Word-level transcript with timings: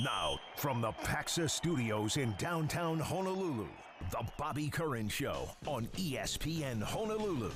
Now, 0.00 0.40
from 0.56 0.80
the 0.80 0.92
Pacxa 0.92 1.50
Studios 1.50 2.16
in 2.16 2.34
downtown 2.38 2.98
Honolulu, 2.98 3.68
the 4.10 4.24
Bobby 4.38 4.70
Curran 4.70 5.08
Show 5.08 5.50
on 5.66 5.86
ESPN 5.98 6.82
Honolulu. 6.82 7.50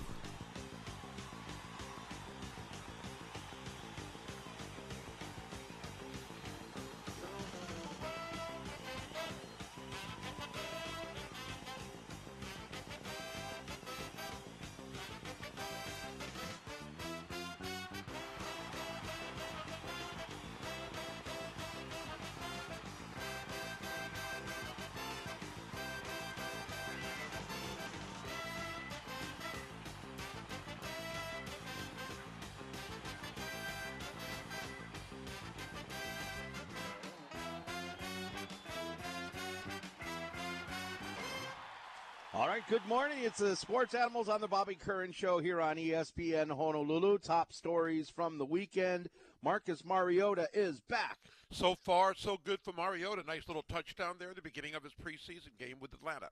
It's 43.26 43.38
the 43.38 43.56
Sports 43.56 43.92
Animals 43.92 44.28
on 44.28 44.40
the 44.40 44.46
Bobby 44.46 44.76
Curran 44.76 45.10
Show 45.10 45.40
here 45.40 45.60
on 45.60 45.78
ESPN 45.78 46.48
Honolulu. 46.48 47.18
Top 47.18 47.52
stories 47.52 48.08
from 48.08 48.38
the 48.38 48.44
weekend. 48.44 49.08
Marcus 49.42 49.84
Mariota 49.84 50.48
is 50.54 50.78
back. 50.78 51.18
So 51.50 51.74
far, 51.74 52.14
so 52.14 52.38
good 52.44 52.60
for 52.60 52.72
Mariota. 52.72 53.24
Nice 53.26 53.48
little 53.48 53.64
touchdown 53.68 54.14
there 54.20 54.30
at 54.30 54.36
the 54.36 54.42
beginning 54.42 54.76
of 54.76 54.84
his 54.84 54.92
preseason 54.92 55.58
game 55.58 55.78
with 55.80 55.92
Atlanta. 55.92 56.28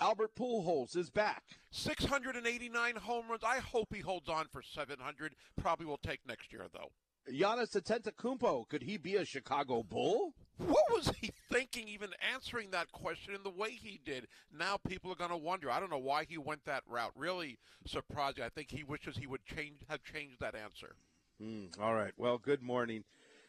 Albert 0.00 0.30
Pujols 0.34 0.96
is 0.96 1.10
back. 1.10 1.42
689 1.70 2.96
home 2.96 3.28
runs. 3.28 3.44
I 3.44 3.58
hope 3.58 3.94
he 3.94 4.00
holds 4.00 4.30
on 4.30 4.46
for 4.50 4.62
700. 4.62 5.34
Probably 5.60 5.84
will 5.84 5.98
take 5.98 6.20
next 6.26 6.50
year, 6.50 6.64
though. 6.72 6.88
Giannis 7.30 7.78
Antetokounmpo, 7.78 8.66
could 8.70 8.84
he 8.84 8.96
be 8.96 9.16
a 9.16 9.24
Chicago 9.26 9.82
Bull? 9.82 10.32
What 10.56 10.84
was 10.90 11.12
he 11.20 11.32
thinking 11.56 11.88
even 11.88 12.10
answering 12.34 12.70
that 12.70 12.92
question 12.92 13.34
in 13.34 13.42
the 13.42 13.50
way 13.50 13.70
he 13.70 13.98
did? 14.04 14.26
Now 14.56 14.76
people 14.76 15.10
are 15.10 15.16
going 15.16 15.30
to 15.30 15.36
wonder. 15.36 15.70
I 15.70 15.80
don't 15.80 15.90
know 15.90 15.98
why 15.98 16.24
he 16.24 16.36
went 16.36 16.64
that 16.66 16.82
route. 16.86 17.12
Really 17.16 17.58
surprising. 17.86 18.44
I 18.44 18.50
think 18.50 18.70
he 18.70 18.84
wishes 18.84 19.16
he 19.16 19.26
would 19.26 19.44
change 19.44 19.78
have 19.88 20.02
changed 20.02 20.40
that 20.40 20.54
answer. 20.54 20.96
Mm, 21.42 21.80
all 21.80 21.94
right. 21.94 22.12
Well, 22.16 22.38
good 22.38 22.62
morning. 22.62 23.04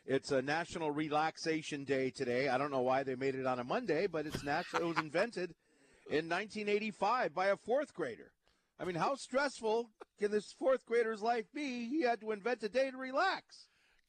It's 0.05 0.31
a 0.31 0.41
National 0.41 0.89
Relaxation 0.89 1.83
Day 1.83 2.09
today. 2.09 2.47
I 2.47 2.58
don't 2.58 2.72
know 2.72 2.81
why 2.81 3.03
they 3.03 3.16
made 3.16 3.35
it 3.35 3.45
on 3.45 3.59
a 3.59 3.63
Monday, 3.66 4.08
but 4.08 4.25
it's 4.25 4.44
national. 4.44 4.83
it 4.83 4.85
was 4.85 4.97
invented 4.97 5.53
in 6.09 6.30
1985 6.30 7.33
by 7.33 7.47
a 7.47 7.58
fourth 7.58 7.94
grader. 7.94 8.31
I 8.80 8.85
mean, 8.85 8.95
how 8.95 9.16
stressful 9.16 9.89
can 10.17 10.31
this 10.31 10.53
fourth 10.58 10.85
grader's 10.85 11.22
life 11.22 11.45
be? 11.53 11.89
He 11.89 12.03
had 12.03 12.22
to 12.22 12.31
invent 12.31 12.63
a 12.63 12.69
day 12.69 12.89
to 12.89 12.97
relax. 12.97 13.67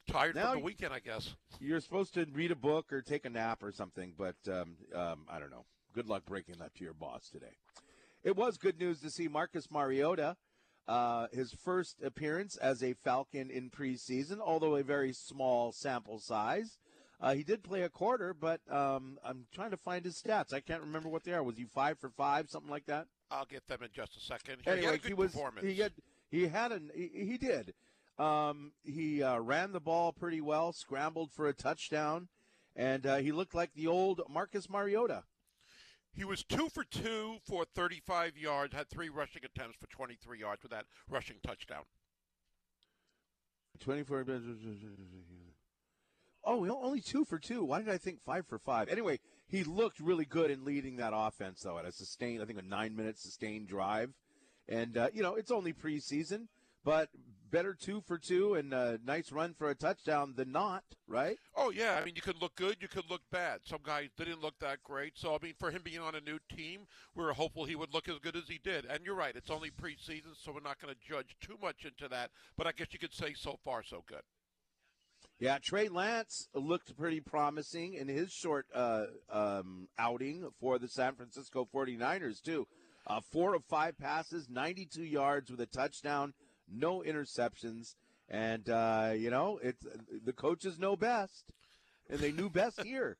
Tired 0.09 0.35
Now 0.35 0.53
from 0.53 0.61
the 0.61 0.65
weekend, 0.65 0.93
I 0.93 1.01
guess. 1.01 1.35
You're 1.61 1.81
supposed 1.81 2.15
to 2.15 2.27
read 2.33 2.51
a 2.51 2.57
book 2.57 2.93
or 2.93 3.03
take 3.03 3.25
a 3.25 3.31
nap 3.31 3.63
or 3.63 3.73
something, 3.73 4.15
but 4.17 4.37
um, 4.49 4.77
um, 4.95 5.27
I 5.31 5.39
don't 5.39 5.51
know. 5.51 5.65
Good 5.95 6.09
luck 6.09 6.25
breaking 6.27 6.57
that 6.59 6.75
to 6.77 6.85
your 6.85 6.95
boss 6.95 7.29
today. 7.31 7.57
It 8.25 8.37
was 8.37 8.57
good 8.57 8.79
news 8.79 9.01
to 9.01 9.11
see 9.11 9.29
Marcus 9.29 9.71
Mariota, 9.71 10.37
uh, 10.87 11.27
his 11.33 11.53
first 11.53 12.03
appearance 12.03 12.57
as 12.57 12.83
a 12.83 12.95
Falcon 12.95 13.51
in 13.51 13.71
preseason, 13.71 14.39
although 14.41 14.77
a 14.77 14.83
very 14.83 15.13
small 15.13 15.73
sample 15.73 16.19
size. 16.19 16.79
Uh, 17.21 17.35
he 17.35 17.43
did 17.43 17.63
play 17.63 17.83
a 17.83 17.89
quarter, 17.89 18.33
but 18.33 18.61
um, 18.71 19.19
I'm 19.25 19.47
trying 19.53 19.73
to 19.73 19.77
find 19.77 20.05
his 20.05 20.21
stats. 20.23 20.53
I 20.55 20.61
can't 20.61 20.83
remember 20.83 21.09
what 21.09 21.25
they 21.25 21.33
are. 21.33 21.43
Was 21.43 21.57
he 21.57 21.65
five 21.65 21.99
for 21.99 22.11
five, 22.11 22.49
something 22.49 22.71
like 22.71 22.87
that? 22.87 23.07
I'll 23.31 23.45
get 23.45 23.67
them 23.67 23.83
in 23.83 23.89
just 23.93 24.17
a 24.17 24.21
second. 24.21 24.59
He 24.65 24.71
had 24.71 24.79
a 24.79 24.83
anyway, 24.83 24.99
good 24.99 25.09
he 25.09 25.15
was 25.15 25.33
performance. 25.33 25.67
he 25.67 25.75
had 25.75 25.93
he 26.31 26.47
had 26.47 26.73
an 26.73 26.91
he, 26.95 27.11
he 27.13 27.37
did. 27.39 27.75
Um, 28.19 28.73
he 28.83 29.23
uh, 29.23 29.39
ran 29.39 29.73
the 29.73 29.81
ball 29.81 30.13
pretty 30.13 30.41
well, 30.41 30.73
scrambled 30.73 31.31
for 31.33 31.47
a 31.49 31.53
touchdown, 31.53 32.29
and 32.75 33.07
uh, 33.07 33.17
he 33.17 33.31
looked 33.31 33.55
like 33.55 33.75
the 33.75 33.87
old 33.87 34.23
Marcus 34.29 34.69
Mariota. 34.69 35.23
He 36.13 36.25
was 36.25 36.43
two 36.43 36.69
for 36.69 36.83
two 36.83 37.37
for 37.45 37.65
35 37.65 38.37
yards, 38.37 38.75
had 38.75 38.89
three 38.89 39.09
rushing 39.09 39.43
attempts 39.45 39.77
for 39.79 39.87
23 39.87 40.41
yards 40.41 40.63
with 40.63 40.73
that 40.73 40.87
rushing 41.09 41.37
touchdown. 41.45 41.85
Twenty 43.79 44.03
four. 44.03 44.25
Oh, 46.45 46.67
only 46.83 47.01
two 47.01 47.25
for 47.25 47.39
two. 47.39 47.63
Why 47.63 47.79
did 47.79 47.89
I 47.89 47.99
think 47.99 48.21
five 48.25 48.47
for 48.47 48.59
five? 48.59 48.89
Anyway, 48.89 49.21
he 49.47 49.65
looked 49.65 50.01
really 50.01 50.25
good 50.25 50.51
in 50.51 50.65
leading 50.65 50.97
that 50.97 51.13
offense, 51.15 51.61
though, 51.63 51.79
at 51.79 51.85
a 51.85 51.93
sustained, 51.93 52.43
I 52.43 52.47
think, 52.47 52.59
a 52.59 52.63
nine 52.63 52.97
minute 52.97 53.19
sustained 53.19 53.69
drive. 53.69 54.11
And 54.69 54.97
uh, 54.97 55.09
you 55.13 55.23
know, 55.23 55.37
it's 55.37 55.51
only 55.51 55.73
preseason, 55.73 56.49
but 56.85 57.09
better 57.51 57.75
two 57.75 58.03
for 58.07 58.19
two 58.19 58.55
and 58.55 58.73
a 58.73 58.99
nice 59.05 59.33
run 59.33 59.55
for 59.55 59.71
a 59.71 59.75
touchdown 59.75 60.35
than 60.37 60.53
not, 60.53 60.85
right? 61.07 61.39
Oh 61.57 61.71
yeah, 61.71 61.99
I 62.01 62.05
mean 62.05 62.15
you 62.17 62.23
could 62.23 62.41
look 62.41 62.55
good, 62.55 62.77
you 62.81 62.89
could 62.89 63.09
look 63.11 63.23
bad. 63.31 63.61
Some 63.65 63.81
guys 63.83 64.09
didn't 64.17 64.43
look 64.43 64.59
that 64.61 64.83
great. 64.83 65.13
So 65.17 65.35
I 65.35 65.39
mean, 65.43 65.55
for 65.59 65.71
him 65.71 65.83
being 65.83 66.01
on 66.01 66.15
a 66.15 66.21
new 66.21 66.39
team, 66.55 66.87
we 67.15 67.25
were 67.25 67.33
hopeful 67.33 67.65
he 67.65 67.77
would 67.77 67.93
look 67.93 68.09
as 68.09 68.19
good 68.19 68.37
as 68.37 68.49
he 68.49 68.61
did. 68.63 68.85
And 68.85 69.01
you're 69.05 69.15
right, 69.15 69.37
it's 69.37 69.51
only 69.51 69.71
preseason, 69.71 70.35
so 70.43 70.53
we're 70.53 70.61
not 70.61 70.81
going 70.81 70.95
to 70.95 71.09
judge 71.09 71.37
too 71.41 71.57
much 71.61 71.85
into 71.85 72.09
that. 72.09 72.31
But 72.57 72.67
I 72.67 72.73
guess 72.73 72.89
you 72.91 72.99
could 72.99 73.15
say 73.15 73.35
so 73.35 73.59
far 73.65 73.83
so 73.83 74.05
good. 74.07 74.23
Yeah, 75.41 75.59
Trey 75.63 75.89
Lance 75.89 76.49
looked 76.53 76.97
pretty 76.97 77.21
promising 77.21 77.95
in 77.95 78.09
his 78.09 78.33
short 78.33 78.67
uh, 78.75 79.05
um, 79.31 79.89
outing 79.97 80.49
for 80.61 80.81
the 80.81 80.89
San 80.89 81.15
Francisco 81.15 81.69
49ers, 81.73 82.43
too. 82.43 82.67
Uh, 83.07 83.21
four 83.33 83.55
of 83.55 83.65
five 83.65 83.97
passes, 83.99 84.49
92 84.51 85.05
yards 85.05 85.51
with 85.51 85.61
a 85.61 85.67
touchdown, 85.67 86.35
no 86.71 87.03
interceptions. 87.07 87.95
And, 88.29 88.69
uh, 88.69 89.13
you 89.17 89.31
know, 89.31 89.59
it's 89.63 89.87
the 90.25 90.33
coaches 90.33 90.79
know 90.79 90.97
best, 90.97 91.45
and 92.11 92.19
they 92.21 92.33
knew 92.33 92.51
best 92.51 92.83
here. 92.85 93.19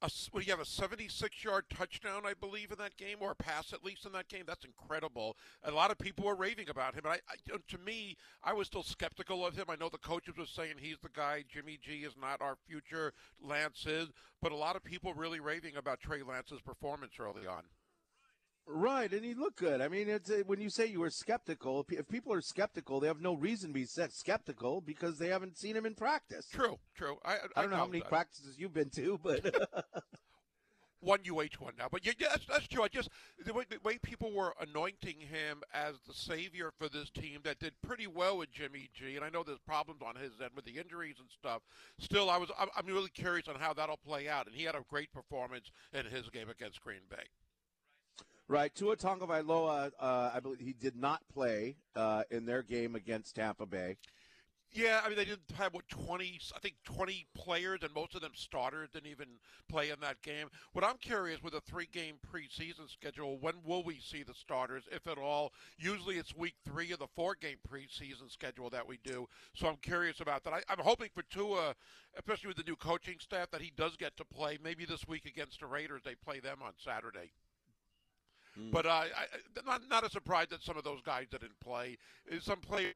A, 0.00 0.08
well, 0.32 0.44
you 0.44 0.52
have 0.52 0.60
a 0.60 0.62
76-yard 0.62 1.64
touchdown, 1.74 2.22
I 2.24 2.32
believe, 2.32 2.70
in 2.70 2.78
that 2.78 2.96
game, 2.96 3.16
or 3.20 3.32
a 3.32 3.34
pass 3.34 3.72
at 3.72 3.84
least 3.84 4.06
in 4.06 4.12
that 4.12 4.28
game. 4.28 4.44
That's 4.46 4.64
incredible. 4.64 5.36
A 5.64 5.72
lot 5.72 5.90
of 5.90 5.98
people 5.98 6.24
were 6.24 6.36
raving 6.36 6.68
about 6.68 6.94
him, 6.94 7.02
and 7.04 7.14
I, 7.14 7.20
I, 7.28 7.56
to 7.68 7.78
me, 7.78 8.16
I 8.44 8.52
was 8.52 8.68
still 8.68 8.84
skeptical 8.84 9.44
of 9.44 9.56
him. 9.56 9.66
I 9.68 9.74
know 9.74 9.88
the 9.88 9.98
coaches 9.98 10.34
were 10.38 10.46
saying 10.46 10.74
he's 10.78 10.98
the 11.02 11.08
guy. 11.08 11.42
Jimmy 11.52 11.80
G 11.82 12.04
is 12.04 12.14
not 12.20 12.40
our 12.40 12.56
future. 12.68 13.12
Lance 13.42 13.86
is, 13.86 14.08
but 14.40 14.52
a 14.52 14.56
lot 14.56 14.76
of 14.76 14.84
people 14.84 15.14
really 15.14 15.40
raving 15.40 15.76
about 15.76 15.98
Trey 15.98 16.22
Lance's 16.22 16.60
performance 16.60 17.14
early 17.18 17.48
on. 17.48 17.64
Right, 18.70 19.10
and 19.10 19.24
he 19.24 19.32
looked 19.32 19.58
good. 19.58 19.80
I 19.80 19.88
mean, 19.88 20.10
it's 20.10 20.30
uh, 20.30 20.42
when 20.46 20.60
you 20.60 20.68
say 20.68 20.84
you 20.84 21.00
were 21.00 21.08
skeptical. 21.08 21.86
If 21.88 22.06
people 22.06 22.34
are 22.34 22.42
skeptical, 22.42 23.00
they 23.00 23.06
have 23.06 23.22
no 23.22 23.34
reason 23.34 23.70
to 23.70 23.74
be 23.74 23.86
skeptical 23.86 24.82
because 24.82 25.18
they 25.18 25.28
haven't 25.28 25.56
seen 25.56 25.74
him 25.74 25.86
in 25.86 25.94
practice. 25.94 26.46
True, 26.52 26.78
true. 26.94 27.16
I, 27.24 27.36
I 27.56 27.62
don't 27.62 27.70
know 27.70 27.78
how 27.78 27.86
many 27.86 28.00
that. 28.00 28.10
practices 28.10 28.56
you've 28.58 28.74
been 28.74 28.90
to, 28.90 29.18
but 29.22 29.70
one 31.00 31.20
UH 31.26 31.56
one 31.60 31.72
now. 31.78 31.88
But 31.90 32.04
yeah, 32.04 32.12
yeah, 32.18 32.28
that's, 32.28 32.44
that's 32.44 32.68
true. 32.68 32.82
I 32.82 32.88
just 32.88 33.08
the 33.42 33.54
way, 33.54 33.64
the 33.70 33.78
way 33.82 33.96
people 33.96 34.32
were 34.32 34.52
anointing 34.60 35.20
him 35.20 35.62
as 35.72 35.94
the 36.06 36.12
savior 36.12 36.70
for 36.78 36.90
this 36.90 37.08
team 37.08 37.40
that 37.44 37.60
did 37.60 37.72
pretty 37.80 38.06
well 38.06 38.36
with 38.36 38.50
Jimmy 38.50 38.90
G, 38.92 39.16
and 39.16 39.24
I 39.24 39.30
know 39.30 39.42
there's 39.42 39.60
problems 39.60 40.02
on 40.06 40.16
his 40.16 40.32
end 40.42 40.50
with 40.54 40.66
the 40.66 40.78
injuries 40.78 41.16
and 41.18 41.30
stuff. 41.30 41.62
Still, 41.98 42.28
I 42.28 42.36
was 42.36 42.50
I'm, 42.58 42.68
I'm 42.76 42.86
really 42.86 43.08
curious 43.08 43.48
on 43.48 43.54
how 43.54 43.72
that'll 43.72 43.96
play 43.96 44.28
out, 44.28 44.46
and 44.46 44.54
he 44.54 44.64
had 44.64 44.74
a 44.74 44.84
great 44.90 45.10
performance 45.10 45.70
in 45.94 46.04
his 46.04 46.28
game 46.28 46.50
against 46.50 46.82
Green 46.82 47.08
Bay. 47.08 47.24
Right, 48.50 48.74
Tua 48.74 48.96
Tagovailoa, 48.96 49.92
uh, 50.00 50.30
I 50.32 50.40
believe 50.40 50.60
he 50.60 50.72
did 50.72 50.96
not 50.96 51.20
play 51.32 51.76
uh, 51.94 52.22
in 52.30 52.46
their 52.46 52.62
game 52.62 52.94
against 52.94 53.36
Tampa 53.36 53.66
Bay. 53.66 53.98
Yeah, 54.72 55.00
I 55.04 55.08
mean 55.08 55.16
they 55.16 55.24
didn't 55.26 55.50
have 55.56 55.72
what 55.74 55.88
twenty, 55.88 56.38
I 56.54 56.58
think 56.58 56.76
twenty 56.84 57.26
players, 57.34 57.80
and 57.82 57.92
most 57.94 58.14
of 58.14 58.20
them 58.20 58.32
starters 58.34 58.90
didn't 58.90 59.10
even 59.10 59.26
play 59.68 59.90
in 59.90 60.00
that 60.00 60.20
game. 60.22 60.48
What 60.72 60.84
I'm 60.84 60.96
curious 60.98 61.42
with 61.42 61.54
a 61.54 61.60
three-game 61.60 62.16
preseason 62.30 62.90
schedule, 62.90 63.38
when 63.38 63.54
will 63.64 63.82
we 63.82 63.98
see 63.98 64.22
the 64.22 64.34
starters, 64.34 64.84
if 64.92 65.06
at 65.06 65.18
all? 65.18 65.52
Usually 65.78 66.16
it's 66.16 66.34
week 66.34 66.54
three 66.66 66.92
of 66.92 66.98
the 66.98 67.06
four-game 67.16 67.58
preseason 67.70 68.30
schedule 68.30 68.68
that 68.70 68.86
we 68.86 68.98
do. 69.04 69.26
So 69.54 69.68
I'm 69.68 69.76
curious 69.76 70.20
about 70.20 70.44
that. 70.44 70.52
I, 70.52 70.62
I'm 70.68 70.84
hoping 70.84 71.08
for 71.14 71.22
Tua, 71.22 71.74
especially 72.18 72.48
with 72.48 72.58
the 72.58 72.62
new 72.64 72.76
coaching 72.76 73.16
staff, 73.20 73.50
that 73.50 73.62
he 73.62 73.72
does 73.76 73.96
get 73.96 74.16
to 74.18 74.24
play. 74.24 74.58
Maybe 74.62 74.84
this 74.84 75.06
week 75.08 75.24
against 75.24 75.60
the 75.60 75.66
Raiders, 75.66 76.02
they 76.04 76.14
play 76.14 76.40
them 76.40 76.58
on 76.62 76.72
Saturday. 76.76 77.32
But 78.72 78.86
uh, 78.86 78.88
I, 78.90 79.04
I, 79.16 79.60
not 79.66 79.82
not 79.88 80.04
a 80.06 80.10
surprise 80.10 80.48
that 80.50 80.62
some 80.62 80.76
of 80.76 80.84
those 80.84 81.00
guys 81.02 81.26
didn't 81.30 81.58
play. 81.60 81.96
Some 82.40 82.60
players 82.60 82.94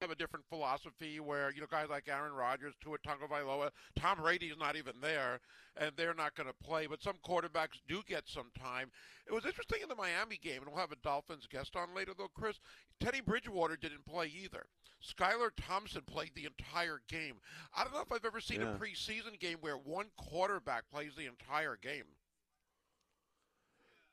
have 0.00 0.10
a 0.10 0.14
different 0.16 0.44
philosophy 0.48 1.20
where 1.20 1.52
you 1.52 1.60
know 1.60 1.66
guys 1.70 1.88
like 1.88 2.08
Aaron 2.08 2.32
Rodgers, 2.32 2.74
Tua 2.82 2.98
Tagovailoa, 2.98 3.70
Tom 3.96 4.18
Brady's 4.20 4.56
not 4.58 4.76
even 4.76 4.94
there, 5.00 5.40
and 5.76 5.92
they're 5.96 6.14
not 6.14 6.34
going 6.34 6.48
to 6.48 6.54
play. 6.66 6.86
But 6.86 7.02
some 7.02 7.16
quarterbacks 7.26 7.80
do 7.88 8.02
get 8.06 8.24
some 8.26 8.50
time. 8.58 8.90
It 9.26 9.32
was 9.32 9.46
interesting 9.46 9.78
in 9.82 9.88
the 9.88 9.94
Miami 9.94 10.38
game, 10.42 10.62
and 10.62 10.66
we'll 10.70 10.80
have 10.80 10.92
a 10.92 10.96
Dolphins 10.96 11.46
guest 11.50 11.76
on 11.76 11.94
later 11.94 12.12
though, 12.16 12.28
Chris. 12.34 12.58
Teddy 13.00 13.20
Bridgewater 13.20 13.76
didn't 13.76 14.04
play 14.06 14.26
either. 14.42 14.66
Skylar 15.02 15.50
Thompson 15.56 16.02
played 16.02 16.32
the 16.34 16.46
entire 16.46 17.00
game. 17.08 17.34
I 17.76 17.84
don't 17.84 17.92
know 17.92 18.00
if 18.00 18.10
I've 18.12 18.24
ever 18.24 18.40
seen 18.40 18.62
Yeah. 18.62 18.74
a 18.74 18.78
preseason 18.78 19.38
game 19.38 19.58
where 19.60 19.76
one 19.76 20.06
quarterback 20.16 20.84
plays 20.90 21.12
the 21.16 21.26
entire 21.26 21.76
game. 21.76 22.04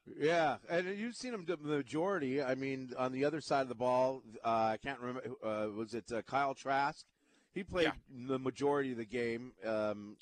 Yeah, 0.05 0.57
and 0.69 0.87
you've 0.97 1.15
seen 1.15 1.33
him 1.33 1.45
the 1.45 1.57
majority. 1.57 2.41
I 2.41 2.55
mean, 2.55 2.91
on 2.97 3.11
the 3.11 3.25
other 3.25 3.39
side 3.41 3.61
of 3.61 3.69
the 3.69 3.75
ball, 3.75 4.23
uh, 4.43 4.47
I 4.73 4.77
can't 4.77 4.99
remember. 4.99 5.21
Uh, 5.43 5.67
was 5.75 5.93
it 5.93 6.11
uh, 6.11 6.21
Kyle 6.23 6.53
Trask? 6.53 7.05
He 7.53 7.63
played 7.63 7.85
Yeah. 7.85 8.27
the 8.27 8.39
majority 8.39 8.91
of 8.91 8.97
the 8.97 9.05
game, 9.05 9.53
um, 9.65 10.17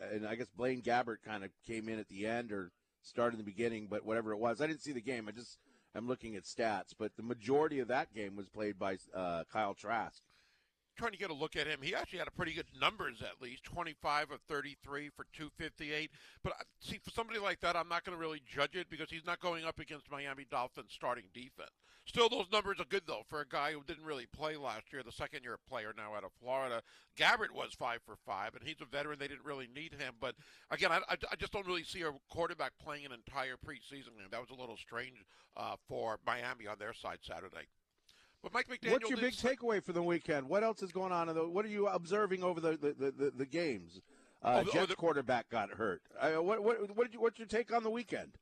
and 0.00 0.26
I 0.26 0.34
guess 0.34 0.48
Blaine 0.56 0.80
Gabbert 0.82 1.18
kind 1.24 1.44
of 1.44 1.50
came 1.66 1.88
in 1.88 1.98
at 1.98 2.08
the 2.08 2.26
end 2.26 2.52
or 2.52 2.70
started 3.02 3.38
in 3.38 3.44
the 3.44 3.50
beginning. 3.50 3.86
But 3.88 4.04
whatever 4.04 4.32
it 4.32 4.38
was, 4.38 4.60
I 4.60 4.66
didn't 4.66 4.82
see 4.82 4.92
the 4.92 5.00
game. 5.00 5.28
I 5.28 5.32
just 5.32 5.58
I'm 5.94 6.08
looking 6.08 6.34
at 6.36 6.44
stats. 6.44 6.94
But 6.98 7.12
the 7.16 7.22
majority 7.22 7.80
of 7.80 7.88
that 7.88 8.14
game 8.14 8.34
was 8.36 8.48
played 8.48 8.78
by 8.78 8.96
uh, 9.14 9.44
Kyle 9.52 9.74
Trask. 9.74 10.22
Trying 11.02 11.12
to 11.12 11.18
get 11.18 11.30
a 11.30 11.34
look 11.34 11.56
at 11.56 11.66
him. 11.66 11.80
He 11.82 11.96
actually 11.96 12.20
had 12.20 12.28
a 12.28 12.32
pretty 12.32 12.52
good 12.52 12.66
numbers 12.80 13.22
at 13.22 13.42
least, 13.42 13.64
25 13.64 14.30
of 14.30 14.40
33 14.48 15.08
for 15.08 15.26
258. 15.32 16.10
But 16.44 16.52
uh, 16.52 16.62
see, 16.78 17.00
for 17.02 17.10
somebody 17.10 17.40
like 17.40 17.58
that, 17.60 17.74
I'm 17.74 17.88
not 17.88 18.04
going 18.04 18.16
to 18.16 18.20
really 18.20 18.40
judge 18.46 18.76
it 18.76 18.86
because 18.88 19.10
he's 19.10 19.26
not 19.26 19.40
going 19.40 19.64
up 19.64 19.80
against 19.80 20.08
Miami 20.12 20.46
Dolphins 20.48 20.92
starting 20.92 21.24
defense. 21.34 21.72
Still, 22.04 22.28
those 22.28 22.46
numbers 22.52 22.78
are 22.78 22.84
good 22.84 23.02
though 23.06 23.22
for 23.28 23.40
a 23.40 23.48
guy 23.48 23.72
who 23.72 23.82
didn't 23.84 24.04
really 24.04 24.26
play 24.26 24.56
last 24.56 24.92
year, 24.92 25.02
the 25.02 25.10
second-year 25.10 25.58
player 25.68 25.92
now 25.96 26.14
out 26.14 26.24
of 26.24 26.30
Florida. 26.40 26.82
Gabbert 27.18 27.50
was 27.52 27.74
five 27.76 27.98
for 28.06 28.14
five, 28.24 28.54
and 28.54 28.62
he's 28.64 28.80
a 28.80 28.84
veteran. 28.84 29.18
They 29.18 29.28
didn't 29.28 29.44
really 29.44 29.68
need 29.74 29.94
him, 29.94 30.14
but 30.20 30.36
again, 30.70 30.92
I, 30.92 30.98
I, 31.08 31.16
I 31.32 31.36
just 31.36 31.52
don't 31.52 31.66
really 31.66 31.84
see 31.84 32.02
a 32.02 32.12
quarterback 32.30 32.72
playing 32.82 33.06
an 33.06 33.12
entire 33.12 33.54
preseason 33.54 34.18
game. 34.18 34.30
That 34.30 34.40
was 34.40 34.50
a 34.50 34.60
little 34.60 34.76
strange 34.76 35.24
uh, 35.56 35.74
for 35.88 36.18
Miami 36.24 36.68
on 36.68 36.78
their 36.78 36.92
side 36.92 37.18
Saturday. 37.22 37.66
But 38.42 38.52
Mike 38.52 38.68
McDaniel. 38.68 38.92
What's 38.92 39.08
your 39.10 39.18
big 39.18 39.34
takeaway 39.34 39.82
for 39.82 39.92
the 39.92 40.02
weekend? 40.02 40.48
What 40.48 40.64
else 40.64 40.82
is 40.82 40.90
going 40.90 41.12
on? 41.12 41.28
In 41.28 41.36
the, 41.36 41.46
what 41.46 41.64
are 41.64 41.68
you 41.68 41.86
observing 41.86 42.42
over 42.42 42.60
the 42.60 42.70
the, 42.76 43.12
the, 43.16 43.32
the, 43.36 43.46
games? 43.46 44.00
Uh, 44.42 44.48
Oh, 44.60 44.64
the- 44.64 44.70
oh, 44.70 44.72
Jets 44.72 44.88
the- 44.88 44.96
quarterback 44.96 45.48
got 45.48 45.70
hurt. 45.70 46.02
Uh, 46.20 46.42
what 46.42 46.62
what 46.62 46.96
what 46.96 47.04
did 47.04 47.14
you, 47.14 47.20
what's 47.20 47.38
your 47.38 47.46
take 47.46 47.72
on 47.72 47.82
the 47.82 47.90
weekend? 47.90 48.32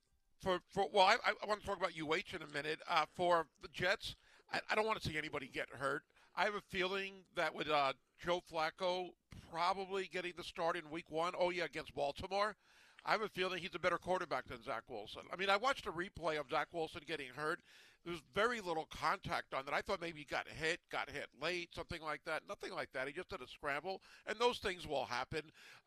for 0.43 0.59
for 0.71 0.87
well, 0.91 1.05
I, 1.05 1.17
I 1.43 1.47
want 1.47 1.61
to 1.61 1.67
talk 1.67 1.77
about 1.77 1.91
UH 2.01 2.35
in 2.35 2.43
a 2.43 2.47
minute. 2.55 2.81
Uh, 2.89 3.05
for 3.15 3.47
the 3.61 3.69
Jets, 3.75 4.17
I, 4.51 4.61
I 4.71 4.75
don't 4.75 4.87
want 4.87 5.01
to 5.03 5.07
see 5.07 5.19
anybody 5.19 5.51
get 5.53 5.69
hurt. 5.71 6.03
I 6.35 6.45
have 6.45 6.55
a 6.55 6.63
feeling 6.71 7.13
that 7.37 7.55
with 7.55 7.69
uh, 7.69 7.93
Joe 8.25 8.41
Flacco 8.51 9.11
probably 9.51 10.09
getting 10.11 10.33
the 10.37 10.45
start 10.45 10.77
in 10.77 10.89
Week 10.91 11.11
One. 11.11 11.35
Oh 11.39 11.51
yeah, 11.51 11.65
against 11.65 11.95
Baltimore. 11.95 12.57
I 13.05 13.13
have 13.13 13.23
a 13.23 13.29
feeling 13.29 13.61
he's 13.61 13.75
a 13.75 13.79
better 13.79 13.99
quarterback 13.99 14.47
than 14.49 14.63
Zach 14.63 14.83
Wilson. 14.89 15.23
I 15.33 15.37
mean, 15.37 15.51
I 15.51 15.57
watched 15.57 15.87
a 15.87 15.93
replay 15.93 16.39
of 16.39 16.51
Zach 16.51 16.69
Wilson 16.73 17.03
getting 17.07 17.29
hurt. 17.35 17.61
There 18.05 18.13
was 18.13 18.23
very 18.35 18.61
little 18.61 18.89
contact 18.91 19.53
on 19.53 19.65
that. 19.67 19.75
I 19.75 19.83
thought 19.83 20.01
maybe 20.01 20.21
he 20.21 20.25
got 20.25 20.47
hit, 20.49 20.81
got 20.91 21.11
hit 21.11 21.27
late, 21.41 21.75
something 21.75 22.01
like 22.03 22.23
that. 22.25 22.43
Nothing 22.49 22.73
like 22.73 22.91
that. 22.95 23.07
He 23.07 23.13
just 23.13 23.29
did 23.29 23.43
a 23.43 23.49
scramble, 23.49 24.01
and 24.27 24.39
those 24.39 24.59
things 24.59 24.87
will 24.87 25.05
happen. 25.05 25.43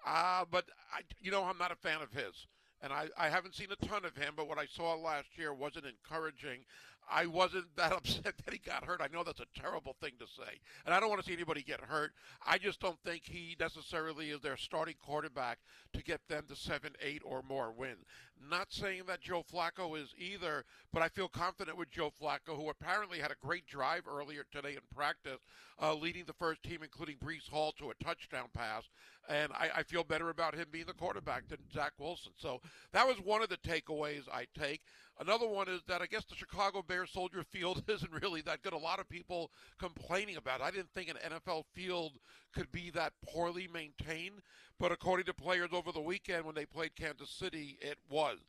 Uh, 0.05 0.45
but 0.51 0.65
I, 0.93 1.01
you 1.19 1.31
know, 1.31 1.43
I'm 1.43 1.57
not 1.57 1.71
a 1.71 1.75
fan 1.75 2.01
of 2.01 2.11
his 2.11 2.47
and 2.83 2.91
I, 2.91 3.07
I 3.17 3.29
haven't 3.29 3.55
seen 3.55 3.69
a 3.71 3.85
ton 3.87 4.03
of 4.03 4.15
him, 4.17 4.33
but 4.35 4.47
what 4.47 4.59
I 4.59 4.65
saw 4.65 4.93
last 4.95 5.37
year 5.37 5.53
wasn't 5.53 5.85
encouraging. 5.85 6.65
I 7.09 7.25
wasn't 7.25 7.75
that 7.75 7.91
upset 7.97 8.35
that 8.45 8.53
he 8.53 8.59
got 8.59 8.85
hurt. 8.85 9.01
I 9.01 9.07
know 9.13 9.23
that's 9.23 9.39
a 9.39 9.59
terrible 9.59 9.95
thing 10.01 10.13
to 10.19 10.25
say, 10.25 10.59
and 10.85 10.93
I 10.93 10.99
don't 10.99 11.09
want 11.09 11.21
to 11.21 11.27
see 11.27 11.33
anybody 11.33 11.61
get 11.61 11.81
hurt. 11.81 12.13
I 12.45 12.57
just 12.57 12.79
don't 12.79 12.99
think 13.05 13.23
he 13.25 13.55
necessarily 13.59 14.29
is 14.29 14.41
their 14.41 14.57
starting 14.57 14.95
quarterback 15.03 15.59
to 15.93 16.03
get 16.03 16.27
them 16.27 16.45
to 16.49 16.55
seven, 16.55 16.93
eight, 17.01 17.21
or 17.25 17.41
more 17.47 17.71
wins. 17.71 18.05
Not 18.49 18.73
saying 18.73 19.03
that 19.07 19.21
Joe 19.21 19.43
Flacco 19.43 19.99
is 19.99 20.13
either, 20.17 20.65
but 20.91 21.01
I 21.01 21.07
feel 21.07 21.27
confident 21.29 21.77
with 21.77 21.91
Joe 21.91 22.11
Flacco, 22.11 22.57
who 22.57 22.69
apparently 22.69 23.19
had 23.19 23.31
a 23.31 23.45
great 23.45 23.65
drive 23.67 24.03
earlier 24.07 24.45
today 24.51 24.73
in 24.73 24.81
practice, 24.93 25.39
uh, 25.81 25.93
leading 25.93 26.25
the 26.25 26.33
first 26.33 26.61
team, 26.63 26.79
including 26.83 27.17
Breece 27.17 27.49
Hall, 27.49 27.73
to 27.79 27.91
a 27.91 28.03
touchdown 28.03 28.47
pass. 28.53 28.83
And 29.29 29.53
I, 29.53 29.69
I 29.77 29.83
feel 29.83 30.03
better 30.03 30.29
about 30.29 30.55
him 30.55 30.65
being 30.71 30.85
the 30.85 30.93
quarterback 30.93 31.47
than 31.47 31.59
Zach 31.73 31.93
Wilson. 31.97 32.33
So 32.37 32.59
that 32.91 33.07
was 33.07 33.17
one 33.17 33.41
of 33.41 33.49
the 33.49 33.57
takeaways 33.57 34.23
I 34.31 34.47
take. 34.59 34.81
Another 35.19 35.47
one 35.47 35.69
is 35.69 35.81
that 35.87 36.01
I 36.01 36.07
guess 36.07 36.25
the 36.25 36.35
Chicago 36.35 36.81
Bears 36.81 37.11
Soldier 37.11 37.43
Field 37.51 37.83
isn't 37.87 38.11
really 38.21 38.41
that 38.41 38.63
good. 38.63 38.73
A 38.73 38.77
lot 38.77 38.99
of 38.99 39.07
people 39.07 39.51
complaining 39.79 40.37
about 40.37 40.59
it. 40.59 40.63
I 40.63 40.71
didn't 40.71 40.93
think 40.93 41.09
an 41.09 41.17
NFL 41.31 41.65
field 41.73 42.13
could 42.53 42.71
be 42.71 42.89
that 42.91 43.13
poorly 43.25 43.67
maintained, 43.71 44.41
but 44.79 44.91
according 44.91 45.25
to 45.27 45.33
players 45.33 45.69
over 45.71 45.91
the 45.91 46.01
weekend 46.01 46.45
when 46.45 46.55
they 46.55 46.65
played 46.65 46.95
Kansas 46.95 47.29
City, 47.29 47.77
it 47.81 47.97
was. 48.09 48.39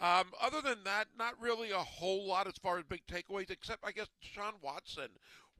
Um, 0.00 0.26
other 0.40 0.60
than 0.60 0.84
that, 0.84 1.08
not 1.18 1.34
really 1.40 1.70
a 1.70 1.78
whole 1.78 2.26
lot 2.26 2.46
as 2.46 2.54
far 2.62 2.78
as 2.78 2.84
big 2.84 3.02
takeaways, 3.06 3.50
except 3.50 3.84
I 3.84 3.92
guess 3.92 4.08
Sean 4.20 4.54
Watson. 4.62 5.08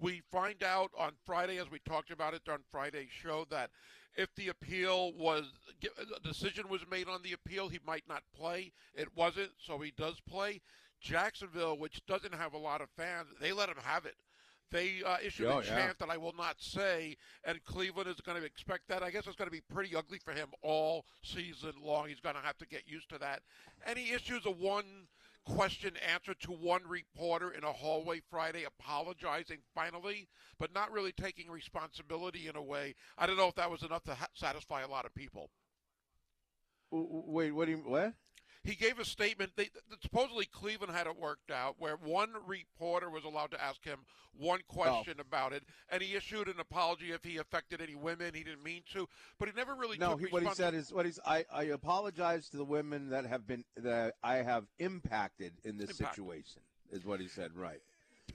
We 0.00 0.22
find 0.30 0.62
out 0.62 0.92
on 0.96 1.12
Friday, 1.26 1.58
as 1.58 1.70
we 1.72 1.80
talked 1.80 2.12
about 2.12 2.34
it 2.34 2.42
on 2.48 2.60
Friday's 2.70 3.08
show, 3.10 3.46
that 3.50 3.70
if 4.18 4.34
the 4.34 4.48
appeal 4.48 5.12
was 5.14 5.44
a 6.16 6.20
decision 6.20 6.68
was 6.68 6.82
made 6.90 7.08
on 7.08 7.22
the 7.22 7.32
appeal, 7.32 7.68
he 7.68 7.78
might 7.86 8.04
not 8.08 8.22
play. 8.36 8.72
It 8.94 9.08
wasn't, 9.16 9.52
so 9.64 9.78
he 9.78 9.92
does 9.96 10.20
play. 10.28 10.60
Jacksonville, 11.00 11.78
which 11.78 12.04
doesn't 12.06 12.34
have 12.34 12.52
a 12.52 12.58
lot 12.58 12.80
of 12.82 12.88
fans, 12.96 13.28
they 13.40 13.52
let 13.52 13.68
him 13.68 13.76
have 13.82 14.04
it. 14.04 14.16
They 14.70 15.02
uh, 15.06 15.16
issued 15.24 15.46
Oh, 15.46 15.60
a 15.60 15.64
yeah. 15.64 15.68
chant 15.86 15.98
that 16.00 16.10
I 16.10 16.18
will 16.18 16.34
not 16.36 16.56
say, 16.58 17.16
and 17.44 17.64
Cleveland 17.64 18.08
is 18.10 18.20
going 18.20 18.38
to 18.38 18.44
expect 18.44 18.88
that. 18.88 19.02
I 19.02 19.10
guess 19.10 19.26
it's 19.26 19.36
going 19.36 19.48
to 19.48 19.52
be 19.56 19.62
pretty 19.72 19.96
ugly 19.96 20.18
for 20.18 20.32
him 20.32 20.48
all 20.60 21.06
season 21.22 21.72
long. 21.82 22.08
He's 22.08 22.20
going 22.20 22.34
to 22.34 22.42
have 22.42 22.58
to 22.58 22.66
get 22.66 22.82
used 22.86 23.08
to 23.10 23.18
that. 23.18 23.40
And 23.86 23.96
he 23.98 24.12
issues 24.12 24.44
a 24.44 24.50
one 24.50 25.06
question 25.46 25.92
answer 26.12 26.34
to 26.34 26.52
one 26.52 26.82
reporter 26.86 27.50
in 27.50 27.64
a 27.64 27.72
hallway 27.72 28.20
Friday, 28.30 28.64
apologizing 28.64 29.58
finally, 29.74 30.28
but 30.58 30.74
not 30.74 30.92
really 30.92 31.12
taking 31.12 31.50
responsibility 31.50 32.48
in 32.48 32.56
a 32.56 32.62
way. 32.62 32.94
I 33.16 33.26
don't 33.26 33.36
know 33.36 33.48
if 33.48 33.54
that 33.56 33.70
was 33.70 33.82
enough 33.82 34.04
to 34.04 34.14
ha- 34.14 34.28
satisfy 34.34 34.82
a 34.82 34.88
lot 34.88 35.06
of 35.06 35.14
people. 35.14 35.50
Wait, 36.90 37.52
what 37.52 37.66
do 37.66 37.72
you 37.72 37.78
what? 37.78 38.14
He 38.68 38.74
gave 38.74 38.98
a 38.98 39.04
statement. 39.04 39.52
They, 39.56 39.70
that 39.90 40.02
supposedly 40.02 40.44
Cleveland 40.44 40.92
had 40.92 41.06
it 41.06 41.18
worked 41.18 41.50
out, 41.50 41.76
where 41.78 41.96
one 41.96 42.30
reporter 42.46 43.08
was 43.08 43.24
allowed 43.24 43.50
to 43.52 43.62
ask 43.62 43.82
him 43.82 44.00
one 44.36 44.60
oh. 44.68 44.72
question 44.72 45.20
about 45.20 45.52
it, 45.54 45.64
and 45.90 46.02
he 46.02 46.14
issued 46.14 46.48
an 46.48 46.60
apology 46.60 47.12
if 47.12 47.24
he 47.24 47.38
affected 47.38 47.80
any 47.80 47.94
women. 47.94 48.34
He 48.34 48.44
didn't 48.44 48.62
mean 48.62 48.82
to, 48.92 49.08
but 49.38 49.48
he 49.48 49.54
never 49.54 49.74
really 49.74 49.96
No, 49.96 50.16
he, 50.16 50.26
what 50.26 50.42
he 50.42 50.50
said 50.52 50.74
is 50.74 50.92
what 50.92 51.06
he's. 51.06 51.18
I, 51.24 51.46
I 51.52 51.64
apologize 51.64 52.50
to 52.50 52.58
the 52.58 52.64
women 52.64 53.08
that 53.10 53.24
have 53.24 53.46
been 53.46 53.64
that 53.78 54.14
I 54.22 54.36
have 54.36 54.66
impacted 54.78 55.54
in 55.64 55.78
this 55.78 55.90
Impacted. 55.90 56.16
situation. 56.16 56.62
Is 56.90 57.04
what 57.04 57.20
he 57.20 57.28
said. 57.28 57.54
Right. 57.54 57.80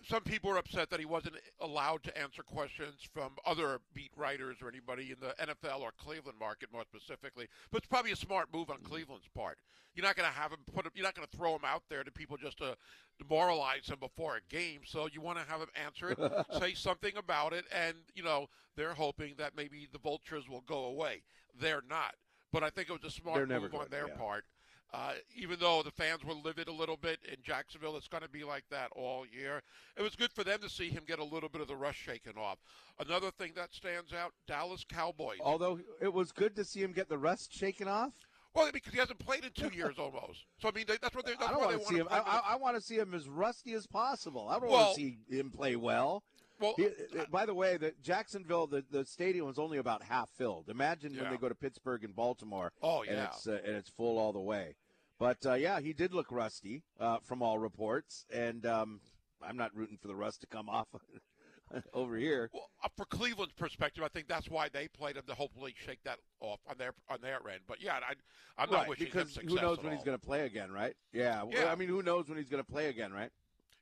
Some 0.05 0.23
people 0.23 0.49
were 0.49 0.57
upset 0.57 0.89
that 0.89 0.99
he 0.99 1.05
wasn't 1.05 1.35
allowed 1.61 2.03
to 2.03 2.17
answer 2.17 2.43
questions 2.43 3.07
from 3.13 3.31
other 3.45 3.79
beat 3.93 4.11
writers 4.15 4.57
or 4.61 4.67
anybody 4.67 5.11
in 5.11 5.17
the 5.19 5.33
NFL 5.43 5.81
or 5.81 5.91
Cleveland 5.97 6.37
market 6.39 6.69
more 6.71 6.83
specifically. 6.83 7.47
But 7.71 7.79
it's 7.79 7.87
probably 7.87 8.11
a 8.11 8.15
smart 8.15 8.49
move 8.53 8.69
on 8.69 8.77
Cleveland's 8.83 9.27
part. 9.35 9.57
You're 9.95 10.05
not 10.05 10.15
going 10.15 10.29
to 10.29 10.35
have 10.35 10.51
him 10.51 10.59
put 10.73 10.85
him, 10.85 10.91
you're 10.95 11.05
not 11.05 11.15
going 11.15 11.27
to 11.29 11.37
throw 11.37 11.55
him 11.55 11.65
out 11.65 11.83
there 11.89 12.03
to 12.03 12.11
people 12.11 12.37
just 12.37 12.57
to 12.57 12.75
demoralize 13.19 13.87
him 13.87 13.97
before 13.99 14.37
a 14.37 14.53
game. 14.53 14.81
So 14.85 15.07
you 15.11 15.21
want 15.21 15.37
to 15.37 15.45
have 15.45 15.61
him 15.61 15.69
answer 15.85 16.09
it, 16.11 16.19
say 16.59 16.73
something 16.73 17.15
about 17.15 17.53
it, 17.53 17.65
and 17.71 17.95
you 18.15 18.23
know 18.23 18.47
they're 18.75 18.95
hoping 18.95 19.35
that 19.37 19.55
maybe 19.55 19.87
the 19.91 19.99
vultures 19.99 20.49
will 20.49 20.63
go 20.67 20.85
away. 20.85 21.21
They're 21.59 21.83
not, 21.87 22.15
but 22.51 22.63
I 22.63 22.69
think 22.71 22.89
it 22.89 22.93
was 22.93 23.03
a 23.03 23.15
smart 23.15 23.47
move 23.47 23.75
on 23.75 23.87
their 23.89 24.07
yeah. 24.07 24.15
part. 24.15 24.45
Uh, 24.93 25.13
even 25.35 25.57
though 25.59 25.81
the 25.81 25.89
fans 25.91 26.23
were 26.23 26.35
livid 26.35 26.67
a 26.67 26.71
little 26.71 26.97
bit 26.97 27.17
in 27.27 27.37
Jacksonville, 27.41 27.97
it's 27.97 28.07
going 28.07 28.21
to 28.21 28.29
be 28.29 28.43
like 28.43 28.63
that 28.69 28.89
all 28.95 29.25
year. 29.25 29.63
It 29.97 30.03
was 30.03 30.15
good 30.15 30.31
for 30.31 30.43
them 30.43 30.59
to 30.61 30.69
see 30.69 30.89
him 30.89 31.01
get 31.07 31.17
a 31.17 31.23
little 31.23 31.49
bit 31.49 31.61
of 31.61 31.67
the 31.67 31.75
rush 31.75 31.97
shaken 31.97 32.33
off. 32.37 32.59
Another 32.99 33.31
thing 33.31 33.53
that 33.55 33.73
stands 33.73 34.13
out: 34.13 34.33
Dallas 34.47 34.85
Cowboys. 34.87 35.39
Although 35.41 35.79
it 35.99 36.13
was 36.13 36.31
good 36.31 36.55
to 36.57 36.63
see 36.63 36.81
him 36.81 36.91
get 36.91 37.09
the 37.09 37.17
rust 37.17 37.51
shaken 37.51 37.87
off. 37.87 38.13
Well, 38.53 38.69
because 38.71 38.93
he 38.93 38.99
hasn't 38.99 39.17
played 39.17 39.43
in 39.45 39.51
two 39.51 39.69
years 39.75 39.95
almost. 39.97 40.45
So 40.59 40.69
I 40.69 40.71
mean, 40.73 40.85
they, 40.87 40.97
that's 41.01 41.15
what 41.15 41.25
they. 41.25 41.31
That's 41.33 41.47
I 41.47 41.51
don't 41.51 41.61
why 41.61 41.67
want 41.75 41.81
to 41.81 41.87
see 41.87 41.95
him. 41.95 42.07
I, 42.11 42.19
I, 42.19 42.41
I 42.53 42.55
want 42.57 42.75
to 42.75 42.81
see 42.81 42.97
him 42.97 43.15
as 43.15 43.27
rusty 43.27 43.73
as 43.73 43.87
possible. 43.87 44.47
I 44.47 44.59
don't 44.59 44.69
Well- 44.69 44.79
want 44.85 44.95
to 44.95 45.01
see 45.01 45.17
him 45.29 45.49
play 45.49 45.75
well. 45.75 46.23
Well, 46.59 46.75
He- 46.77 46.85
uh, 46.85 47.25
by 47.31 47.47
the 47.47 47.53
way, 47.55 47.77
the 47.77 47.93
Jacksonville, 48.03 48.67
the, 48.67 48.85
the 48.91 49.03
stadium 49.05 49.47
was 49.47 49.57
only 49.57 49.79
about 49.79 50.03
half 50.03 50.29
filled. 50.37 50.69
Imagine 50.69 51.15
when 51.19 51.31
they 51.31 51.37
go 51.37 51.49
to 51.49 51.55
Pittsburgh 51.55 52.03
and 52.03 52.15
Baltimore, 52.15 52.71
oh 52.83 53.01
and 53.01 53.17
yeah. 53.17 53.25
it's 53.25 53.47
uh, 53.47 53.59
and 53.65 53.75
it's 53.75 53.89
full 53.89 54.19
all 54.19 54.31
the 54.31 54.39
way. 54.39 54.75
But 55.19 55.45
uh, 55.45 55.53
yeah, 55.53 55.79
he 55.79 55.93
did 55.93 56.13
look 56.13 56.31
rusty 56.31 56.83
uh, 56.99 57.17
from 57.23 57.41
all 57.41 57.59
reports, 57.59 58.25
and 58.33 58.65
um, 58.65 58.99
I'm 59.41 59.57
not 59.57 59.75
rooting 59.75 59.97
for 59.97 60.07
the 60.07 60.15
rust 60.15 60.41
to 60.41 60.47
come 60.47 60.69
off 60.69 60.87
over 61.93 62.17
here. 62.17 62.49
Well, 62.53 62.69
uh, 62.83 62.89
for 62.95 63.05
Cleveland's 63.05 63.53
perspective, 63.53 64.03
I 64.03 64.07
think 64.07 64.27
that's 64.27 64.49
why 64.49 64.69
they 64.69 64.87
played 64.87 65.17
him 65.17 65.23
to 65.27 65.35
hopefully 65.35 65.75
shake 65.85 66.03
that 66.03 66.19
off 66.39 66.59
on 66.67 66.77
their 66.77 66.93
on 67.09 67.19
their 67.21 67.39
end. 67.49 67.61
But 67.67 67.81
yeah, 67.81 67.95
I, 67.95 68.13
I'm 68.61 68.69
not 68.69 68.79
right, 68.79 68.89
wishing 68.89 69.07
him 69.07 69.27
success 69.27 69.43
who 69.47 69.55
knows 69.55 69.81
when 69.81 69.93
he's 69.93 70.03
going 70.03 70.17
to 70.17 70.25
play 70.25 70.45
again, 70.45 70.71
right? 70.71 70.95
Yeah, 71.11 71.43
Yeah. 71.51 71.71
I 71.71 71.75
mean, 71.75 71.89
who 71.89 72.01
knows 72.01 72.27
when 72.27 72.37
he's 72.37 72.49
going 72.49 72.63
to 72.63 72.69
play 72.69 72.89
again, 72.89 73.11
right? 73.11 73.29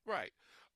Right. 0.05 0.31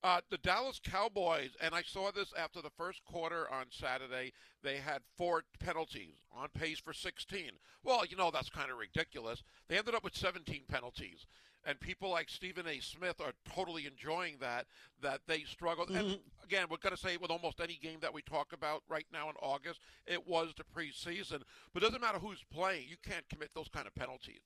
Uh, 0.05 0.21
the 0.29 0.37
Dallas 0.37 0.79
Cowboys, 0.83 1.49
and 1.59 1.73
I 1.73 1.81
saw 1.81 2.11
this 2.11 2.31
after 2.37 2.61
the 2.61 2.69
first 2.77 3.03
quarter 3.05 3.51
on 3.51 3.65
Saturday, 3.71 4.33
they 4.61 4.77
had 4.77 5.01
four 5.17 5.45
penalties 5.59 6.13
on 6.31 6.49
pace 6.49 6.77
for 6.77 6.93
16. 6.93 7.49
Well, 7.83 8.05
you 8.05 8.15
know, 8.15 8.29
that's 8.29 8.51
kind 8.51 8.69
of 8.69 8.77
ridiculous. 8.77 9.41
They 9.67 9.79
ended 9.79 9.95
up 9.95 10.03
with 10.03 10.15
17 10.15 10.61
penalties. 10.67 11.25
And 11.65 11.79
people 11.79 12.11
like 12.11 12.29
Stephen 12.29 12.67
A. 12.67 12.79
Smith 12.81 13.19
are 13.19 13.33
totally 13.51 13.87
enjoying 13.87 14.37
that, 14.41 14.67
that 15.01 15.21
they 15.25 15.41
struggled. 15.41 15.89
Mm-hmm. 15.89 15.97
And 15.97 16.19
again, 16.43 16.67
we're 16.69 16.77
going 16.77 16.95
to 16.95 17.01
say 17.01 17.17
with 17.17 17.31
almost 17.31 17.59
any 17.59 17.79
game 17.81 17.97
that 18.01 18.13
we 18.13 18.21
talk 18.21 18.53
about 18.53 18.83
right 18.87 19.07
now 19.11 19.29
in 19.29 19.35
August, 19.41 19.79
it 20.05 20.27
was 20.27 20.53
the 20.55 20.65
preseason. 20.65 21.41
But 21.73 21.81
it 21.81 21.87
doesn't 21.87 22.01
matter 22.01 22.19
who's 22.19 22.45
playing, 22.53 22.85
you 22.87 22.97
can't 23.03 23.27
commit 23.27 23.49
those 23.55 23.69
kind 23.69 23.87
of 23.87 23.95
penalties. 23.95 24.41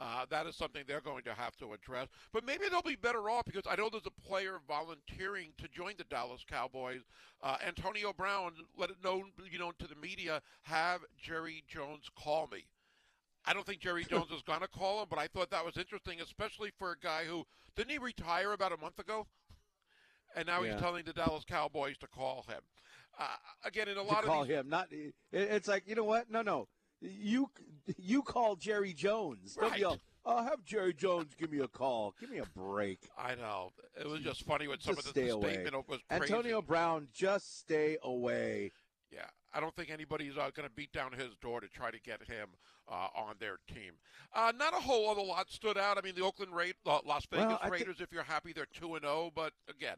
Uh, 0.00 0.24
that 0.30 0.46
is 0.46 0.54
something 0.54 0.84
they're 0.86 1.00
going 1.00 1.24
to 1.24 1.34
have 1.34 1.56
to 1.56 1.72
address. 1.72 2.06
But 2.32 2.46
maybe 2.46 2.64
they'll 2.70 2.82
be 2.82 2.96
better 2.96 3.28
off 3.28 3.44
because 3.44 3.64
I 3.68 3.74
know 3.74 3.88
there's 3.90 4.06
a 4.06 4.28
player 4.28 4.60
volunteering 4.68 5.50
to 5.58 5.68
join 5.68 5.94
the 5.98 6.04
Dallas 6.04 6.44
Cowboys. 6.48 7.00
Uh, 7.42 7.56
Antonio 7.66 8.12
Brown 8.12 8.52
let 8.76 8.90
it 8.90 8.96
know, 9.02 9.24
you 9.50 9.58
know, 9.58 9.72
to 9.78 9.88
the 9.88 9.96
media, 9.96 10.40
have 10.62 11.00
Jerry 11.20 11.64
Jones 11.66 12.04
call 12.16 12.48
me. 12.52 12.66
I 13.44 13.52
don't 13.54 13.66
think 13.66 13.80
Jerry 13.80 14.04
Jones 14.08 14.30
is 14.30 14.42
going 14.42 14.60
to 14.60 14.68
call 14.68 15.02
him, 15.02 15.08
but 15.10 15.18
I 15.18 15.26
thought 15.26 15.50
that 15.50 15.64
was 15.64 15.76
interesting, 15.76 16.20
especially 16.20 16.70
for 16.78 16.92
a 16.92 16.98
guy 16.98 17.24
who 17.24 17.44
didn't 17.76 17.90
he 17.90 17.98
retire 17.98 18.52
about 18.52 18.72
a 18.72 18.76
month 18.76 18.98
ago, 18.98 19.26
and 20.36 20.46
now 20.46 20.62
yeah. 20.62 20.72
he's 20.72 20.80
telling 20.80 21.04
the 21.04 21.12
Dallas 21.12 21.44
Cowboys 21.44 21.96
to 21.98 22.06
call 22.06 22.44
him. 22.48 22.60
Uh, 23.18 23.26
again, 23.64 23.88
in 23.88 23.96
a 23.96 24.02
lot 24.02 24.20
to 24.20 24.26
call 24.26 24.44
these, 24.44 24.54
him, 24.54 24.68
not 24.68 24.88
it's 25.32 25.66
like 25.66 25.82
you 25.88 25.96
know 25.96 26.04
what? 26.04 26.30
No, 26.30 26.42
no, 26.42 26.68
you 27.00 27.50
you 27.96 28.22
call 28.22 28.56
Jerry 28.56 28.92
Jones. 28.92 29.56
Right. 29.60 29.78
Yell, 29.78 29.98
I'll 30.24 30.44
have 30.44 30.64
Jerry 30.64 30.94
Jones 30.94 31.34
give 31.34 31.50
me 31.50 31.60
a 31.60 31.68
call. 31.68 32.14
Give 32.20 32.30
me 32.30 32.38
a 32.38 32.46
break. 32.58 33.08
I 33.16 33.34
know. 33.34 33.70
It 33.98 34.08
was 34.08 34.20
just 34.20 34.44
funny 34.44 34.68
when 34.68 34.80
some 34.80 34.96
just 34.96 35.08
of 35.08 35.14
the, 35.14 35.22
the 35.22 35.40
statement 35.40 35.88
was 35.88 36.00
crazy. 36.08 36.34
Antonio 36.34 36.62
Brown, 36.62 37.08
just 37.12 37.58
stay 37.58 37.96
away. 38.02 38.72
Yeah, 39.10 39.26
I 39.54 39.60
don't 39.60 39.74
think 39.74 39.90
anybody's 39.90 40.36
uh, 40.36 40.50
going 40.54 40.68
to 40.68 40.74
beat 40.74 40.92
down 40.92 41.12
his 41.12 41.34
door 41.40 41.60
to 41.60 41.68
try 41.68 41.90
to 41.90 42.00
get 42.00 42.22
him 42.24 42.48
uh, 42.86 43.08
on 43.16 43.36
their 43.40 43.56
team. 43.66 43.92
Uh, 44.34 44.52
not 44.58 44.74
a 44.74 44.80
whole 44.80 45.08
other 45.08 45.22
lot 45.22 45.50
stood 45.50 45.78
out. 45.78 45.96
I 45.96 46.02
mean, 46.02 46.14
the 46.14 46.24
Oakland 46.24 46.52
Ra- 46.54 46.66
uh, 46.86 46.98
Las 47.06 47.26
Vegas 47.30 47.58
well, 47.62 47.70
Raiders. 47.70 47.96
Th- 47.96 48.06
if 48.06 48.12
you're 48.12 48.22
happy, 48.22 48.52
they're 48.52 48.66
two 48.66 48.96
and 48.96 49.04
zero. 49.04 49.14
Oh, 49.14 49.32
but 49.34 49.54
again, 49.68 49.96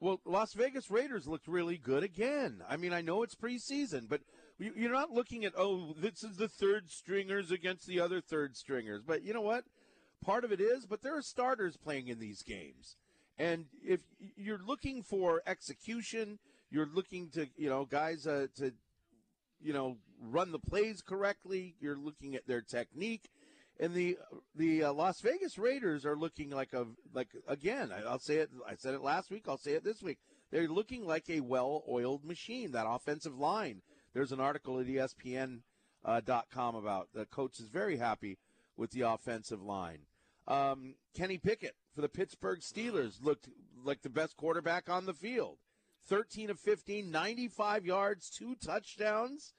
well, 0.00 0.20
Las 0.24 0.54
Vegas 0.54 0.90
Raiders 0.90 1.26
looked 1.26 1.48
really 1.48 1.78
good 1.78 2.02
again. 2.02 2.62
I 2.68 2.76
mean, 2.76 2.92
I 2.92 3.00
know 3.00 3.22
it's 3.22 3.34
preseason, 3.34 4.08
but 4.08 4.22
you're 4.58 4.92
not 4.92 5.10
looking 5.10 5.44
at 5.44 5.52
oh, 5.56 5.94
this 5.98 6.22
is 6.22 6.36
the 6.36 6.48
third 6.48 6.90
stringers 6.90 7.50
against 7.50 7.86
the 7.86 8.00
other 8.00 8.20
third 8.20 8.56
stringers. 8.56 9.02
But 9.06 9.22
you 9.22 9.32
know 9.32 9.42
what? 9.42 9.64
Part 10.24 10.44
of 10.44 10.52
it 10.52 10.60
is, 10.60 10.86
but 10.86 11.02
there 11.02 11.16
are 11.16 11.22
starters 11.22 11.76
playing 11.76 12.08
in 12.08 12.18
these 12.18 12.42
games, 12.42 12.96
and 13.38 13.66
if 13.82 14.00
you're 14.36 14.62
looking 14.64 15.02
for 15.02 15.42
execution, 15.46 16.38
you're 16.70 16.88
looking 16.92 17.28
to 17.30 17.48
you 17.56 17.68
know 17.68 17.84
guys 17.84 18.26
uh, 18.26 18.46
to 18.56 18.72
you 19.60 19.72
know 19.72 19.98
run 20.20 20.52
the 20.52 20.58
plays 20.58 21.02
correctly. 21.02 21.74
You're 21.80 21.98
looking 21.98 22.34
at 22.34 22.46
their 22.46 22.62
technique, 22.62 23.28
and 23.78 23.92
the 23.92 24.16
the 24.54 24.84
uh, 24.84 24.92
Las 24.94 25.20
Vegas 25.20 25.58
Raiders 25.58 26.06
are 26.06 26.16
looking 26.16 26.48
like 26.50 26.72
a 26.72 26.86
like 27.12 27.28
again. 27.46 27.92
I'll 28.06 28.18
say 28.18 28.36
it. 28.36 28.50
I 28.66 28.74
said 28.76 28.94
it 28.94 29.02
last 29.02 29.30
week. 29.30 29.44
I'll 29.48 29.58
say 29.58 29.72
it 29.72 29.84
this 29.84 30.02
week. 30.02 30.18
They're 30.50 30.68
looking 30.68 31.04
like 31.04 31.28
a 31.28 31.40
well-oiled 31.40 32.24
machine. 32.24 32.72
That 32.72 32.86
offensive 32.88 33.36
line 33.36 33.82
there's 34.16 34.32
an 34.32 34.40
article 34.40 34.80
at 34.80 34.86
ESPN.com 34.86 35.60
uh, 36.06 36.78
about 36.78 37.08
the 37.12 37.26
coach 37.26 37.60
is 37.60 37.66
very 37.66 37.98
happy 37.98 38.38
with 38.74 38.90
the 38.92 39.02
offensive 39.02 39.62
line. 39.62 40.06
Um, 40.48 40.94
Kenny 41.14 41.36
Pickett 41.36 41.74
for 41.94 42.00
the 42.00 42.08
Pittsburgh 42.08 42.60
Steelers 42.60 43.22
looked 43.22 43.50
like 43.84 44.00
the 44.00 44.08
best 44.08 44.34
quarterback 44.38 44.88
on 44.88 45.04
the 45.04 45.12
field. 45.12 45.58
13 46.08 46.48
of 46.48 46.58
15, 46.58 47.10
95 47.10 47.84
yards, 47.84 48.30
two 48.30 48.54
touchdowns. 48.54 49.52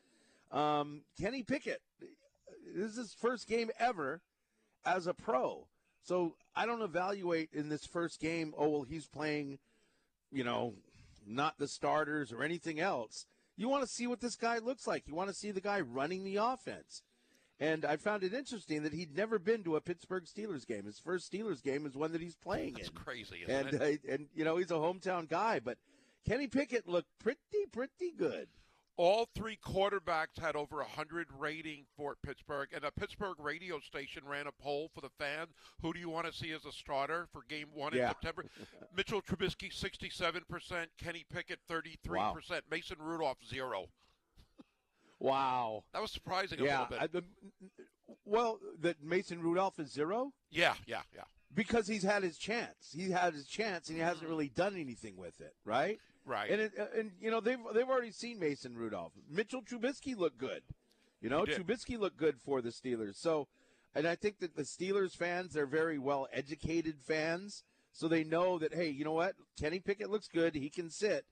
Um, 0.52 1.02
Kenny 1.22 1.44
Pickett, 1.44 1.82
this 2.76 2.92
is 2.92 2.98
his 2.98 3.14
first 3.14 3.48
game 3.48 3.70
ever 3.80 4.22
as 4.84 5.06
a 5.06 5.14
pro. 5.14 5.68
So 6.02 6.34
I 6.56 6.66
don't 6.66 6.82
evaluate 6.82 7.50
in 7.54 7.70
this 7.70 7.86
first 7.86 8.20
game, 8.20 8.56
oh, 8.58 8.70
well, 8.70 8.84
he's 8.84 9.06
playing, 9.06 9.60
you 10.32 10.44
know, 10.44 10.74
not 11.28 11.60
the 11.60 11.68
starters 11.68 12.32
or 12.32 12.42
anything 12.42 12.80
else. 12.80 13.28
You 13.58 13.68
want 13.68 13.84
to 13.84 13.90
see 13.90 14.08
what 14.08 14.22
this 14.22 14.36
guy 14.36 14.60
looks 14.60 14.88
like. 14.88 15.08
You 15.08 15.16
want 15.16 15.30
to 15.30 15.36
see 15.36 15.52
the 15.52 15.62
guy 15.62 15.82
running 15.82 16.24
the 16.24 16.38
offense. 16.38 17.02
And 17.60 17.86
I 17.86 17.98
found 17.98 18.24
it 18.24 18.34
interesting 18.36 18.84
that 18.84 18.94
he'd 18.94 19.18
never 19.18 19.40
been 19.40 19.64
to 19.64 19.76
a 19.78 19.82
Pittsburgh 19.82 20.26
Steelers 20.26 20.66
game. 20.68 20.86
His 20.86 21.00
first 21.00 21.32
Steelers 21.32 21.64
game 21.64 21.88
is 21.88 21.96
one 21.96 22.12
that 22.12 22.22
he's 22.22 22.36
playing 22.36 22.74
That's 22.76 22.90
in. 22.90 22.94
crazy, 22.94 23.46
and, 23.48 23.74
uh, 23.82 23.86
and 24.08 24.28
you 24.36 24.46
know 24.46 24.58
he's 24.58 24.70
a 24.70 24.76
hometown 24.76 25.28
guy, 25.28 25.60
but 25.60 25.80
Kenny 26.28 26.46
Pickett 26.46 26.88
looked 26.88 27.10
pretty 27.18 27.40
pretty 27.72 28.12
good. 28.16 28.48
All 28.98 29.30
three 29.36 29.58
quarterbacks 29.64 30.40
had 30.42 30.56
over 30.56 30.78
100 30.78 31.28
rating 31.38 31.86
for 31.96 32.16
Pittsburgh, 32.26 32.70
and 32.74 32.84
a 32.84 32.92
Pittsburgh 32.92 33.36
radio 33.40 33.80
station 33.80 34.24
ran 34.26 34.48
a 34.48 34.52
poll 34.52 34.90
for 34.94 35.02
the 35.02 35.12
fans. 35.20 35.50
Who 35.84 35.94
do 35.94 36.00
you 36.00 36.10
want 36.10 36.26
to 36.26 36.34
see 36.34 36.52
as 36.52 36.66
a 36.66 36.72
starter 36.72 37.28
for 37.32 37.44
Game 37.48 37.68
One 37.74 37.94
in 37.94 38.00
yeah. 38.00 38.10
September? 38.10 38.46
Mitchell 38.96 39.22
Trubisky, 39.22 39.72
67%. 39.72 40.88
Kenny 40.98 41.26
Pickett, 41.32 41.60
33%. 41.70 41.98
Wow. 42.10 42.36
Mason 42.72 42.98
Rudolph, 43.00 43.38
zero. 43.48 43.88
Wow, 45.20 45.84
that 45.94 46.02
was 46.02 46.12
surprising. 46.12 46.60
yeah, 46.60 46.66
a 46.66 46.70
little 46.82 46.86
bit. 46.90 47.00
I, 47.02 47.08
the, 47.08 47.24
well, 48.26 48.60
that 48.82 49.04
Mason 49.04 49.42
Rudolph 49.42 49.80
is 49.80 49.92
zero. 49.92 50.32
Yeah, 50.52 50.76
yeah, 50.86 51.02
yeah. 51.16 51.24
Because 51.54 51.88
he's 51.88 52.04
had 52.04 52.24
his 52.24 52.38
chance. 52.38 52.92
He 52.94 53.10
had 53.10 53.34
his 53.34 53.48
chance, 53.48 53.88
and 53.88 53.98
he 53.98 54.04
hasn't 54.04 54.24
mm-hmm. 54.24 54.30
really 54.30 54.50
done 54.50 54.76
anything 54.76 55.18
with 55.18 55.40
it, 55.42 55.56
right? 55.66 56.00
Right. 56.28 56.52
And 56.52 56.62
it, 56.62 56.74
and 56.96 57.12
you 57.22 57.32
know 57.32 57.40
they've 57.40 57.58
they've 57.74 57.88
already 57.88 58.12
seen 58.12 58.38
Mason 58.38 58.76
Rudolph. 58.76 59.14
Mitchell 59.32 59.62
Trubisky 59.62 60.16
looked 60.16 60.38
good. 60.38 60.62
You 61.22 61.30
know, 61.30 61.46
Trubisky 61.46 61.98
looked 61.98 62.18
good 62.18 62.40
for 62.40 62.62
the 62.62 62.70
Steelers. 62.70 63.16
So, 63.16 63.48
and 63.96 64.06
I 64.06 64.16
think 64.16 64.40
that 64.40 64.56
the 64.56 64.64
Steelers 64.64 65.16
fans 65.16 65.54
they're 65.54 65.66
very 65.66 65.98
well 65.98 66.28
educated 66.34 66.98
fans, 67.02 67.64
so 67.94 68.10
they 68.10 68.26
know 68.26 68.60
that 68.60 68.74
hey, 68.74 68.90
you 68.90 69.06
know 69.06 69.14
what, 69.14 69.36
Kenny 69.58 69.80
Pickett 69.80 70.10
looks 70.10 70.28
good. 70.28 70.54
He 70.54 70.70
can 70.70 70.92
sit. 70.92 71.26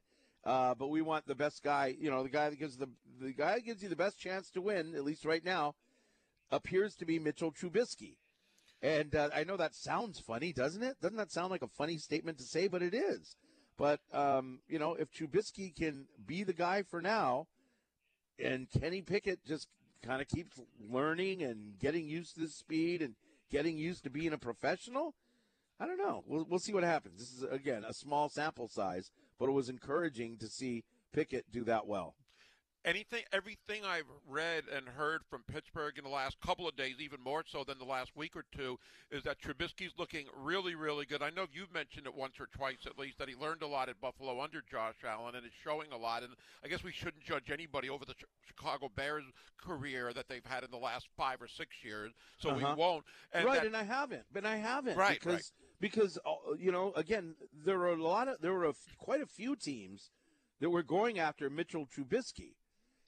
Uh, 0.45 0.75
but 0.75 0.87
we 0.87 1.01
want 1.01 1.27
the 1.27 1.35
best 1.35 1.61
guy. 1.61 1.93
You 1.99 2.09
know, 2.09 2.23
the 2.23 2.29
guy 2.29 2.49
that 2.49 2.59
gives 2.59 2.77
the 2.77 2.87
the 3.19 3.33
guy 3.33 3.55
that 3.55 3.65
gives 3.65 3.83
you 3.83 3.89
the 3.89 3.95
best 3.97 4.17
chance 4.17 4.49
to 4.51 4.61
win, 4.61 4.95
at 4.95 5.03
least 5.03 5.25
right 5.25 5.43
now, 5.43 5.75
appears 6.51 6.95
to 6.95 7.05
be 7.05 7.19
Mitchell 7.19 7.51
Trubisky. 7.51 8.15
And 8.81 9.13
uh, 9.13 9.29
I 9.35 9.43
know 9.43 9.57
that 9.57 9.75
sounds 9.75 10.19
funny, 10.19 10.53
doesn't 10.53 10.83
it? 10.83 11.01
Doesn't 11.01 11.17
that 11.17 11.31
sound 11.31 11.51
like 11.51 11.63
a 11.63 11.67
funny 11.67 11.97
statement 11.97 12.37
to 12.37 12.43
say? 12.45 12.67
But 12.67 12.81
it 12.81 12.93
is. 12.93 13.35
But 13.77 13.99
um, 14.13 14.59
you 14.67 14.79
know, 14.79 14.95
if 14.95 15.11
Trubisky 15.11 15.75
can 15.75 16.05
be 16.25 16.43
the 16.43 16.53
guy 16.53 16.83
for 16.83 17.01
now, 17.01 17.47
and 18.39 18.67
Kenny 18.69 19.01
Pickett 19.01 19.45
just 19.45 19.67
kind 20.03 20.21
of 20.21 20.27
keeps 20.27 20.59
learning 20.79 21.41
and 21.41 21.77
getting 21.79 22.07
used 22.07 22.35
to 22.35 22.41
the 22.41 22.47
speed 22.47 23.01
and 23.01 23.15
getting 23.51 23.77
used 23.77 24.03
to 24.03 24.09
being 24.09 24.33
a 24.33 24.37
professional, 24.37 25.13
I 25.79 25.85
don't 25.85 25.97
know. 25.97 26.23
We'll, 26.25 26.45
we'll 26.49 26.59
see 26.59 26.73
what 26.73 26.83
happens. 26.83 27.19
This 27.19 27.33
is 27.33 27.43
again 27.43 27.83
a 27.87 27.93
small 27.93 28.29
sample 28.29 28.67
size, 28.67 29.11
but 29.39 29.49
it 29.49 29.53
was 29.53 29.69
encouraging 29.69 30.37
to 30.37 30.47
see 30.47 30.83
Pickett 31.11 31.51
do 31.51 31.63
that 31.65 31.87
well 31.87 32.15
anything, 32.85 33.23
everything 33.33 33.81
I've 33.83 34.09
read 34.27 34.63
and 34.73 34.87
heard 34.87 35.21
from 35.29 35.43
Pittsburgh 35.51 35.97
in 35.97 36.03
the 36.03 36.09
last 36.09 36.39
couple 36.39 36.67
of 36.67 36.77
days, 36.77 36.95
even 36.99 37.19
more 37.21 37.43
so 37.45 37.63
than 37.63 37.77
the 37.79 37.85
last 37.85 38.15
week 38.15 38.35
or 38.35 38.45
two, 38.55 38.77
is 39.11 39.23
that 39.23 39.41
Trubisky's 39.41 39.93
looking 39.97 40.27
really, 40.37 40.75
really 40.75 41.05
good. 41.05 41.21
I 41.21 41.31
know 41.31 41.47
you've 41.51 41.73
mentioned 41.73 42.05
it 42.05 42.15
once 42.15 42.39
or 42.39 42.47
twice 42.55 42.85
at 42.85 42.97
least 42.97 43.17
that 43.17 43.27
he 43.27 43.35
learned 43.35 43.63
a 43.63 43.67
lot 43.67 43.89
at 43.89 43.99
Buffalo 43.99 44.39
under 44.41 44.63
Josh 44.69 44.95
Allen 45.07 45.35
and 45.35 45.45
is 45.45 45.51
showing 45.63 45.91
a 45.91 45.97
lot. 45.97 46.23
And 46.23 46.33
I 46.63 46.67
guess 46.67 46.83
we 46.83 46.91
shouldn't 46.91 47.23
judge 47.23 47.49
anybody 47.51 47.89
over 47.89 48.05
the 48.05 48.15
Chicago 48.47 48.89
Bears 48.95 49.25
career 49.57 50.13
that 50.13 50.29
they've 50.29 50.45
had 50.45 50.63
in 50.63 50.71
the 50.71 50.77
last 50.77 51.07
five 51.17 51.41
or 51.41 51.47
six 51.47 51.75
years, 51.83 52.11
so 52.37 52.51
uh-huh. 52.51 52.59
we 52.59 52.81
won't. 52.81 53.03
And 53.33 53.45
right, 53.45 53.59
that, 53.59 53.65
and 53.65 53.75
I 53.75 53.83
haven't, 53.83 54.23
but 54.31 54.45
I 54.45 54.57
haven't, 54.57 54.95
right? 54.95 55.19
Because 55.19 55.33
right. 55.33 55.79
because 55.79 56.17
uh, 56.25 56.53
you 56.59 56.71
know, 56.71 56.93
again, 56.95 57.35
there 57.65 57.79
were 57.79 57.91
a 57.91 58.01
lot 58.01 58.27
of 58.27 58.39
there 58.41 58.53
were 58.53 58.65
a, 58.65 58.73
quite 58.97 59.21
a 59.21 59.25
few 59.25 59.55
teams 59.55 60.11
that 60.59 60.69
were 60.69 60.83
going 60.83 61.19
after 61.19 61.49
Mitchell 61.49 61.87
Trubisky 61.87 62.53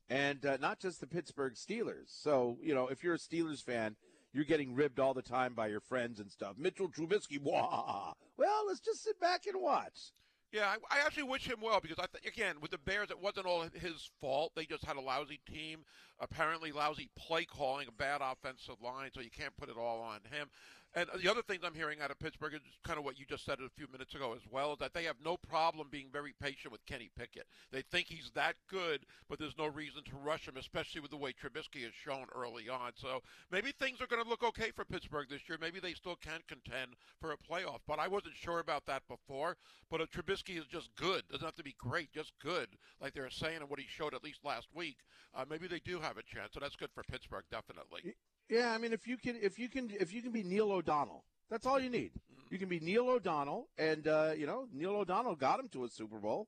and 0.10 0.46
uh, 0.46 0.58
not 0.62 0.80
just 0.80 1.00
the 1.00 1.08
Pittsburgh 1.08 1.54
Steelers. 1.56 2.08
So, 2.08 2.58
you 2.62 2.74
know, 2.74 2.88
if 2.88 3.04
you're 3.04 3.16
a 3.16 3.20
Steelers 3.20 3.64
fan, 3.64 3.96
you're 4.34 4.46
getting 4.46 4.76
ribbed 4.76 5.00
all 5.00 5.14
the 5.14 5.22
time 5.22 5.54
by 5.54 5.68
your 5.68 5.80
friends 5.80 6.20
and 6.20 6.32
stuff. 6.32 6.56
Mitchell 6.58 6.90
Trubisky, 6.90 7.40
wah. 7.42 8.14
Well, 8.38 8.68
let's 8.68 8.80
just 8.80 9.04
sit 9.04 9.20
back 9.20 9.48
and 9.48 9.62
watch. 9.62 10.12
Yeah, 10.52 10.68
I, 10.68 11.00
I 11.00 11.06
actually 11.06 11.24
wish 11.24 11.46
him 11.46 11.58
well 11.62 11.80
because 11.82 12.00
I 12.00 12.06
th- 12.06 12.26
again 12.26 12.56
with 12.62 12.72
the 12.72 12.78
Bears, 12.78 13.12
it 13.12 13.22
wasn't 13.22 13.48
all 13.48 13.66
his 13.74 14.10
fault. 14.22 14.54
They 14.56 14.66
just 14.66 14.86
had 14.86 14.96
a 14.96 15.02
lousy 15.02 15.42
team. 15.52 15.80
apparently 16.20 16.72
lousy 16.72 17.10
play 17.18 17.46
calling, 17.46 17.88
a 17.88 17.92
bad 17.92 18.22
offensive 18.22 18.82
line, 18.82 19.10
so 19.14 19.22
you 19.22 19.30
can't 19.30 19.56
put 19.58 19.70
it 19.70 19.78
all 19.78 20.00
on 20.00 20.20
him. 20.32 20.50
And 20.96 21.08
the 21.22 21.30
other 21.30 21.44
things 21.44 21.62
I'm 21.64 21.76
hearing 21.76 22.02
out 22.02 22.10
of 22.10 22.20
Pittsburgh 22.20 22.56
is 22.56 22.62
kind 22.84 22.98
of 22.98 23.06
what 23.06 23.20
you 23.20 23.26
just 23.26 23.46
said 23.46 23.60
a 23.60 23.70
few 23.76 23.88
minutes 23.92 24.16
ago 24.16 24.34
as 24.34 24.42
well, 24.50 24.74
is 24.74 24.80
that 24.80 24.94
they 24.94 25.04
have 25.04 25.18
no 25.24 25.38
problem 25.38 25.90
being 25.92 26.08
very 26.12 26.34
patient 26.42 26.72
with 26.72 26.86
Kenny 26.86 27.12
Pickett. 27.16 27.46
They 27.72 27.84
think 27.84 28.08
he's 28.08 28.32
that 28.34 28.56
good, 28.70 29.06
but 29.30 29.38
there's 29.38 29.58
no 29.58 29.68
reason 29.68 30.04
to 30.06 30.16
rush 30.16 30.48
him, 30.48 30.58
especially 30.58 31.02
with 31.02 31.12
the 31.12 31.18
way 31.18 31.34
Trubisky 31.34 31.84
has 31.84 31.94
shown 31.94 32.26
early 32.34 32.68
on. 32.68 32.94
So 32.96 33.22
maybe 33.52 33.72
things 33.72 34.02
are 34.02 34.08
going 34.08 34.24
to 34.24 34.30
look 34.30 34.44
okay 34.44 34.72
for 34.72 34.86
Pittsburgh 34.86 35.28
this 35.30 35.48
year. 35.48 35.58
Maybe 35.62 35.80
they 35.80 35.94
still 35.94 36.16
can 36.16 36.40
contend 36.48 36.96
for 37.20 37.32
a 37.32 37.38
playoff. 37.38 37.80
But 37.88 38.00
I 38.00 38.08
wasn't 38.08 38.36
sure 38.36 38.60
about 38.60 38.86
that 38.88 39.04
before. 39.08 39.58
But 39.92 40.02
if 40.02 40.10
Trubisky 40.10 40.58
is 40.58 40.66
just 40.66 40.96
good, 40.96 41.24
doesn't 41.30 41.46
have 41.46 41.56
to 41.56 41.64
be 41.64 41.76
great, 41.78 42.12
just 42.12 42.34
good, 42.40 42.70
like 43.00 43.14
they 43.14 43.22
were 43.22 43.30
saying 43.30 43.58
and 43.58 43.70
what 43.70 43.80
he 43.80 43.86
showed 43.88 44.14
at 44.14 44.24
least 44.24 44.44
last 44.44 44.68
week, 44.74 44.98
uh, 45.36 45.46
maybe 45.48 45.68
they 45.68 45.80
do 45.80 46.00
have 46.00 46.18
a 46.18 46.24
chance. 46.24 46.54
So 46.54 46.60
that's 46.60 46.76
good 46.76 46.92
for 46.94 47.04
Pittsburgh, 47.04 47.46
definitely. 47.52 48.02
Yeah, 48.50 48.72
I 48.72 48.78
mean, 48.78 48.94
if 48.94 49.08
you 49.08 49.18
can, 49.18 49.36
if 49.42 49.60
you 49.60 49.70
can, 49.70 49.92
if 50.00 50.14
you 50.14 50.22
can 50.22 50.32
be 50.32 50.44
Neil 50.44 50.72
O'Donnell, 50.72 51.24
that's 51.50 51.66
all 51.66 51.80
you 51.80 51.90
need. 51.90 52.12
Mm-hmm. 52.12 52.54
You 52.54 52.60
can 52.60 52.70
be 52.70 52.80
Neil 52.80 53.10
O'Donnell, 53.10 53.68
and 53.78 54.08
uh, 54.08 54.32
you 54.38 54.46
know, 54.46 54.68
Neil 54.74 54.96
O'Donnell 54.96 55.36
got 55.36 55.60
him 55.60 55.68
to 55.70 55.84
a 55.84 55.90
Super 55.90 56.18
Bowl. 56.18 56.48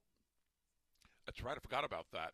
That's 1.25 1.43
right. 1.43 1.57
I 1.57 1.59
forgot 1.59 1.83
about 1.83 2.05
that. 2.13 2.31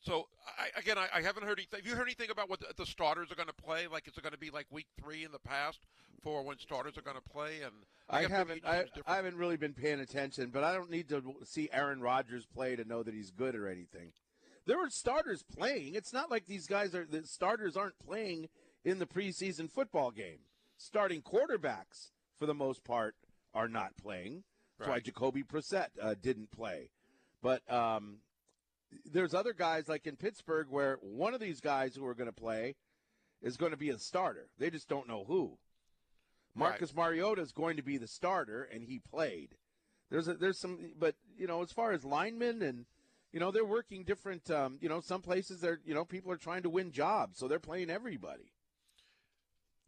So 0.00 0.26
I, 0.58 0.78
again, 0.78 0.98
I, 0.98 1.08
I, 1.14 1.22
haven't 1.22 1.44
heard 1.44 1.58
anything. 1.58 1.78
Have 1.78 1.86
you 1.86 1.94
heard 1.94 2.06
anything 2.06 2.30
about 2.30 2.50
what 2.50 2.60
the, 2.60 2.66
the 2.76 2.86
starters 2.86 3.30
are 3.32 3.34
going 3.34 3.48
to 3.48 3.54
play? 3.54 3.86
Like, 3.90 4.06
is 4.06 4.16
it 4.16 4.22
going 4.22 4.32
to 4.32 4.38
be 4.38 4.50
like 4.50 4.66
week 4.70 4.86
three 5.00 5.24
in 5.24 5.32
the 5.32 5.38
past 5.38 5.78
for 6.22 6.42
when 6.42 6.58
starters 6.58 6.98
are 6.98 7.02
going 7.02 7.16
to 7.16 7.22
play? 7.22 7.60
And 7.64 7.72
I, 8.10 8.24
I 8.24 8.28
haven't, 8.28 8.62
I, 8.66 8.84
I, 9.06 9.16
haven't 9.16 9.36
really 9.36 9.56
been 9.56 9.72
paying 9.72 10.00
attention, 10.00 10.50
but 10.52 10.62
I 10.62 10.74
don't 10.74 10.90
need 10.90 11.08
to 11.08 11.22
see 11.44 11.70
Aaron 11.72 12.00
Rodgers 12.00 12.44
play 12.44 12.76
to 12.76 12.84
know 12.84 13.02
that 13.02 13.14
he's 13.14 13.30
good 13.30 13.54
or 13.54 13.68
anything. 13.68 14.12
There 14.66 14.78
were 14.78 14.90
starters 14.90 15.42
playing. 15.42 15.94
It's 15.94 16.12
not 16.12 16.30
like 16.30 16.46
these 16.46 16.66
guys 16.66 16.94
are 16.94 17.06
the 17.08 17.26
starters 17.26 17.76
aren't 17.76 17.98
playing 17.98 18.48
in 18.84 18.98
the 18.98 19.06
preseason 19.06 19.70
football 19.70 20.10
game. 20.10 20.40
Starting 20.76 21.22
quarterbacks, 21.22 22.10
for 22.38 22.46
the 22.46 22.54
most 22.54 22.84
part, 22.84 23.14
are 23.54 23.68
not 23.68 23.96
playing. 23.96 24.42
That's 24.78 24.88
right. 24.88 24.96
why 24.96 25.00
Jacoby 25.00 25.44
Brissett 25.44 25.88
uh, 26.00 26.14
didn't 26.20 26.50
play. 26.50 26.90
But 27.42 27.62
um, 27.72 28.18
there's 29.04 29.34
other 29.34 29.52
guys 29.52 29.88
like 29.88 30.06
in 30.06 30.16
Pittsburgh 30.16 30.66
where 30.70 30.98
one 31.00 31.34
of 31.34 31.40
these 31.40 31.60
guys 31.60 31.94
who 31.94 32.06
are 32.06 32.14
going 32.14 32.28
to 32.28 32.32
play 32.32 32.74
is 33.40 33.56
going 33.56 33.72
to 33.72 33.76
be 33.76 33.90
a 33.90 33.98
starter. 33.98 34.48
They 34.58 34.70
just 34.70 34.88
don't 34.88 35.08
know 35.08 35.24
who. 35.24 35.58
Marcus 36.54 36.92
right. 36.94 37.04
Mariota 37.06 37.42
is 37.42 37.52
going 37.52 37.76
to 37.76 37.82
be 37.82 37.96
the 37.96 38.06
starter, 38.06 38.68
and 38.72 38.84
he 38.84 38.98
played. 38.98 39.56
There's 40.10 40.28
a, 40.28 40.34
there's 40.34 40.58
some, 40.58 40.92
but 40.98 41.14
you 41.36 41.46
know, 41.46 41.62
as 41.62 41.72
far 41.72 41.92
as 41.92 42.04
linemen 42.04 42.62
and 42.62 42.84
you 43.32 43.40
know, 43.40 43.50
they're 43.50 43.64
working 43.64 44.04
different. 44.04 44.50
Um, 44.50 44.76
you 44.80 44.88
know, 44.88 45.00
some 45.00 45.22
places 45.22 45.60
they're 45.60 45.80
you 45.84 45.94
know 45.94 46.04
people 46.04 46.30
are 46.30 46.36
trying 46.36 46.62
to 46.64 46.70
win 46.70 46.92
jobs, 46.92 47.38
so 47.38 47.48
they're 47.48 47.58
playing 47.58 47.90
everybody. 47.90 48.52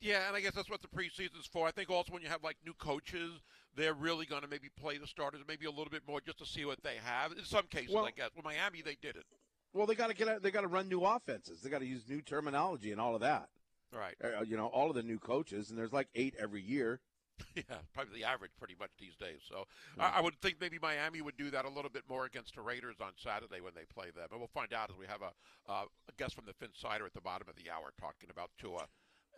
Yeah, 0.05 0.29
and 0.29 0.37
I 0.37 0.41
guess 0.41 0.53
that's 0.53 0.69
what 0.69 0.83
the 0.83 0.89
preseason's 0.89 1.47
for. 1.51 1.67
I 1.67 1.71
think 1.71 1.89
also 1.89 2.13
when 2.13 2.21
you 2.21 2.29
have 2.29 2.45
like 2.45 2.59
new 2.65 2.75
coaches, 2.75 3.41
they're 3.75 3.95
really 3.95 4.27
going 4.27 4.43
to 4.43 4.49
maybe 4.49 4.69
play 4.79 4.99
the 4.99 5.07
starters 5.07 5.41
maybe 5.49 5.65
a 5.65 5.71
little 5.71 5.91
bit 5.91 6.03
more 6.07 6.21
just 6.21 6.39
to 6.39 6.47
see 6.47 6.67
what 6.67 6.83
they 6.83 6.97
have. 7.03 7.33
In 7.33 7.43
some 7.45 7.65
cases, 7.71 7.95
well, 7.95 8.05
I 8.05 8.11
guess. 8.11 8.29
With 8.37 8.45
Miami, 8.45 8.83
they 8.83 8.99
did 9.01 9.17
it. 9.17 9.25
Well, 9.73 9.87
they 9.87 9.95
got 9.95 10.09
to 10.09 10.15
get 10.15 10.29
out, 10.29 10.43
they 10.43 10.51
got 10.51 10.61
to 10.61 10.69
run 10.69 10.91
new 10.91 11.01
offenses. 11.01 11.63
They 11.63 11.71
got 11.71 11.79
to 11.79 11.87
use 11.87 12.07
new 12.07 12.21
terminology 12.21 12.93
and 12.93 13.01
all 13.01 13.15
of 13.15 13.23
that. 13.23 13.49
Right. 13.93 14.15
Uh, 14.23 14.43
you 14.43 14.59
know, 14.59 14.67
all 14.67 14.91
of 14.91 14.95
the 14.95 15.03
new 15.03 15.19
coaches, 15.19 15.71
and 15.71 15.79
there's 15.79 15.93
like 15.93 16.09
eight 16.15 16.35
every 16.39 16.63
year. 16.63 17.01
Yeah, 17.57 17.83
probably 17.93 18.21
the 18.21 18.25
average 18.25 18.53
pretty 18.59 18.77
much 18.79 18.91
these 18.99 19.17
days. 19.17 19.41
So 19.49 19.65
yeah. 19.97 20.07
I, 20.07 20.19
I, 20.19 20.21
would 20.21 20.41
think 20.41 20.61
maybe 20.61 20.79
Miami 20.81 21.21
would 21.21 21.37
do 21.37 21.51
that 21.51 21.65
a 21.65 21.69
little 21.69 21.91
bit 21.91 22.05
more 22.09 22.27
against 22.27 22.55
the 22.55 22.63
Raiders 22.63 22.97
on 23.01 23.11
Saturday 23.17 23.61
when 23.61 23.73
they 23.75 23.87
play 23.93 24.11
them. 24.15 24.29
But 24.31 24.39
we'll 24.39 24.55
find 24.55 24.73
out 24.73 24.91
as 24.91 24.97
we 24.97 25.07
have 25.07 25.23
a, 25.23 25.33
uh, 25.69 25.87
a 26.09 26.13
guest 26.17 26.37
from 26.37 26.45
the 26.47 26.55
Phinsider 26.55 27.05
at 27.07 27.13
the 27.13 27.21
bottom 27.21 27.49
of 27.49 27.57
the 27.57 27.71
hour 27.71 27.93
talking 27.99 28.31
about 28.31 28.51
Tua 28.57 28.87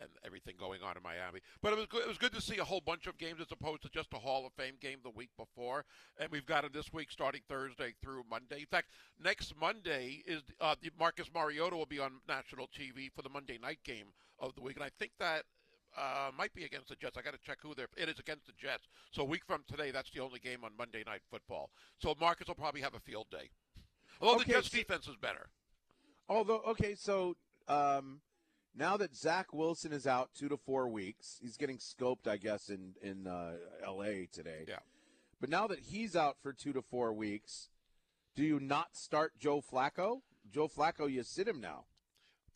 and 0.00 0.10
everything 0.24 0.54
going 0.58 0.82
on 0.82 0.96
in 0.96 1.02
Miami. 1.02 1.40
But 1.62 1.72
it 1.72 1.78
was 1.78 1.86
good, 1.86 2.02
it 2.02 2.08
was 2.08 2.18
good 2.18 2.32
to 2.34 2.40
see 2.40 2.58
a 2.58 2.64
whole 2.64 2.80
bunch 2.80 3.06
of 3.06 3.18
games 3.18 3.40
as 3.40 3.50
opposed 3.50 3.82
to 3.82 3.88
just 3.88 4.12
a 4.12 4.18
Hall 4.18 4.46
of 4.46 4.52
Fame 4.52 4.74
game 4.80 4.98
the 5.02 5.10
week 5.10 5.30
before. 5.36 5.84
And 6.18 6.30
we've 6.30 6.46
got 6.46 6.64
it 6.64 6.72
this 6.72 6.92
week 6.92 7.10
starting 7.10 7.42
Thursday 7.48 7.94
through 8.02 8.24
Monday. 8.30 8.60
In 8.60 8.66
fact, 8.66 8.88
next 9.22 9.54
Monday 9.58 10.22
is 10.26 10.42
uh, 10.60 10.74
Marcus 10.98 11.30
Mariota 11.34 11.76
will 11.76 11.86
be 11.86 11.98
on 11.98 12.12
national 12.28 12.66
TV 12.66 13.10
for 13.14 13.22
the 13.22 13.28
Monday 13.28 13.58
night 13.60 13.78
game 13.84 14.06
of 14.38 14.54
the 14.54 14.62
week, 14.62 14.76
and 14.76 14.84
I 14.84 14.90
think 14.98 15.12
that. 15.18 15.44
Uh, 15.98 16.30
might 16.36 16.52
be 16.52 16.64
against 16.64 16.90
the 16.90 16.96
Jets. 16.96 17.16
I 17.16 17.22
got 17.22 17.32
to 17.32 17.40
check 17.40 17.56
who 17.62 17.74
they're. 17.74 17.88
It 17.96 18.10
is 18.10 18.18
against 18.18 18.44
the 18.44 18.52
Jets. 18.52 18.86
So 19.12 19.22
a 19.22 19.24
week 19.24 19.40
from 19.46 19.64
today, 19.66 19.92
that's 19.92 20.10
the 20.10 20.20
only 20.20 20.38
game 20.38 20.58
on 20.62 20.72
Monday 20.76 21.02
Night 21.06 21.22
Football. 21.30 21.70
So 21.96 22.14
Marcus 22.20 22.48
will 22.48 22.54
probably 22.54 22.82
have 22.82 22.92
a 22.92 23.00
field 23.00 23.28
day. 23.30 23.48
Although 24.20 24.40
okay, 24.40 24.44
the 24.44 24.52
Jets' 24.58 24.70
so, 24.70 24.76
defense 24.76 25.08
is 25.08 25.16
better. 25.16 25.48
Although, 26.28 26.60
okay, 26.68 26.96
so 26.96 27.36
um, 27.68 28.20
now 28.76 28.96
that 28.98 29.16
Zach 29.16 29.52
Wilson 29.52 29.92
is 29.92 30.06
out 30.06 30.30
two 30.34 30.48
to 30.48 30.56
four 30.56 30.88
weeks, 30.88 31.38
he's 31.40 31.56
getting 31.56 31.78
scoped, 31.78 32.28
I 32.28 32.36
guess, 32.36 32.68
in 32.68 32.94
in 33.02 33.26
uh, 33.26 33.54
L.A. 33.84 34.28
today. 34.30 34.64
Yeah. 34.68 34.78
But 35.40 35.50
now 35.50 35.66
that 35.66 35.80
he's 35.80 36.16
out 36.16 36.36
for 36.42 36.52
two 36.52 36.72
to 36.72 36.82
four 36.82 37.12
weeks, 37.12 37.68
do 38.34 38.42
you 38.42 38.60
not 38.60 38.96
start 38.96 39.32
Joe 39.38 39.62
Flacco? 39.62 40.20
Joe 40.50 40.68
Flacco, 40.68 41.10
you 41.10 41.22
sit 41.22 41.48
him 41.48 41.60
now 41.60 41.84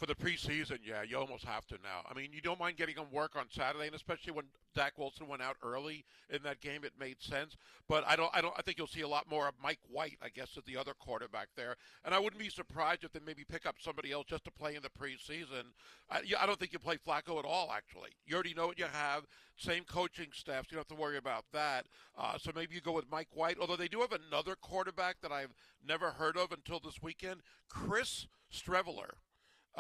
for 0.01 0.07
the 0.07 0.15
preseason, 0.15 0.79
yeah, 0.83 1.03
you 1.07 1.19
almost 1.19 1.45
have 1.45 1.67
to 1.67 1.75
now. 1.83 2.01
I 2.11 2.15
mean, 2.15 2.31
you 2.33 2.41
don't 2.41 2.59
mind 2.59 2.79
getting 2.79 2.97
him 2.97 3.05
work 3.13 3.37
on 3.37 3.45
Saturday, 3.51 3.85
and 3.85 3.95
especially 3.95 4.33
when 4.33 4.47
Zach 4.75 4.95
Wilson 4.97 5.29
went 5.29 5.43
out 5.43 5.57
early 5.63 6.07
in 6.31 6.43
that 6.43 6.63
game, 6.63 6.85
it 6.85 6.93
made 6.99 7.21
sense. 7.21 7.59
But 7.87 8.05
I 8.09 8.17
don't, 8.17 8.31
I 8.33 8.41
don't, 8.41 8.55
I 8.57 8.63
think 8.63 8.79
you'll 8.79 8.87
see 8.87 9.03
a 9.03 9.09
lot 9.09 9.29
more 9.29 9.47
of 9.47 9.55
Mike 9.63 9.81
White, 9.91 10.17
I 10.23 10.31
guess, 10.31 10.57
as 10.57 10.65
the 10.65 10.79
other 10.79 10.95
quarterback 10.99 11.49
there. 11.55 11.77
And 12.03 12.15
I 12.15 12.19
wouldn't 12.19 12.41
be 12.41 12.49
surprised 12.49 13.05
if 13.05 13.13
they 13.13 13.21
maybe 13.27 13.45
pick 13.45 13.67
up 13.67 13.77
somebody 13.79 14.11
else 14.11 14.25
just 14.27 14.45
to 14.45 14.51
play 14.51 14.75
in 14.75 14.81
the 14.81 14.89
preseason. 14.89 15.65
I, 16.09 16.23
I 16.41 16.47
don't 16.47 16.59
think 16.59 16.73
you 16.73 16.79
play 16.79 16.97
Flacco 16.97 17.39
at 17.39 17.45
all. 17.45 17.71
Actually, 17.71 18.13
you 18.25 18.35
already 18.35 18.55
know 18.55 18.69
what 18.69 18.79
you 18.79 18.87
have. 18.91 19.25
Same 19.59 19.85
coaching 19.85 20.29
staff, 20.33 20.65
so 20.65 20.69
you 20.71 20.77
don't 20.77 20.89
have 20.89 20.97
to 20.97 21.03
worry 21.03 21.19
about 21.19 21.45
that. 21.53 21.85
Uh, 22.17 22.39
so 22.39 22.53
maybe 22.55 22.75
you 22.75 22.81
go 22.81 22.93
with 22.93 23.11
Mike 23.11 23.29
White. 23.35 23.59
Although 23.61 23.77
they 23.77 23.89
do 23.89 24.01
have 24.01 24.13
another 24.13 24.55
quarterback 24.55 25.21
that 25.21 25.31
I've 25.31 25.53
never 25.87 26.13
heard 26.13 26.39
of 26.39 26.53
until 26.53 26.81
this 26.81 27.03
weekend, 27.03 27.43
Chris 27.69 28.27
Streveler. 28.51 29.17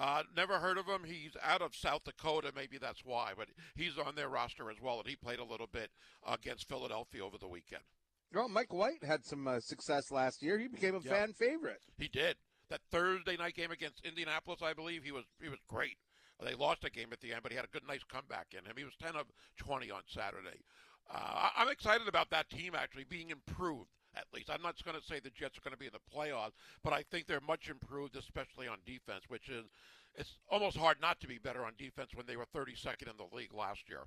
Uh, 0.00 0.22
never 0.34 0.58
heard 0.58 0.78
of 0.78 0.86
him. 0.86 1.02
He's 1.04 1.36
out 1.44 1.60
of 1.60 1.76
South 1.76 2.04
Dakota. 2.04 2.52
Maybe 2.56 2.78
that's 2.78 3.04
why, 3.04 3.32
but 3.36 3.48
he's 3.74 3.98
on 3.98 4.14
their 4.14 4.30
roster 4.30 4.70
as 4.70 4.80
well, 4.80 4.98
and 4.98 5.06
he 5.06 5.14
played 5.14 5.40
a 5.40 5.44
little 5.44 5.66
bit 5.66 5.90
against 6.26 6.66
Philadelphia 6.66 7.22
over 7.22 7.36
the 7.36 7.48
weekend. 7.48 7.82
Well, 8.32 8.48
Mike 8.48 8.72
White 8.72 9.04
had 9.04 9.26
some 9.26 9.46
uh, 9.46 9.60
success 9.60 10.10
last 10.10 10.42
year. 10.42 10.58
He 10.58 10.68
became 10.68 10.94
a 10.94 11.00
fan 11.00 11.34
favorite. 11.34 11.82
He 11.98 12.08
did. 12.08 12.36
That 12.70 12.80
Thursday 12.90 13.36
night 13.36 13.56
game 13.56 13.72
against 13.72 14.00
Indianapolis, 14.02 14.60
I 14.62 14.72
believe, 14.72 15.02
he 15.04 15.12
was 15.12 15.24
he 15.42 15.50
was 15.50 15.58
great. 15.68 15.98
They 16.42 16.54
lost 16.54 16.80
the 16.80 16.88
game 16.88 17.08
at 17.12 17.20
the 17.20 17.32
end, 17.32 17.42
but 17.42 17.52
he 17.52 17.56
had 17.56 17.66
a 17.66 17.68
good, 17.68 17.86
nice 17.86 18.04
comeback 18.04 18.54
in 18.56 18.64
him. 18.64 18.76
He 18.78 18.84
was 18.84 18.94
10 19.02 19.16
of 19.16 19.26
20 19.58 19.90
on 19.90 20.00
Saturday. 20.06 20.64
Uh, 21.12 21.50
I'm 21.56 21.68
excited 21.68 22.08
about 22.08 22.30
that 22.30 22.48
team 22.48 22.74
actually 22.74 23.04
being 23.04 23.28
improved 23.28 23.90
at 24.16 24.24
least. 24.34 24.50
I'm 24.50 24.62
not 24.62 24.82
going 24.84 24.98
to 24.98 25.06
say 25.06 25.20
the 25.20 25.30
Jets 25.30 25.58
are 25.58 25.62
going 25.62 25.74
to 25.74 25.78
be 25.78 25.86
in 25.86 25.92
the 25.92 26.16
playoffs, 26.16 26.52
but 26.82 26.92
I 26.92 27.02
think 27.10 27.26
they're 27.26 27.40
much 27.40 27.68
improved, 27.68 28.16
especially 28.16 28.68
on 28.68 28.78
defense, 28.84 29.24
which 29.28 29.48
is 29.48 29.66
it's 30.14 30.36
almost 30.50 30.76
hard 30.76 31.00
not 31.00 31.20
to 31.20 31.28
be 31.28 31.38
better 31.38 31.64
on 31.64 31.72
defense 31.78 32.10
when 32.14 32.26
they 32.26 32.36
were 32.36 32.46
32nd 32.54 33.08
in 33.08 33.16
the 33.16 33.36
league 33.36 33.54
last 33.54 33.88
year. 33.88 34.02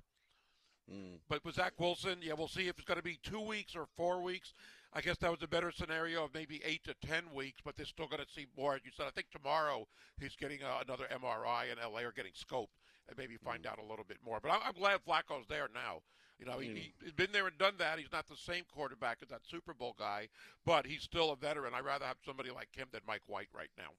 Mm. 0.92 1.18
But 1.28 1.44
with 1.44 1.54
Zach 1.54 1.72
Wilson, 1.78 2.18
yeah, 2.20 2.34
we'll 2.36 2.48
see 2.48 2.68
if 2.68 2.78
it's 2.78 2.86
going 2.86 2.98
to 2.98 3.04
be 3.04 3.18
two 3.22 3.40
weeks 3.40 3.74
or 3.74 3.86
four 3.96 4.20
weeks. 4.20 4.52
I 4.92 5.00
guess 5.00 5.16
that 5.18 5.30
was 5.30 5.42
a 5.42 5.48
better 5.48 5.72
scenario 5.72 6.24
of 6.24 6.34
maybe 6.34 6.60
eight 6.64 6.84
to 6.84 6.94
ten 7.06 7.24
weeks, 7.34 7.60
but 7.64 7.76
they're 7.76 7.86
still 7.86 8.06
going 8.06 8.22
to 8.22 8.30
see 8.32 8.46
more. 8.56 8.74
As 8.74 8.82
you 8.84 8.90
said, 8.94 9.06
I 9.06 9.10
think 9.10 9.30
tomorrow 9.30 9.88
he's 10.20 10.36
getting 10.36 10.62
uh, 10.62 10.82
another 10.86 11.06
MRI 11.10 11.72
in 11.72 11.78
LA 11.78 12.00
or 12.00 12.12
getting 12.12 12.32
scoped 12.32 12.76
and 13.08 13.16
maybe 13.16 13.36
find 13.36 13.62
mm. 13.62 13.70
out 13.70 13.78
a 13.78 13.88
little 13.88 14.04
bit 14.06 14.18
more. 14.24 14.40
But 14.42 14.50
I'm, 14.50 14.60
I'm 14.66 14.74
glad 14.74 15.00
Flacco's 15.06 15.46
there 15.48 15.68
now. 15.74 16.02
You 16.38 16.46
know, 16.46 16.58
he, 16.58 16.92
he's 17.02 17.12
been 17.12 17.32
there 17.32 17.46
and 17.46 17.56
done 17.58 17.74
that. 17.78 17.98
He's 17.98 18.12
not 18.12 18.26
the 18.28 18.36
same 18.36 18.64
quarterback 18.74 19.18
as 19.22 19.28
that 19.28 19.40
Super 19.48 19.72
Bowl 19.72 19.94
guy, 19.98 20.28
but 20.66 20.86
he's 20.86 21.02
still 21.02 21.30
a 21.30 21.36
veteran. 21.36 21.74
I'd 21.74 21.84
rather 21.84 22.04
have 22.04 22.16
somebody 22.26 22.50
like 22.50 22.68
him 22.74 22.88
than 22.92 23.02
Mike 23.06 23.22
White 23.26 23.48
right 23.54 23.70
now. 23.78 23.90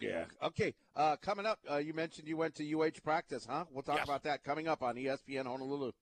Yeah. 0.00 0.24
Okay. 0.42 0.74
Uh, 0.96 1.16
coming 1.16 1.46
up, 1.46 1.58
uh, 1.70 1.76
you 1.76 1.94
mentioned 1.94 2.26
you 2.26 2.36
went 2.36 2.54
to 2.56 2.80
UH 2.80 3.00
practice, 3.02 3.46
huh? 3.48 3.64
We'll 3.70 3.82
talk 3.82 3.98
yes. 3.98 4.04
about 4.04 4.24
that 4.24 4.42
coming 4.42 4.66
up 4.66 4.82
on 4.82 4.96
ESPN 4.96 5.46
Honolulu. 5.46 5.92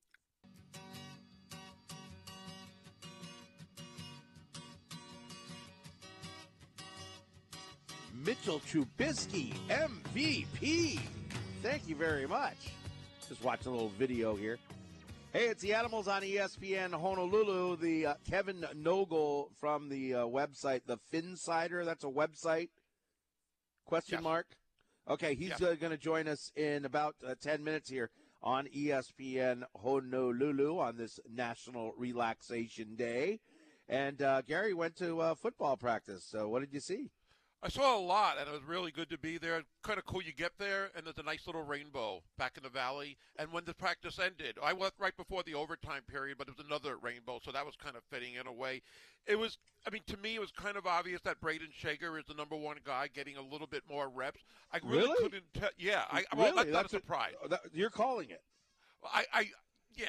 Mitchell 8.24 8.60
Trubisky, 8.60 9.52
MVP. 9.68 11.00
Thank 11.62 11.88
you 11.88 11.96
very 11.96 12.26
much. 12.26 12.56
Just 13.28 13.42
watch 13.42 13.66
a 13.66 13.70
little 13.70 13.90
video 13.98 14.36
here. 14.36 14.58
Hey, 15.32 15.46
it's 15.46 15.62
the 15.62 15.72
Animals 15.72 16.08
on 16.08 16.20
ESPN 16.20 16.92
Honolulu. 16.92 17.78
The 17.78 18.06
uh, 18.06 18.14
Kevin 18.28 18.66
Nogle 18.76 19.48
from 19.58 19.88
the 19.88 20.14
uh, 20.14 20.18
website, 20.26 20.82
the 20.84 20.98
Phinsider. 21.10 21.86
That's 21.86 22.04
a 22.04 22.08
website. 22.08 22.68
Question 23.86 24.16
yes. 24.16 24.22
mark. 24.22 24.46
Okay, 25.08 25.34
he's 25.34 25.48
yes. 25.48 25.62
uh, 25.62 25.74
going 25.80 25.90
to 25.90 25.96
join 25.96 26.28
us 26.28 26.52
in 26.54 26.84
about 26.84 27.14
uh, 27.26 27.34
ten 27.40 27.64
minutes 27.64 27.88
here 27.88 28.10
on 28.42 28.66
ESPN 28.76 29.62
Honolulu 29.74 30.78
on 30.78 30.98
this 30.98 31.18
National 31.26 31.94
Relaxation 31.96 32.94
Day. 32.94 33.40
And 33.88 34.20
uh, 34.20 34.42
Gary 34.42 34.74
went 34.74 34.96
to 34.96 35.22
uh, 35.22 35.34
football 35.34 35.78
practice. 35.78 36.26
So, 36.28 36.46
what 36.50 36.60
did 36.60 36.74
you 36.74 36.80
see? 36.80 37.10
I 37.64 37.68
saw 37.68 37.96
a 37.96 38.00
lot, 38.00 38.38
and 38.40 38.48
it 38.48 38.52
was 38.52 38.64
really 38.64 38.90
good 38.90 39.08
to 39.10 39.18
be 39.18 39.38
there. 39.38 39.62
Kind 39.84 39.96
of 39.96 40.04
cool. 40.04 40.20
You 40.20 40.32
get 40.32 40.50
there, 40.58 40.90
and 40.96 41.06
there's 41.06 41.18
a 41.18 41.22
nice 41.22 41.46
little 41.46 41.62
rainbow 41.62 42.22
back 42.36 42.56
in 42.56 42.64
the 42.64 42.68
valley. 42.68 43.16
And 43.36 43.52
when 43.52 43.64
the 43.64 43.72
practice 43.74 44.18
ended, 44.18 44.58
I 44.60 44.72
went 44.72 44.94
right 44.98 45.16
before 45.16 45.44
the 45.44 45.54
overtime 45.54 46.02
period, 46.10 46.38
but 46.38 46.48
it 46.48 46.56
was 46.56 46.66
another 46.66 46.96
rainbow, 46.96 47.38
so 47.44 47.52
that 47.52 47.64
was 47.64 47.76
kind 47.76 47.94
of 47.94 48.02
fitting 48.10 48.34
in 48.34 48.48
a 48.48 48.52
way. 48.52 48.82
It 49.28 49.38
was, 49.38 49.58
I 49.86 49.90
mean, 49.90 50.02
to 50.08 50.16
me, 50.16 50.34
it 50.34 50.40
was 50.40 50.50
kind 50.50 50.76
of 50.76 50.86
obvious 50.88 51.20
that 51.22 51.40
Brayden 51.40 51.72
Schager 51.72 52.18
is 52.18 52.24
the 52.26 52.34
number 52.34 52.56
one 52.56 52.78
guy, 52.84 53.08
getting 53.14 53.36
a 53.36 53.42
little 53.42 53.68
bit 53.68 53.84
more 53.88 54.08
reps. 54.08 54.40
I 54.72 54.78
really, 54.82 55.02
Really? 55.02 55.22
couldn't 55.22 55.44
tell. 55.54 55.70
Yeah, 55.78 56.02
I, 56.10 56.24
well, 56.34 56.46
Really? 56.46 56.56
that's 56.56 56.56
not 56.56 56.66
a 56.66 56.72
That's 56.72 56.92
a- 56.94 56.96
surprise. 56.96 57.34
Oh, 57.44 57.48
that- 57.48 57.60
you're 57.72 57.90
calling 57.90 58.30
it. 58.30 58.42
I, 59.04 59.24
I 59.32 59.50
yeah. 59.96 60.06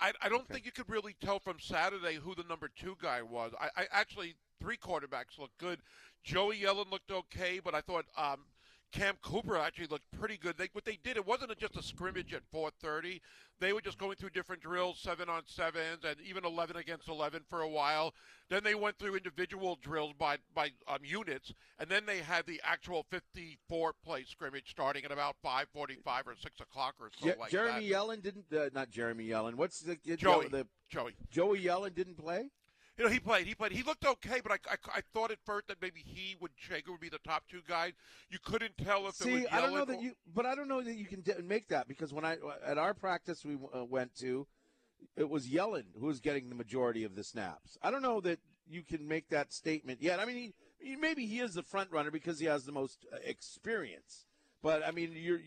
I, 0.00 0.12
I 0.20 0.28
don't 0.28 0.40
Okay. 0.42 0.54
think 0.54 0.66
you 0.66 0.72
could 0.72 0.90
really 0.90 1.14
tell 1.22 1.38
from 1.38 1.58
Saturday 1.60 2.16
who 2.16 2.34
the 2.34 2.42
number 2.48 2.68
two 2.68 2.96
guy 3.00 3.22
was. 3.22 3.52
I, 3.60 3.68
I 3.76 3.86
actually 3.92 4.34
three 4.60 4.76
quarterbacks 4.76 5.38
looked 5.38 5.58
good. 5.58 5.78
Joey 6.24 6.60
Yellen 6.60 6.90
looked 6.90 7.10
okay, 7.10 7.60
but 7.62 7.74
I 7.74 7.80
thought 7.80 8.06
um, 8.16 8.40
Cam 8.92 9.14
Cooper 9.22 9.56
actually 9.56 9.86
looked 9.86 10.10
pretty 10.18 10.36
good. 10.36 10.56
They, 10.58 10.68
what 10.72 10.84
they 10.84 10.98
did, 11.02 11.16
it 11.16 11.26
wasn't 11.26 11.56
just 11.58 11.76
a 11.76 11.82
scrimmage 11.82 12.34
at 12.34 12.42
4:30. 12.54 13.20
They 13.58 13.72
were 13.72 13.80
just 13.80 13.96
going 13.98 14.16
through 14.16 14.30
different 14.30 14.60
drills, 14.60 14.98
seven 14.98 15.28
on 15.28 15.42
sevens, 15.46 16.04
and 16.04 16.16
even 16.20 16.44
11 16.44 16.76
against 16.76 17.08
11 17.08 17.42
for 17.48 17.60
a 17.60 17.68
while. 17.68 18.12
Then 18.50 18.64
they 18.64 18.74
went 18.74 18.98
through 18.98 19.16
individual 19.16 19.78
drills 19.80 20.12
by 20.18 20.36
by 20.54 20.72
um, 20.86 20.98
units, 21.02 21.54
and 21.78 21.88
then 21.88 22.04
they 22.06 22.18
had 22.18 22.44
the 22.46 22.60
actual 22.64 23.06
54 23.10 23.94
play 24.04 24.24
scrimmage 24.24 24.70
starting 24.70 25.04
at 25.04 25.10
about 25.12 25.36
5:45 25.44 26.26
or 26.26 26.34
6 26.36 26.60
o'clock 26.60 26.94
or 27.00 27.10
so 27.18 27.28
Je- 27.28 27.38
like 27.38 27.50
Jeremy 27.50 27.88
that. 27.88 27.94
Yellen 27.94 28.22
didn't. 28.22 28.52
Uh, 28.52 28.68
not 28.74 28.90
Jeremy 28.90 29.26
Yellen. 29.26 29.54
What's 29.54 29.80
the 29.80 29.96
kid? 29.96 30.18
Joey. 30.18 30.48
The, 30.48 30.66
Joey. 30.90 31.14
Joey 31.30 31.60
Yellen 31.60 31.94
didn't 31.94 32.18
play. 32.18 32.50
You 33.02 33.08
know, 33.08 33.14
he 33.14 33.18
played. 33.18 33.48
He 33.48 33.56
played. 33.56 33.72
He 33.72 33.82
looked 33.82 34.06
okay, 34.06 34.40
but 34.40 34.52
I, 34.52 34.58
I, 34.70 34.98
I 34.98 35.00
thought 35.12 35.32
at 35.32 35.38
first 35.44 35.66
that 35.66 35.82
maybe 35.82 36.04
he 36.06 36.36
would 36.40 36.52
Schager 36.56 36.92
would 36.92 37.00
be 37.00 37.08
the 37.08 37.18
top 37.18 37.42
two 37.50 37.58
guys. 37.66 37.94
You 38.30 38.38
couldn't 38.38 38.78
tell 38.78 39.08
if 39.08 39.20
it 39.20 39.26
was 39.26 39.42
See, 39.42 39.46
I 39.48 39.60
don't 39.60 39.74
know 39.74 39.84
that 39.84 40.00
you, 40.00 40.12
but 40.32 40.46
I 40.46 40.54
don't 40.54 40.68
know 40.68 40.80
that 40.80 40.94
you 40.94 41.06
can 41.06 41.20
d- 41.22 41.32
make 41.42 41.66
that 41.70 41.88
because 41.88 42.14
when 42.14 42.24
I 42.24 42.36
at 42.64 42.78
our 42.78 42.94
practice 42.94 43.44
we 43.44 43.58
uh, 43.74 43.84
went 43.84 44.14
to, 44.20 44.46
it 45.16 45.28
was 45.28 45.48
Yellen 45.48 45.86
who 45.98 46.06
was 46.06 46.20
getting 46.20 46.48
the 46.48 46.54
majority 46.54 47.02
of 47.02 47.16
the 47.16 47.24
snaps. 47.24 47.76
I 47.82 47.90
don't 47.90 48.02
know 48.02 48.20
that 48.20 48.38
you 48.68 48.84
can 48.84 49.08
make 49.08 49.30
that 49.30 49.52
statement 49.52 50.00
yet. 50.00 50.20
I 50.20 50.24
mean, 50.24 50.36
he, 50.36 50.54
he, 50.78 50.94
maybe 50.94 51.26
he 51.26 51.40
is 51.40 51.54
the 51.54 51.64
front 51.64 51.90
runner 51.90 52.12
because 52.12 52.38
he 52.38 52.46
has 52.46 52.66
the 52.66 52.72
most 52.72 53.04
uh, 53.12 53.16
experience. 53.24 54.26
But 54.62 54.86
I 54.86 54.92
mean, 54.92 55.10
you're, 55.16 55.40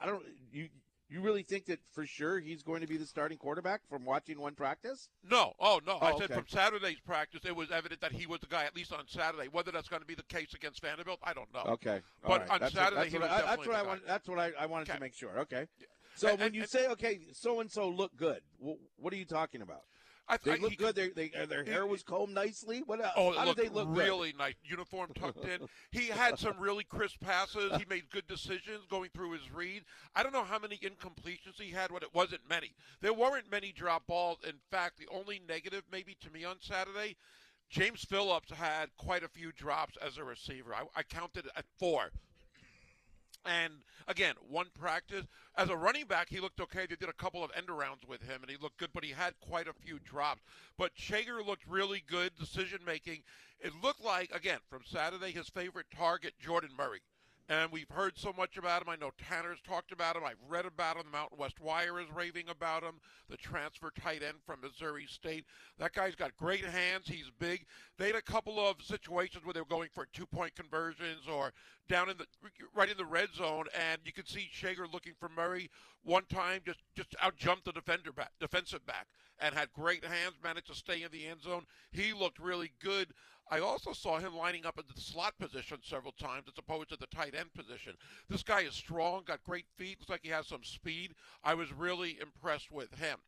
I 0.00 0.06
don't, 0.06 0.22
you, 0.52 0.68
you 1.12 1.20
really 1.20 1.42
think 1.42 1.66
that 1.66 1.80
for 1.92 2.06
sure 2.06 2.38
he's 2.40 2.62
going 2.62 2.80
to 2.80 2.86
be 2.86 2.96
the 2.96 3.06
starting 3.06 3.38
quarterback 3.38 3.80
from 3.88 4.04
watching 4.04 4.40
one 4.40 4.54
practice? 4.54 5.08
No, 5.28 5.52
oh 5.60 5.80
no! 5.86 5.98
I 5.98 6.12
Oh, 6.12 6.18
said 6.18 6.24
okay. 6.30 6.34
from 6.34 6.46
Saturday's 6.48 7.00
practice, 7.06 7.42
it 7.44 7.54
was 7.56 7.70
evident 7.70 8.00
that 8.00 8.12
he 8.12 8.26
was 8.26 8.40
the 8.40 8.46
guy 8.46 8.64
at 8.64 8.74
least 8.76 8.92
on 8.92 9.06
Saturday. 9.08 9.48
Whether 9.50 9.70
that's 9.72 9.88
going 9.88 10.02
to 10.02 10.06
be 10.06 10.14
the 10.14 10.22
case 10.24 10.54
against 10.54 10.80
Vanderbilt, 10.82 11.20
I 11.22 11.32
don't 11.32 11.52
know. 11.52 11.64
Okay, 11.74 12.00
But 12.22 12.30
All 12.30 12.38
right. 12.38 12.50
on 12.50 12.60
that's 12.60 12.74
Saturday, 12.74 12.96
what, 12.96 13.00
that's 13.02 13.12
he 13.12 13.18
what, 13.18 13.22
was 13.22 13.30
I, 13.30 13.34
that's 13.34 13.46
definitely 13.56 13.68
what 13.68 13.76
I 13.76 13.82
want. 13.88 14.06
That's 14.06 14.28
what 14.28 14.38
I, 14.38 14.50
I 14.60 14.66
wanted 14.66 14.88
Okay. 14.88 14.94
to 14.98 15.00
make 15.00 15.14
sure. 15.14 15.38
Okay. 15.40 15.66
So 16.14 16.28
And- 16.28 16.40
when 16.40 16.54
you 16.54 16.62
and- 16.62 16.70
say 16.70 16.88
okay, 16.88 17.20
so 17.32 17.60
and 17.60 17.70
so 17.70 17.88
look 17.88 18.14
good, 18.16 18.40
what 18.58 19.12
are 19.12 19.16
you 19.16 19.24
talking 19.24 19.62
about? 19.62 19.82
I, 20.28 20.38
They 20.42 20.52
I- 20.52 20.56
look 20.56 20.70
he- 20.70 20.76
good. 20.76 20.94
They, 20.94 21.08
they, 21.08 21.28
their 21.46 21.64
hair 21.64 21.86
was 21.86 22.02
combed 22.02 22.32
nicely. 22.34 22.82
What? 22.86 23.00
else? 23.00 23.12
Oh, 23.16 23.32
How 23.32 23.44
did 23.44 23.56
they 23.56 23.68
look 23.68 23.88
good? 23.92 23.98
really 23.98 24.32
nice. 24.38 24.54
Uniform 24.64 25.10
tucked 25.14 25.44
in. 25.44 25.66
He 25.90 26.06
had 26.06 26.38
some 26.38 26.58
really 26.58 26.84
crisp 26.84 27.20
passes. 27.20 27.72
He 27.76 27.84
made 27.88 28.08
good 28.10 28.26
decisions 28.28 28.86
going 28.88 29.10
through 29.12 29.32
his 29.32 29.50
read. 29.52 29.84
I 30.14 30.22
don't 30.22 30.32
know 30.32 30.44
how 30.44 30.58
many 30.58 30.78
incompletions 30.78 31.60
he 31.60 31.70
had, 31.70 31.90
but 31.92 32.02
it 32.02 32.14
wasn't 32.14 32.48
many. 32.48 32.72
There 33.00 33.12
weren't 33.12 33.50
many 33.50 33.72
drop 33.72 34.06
balls. 34.06 34.38
In 34.46 34.54
fact, 34.70 34.98
the 34.98 35.08
only 35.12 35.40
negative 35.46 35.82
maybe 35.90 36.16
to 36.22 36.30
me 36.30 36.44
on 36.44 36.56
Saturday, 36.60 37.16
James 37.68 38.04
Phillips 38.04 38.50
had 38.52 38.90
quite 38.96 39.22
a 39.24 39.28
few 39.28 39.52
drops 39.52 39.96
as 40.00 40.16
a 40.18 40.24
receiver. 40.24 40.74
I, 40.74 40.84
I 40.96 41.02
counted 41.02 41.46
at 41.56 41.64
four. 41.78 42.10
And 43.44 43.72
again, 44.06 44.34
one 44.48 44.66
practice. 44.78 45.26
As 45.56 45.68
a 45.68 45.76
running 45.76 46.06
back, 46.06 46.28
he 46.28 46.40
looked 46.40 46.60
okay. 46.60 46.86
They 46.86 46.96
did 46.96 47.08
a 47.08 47.14
couple 47.14 47.42
of 47.42 47.50
end 47.56 47.66
arounds 47.66 48.06
with 48.08 48.22
him, 48.22 48.42
and 48.42 48.50
he 48.50 48.56
looked 48.56 48.78
good, 48.78 48.92
but 48.92 49.04
he 49.04 49.10
had 49.10 49.34
quite 49.40 49.68
a 49.68 49.72
few 49.72 49.98
drops. 49.98 50.42
But 50.78 50.92
Schager 50.94 51.42
looked 51.42 51.66
really 51.66 52.02
good, 52.06 52.36
decision 52.38 52.80
making. 52.86 53.22
It 53.60 53.72
looked 53.82 54.02
like, 54.02 54.30
again, 54.32 54.58
from 54.68 54.82
Saturday, 54.84 55.32
his 55.32 55.48
favorite 55.48 55.86
target, 55.94 56.34
Jordan 56.38 56.70
Murray. 56.76 57.00
And 57.48 57.72
we've 57.72 57.90
heard 57.90 58.16
so 58.16 58.32
much 58.36 58.56
about 58.56 58.82
him. 58.82 58.88
I 58.88 58.96
know 58.96 59.10
Tanner's 59.18 59.60
talked 59.66 59.92
about 59.92 60.16
him. 60.16 60.22
I've 60.24 60.36
read 60.48 60.64
about 60.64 60.96
him. 60.96 61.02
The 61.04 61.18
Mountain 61.18 61.38
West 61.38 61.60
Wire 61.60 62.00
is 62.00 62.06
raving 62.14 62.48
about 62.48 62.82
him. 62.82 63.00
The 63.28 63.36
transfer 63.36 63.92
tight 64.00 64.22
end 64.22 64.38
from 64.46 64.60
Missouri 64.60 65.06
State. 65.06 65.44
That 65.78 65.92
guy's 65.92 66.14
got 66.14 66.36
great 66.36 66.64
hands. 66.64 67.08
He's 67.08 67.30
big. 67.38 67.66
They 67.98 68.06
had 68.06 68.16
a 68.16 68.22
couple 68.22 68.58
of 68.58 68.80
situations 68.82 69.44
where 69.44 69.52
they 69.52 69.60
were 69.60 69.66
going 69.66 69.90
for 69.92 70.06
two-point 70.12 70.54
conversions 70.54 71.26
or 71.30 71.52
down 71.88 72.08
in 72.08 72.16
the 72.16 72.26
right 72.74 72.88
in 72.88 72.96
the 72.96 73.04
red 73.04 73.28
zone, 73.34 73.64
and 73.74 74.00
you 74.04 74.12
could 74.12 74.28
see 74.28 74.48
Schager 74.50 74.86
looking 74.90 75.14
for 75.18 75.28
Murray 75.28 75.68
one 76.04 76.24
time, 76.26 76.60
just 76.64 76.78
just 76.94 77.14
out 77.20 77.36
jumped 77.36 77.64
the 77.64 77.72
defender 77.72 78.12
back, 78.12 78.30
defensive 78.40 78.86
back, 78.86 79.08
and 79.40 79.54
had 79.54 79.72
great 79.72 80.04
hands. 80.04 80.36
Managed 80.42 80.68
to 80.68 80.74
stay 80.74 81.02
in 81.02 81.10
the 81.10 81.26
end 81.26 81.42
zone. 81.42 81.66
He 81.90 82.12
looked 82.12 82.38
really 82.38 82.72
good. 82.80 83.12
I 83.50 83.60
also 83.60 83.92
saw 83.92 84.18
him 84.18 84.34
lining 84.34 84.64
up 84.64 84.78
at 84.78 84.88
the 84.88 85.00
slot 85.00 85.38
position 85.38 85.78
several 85.82 86.12
times 86.12 86.44
as 86.48 86.54
opposed 86.58 86.88
to 86.90 86.96
the 86.96 87.06
tight 87.06 87.34
end 87.34 87.52
position. 87.54 87.94
This 88.28 88.42
guy 88.42 88.62
is 88.62 88.74
strong, 88.74 89.24
got 89.26 89.44
great 89.44 89.66
feet, 89.76 89.98
looks 90.00 90.10
like 90.10 90.20
he 90.22 90.30
has 90.30 90.46
some 90.46 90.64
speed. 90.64 91.14
I 91.44 91.54
was 91.54 91.72
really 91.72 92.18
impressed 92.20 92.70
with 92.70 92.94
him. 92.94 93.18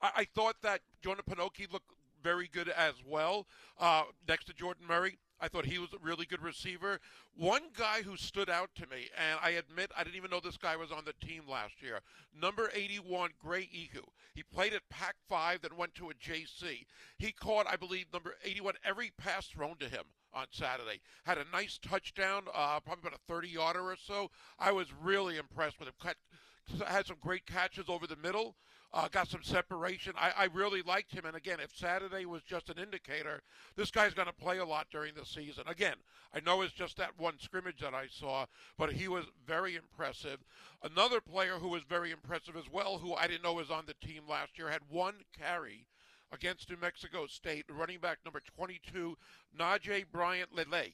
I, 0.00 0.10
I 0.16 0.24
thought 0.24 0.56
that 0.62 0.80
Jonah 1.02 1.22
Panoke 1.22 1.72
looked 1.72 1.92
very 2.22 2.48
good 2.48 2.68
as 2.68 2.94
well 3.06 3.46
uh, 3.78 4.04
next 4.28 4.46
to 4.46 4.54
Jordan 4.54 4.86
Murray. 4.86 5.18
I 5.42 5.48
thought 5.48 5.66
he 5.66 5.80
was 5.80 5.92
a 5.92 5.98
really 5.98 6.24
good 6.24 6.40
receiver. 6.40 7.00
One 7.36 7.62
guy 7.76 8.02
who 8.02 8.16
stood 8.16 8.48
out 8.48 8.70
to 8.76 8.86
me, 8.86 9.08
and 9.18 9.40
I 9.42 9.50
admit 9.50 9.90
I 9.96 10.04
didn't 10.04 10.14
even 10.14 10.30
know 10.30 10.38
this 10.38 10.56
guy 10.56 10.76
was 10.76 10.92
on 10.92 11.04
the 11.04 11.26
team 11.26 11.42
last 11.50 11.82
year. 11.82 11.98
Number 12.32 12.70
81, 12.72 13.30
Gray 13.40 13.68
Ihu. 13.72 14.02
He 14.34 14.44
played 14.44 14.72
at 14.72 14.88
Pac 14.88 15.16
5, 15.28 15.62
then 15.62 15.76
went 15.76 15.96
to 15.96 16.10
a 16.10 16.14
JC. 16.14 16.86
He 17.18 17.32
caught, 17.32 17.66
I 17.66 17.74
believe, 17.74 18.06
number 18.12 18.36
81 18.44 18.74
every 18.84 19.10
pass 19.18 19.48
thrown 19.48 19.78
to 19.78 19.88
him 19.88 20.04
on 20.32 20.46
Saturday. 20.52 21.00
Had 21.24 21.38
a 21.38 21.44
nice 21.52 21.76
touchdown, 21.76 22.44
uh, 22.54 22.78
probably 22.78 23.02
about 23.08 23.18
a 23.18 23.32
30 23.32 23.48
yarder 23.48 23.82
or 23.82 23.96
so. 23.96 24.30
I 24.60 24.70
was 24.70 24.86
really 25.02 25.38
impressed 25.38 25.80
with 25.80 25.88
him. 25.88 26.84
Had 26.86 27.06
some 27.06 27.16
great 27.20 27.46
catches 27.46 27.88
over 27.88 28.06
the 28.06 28.14
middle. 28.14 28.54
Uh, 28.94 29.08
got 29.08 29.26
some 29.26 29.42
separation. 29.42 30.12
I, 30.18 30.32
I 30.36 30.44
really 30.52 30.82
liked 30.82 31.12
him. 31.12 31.24
And 31.24 31.34
again, 31.34 31.60
if 31.60 31.74
Saturday 31.74 32.26
was 32.26 32.42
just 32.42 32.68
an 32.68 32.78
indicator, 32.78 33.40
this 33.74 33.90
guy's 33.90 34.12
going 34.12 34.28
to 34.28 34.34
play 34.34 34.58
a 34.58 34.66
lot 34.66 34.88
during 34.90 35.14
the 35.14 35.24
season. 35.24 35.64
Again, 35.66 35.94
I 36.34 36.40
know 36.40 36.60
it's 36.60 36.74
just 36.74 36.98
that 36.98 37.18
one 37.18 37.38
scrimmage 37.38 37.80
that 37.80 37.94
I 37.94 38.08
saw, 38.10 38.44
but 38.76 38.92
he 38.92 39.08
was 39.08 39.24
very 39.46 39.76
impressive. 39.76 40.40
Another 40.82 41.22
player 41.22 41.54
who 41.54 41.68
was 41.68 41.84
very 41.84 42.10
impressive 42.10 42.54
as 42.54 42.70
well, 42.70 42.98
who 42.98 43.14
I 43.14 43.28
didn't 43.28 43.44
know 43.44 43.54
was 43.54 43.70
on 43.70 43.84
the 43.86 44.06
team 44.06 44.24
last 44.28 44.58
year, 44.58 44.68
had 44.68 44.82
one 44.90 45.14
carry 45.38 45.86
against 46.30 46.68
New 46.68 46.76
Mexico 46.76 47.26
State, 47.26 47.64
running 47.70 47.98
back 47.98 48.18
number 48.26 48.40
22, 48.56 49.16
Nasjzae 49.58 50.04
Bryant-Lelei. 50.12 50.92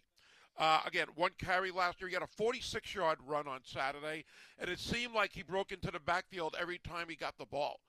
Uh, 0.57 0.81
again, 0.87 1.07
one 1.15 1.31
carry 1.39 1.71
last 1.71 2.01
year. 2.01 2.09
He 2.09 2.15
had 2.15 2.23
a 2.23 2.27
46 2.27 2.95
yard 2.95 3.19
run 3.27 3.47
on 3.47 3.61
Saturday, 3.65 4.25
and 4.59 4.69
it 4.69 4.81
seemed 4.81 5.15
like 5.15 5.33
he 5.33 5.43
broke 5.43 5.71
into 5.71 5.91
the 5.91 6.01
backfield 6.01 6.57
every 6.61 6.79
time 6.79 7.07
he 7.09 7.15
got 7.15 7.39
the 7.39 7.47
ball. 7.47 7.81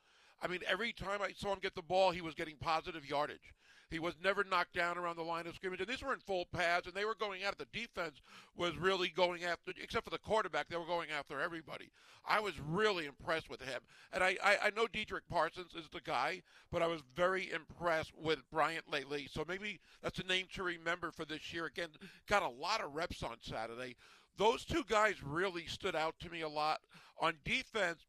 I 0.41 0.47
mean, 0.47 0.61
every 0.67 0.93
time 0.93 1.21
I 1.21 1.31
saw 1.35 1.53
him 1.53 1.59
get 1.61 1.75
the 1.75 1.81
ball, 1.81 2.11
he 2.11 2.21
was 2.21 2.35
getting 2.35 2.55
positive 2.57 3.07
yardage. 3.09 3.53
He 3.89 3.99
was 3.99 4.13
never 4.23 4.43
knocked 4.43 4.73
down 4.73 4.99
around 4.99 5.15
the 5.15 5.23
line 5.23 5.47
of 5.47 5.55
scrimmage. 5.55 5.79
And 5.79 5.89
these 5.89 6.03
were 6.03 6.13
in 6.13 6.19
full 6.19 6.45
pads, 6.45 6.85
and 6.85 6.95
they 6.95 7.05
were 7.05 7.15
going 7.15 7.41
at 7.41 7.53
it. 7.53 7.57
The 7.57 7.79
defense 7.79 8.21
was 8.55 8.77
really 8.77 9.09
going 9.09 9.43
after, 9.43 9.73
except 9.81 10.05
for 10.05 10.11
the 10.11 10.19
quarterback, 10.19 10.69
they 10.69 10.77
were 10.77 10.85
going 10.85 11.09
after 11.09 11.41
everybody. 11.41 11.89
I 12.27 12.39
was 12.39 12.53
really 12.59 13.07
impressed 13.07 13.49
with 13.49 13.61
him. 13.61 13.81
And 14.13 14.23
I, 14.23 14.37
I, 14.43 14.57
I 14.65 14.69
know 14.75 14.85
Dedrick 14.85 15.27
Parsons 15.27 15.73
is 15.73 15.89
the 15.91 16.01
guy, 16.01 16.43
but 16.71 16.83
I 16.83 16.87
was 16.87 17.01
very 17.15 17.51
impressed 17.51 18.11
with 18.15 18.47
Bryant 18.51 18.91
lately. 18.91 19.27
So 19.31 19.43
maybe 19.47 19.79
that's 20.03 20.19
a 20.19 20.23
name 20.23 20.45
to 20.53 20.61
remember 20.63 21.09
for 21.09 21.25
this 21.25 21.51
year. 21.51 21.65
Again, 21.65 21.89
got 22.27 22.43
a 22.43 22.49
lot 22.49 22.81
of 22.81 22.93
reps 22.93 23.23
on 23.23 23.37
Saturday. 23.41 23.95
Those 24.37 24.65
two 24.65 24.83
guys 24.87 25.15
really 25.23 25.65
stood 25.65 25.95
out 25.95 26.15
to 26.19 26.29
me 26.29 26.41
a 26.41 26.49
lot. 26.49 26.79
On 27.19 27.33
defense, 27.43 28.05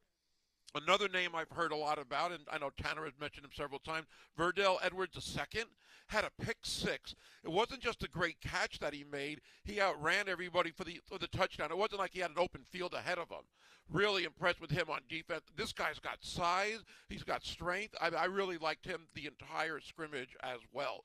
Another 0.74 1.08
name 1.08 1.34
I've 1.34 1.50
heard 1.50 1.72
a 1.72 1.76
lot 1.76 1.98
about, 1.98 2.30
and 2.30 2.44
I 2.50 2.58
know 2.58 2.70
Tanner 2.70 3.04
has 3.04 3.18
mentioned 3.18 3.44
him 3.44 3.50
several 3.52 3.80
times, 3.80 4.06
Virdel 4.38 4.78
Edwards 4.82 5.36
II 5.36 5.64
had 6.06 6.24
a 6.24 6.44
pick 6.44 6.58
six. 6.62 7.14
It 7.42 7.50
wasn't 7.50 7.80
just 7.80 8.04
a 8.04 8.08
great 8.08 8.40
catch 8.40 8.78
that 8.78 8.94
he 8.94 9.02
made; 9.02 9.40
he 9.64 9.80
outran 9.80 10.28
everybody 10.28 10.70
for 10.70 10.84
the 10.84 11.00
for 11.06 11.18
the 11.18 11.26
touchdown. 11.26 11.72
It 11.72 11.78
wasn't 11.78 11.98
like 11.98 12.12
he 12.12 12.20
had 12.20 12.30
an 12.30 12.38
open 12.38 12.64
field 12.70 12.94
ahead 12.94 13.18
of 13.18 13.30
him. 13.30 13.44
Really 13.88 14.22
impressed 14.22 14.60
with 14.60 14.70
him 14.70 14.88
on 14.90 15.00
defense. 15.08 15.42
This 15.56 15.72
guy's 15.72 15.98
got 15.98 16.18
size. 16.22 16.84
He's 17.08 17.24
got 17.24 17.44
strength. 17.44 17.96
I, 18.00 18.08
I 18.10 18.24
really 18.26 18.58
liked 18.58 18.86
him 18.86 19.08
the 19.14 19.26
entire 19.26 19.80
scrimmage 19.80 20.36
as 20.40 20.60
well. 20.72 21.04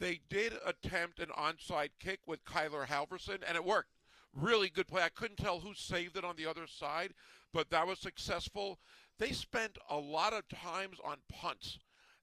They 0.00 0.20
did 0.28 0.54
attempt 0.64 1.20
an 1.20 1.28
onside 1.28 1.90
kick 2.00 2.20
with 2.26 2.44
Kyler 2.44 2.86
Halverson, 2.86 3.38
and 3.46 3.56
it 3.56 3.64
worked. 3.64 3.95
Really 4.36 4.68
good 4.68 4.86
play. 4.86 5.02
I 5.02 5.08
couldn't 5.08 5.38
tell 5.38 5.60
who 5.60 5.72
saved 5.74 6.16
it 6.16 6.24
on 6.24 6.36
the 6.36 6.46
other 6.46 6.66
side, 6.66 7.14
but 7.54 7.70
that 7.70 7.86
was 7.86 7.98
successful. 7.98 8.78
They 9.18 9.32
spent 9.32 9.78
a 9.88 9.96
lot 9.96 10.34
of 10.34 10.46
times 10.48 10.98
on 11.02 11.16
punts. 11.28 11.78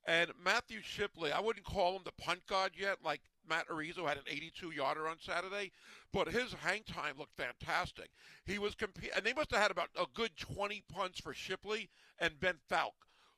And 0.05 0.31
Matthew 0.43 0.81
Shipley, 0.81 1.31
I 1.31 1.39
wouldn't 1.39 1.65
call 1.65 1.95
him 1.95 2.03
the 2.05 2.11
punt 2.11 2.41
god 2.47 2.71
yet, 2.77 2.99
like 3.03 3.21
Matt 3.49 3.67
Araiza 3.67 4.07
had 4.07 4.17
an 4.17 4.23
82 4.27 4.71
yarder 4.71 5.07
on 5.07 5.15
Saturday, 5.19 5.71
but 6.11 6.27
his 6.27 6.53
hang 6.53 6.83
time 6.83 7.15
looked 7.17 7.35
fantastic. 7.35 8.11
He 8.45 8.59
was 8.59 8.75
comp- 8.75 8.99
and 9.15 9.25
they 9.25 9.33
must 9.33 9.51
have 9.51 9.61
had 9.61 9.71
about 9.71 9.89
a 9.97 10.05
good 10.13 10.37
20 10.37 10.83
punts 10.93 11.19
for 11.19 11.33
Shipley 11.33 11.89
and 12.19 12.39
Ben 12.39 12.57
Falk 12.69 12.93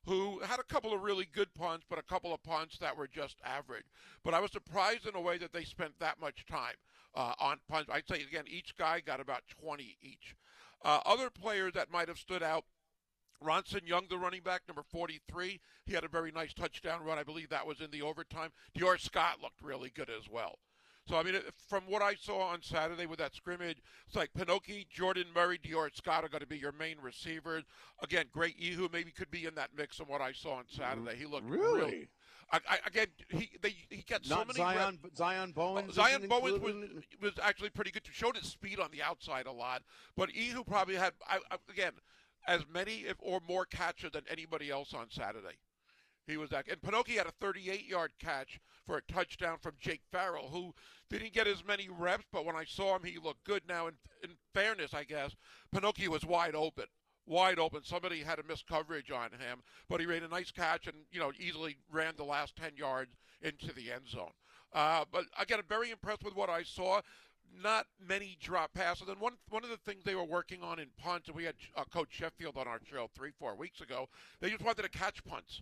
who 0.06 0.40
had 0.40 0.60
a 0.60 0.64
couple 0.64 0.94
of 0.94 1.02
really 1.02 1.26
good 1.26 1.52
punts, 1.56 1.86
but 1.90 1.98
a 1.98 2.04
couple 2.04 2.32
of 2.34 2.44
punts 2.44 2.78
that 2.78 2.96
were 2.96 3.08
just 3.08 3.38
average. 3.44 3.86
But 4.24 4.36
I 4.36 4.40
was 4.40 4.52
surprised 4.52 5.08
in 5.08 5.16
a 5.16 5.22
way 5.22 5.40
that 5.40 5.52
they 5.52 5.64
spent 5.64 6.00
that 6.00 6.22
much 6.22 6.46
time 6.46 6.76
uh, 7.16 7.34
on 7.40 7.58
punts. 7.70 7.90
I'd 7.92 8.08
say, 8.08 8.22
again, 8.22 8.46
each 8.48 8.76
guy 8.78 9.00
got 9.00 9.20
about 9.20 9.44
20 9.62 9.98
each. 10.02 10.36
Uh, 10.84 11.00
other 11.06 11.30
players 11.30 11.74
that 11.74 11.92
might 11.92 12.08
have 12.08 12.20
stood 12.20 12.44
out 12.44 12.66
Ronson 13.44 13.88
Young, 13.88 14.06
the 14.10 14.18
running 14.18 14.42
back, 14.42 14.62
number 14.68 14.84
43, 14.84 15.60
he 15.86 15.94
had 15.94 16.04
a 16.04 16.10
very 16.10 16.32
nice 16.32 16.54
touchdown 16.54 17.04
run. 17.04 17.18
I 17.18 17.24
believe 17.24 17.50
that 17.50 17.68
was 17.68 17.82
in 17.82 17.92
the 17.92 18.02
overtime. 18.02 18.52
Dior 18.78 19.00
Scott 19.00 19.42
looked 19.42 19.62
really 19.62 19.92
good 19.94 20.10
as 20.10 20.30
well. 20.30 20.60
So, 21.08 21.18
I 21.18 21.24
mean, 21.24 21.36
from 21.70 21.84
what 21.88 22.02
I 22.02 22.16
saw 22.16 22.48
on 22.48 22.64
Saturday 22.64 23.06
with 23.06 23.20
that 23.20 23.36
scrimmage, 23.36 23.78
it's 24.08 24.16
like 24.16 24.34
Panoke, 24.34 24.90
Jordan 24.90 25.28
Murray, 25.36 25.60
Dior 25.60 25.96
Scott 25.96 26.24
are 26.24 26.30
going 26.30 26.42
to 26.42 26.48
be 26.48 26.58
your 26.58 26.72
main 26.72 26.98
receivers. 27.00 27.64
Again, 28.02 28.26
Great 28.32 28.56
Ihu 28.60 28.90
maybe 28.92 29.12
could 29.12 29.30
be 29.30 29.46
in 29.46 29.54
that 29.56 29.70
mix 29.78 30.00
on 30.00 30.08
what 30.08 30.22
I 30.22 30.32
saw 30.32 30.56
on 30.56 30.64
Saturday. 30.68 31.16
He 31.16 31.26
looked 31.26 31.48
really. 31.48 31.92
Real, 31.92 32.06
I, 32.52 32.60
I, 32.70 32.78
again, 32.86 33.08
he 33.30 33.50
they, 33.62 33.76
he 33.90 34.04
got 34.08 34.28
Not 34.30 34.40
so 34.40 34.46
many 34.46 34.58
Zion 34.58 35.00
Zion 35.16 35.52
Bowens. 35.52 35.90
Oh, 35.90 35.94
Zion 35.94 36.24
isn't 36.24 36.30
Bowens 36.30 36.60
was, 36.60 36.76
was 37.22 37.34
actually 37.42 37.70
pretty 37.72 37.92
good. 37.92 38.04
He 38.06 38.14
showed 38.14 38.38
his 38.38 38.48
speed 38.48 38.80
on 38.80 38.92
the 38.92 39.02
outside 39.02 39.48
a 39.48 39.52
lot, 39.52 39.82
but 40.16 40.30
Ihu 40.30 40.64
probably 40.64 40.96
had 40.96 41.14
I, 41.28 41.40
I, 41.50 41.58
again 41.70 41.94
as 42.48 42.62
many 42.72 43.06
if, 43.08 43.18
or 43.20 43.40
more 43.48 43.66
catches 43.66 44.12
than 44.12 44.24
anybody 44.30 44.70
else 44.70 44.94
on 44.94 45.10
Saturday. 45.10 45.58
He 46.28 46.38
was 46.38 46.50
that, 46.50 46.68
and 46.68 46.82
Pinocchio 46.82 47.18
had 47.18 47.28
a 47.28 47.46
38-yard 47.46 48.14
catch 48.20 48.60
for 48.86 48.98
a 48.98 49.14
touchdown 49.14 49.58
from 49.62 49.76
Jake 49.80 50.02
Farrell, 50.12 50.50
who 50.50 50.74
didn't 51.10 51.34
get 51.34 51.48
as 51.48 51.64
many 51.64 51.88
reps, 51.88 52.26
but 52.32 52.46
when 52.46 52.56
I 52.56 52.66
saw 52.66 52.96
him, 52.96 53.04
he 53.04 53.20
looked 53.20 53.44
good. 53.44 53.62
Now, 53.68 53.88
in, 53.88 53.94
in 54.24 54.32
fairness, 54.54 54.94
I 54.94 55.04
guess 55.04 55.36
Pinocchio 55.72 56.10
was 56.10 56.26
wide 56.26 56.56
open, 56.56 56.86
wide 57.28 57.60
open. 57.60 57.82
Somebody 57.84 58.22
had 58.22 58.40
a 58.40 58.44
missed 58.44 58.68
coverage 58.68 59.12
on 59.12 59.32
him, 59.32 59.64
but 59.90 60.00
he 60.00 60.06
made 60.06 60.24
a 60.24 60.28
nice 60.28 60.52
catch 60.52 60.88
and 60.88 60.96
you 61.12 61.20
know 61.20 61.32
easily 61.40 61.78
ran 61.92 62.14
the 62.18 62.24
last 62.24 62.56
10 62.56 62.72
yards 62.78 63.12
into 63.42 63.74
the 63.74 63.92
end 63.92 64.08
zone. 64.08 64.32
Uh, 64.74 65.06
but 65.12 65.26
again, 65.40 65.60
I'm 65.60 65.66
very 65.68 65.92
impressed 65.92 66.24
with 66.24 66.36
what 66.36 66.50
I 66.50 66.64
saw 66.64 67.02
not 67.62 67.88
many 68.06 68.38
drop 68.42 68.74
passes. 68.74 69.08
And 69.08 69.20
one 69.20 69.34
one 69.50 69.64
of 69.64 69.70
the 69.70 69.78
things 69.78 70.04
they 70.04 70.16
were 70.16 70.26
working 70.26 70.62
on 70.62 70.80
in 70.80 70.88
punts, 70.98 71.28
and 71.28 71.36
we 71.36 71.46
had 71.46 71.56
uh, 71.76 71.84
Coach 71.86 72.10
Sheffield 72.12 72.58
on 72.58 72.68
our 72.68 72.80
show 72.90 73.10
three 73.16 73.32
four 73.38 73.56
weeks 73.56 73.82
ago. 73.82 74.10
They 74.42 74.50
just 74.50 74.64
wanted 74.64 74.84
to 74.84 74.90
catch 74.90 75.24
punts, 75.24 75.62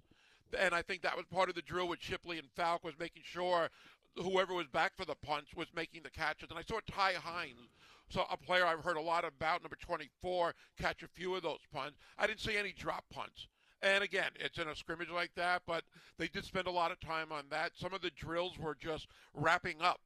and 0.58 0.74
I 0.74 0.82
think 0.82 1.02
that 1.02 1.16
was 1.16 1.26
part 1.26 1.50
of 1.50 1.56
the 1.56 1.62
drill 1.62 1.88
with 1.88 2.02
Shipley 2.02 2.40
and 2.40 2.48
Falk 2.56 2.84
was 2.84 2.96
making 3.00 3.24
sure 3.26 3.70
whoever 4.16 4.54
was 4.54 4.68
back 4.68 4.96
for 4.96 5.06
the 5.06 5.16
punts 5.16 5.54
was 5.56 5.68
making 5.76 6.04
the 6.04 6.10
catches. 6.10 6.50
And 6.50 6.60
I 6.60 6.64
saw 6.64 6.80
Ty 6.90 7.14
Hines. 7.14 7.70
So 8.14 8.26
a 8.30 8.38
player 8.38 8.64
I've 8.64 8.84
heard 8.84 8.98
a 8.98 9.02
lot 9.02 9.26
about, 9.26 9.64
number 9.64 9.76
24, 9.76 10.54
catch 10.80 11.02
a 11.02 11.08
few 11.08 11.34
of 11.34 11.42
those 11.42 11.62
punts. 11.74 11.98
I 12.16 12.28
didn't 12.28 12.42
see 12.42 12.56
any 12.56 12.72
drop 12.72 13.06
punts. 13.12 13.48
And 13.82 14.04
again, 14.04 14.30
it's 14.40 14.60
in 14.60 14.68
a 14.68 14.76
scrimmage 14.76 15.10
like 15.10 15.32
that, 15.36 15.64
but 15.66 15.84
they 16.20 16.28
did 16.28 16.46
spend 16.46 16.68
a 16.68 16.72
lot 16.72 16.92
of 16.92 17.00
time 17.00 17.32
on 17.32 17.46
that. 17.50 17.72
Some 17.76 17.92
of 17.92 18.02
the 18.02 18.12
drills 18.12 18.60
were 18.60 18.78
just 18.80 19.08
wrapping 19.34 19.82
up 19.82 20.00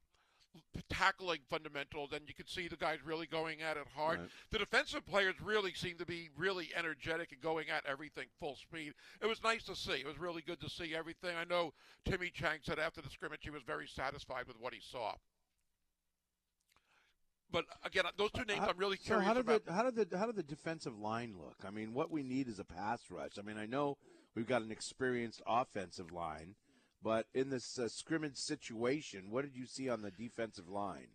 tackling 0.88 1.40
fundamentals, 1.50 2.12
and 2.12 2.22
you 2.26 2.34
could 2.34 2.48
see 2.48 2.66
the 2.66 2.76
guys 2.76 2.98
really 3.04 3.26
going 3.26 3.60
at 3.60 3.76
it 3.76 3.86
hard. 3.94 4.20
Right. 4.20 4.28
The 4.50 4.58
defensive 4.58 5.04
players 5.04 5.34
really 5.42 5.74
seemed 5.74 5.98
to 5.98 6.06
be 6.06 6.30
really 6.36 6.70
energetic 6.74 7.30
and 7.32 7.42
going 7.42 7.68
at 7.68 7.84
everything 7.86 8.26
full 8.40 8.56
speed. 8.56 8.94
It 9.20 9.26
was 9.26 9.42
nice 9.42 9.64
to 9.64 9.76
see. 9.76 9.92
It 9.92 10.06
was 10.06 10.18
really 10.18 10.42
good 10.42 10.60
to 10.60 10.70
see 10.70 10.94
everything. 10.96 11.36
I 11.36 11.44
know 11.44 11.74
Timmy 12.06 12.30
Chang 12.30 12.60
said 12.62 12.78
after 12.78 13.02
the 13.02 13.10
scrimmage 13.10 13.40
he 13.42 13.50
was 13.50 13.62
very 13.62 13.86
satisfied 13.86 14.46
with 14.48 14.58
what 14.58 14.72
he 14.72 14.80
saw. 14.80 15.14
But 17.50 17.64
again, 17.84 18.04
those 18.16 18.30
two 18.32 18.44
names 18.44 18.60
How- 18.60 18.68
I'm 18.68 18.76
really 18.76 18.96
so 18.98 19.04
curious 19.04 19.26
how 19.26 19.34
did 19.34 19.40
about. 19.40 19.64
the 19.64 19.72
how 19.72 19.90
did 19.90 20.10
the 20.10 20.18
how 20.18 20.26
did 20.26 20.36
the 20.36 20.42
defensive 20.42 20.98
line 20.98 21.34
look? 21.38 21.56
I 21.66 21.70
mean, 21.70 21.94
what 21.94 22.10
we 22.10 22.22
need 22.22 22.48
is 22.48 22.58
a 22.58 22.64
pass 22.64 23.10
rush. 23.10 23.38
I 23.38 23.42
mean, 23.42 23.56
I 23.58 23.66
know 23.66 23.96
we've 24.34 24.46
got 24.46 24.62
an 24.62 24.70
experienced 24.70 25.40
offensive 25.46 26.12
line, 26.12 26.56
but 27.02 27.26
in 27.34 27.50
this 27.50 27.78
uh, 27.78 27.88
scrimmage 27.88 28.36
situation, 28.36 29.30
what 29.30 29.44
did 29.44 29.56
you 29.56 29.66
see 29.66 29.88
on 29.88 30.02
the 30.02 30.10
defensive 30.10 30.68
line? 30.68 31.08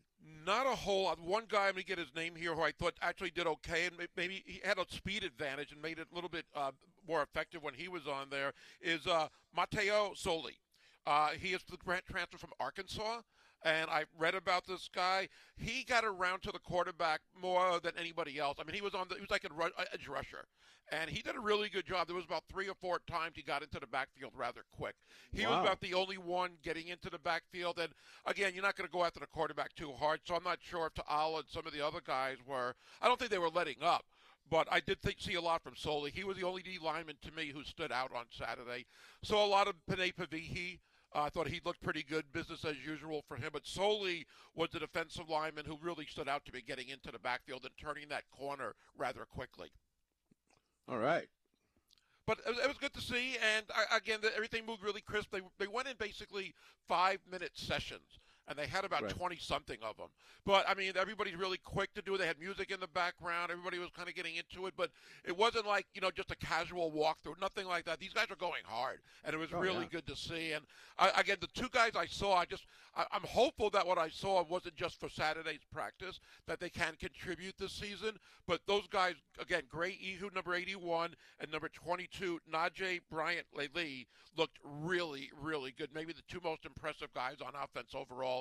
Not 0.45 0.65
a 0.65 0.75
whole 0.75 1.03
lot. 1.03 1.19
One 1.19 1.43
guy, 1.49 1.67
I'm 1.67 1.73
going 1.73 1.83
to 1.83 1.85
get 1.85 1.97
his 1.99 2.15
name 2.15 2.35
here, 2.35 2.55
who 2.55 2.61
I 2.61 2.71
thought 2.71 2.93
actually 3.01 3.31
did 3.31 3.45
okay, 3.45 3.85
and 3.85 3.95
maybe 4.15 4.41
he 4.45 4.61
had 4.63 4.77
a 4.79 4.85
speed 4.89 5.23
advantage 5.23 5.73
and 5.73 5.81
made 5.81 5.99
it 5.99 6.07
a 6.11 6.15
little 6.15 6.29
bit 6.29 6.45
uh, 6.55 6.71
more 7.05 7.21
effective 7.21 7.61
when 7.61 7.73
he 7.73 7.89
was 7.89 8.07
on 8.07 8.29
there, 8.29 8.53
is 8.81 9.05
uh, 9.05 9.27
Mateo 9.53 10.13
Soli. 10.15 10.55
Uh, 11.05 11.31
he 11.31 11.49
is 11.49 11.61
the 11.69 11.75
grant 11.75 12.05
transfer 12.05 12.37
from 12.37 12.51
Arkansas, 12.59 13.19
and 13.63 13.89
I 13.89 14.05
read 14.17 14.35
about 14.35 14.65
this 14.67 14.89
guy. 14.93 15.29
He 15.55 15.83
got 15.83 16.03
around 16.03 16.41
to 16.43 16.51
the 16.51 16.59
quarterback 16.59 17.21
more 17.39 17.79
than 17.79 17.93
anybody 17.97 18.39
else. 18.39 18.57
I 18.59 18.63
mean, 18.63 18.75
he 18.75 18.81
was 18.81 18.93
on 18.93 19.07
the, 19.09 19.15
he 19.15 19.21
was 19.21 19.31
like 19.31 19.45
a 19.45 19.53
ru- 19.53 19.71
edge 19.93 20.07
rusher, 20.07 20.45
and 20.91 21.09
he 21.09 21.21
did 21.21 21.35
a 21.35 21.39
really 21.39 21.69
good 21.69 21.85
job. 21.85 22.07
There 22.07 22.15
was 22.15 22.25
about 22.25 22.43
three 22.51 22.67
or 22.67 22.75
four 22.75 22.99
times 23.07 23.33
he 23.35 23.43
got 23.43 23.63
into 23.63 23.79
the 23.79 23.87
backfield 23.87 24.33
rather 24.35 24.61
quick. 24.75 24.95
He 25.31 25.45
was 25.45 25.59
about 25.61 25.81
the 25.81 25.93
only 25.93 26.17
one 26.17 26.51
getting 26.63 26.87
into 26.87 27.09
the 27.09 27.19
backfield, 27.19 27.79
and 27.79 27.93
again, 28.25 28.53
you're 28.53 28.63
not 28.63 28.75
going 28.75 28.87
to 28.87 28.93
go 28.93 29.03
after 29.03 29.19
the 29.19 29.27
quarterback 29.27 29.75
too 29.75 29.91
hard. 29.93 30.21
So 30.25 30.35
I'm 30.35 30.43
not 30.43 30.59
sure 30.61 30.87
if 30.87 30.93
Ta'ala 30.93 31.39
and 31.39 31.49
some 31.49 31.65
of 31.65 31.73
the 31.73 31.85
other 31.85 32.01
guys 32.05 32.37
were. 32.45 32.75
I 33.01 33.07
don't 33.07 33.19
think 33.19 33.31
they 33.31 33.37
were 33.37 33.49
letting 33.49 33.81
up. 33.81 34.05
But 34.49 34.67
I 34.69 34.81
did 34.81 35.01
think, 35.01 35.15
see 35.19 35.35
a 35.35 35.41
lot 35.41 35.63
from 35.63 35.75
Soli. 35.75 36.11
He 36.11 36.25
was 36.25 36.35
the 36.35 36.45
only 36.45 36.61
D 36.61 36.77
lineman 36.83 37.15
to 37.21 37.31
me 37.31 37.51
who 37.55 37.63
stood 37.63 37.93
out 37.93 38.11
on 38.13 38.25
Saturday. 38.29 38.85
So 39.23 39.43
a 39.43 39.47
lot 39.47 39.69
of 39.69 39.75
Penei 39.89 40.13
Pavihi. 40.13 40.79
Uh, 41.15 41.23
I 41.23 41.29
thought 41.29 41.47
he 41.47 41.61
looked 41.63 41.81
pretty 41.81 42.03
good, 42.03 42.31
business 42.31 42.65
as 42.65 42.75
usual 42.85 43.23
for 43.27 43.37
him. 43.37 43.49
But 43.53 43.67
Soli 43.67 44.25
was 44.55 44.69
the 44.71 44.79
defensive 44.79 45.29
lineman 45.29 45.65
who 45.65 45.77
really 45.81 46.05
stood 46.05 46.27
out 46.27 46.45
to 46.45 46.53
me 46.53 46.61
getting 46.65 46.89
into 46.89 47.11
the 47.11 47.19
backfield 47.19 47.63
and 47.63 47.73
turning 47.77 48.09
that 48.09 48.23
corner 48.31 48.75
rather 48.97 49.25
quickly. 49.25 49.69
All 50.87 50.97
right. 50.97 51.27
But 52.25 52.39
it 52.47 52.67
was, 52.67 52.77
good 52.77 52.93
to 52.93 53.01
see, 53.01 53.35
and 53.55 53.65
again, 53.93 54.19
everything 54.33 54.65
moved 54.65 54.81
really 54.81 55.01
crisp. 55.01 55.31
They 55.31 55.41
they 55.59 55.67
went 55.67 55.89
in 55.89 55.97
basically 55.97 56.53
five 56.87 57.19
minute 57.29 57.51
sessions, 57.53 58.17
and 58.47 58.57
they 58.57 58.67
had 58.67 58.83
about 58.85 59.03
Right. 59.03 59.11
twenty 59.11 59.37
something 59.37 59.77
of 59.81 59.97
them. 59.97 60.09
But 60.45 60.67
I 60.67 60.73
mean, 60.73 60.93
everybody's 60.97 61.35
really 61.35 61.57
quick 61.57 61.93
to 61.93 62.01
do. 62.01 62.15
it. 62.15 62.17
They 62.17 62.27
had 62.27 62.39
music 62.39 62.71
in 62.71 62.79
the 62.79 62.87
background. 62.87 63.51
Everybody 63.51 63.79
was 63.79 63.89
kind 63.91 64.09
of 64.09 64.15
getting 64.15 64.35
into 64.35 64.67
it, 64.67 64.73
but 64.75 64.91
it 65.23 65.35
wasn't 65.37 65.65
like 65.65 65.87
you 65.93 66.01
know 66.01 66.11
just 66.11 66.31
a 66.31 66.35
casual 66.35 66.91
walkthrough, 66.91 67.39
nothing 67.39 67.65
like 67.67 67.85
that. 67.85 67.99
These 67.99 68.13
guys 68.13 68.27
are 68.29 68.35
going 68.35 68.63
hard, 68.65 68.99
and 69.23 69.33
it 69.33 69.37
was 69.37 69.49
Oh, 69.53 69.59
really 69.59 69.83
yeah. 69.83 69.89
good 69.91 70.07
to 70.07 70.15
see. 70.15 70.51
And 70.51 70.65
I, 70.97 71.09
again, 71.19 71.37
the 71.39 71.47
two 71.47 71.69
guys 71.69 71.95
I 71.95 72.05
saw, 72.05 72.35
I 72.35 72.45
just 72.45 72.65
I, 72.95 73.05
I'm 73.11 73.23
hopeful 73.23 73.69
that 73.71 73.87
what 73.87 73.97
I 73.97 74.09
saw 74.09 74.43
wasn't 74.43 74.75
just 74.75 74.99
for 74.99 75.09
Saturday's 75.09 75.63
practice, 75.71 76.19
that 76.47 76.59
they 76.59 76.69
can 76.69 76.95
contribute 76.99 77.57
this 77.57 77.71
season. 77.73 78.17
But 78.45 78.59
those 78.67 78.87
guys, 78.87 79.15
again, 79.39 79.63
Gray 79.69 79.97
Ihu, 80.01 80.29
number 80.35 80.53
81, 80.53 81.15
and 81.39 81.49
number 81.51 81.69
22, 81.69 82.39
Najee 82.51 82.99
Bryant 83.09 83.47
Lee, 83.53 84.05
looked 84.35 84.59
really, 84.63 85.29
really 85.39 85.71
good. 85.71 85.89
Maybe 85.93 86.11
the 86.11 86.21
two 86.27 86.41
most 86.43 86.65
impressive 86.65 87.13
guys 87.13 87.37
on 87.39 87.53
offense 87.55 87.95
overall. 87.95 88.32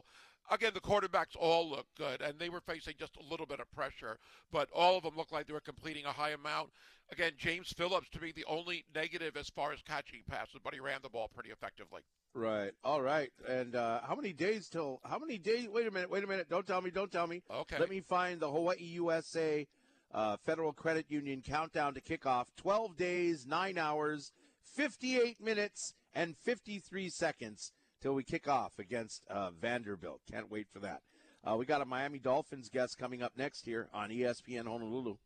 Again, 0.51 0.73
the 0.75 0.81
quarterbacks 0.81 1.37
all 1.39 1.71
look 1.71 1.87
good, 1.97 2.21
and 2.21 2.39
they 2.39 2.49
were 2.49 2.61
facing 2.61 2.95
just 2.99 3.17
a 3.17 3.31
little 3.31 3.47
bit 3.47 3.61
of 3.61 3.71
pressure, 3.71 4.19
but 4.51 4.69
all 4.75 4.97
of 4.97 5.05
them 5.05 5.17
looked 5.17 5.33
like 5.33 5.47
they 5.47 5.53
were 5.53 5.61
completing 5.61 6.05
a 6.05 6.13
high 6.13 6.31
amount. 6.31 6.71
Again, 7.11 7.33
James 7.39 7.73
Phillips 7.73 8.09
to 8.11 8.19
be 8.19 8.33
the 8.33 8.45
only 8.47 8.85
negative 8.95 9.37
as 9.37 9.49
far 9.49 9.73
as 9.73 9.81
catching 9.83 10.23
passes, 10.29 10.61
but 10.63 10.75
he 10.75 10.81
ran 10.81 11.01
the 11.03 11.09
ball 11.09 11.29
pretty 11.33 11.51
effectively. 11.51 12.03
Right. 12.35 12.73
All 12.83 13.03
right. 13.03 13.31
And 13.47 13.77
uh, 13.77 14.01
how 14.03 14.15
many 14.15 14.33
days 14.33 14.69
till? 14.69 15.01
How 15.05 15.19
many 15.19 15.39
days? 15.39 15.69
Wait 15.69 15.87
a 15.87 15.91
minute. 15.91 16.11
Wait 16.11 16.25
a 16.25 16.27
minute. 16.27 16.49
Don't 16.49 16.67
tell 16.67 16.81
me. 16.81 16.91
Don't 16.91 17.13
tell 17.13 17.27
me. 17.27 17.43
Okay. 17.51 17.79
Let 17.79 17.91
me 17.91 18.01
find 18.01 18.41
the 18.41 18.51
Hawaii 18.51 18.77
USA 18.79 19.67
uh, 20.13 20.37
Federal 20.45 20.73
Credit 20.73 21.07
Union 21.09 21.43
countdown 21.43 21.95
to 21.95 22.01
kickoff. 22.01 22.47
12 22.57 22.97
days, 22.97 23.47
9 23.47 23.79
hours, 23.79 24.33
58 24.75 25.41
minutes, 25.41 25.95
and 26.15 26.37
53 26.39 27.09
seconds 27.11 27.73
till 28.03 28.15
we 28.15 28.25
kick 28.25 28.49
off 28.49 28.79
against 28.79 29.23
uh, 29.31 29.51
Vanderbilt. 29.53 30.21
Can't 30.31 30.51
wait 30.51 30.67
for 30.73 30.81
that. 30.81 31.03
Uh, 31.45 31.57
we 31.57 31.65
got 31.65 31.81
a 31.81 31.85
Miami 31.85 32.19
Dolphins 32.19 32.69
guest 32.69 32.99
coming 32.99 33.23
up 33.23 33.33
next 33.37 33.65
here 33.65 33.88
on 33.95 34.11
ESPN 34.11 34.67
Honolulu. 34.67 35.17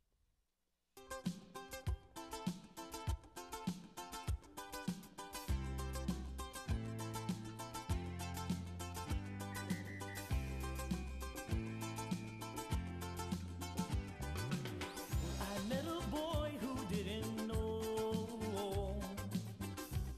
I 15.41 15.69
met 15.69 15.85
a 15.85 16.07
boy 16.09 16.51
who 16.61 16.95
didn't 16.95 17.47
know 17.47 18.97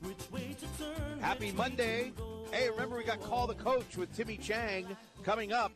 which 0.00 0.30
way 0.32 0.56
to 0.58 0.84
turn. 0.84 1.20
Happy 1.20 1.52
Monday. 1.52 2.12
Hey, 2.50 2.70
remember 2.70 2.96
we 2.96 3.04
got 3.04 3.20
Call 3.20 3.46
the 3.46 3.54
Coach 3.54 3.96
with 3.96 4.14
Timmy 4.16 4.38
Chang 4.38 4.86
coming 5.22 5.52
up 5.52 5.70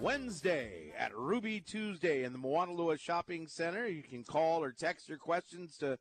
Wednesday 0.00 0.92
at 0.98 1.16
Ruby 1.16 1.60
Tuesday 1.60 2.24
in 2.24 2.32
the 2.32 2.38
Moanalua 2.38 2.98
Shopping 2.98 3.46
Center. 3.46 3.86
You 3.86 4.02
can 4.02 4.24
call 4.24 4.62
or 4.62 4.72
text 4.72 5.08
your 5.08 5.18
questions 5.18 5.76
to 5.78 5.98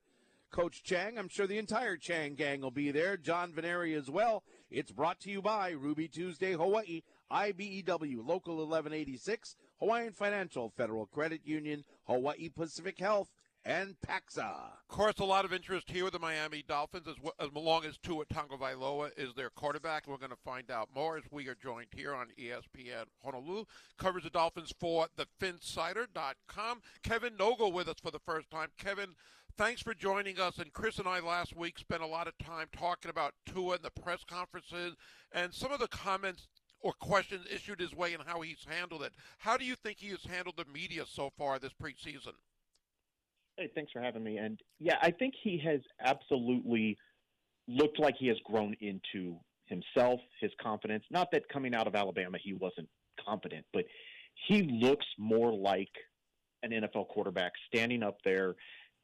Coach 0.51 0.83
Chang. 0.83 1.19
I'm 1.19 1.29
sure 1.29 1.45
the 1.45 1.59
entire 1.59 1.95
Chang 1.95 2.33
gang 2.33 2.61
will 2.61 2.71
be 2.71 2.89
there. 2.89 3.17
John 3.17 3.51
Veneri 3.51 3.95
as 3.95 4.09
well. 4.09 4.43
It's 4.71 4.91
brought 4.91 5.19
to 5.21 5.29
you 5.29 5.43
by 5.43 5.71
Ruby 5.71 6.07
Tuesday 6.07 6.53
Hawaii, 6.53 7.03
IBEW 7.31 8.25
Local 8.25 8.55
1186, 8.55 9.55
Hawaiian 9.79 10.13
Financial, 10.13 10.69
Federal 10.75 11.05
Credit 11.05 11.41
Union, 11.45 11.83
Hawaii 12.07 12.49
Pacific 12.49 12.97
Health, 12.99 13.29
and 13.65 13.95
Pacxa. 14.05 14.39
Of 14.39 14.87
course, 14.87 15.19
a 15.19 15.25
lot 15.25 15.45
of 15.45 15.53
interest 15.53 15.89
here 15.89 16.05
with 16.05 16.13
the 16.13 16.19
Miami 16.19 16.63
Dolphins, 16.67 17.07
as, 17.07 17.15
w- 17.15 17.33
as 17.39 17.49
long 17.53 17.85
as 17.85 17.97
Tua 17.97 18.25
Tagovailoa 18.25 19.11
is 19.17 19.33
their 19.33 19.49
quarterback. 19.49 20.07
We're 20.07 20.17
going 20.17 20.29
to 20.31 20.37
find 20.37 20.71
out 20.71 20.89
more 20.93 21.17
as 21.17 21.23
we 21.31 21.47
are 21.47 21.55
joined 21.55 21.87
here 21.95 22.13
on 22.13 22.27
ESPN 22.39 23.05
Honolulu. 23.23 23.65
Covers 23.97 24.23
the 24.23 24.29
Dolphins 24.29 24.73
for 24.79 25.07
thephinsider.com. 25.17 26.81
Kevin 27.03 27.37
Nogle 27.37 27.71
with 27.71 27.87
us 27.87 27.97
for 28.01 28.11
the 28.11 28.19
first 28.19 28.49
time. 28.49 28.69
Kevin, 28.77 29.09
thanks 29.57 29.81
for 29.81 29.93
joining 29.93 30.39
us. 30.39 30.57
And 30.57 30.73
Chris 30.73 30.97
and 30.97 31.07
I 31.07 31.19
last 31.19 31.55
week 31.55 31.77
spent 31.77 32.01
a 32.01 32.07
lot 32.07 32.27
of 32.27 32.37
time 32.37 32.67
talking 32.71 33.11
about 33.11 33.33
Tua 33.45 33.75
and 33.75 33.83
the 33.83 34.01
press 34.01 34.23
conferences 34.23 34.95
and 35.31 35.53
some 35.53 35.71
of 35.71 35.79
the 35.79 35.87
comments 35.87 36.47
or 36.81 36.93
questions 36.93 37.45
issued 37.53 37.81
his 37.81 37.93
way 37.93 38.13
and 38.13 38.23
how 38.25 38.41
he's 38.41 38.65
handled 38.67 39.03
it. 39.03 39.13
How 39.39 39.57
do 39.57 39.65
you 39.65 39.75
think 39.75 39.97
he 39.99 40.09
has 40.09 40.23
handled 40.23 40.55
the 40.57 40.65
media 40.71 41.03
so 41.05 41.29
far 41.37 41.59
this 41.59 41.73
preseason? 41.73 42.33
Hey, 43.59 43.69
thanks 43.75 43.91
for 43.91 43.99
having 43.99 44.23
me. 44.23 44.37
And 44.37 44.57
yeah, 44.79 44.95
I 45.01 45.11
think 45.11 45.33
he 45.43 45.61
has 45.65 45.81
absolutely 46.01 46.97
looked 47.67 47.99
like 47.99 48.15
he 48.17 48.27
has 48.27 48.37
grown 48.45 48.73
into 48.79 49.35
himself, 49.65 50.21
his 50.39 50.51
confidence. 50.61 51.03
Not 51.11 51.29
that 51.33 51.43
coming 51.49 51.75
out 51.75 51.85
of 51.85 51.93
Alabama 51.93 52.37
he 52.41 52.53
wasn't 52.53 52.87
confident, 53.23 53.65
but 53.73 53.83
he 54.47 54.61
looks 54.61 55.05
more 55.17 55.53
like 55.53 55.91
an 56.63 56.71
NFL 56.71 57.09
quarterback 57.09 57.51
standing 57.67 58.01
up 58.01 58.19
there, 58.23 58.55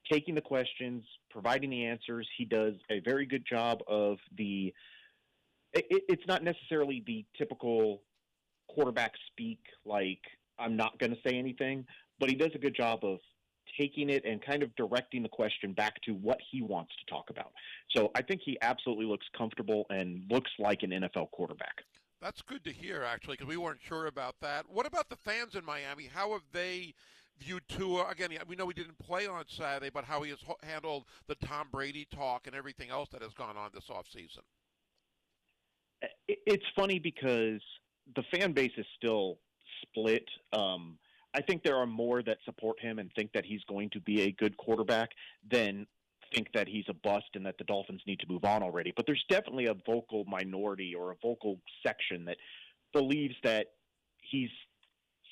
taking 0.09 0.35
the 0.35 0.41
questions, 0.41 1.03
providing 1.29 1.69
the 1.69 1.83
answers. 1.83 2.25
He 2.37 2.45
does 2.45 2.75
a 2.89 3.01
very 3.01 3.25
good 3.25 3.45
job 3.45 3.79
of 3.89 4.17
the. 4.37 4.73
It, 5.73 6.03
it's 6.07 6.23
not 6.29 6.45
necessarily 6.45 7.03
the 7.05 7.25
typical 7.37 8.03
quarterback 8.69 9.11
speak, 9.27 9.59
like 9.85 10.21
I'm 10.57 10.77
not 10.77 10.97
going 10.97 11.11
to 11.11 11.19
say 11.27 11.37
anything, 11.37 11.85
but 12.21 12.29
he 12.29 12.35
does 12.35 12.51
a 12.55 12.57
good 12.57 12.73
job 12.73 13.03
of 13.03 13.19
taking 13.77 14.09
it 14.09 14.23
and 14.25 14.41
kind 14.41 14.63
of 14.63 14.75
directing 14.75 15.23
the 15.23 15.29
question 15.29 15.73
back 15.73 16.01
to 16.03 16.11
what 16.13 16.39
he 16.51 16.61
wants 16.61 16.93
to 16.97 17.05
talk 17.11 17.29
about. 17.29 17.51
So 17.95 18.11
I 18.15 18.21
think 18.21 18.41
he 18.43 18.57
absolutely 18.61 19.05
looks 19.05 19.25
comfortable 19.37 19.85
and 19.89 20.23
looks 20.29 20.51
like 20.59 20.83
an 20.83 20.91
NFL 20.91 21.31
quarterback. 21.31 21.81
That's 22.21 22.41
good 22.41 22.63
to 22.63 22.71
hear, 22.71 23.03
actually, 23.03 23.33
because 23.33 23.47
we 23.47 23.57
weren't 23.57 23.81
sure 23.81 24.07
about 24.07 24.35
that. 24.41 24.65
What 24.69 24.85
about 24.87 25.09
the 25.09 25.17
fans 25.17 25.55
in 25.55 25.65
Miami? 25.65 26.09
How 26.11 26.31
have 26.31 26.43
they 26.51 26.93
viewed 27.37 27.63
Tua? 27.67 28.07
Again, 28.09 28.29
we 28.47 28.55
know 28.55 28.67
he 28.67 28.73
didn't 28.73 28.97
play 28.99 29.27
on 29.27 29.43
Saturday, 29.47 29.89
but 29.93 30.05
how 30.05 30.21
he 30.23 30.29
has 30.31 30.39
handled 30.63 31.05
the 31.27 31.35
Tom 31.35 31.67
Brady 31.71 32.07
talk 32.09 32.47
and 32.47 32.55
everything 32.55 32.89
else 32.89 33.09
that 33.11 33.21
has 33.21 33.33
gone 33.33 33.57
on 33.57 33.69
this 33.73 33.85
offseason. 33.89 34.41
It- 36.27 36.39
It's 36.45 36.65
funny 36.75 36.99
because 36.99 37.61
the 38.15 38.23
fan 38.23 38.53
base 38.53 38.71
is 38.77 38.85
still 38.95 39.39
split. 39.81 40.27
Um, 40.53 40.97
I 41.35 41.41
think 41.41 41.63
there 41.63 41.75
are 41.75 41.85
more 41.85 42.23
that 42.23 42.37
support 42.45 42.79
him 42.79 42.97
and 42.97 43.11
think 43.13 43.31
that 43.33 43.45
he's 43.45 43.61
going 43.67 43.89
to 43.91 43.99
be 43.99 44.21
a 44.21 44.31
good 44.31 44.55
quarterback 44.55 45.09
than 45.51 45.85
think 46.33 46.47
that 46.53 46.67
he's 46.67 46.85
a 46.87 46.93
bust 46.93 47.27
and 47.35 47.45
that 47.45 47.57
the 47.57 47.65
Dolphins 47.65 48.01
need 48.07 48.19
to 48.21 48.27
move 48.27 48.45
on 48.45 48.63
already. 48.63 48.93
But 48.95 49.05
there's 49.05 49.23
definitely 49.29 49.65
a 49.65 49.75
vocal 49.85 50.23
minority 50.25 50.95
or 50.95 51.11
a 51.11 51.15
vocal 51.21 51.59
section 51.85 52.23
that 52.25 52.37
believes 52.93 53.35
that 53.43 53.67
he's 54.21 54.49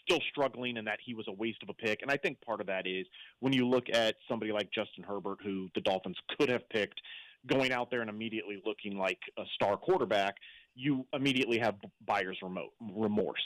still 0.06 0.20
struggling 0.30 0.78
and 0.78 0.86
that 0.86 1.00
he 1.04 1.14
was 1.14 1.26
a 1.30 1.32
waste 1.32 1.64
of 1.64 1.70
a 1.70 1.74
pick. 1.74 2.02
And 2.02 2.12
I 2.12 2.18
think 2.18 2.42
part 2.42 2.60
of 2.60 2.68
that 2.68 2.86
is 2.86 3.06
when 3.40 3.54
you 3.54 3.66
look 3.66 3.90
at 3.90 4.16
somebody 4.28 4.52
like 4.52 4.70
Justin 4.74 5.04
Herbert, 5.04 5.40
who 5.42 5.70
the 5.74 5.82
Dolphins 5.82 6.18
could 6.38 6.50
have 6.50 6.68
picked, 6.70 7.02
going 7.48 7.72
out 7.72 7.90
there 7.90 8.02
and 8.02 8.10
immediately 8.10 8.62
looking 8.66 8.98
like 8.98 9.20
a 9.38 9.44
star 9.56 9.78
quarterback, 9.78 10.36
you 10.76 11.06
immediately 11.14 11.60
have 11.60 11.76
buyer's 12.06 12.38
remote, 12.42 12.72
remorse. 12.82 13.44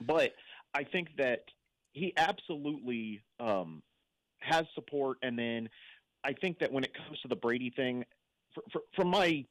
But 0.00 0.32
I 0.74 0.84
think 0.84 1.08
that 1.18 1.44
he 1.92 2.12
absolutely 2.16 3.22
um, 3.40 3.82
has 4.40 4.64
support. 4.74 5.18
And 5.22 5.38
then 5.38 5.68
I 6.24 6.32
think 6.32 6.58
that 6.60 6.72
when 6.72 6.84
it 6.84 6.92
comes 6.94 7.18
to 7.20 7.28
the 7.28 7.36
Brady 7.36 7.70
thing, 7.70 8.04
for, 8.54 8.62
for, 8.72 8.80
from 8.94 9.08
my 9.08 9.44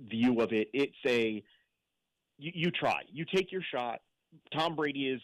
view 0.00 0.40
of 0.40 0.52
it, 0.52 0.68
it's 0.72 0.96
a 1.06 1.42
you, 2.38 2.52
you 2.54 2.70
try, 2.70 3.02
you 3.12 3.24
take 3.24 3.52
your 3.52 3.62
shot. 3.62 4.00
Tom 4.52 4.74
Brady 4.74 5.08
is 5.08 5.20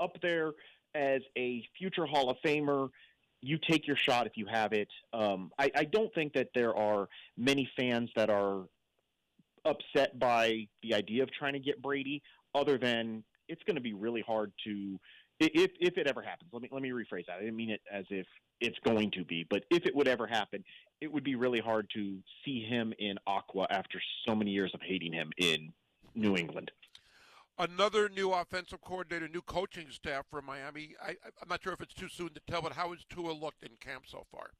up 0.00 0.16
there 0.22 0.52
as 0.94 1.22
a 1.36 1.64
future 1.78 2.06
Hall 2.06 2.30
of 2.30 2.36
Famer. 2.44 2.90
You 3.40 3.58
take 3.68 3.86
your 3.86 3.96
shot 3.96 4.26
if 4.26 4.36
you 4.36 4.46
have 4.46 4.72
it. 4.72 4.88
Um, 5.12 5.50
I, 5.58 5.70
I 5.74 5.84
don't 5.84 6.14
think 6.14 6.34
that 6.34 6.48
there 6.54 6.76
are 6.76 7.08
many 7.36 7.68
fans 7.76 8.10
that 8.14 8.30
are 8.30 8.62
upset 9.64 10.18
by 10.18 10.68
the 10.82 10.94
idea 10.94 11.22
of 11.22 11.32
trying 11.32 11.54
to 11.54 11.58
get 11.58 11.82
Brady, 11.82 12.22
other 12.54 12.78
than 12.78 13.24
it's 13.48 13.62
going 13.64 13.76
to 13.76 13.82
be 13.82 13.94
really 13.94 14.22
hard 14.22 14.52
to 14.64 14.98
if 15.54 15.70
if 15.80 15.96
it 15.96 16.06
ever 16.06 16.22
happens. 16.22 16.50
Let 16.52 16.62
me 16.62 16.68
let 16.70 16.82
me 16.82 16.90
rephrase 16.90 17.26
that. 17.26 17.36
I 17.36 17.40
didn't 17.40 17.56
mean 17.56 17.70
it 17.70 17.80
as 17.90 18.04
if 18.10 18.26
it's 18.60 18.78
going 18.84 19.10
to 19.12 19.24
be, 19.24 19.46
but 19.48 19.64
if 19.70 19.86
it 19.86 19.94
would 19.94 20.08
ever 20.08 20.26
happen, 20.26 20.64
it 21.00 21.12
would 21.12 21.24
be 21.24 21.34
really 21.34 21.60
hard 21.60 21.88
to 21.94 22.18
see 22.44 22.64
him 22.64 22.92
in 22.98 23.16
Aqua 23.26 23.66
after 23.70 24.00
so 24.26 24.34
many 24.34 24.52
years 24.52 24.70
of 24.74 24.80
hating 24.80 25.12
him 25.12 25.30
in 25.38 25.72
New 26.14 26.36
England. 26.36 26.70
Another 27.58 28.08
new 28.08 28.32
offensive 28.32 28.80
coordinator, 28.80 29.28
new 29.28 29.42
coaching 29.42 29.86
staff 29.90 30.24
for 30.30 30.40
Miami. 30.40 30.94
I, 31.04 31.10
I'm 31.40 31.48
not 31.48 31.62
sure 31.62 31.72
if 31.72 31.80
it's 31.80 31.94
too 31.94 32.08
soon 32.08 32.30
to 32.30 32.40
tell, 32.48 32.62
but 32.62 32.72
how 32.72 32.90
has 32.90 33.04
Tua 33.10 33.32
looked 33.32 33.62
in 33.62 33.70
camp 33.80 34.04
so 34.06 34.24
far? 34.30 34.50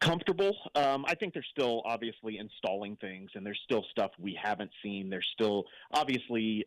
comfortable. 0.00 0.56
Um, 0.74 1.04
I 1.06 1.14
think 1.14 1.34
they're 1.34 1.44
still 1.50 1.82
obviously 1.84 2.38
installing 2.38 2.96
things, 2.96 3.30
and 3.34 3.44
there's 3.44 3.60
still 3.64 3.84
stuff 3.90 4.10
we 4.18 4.38
haven't 4.40 4.70
seen. 4.82 5.10
There's 5.10 5.28
still 5.32 5.64
obviously, 5.92 6.66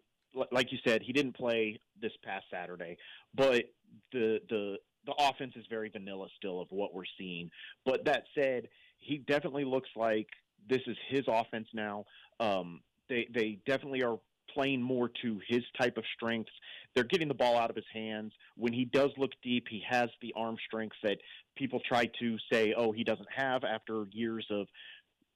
like 0.52 0.72
you 0.72 0.78
said, 0.86 1.02
he 1.02 1.14
didn't 1.14 1.36
play 1.36 1.80
this 2.02 2.12
past 2.24 2.46
Saturday, 2.52 2.98
but 3.36 3.66
the 4.12 4.40
the 4.50 4.78
the 5.06 5.14
offense 5.20 5.54
is 5.56 5.66
very 5.70 5.90
vanilla 5.90 6.28
still 6.38 6.62
of 6.62 6.68
what 6.70 6.94
we're 6.94 7.04
seeing. 7.18 7.50
But 7.86 8.06
that 8.06 8.24
said, 8.36 8.70
he 9.00 9.18
definitely 9.18 9.66
looks 9.66 9.90
like 9.96 10.28
this 10.68 10.82
is 10.88 10.98
his 11.10 11.24
offense 11.28 11.68
now. 11.74 12.06
Um, 12.40 12.82
they 13.10 13.28
they 13.34 13.60
definitely 13.66 14.04
are 14.04 14.20
playing 14.54 14.82
more 14.82 15.10
to 15.22 15.40
his 15.48 15.64
type 15.80 15.98
of 15.98 16.04
strengths. 16.16 16.52
They're 16.94 17.04
getting 17.04 17.28
the 17.28 17.34
ball 17.34 17.58
out 17.58 17.70
of 17.70 17.76
his 17.76 17.86
hands. 17.92 18.34
When 18.56 18.74
he 18.74 18.86
does 18.86 19.12
look 19.18 19.32
deep, 19.42 19.66
he 19.70 19.82
has 19.90 20.10
the 20.22 20.34
arm 20.36 20.58
strength 20.68 20.96
that 21.04 21.18
people 21.56 21.82
try 21.88 22.10
to 22.20 22.38
say, 22.52 22.74
oh, 22.78 22.92
he 22.92 23.04
doesn't 23.04 23.28
have 23.36 23.64
after 23.64 24.06
years 24.12 24.46
of 24.52 24.68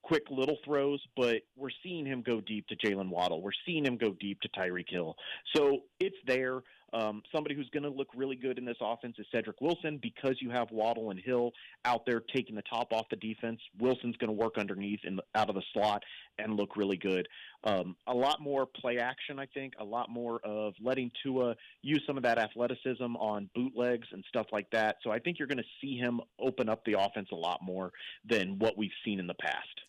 quick 0.08 0.24
little 0.30 0.56
throws, 0.64 1.00
but 1.16 1.42
we're 1.54 1.68
seeing 1.82 2.06
him 2.06 2.22
go 2.22 2.40
deep 2.40 2.66
to 2.68 2.76
Jaylen 2.76 3.10
Waddle. 3.10 3.42
We're 3.42 3.50
seeing 3.66 3.84
him 3.84 3.98
go 3.98 4.16
deep 4.18 4.40
to 4.40 4.48
Tyreek 4.48 4.88
Hill. 4.88 5.14
So 5.54 5.82
it's 6.00 6.16
there. 6.26 6.62
Um, 6.94 7.22
somebody 7.30 7.54
who's 7.54 7.68
going 7.68 7.82
to 7.82 7.90
look 7.90 8.08
really 8.16 8.36
good 8.36 8.56
in 8.56 8.64
this 8.64 8.78
offense 8.80 9.16
is 9.18 9.26
Cedric 9.30 9.60
Wilson 9.60 9.98
because 10.00 10.36
you 10.40 10.48
have 10.48 10.70
Waddle 10.70 11.10
and 11.10 11.20
Hill 11.20 11.52
out 11.84 12.06
there 12.06 12.22
taking 12.34 12.54
the 12.54 12.62
top 12.62 12.94
off 12.94 13.04
the 13.10 13.16
defense. 13.16 13.60
Wilson's 13.78 14.16
going 14.16 14.28
to 14.28 14.42
work 14.42 14.56
underneath 14.56 15.00
and 15.04 15.20
out 15.34 15.50
of 15.50 15.54
the 15.54 15.62
slot 15.74 16.02
and 16.38 16.56
look 16.56 16.78
really 16.78 16.96
good. 16.96 17.28
Um, 17.64 17.94
a 18.06 18.14
lot 18.14 18.40
more 18.40 18.64
play 18.64 18.96
action, 18.96 19.38
I 19.38 19.44
think. 19.44 19.74
A 19.78 19.84
lot 19.84 20.08
more 20.08 20.40
of 20.42 20.72
letting 20.82 21.10
Tua 21.22 21.56
use 21.82 22.02
some 22.06 22.16
of 22.16 22.22
that 22.22 22.38
athleticism 22.38 23.16
on 23.16 23.50
bootlegs 23.54 24.08
and 24.12 24.24
stuff 24.26 24.46
like 24.50 24.70
that. 24.70 24.96
So 25.02 25.10
I 25.10 25.18
think 25.18 25.38
you're 25.38 25.48
going 25.48 25.58
to 25.58 25.64
see 25.82 25.98
him 25.98 26.22
open 26.40 26.70
up 26.70 26.86
the 26.86 26.94
offense 26.98 27.28
a 27.32 27.36
lot 27.36 27.60
more 27.62 27.92
than 28.24 28.58
what 28.58 28.78
we've 28.78 28.90
seen 29.04 29.20
in 29.20 29.26
the 29.26 29.34
past. 29.34 29.82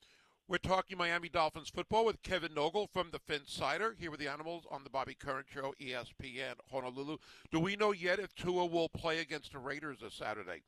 We're 0.49 0.57
talking 0.57 0.97
Miami 0.97 1.29
Dolphins 1.29 1.69
football 1.69 2.05
with 2.05 2.23
Kevin 2.23 2.55
Nogle 2.55 2.87
from 2.91 3.11
the 3.11 3.19
Phinsider 3.19 3.93
here 3.99 4.09
with 4.09 4.19
the 4.19 4.27
Animals 4.27 4.63
on 4.71 4.83
the 4.83 4.89
Bobby 4.89 5.13
Curran 5.13 5.43
Show, 5.47 5.75
ESPN 5.79 6.55
Honolulu. 6.71 7.17
Do 7.51 7.59
we 7.59 7.75
know 7.75 7.91
yet 7.91 8.17
if 8.17 8.33
Tua 8.33 8.65
will 8.65 8.89
play 8.89 9.19
against 9.19 9.51
the 9.51 9.59
Raiders 9.59 9.99
this 10.01 10.15
Saturday? 10.15 10.63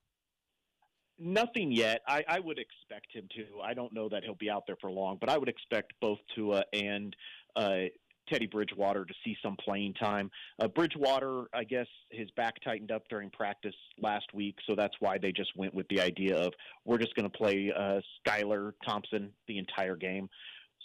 Nothing 1.18 1.72
yet. 1.72 2.02
I, 2.08 2.24
I 2.28 2.40
would 2.40 2.60
expect 2.60 3.08
him 3.12 3.28
to. 3.36 3.62
I 3.64 3.74
don't 3.74 3.92
know 3.92 4.08
that 4.10 4.24
he'll 4.24 4.36
be 4.36 4.52
out 4.52 4.68
there 4.68 4.78
for 4.80 4.92
long, 4.92 5.18
but 5.20 5.30
I 5.30 5.40
would 5.40 5.50
expect 5.50 5.94
both 6.00 6.20
Tua 6.36 6.64
and 6.74 7.16
uh, 7.56 7.86
Teddy 8.32 8.48
Bridgewater 8.48 9.06
to 9.06 9.14
see 9.24 9.36
some 9.44 9.56
playing 9.58 9.94
time. 9.96 10.32
Uh, 10.60 10.68
Bridgewater, 10.68 11.46
I 11.54 11.64
guess, 11.64 11.88
his 12.10 12.30
back 12.32 12.56
tightened 12.64 12.92
up 12.92 13.04
during 13.10 13.30
practice 13.30 13.76
last 14.02 14.26
week, 14.34 14.56
so 14.68 14.76
that's 14.76 14.96
why 15.00 15.18
they 15.18 15.32
just 15.32 15.56
went 15.56 15.74
with 15.74 15.88
the 15.90 16.00
idea 16.00 16.38
of 16.38 16.54
we're 16.86 16.98
just 16.98 17.16
going 17.16 17.30
to 17.30 17.38
play 17.38 17.72
uh, 17.78 18.00
Skylar 18.26 18.74
Thompson 18.86 19.32
the 19.48 19.58
entire 19.58 19.96
game. 19.96 20.30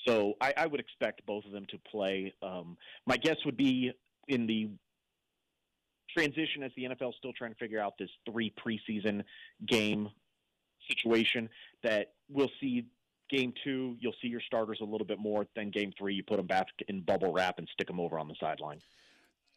So 0.07 0.35
I, 0.41 0.55
I 0.57 0.67
would 0.67 0.81
expect 0.81 1.25
both 1.27 1.45
of 1.45 1.53
them 1.53 1.67
to 1.71 1.79
play. 1.91 2.33
Um, 2.43 2.77
my 3.07 3.17
guess 3.17 3.37
would 3.45 3.57
be 3.57 3.93
in 4.29 4.47
the 4.47 4.71
transition 6.17 6.63
as 6.63 6.71
the 6.77 6.85
NFL 6.85 7.11
is 7.11 7.15
still 7.19 7.33
trying 7.33 7.53
to 7.53 7.59
figure 7.59 7.81
out 7.81 7.95
this 7.99 8.11
three 8.31 8.53
preseason 8.65 9.23
game 9.67 10.09
situation 10.89 11.49
that 11.83 12.13
we'll 12.29 12.51
see 12.61 12.87
game 13.31 13.53
two 13.65 13.97
you'll 14.01 14.15
see 14.23 14.29
your 14.29 14.41
starters 14.41 14.79
a 14.81 14.85
little 14.85 15.07
bit 15.07 15.19
more 15.19 15.47
then 15.55 15.71
game 15.71 15.93
three 15.99 16.15
you 16.15 16.23
put 16.23 16.37
them 16.37 16.47
back 16.47 16.67
in 16.89 17.01
bubble 17.01 17.33
wrap 17.33 17.59
and 17.59 17.69
stick 17.73 17.87
them 17.87 18.01
over 18.01 18.19
on 18.19 18.29
the 18.29 18.35
sideline 18.41 18.81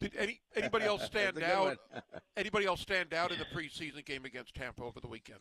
Did 0.00 0.12
any 0.18 0.40
anybody 0.56 0.84
else 0.84 1.04
stand 1.04 1.36
That's 1.36 1.52
a 1.52 1.56
good 1.56 1.78
out? 1.96 2.22
anybody 2.36 2.66
else 2.66 2.80
stand 2.80 3.14
out 3.14 3.32
in 3.32 3.38
the 3.38 3.46
preseason 3.46 4.04
game 4.04 4.24
against 4.24 4.54
Tampa 4.54 4.82
over 4.82 5.00
the 5.00 5.08
weekend? 5.08 5.40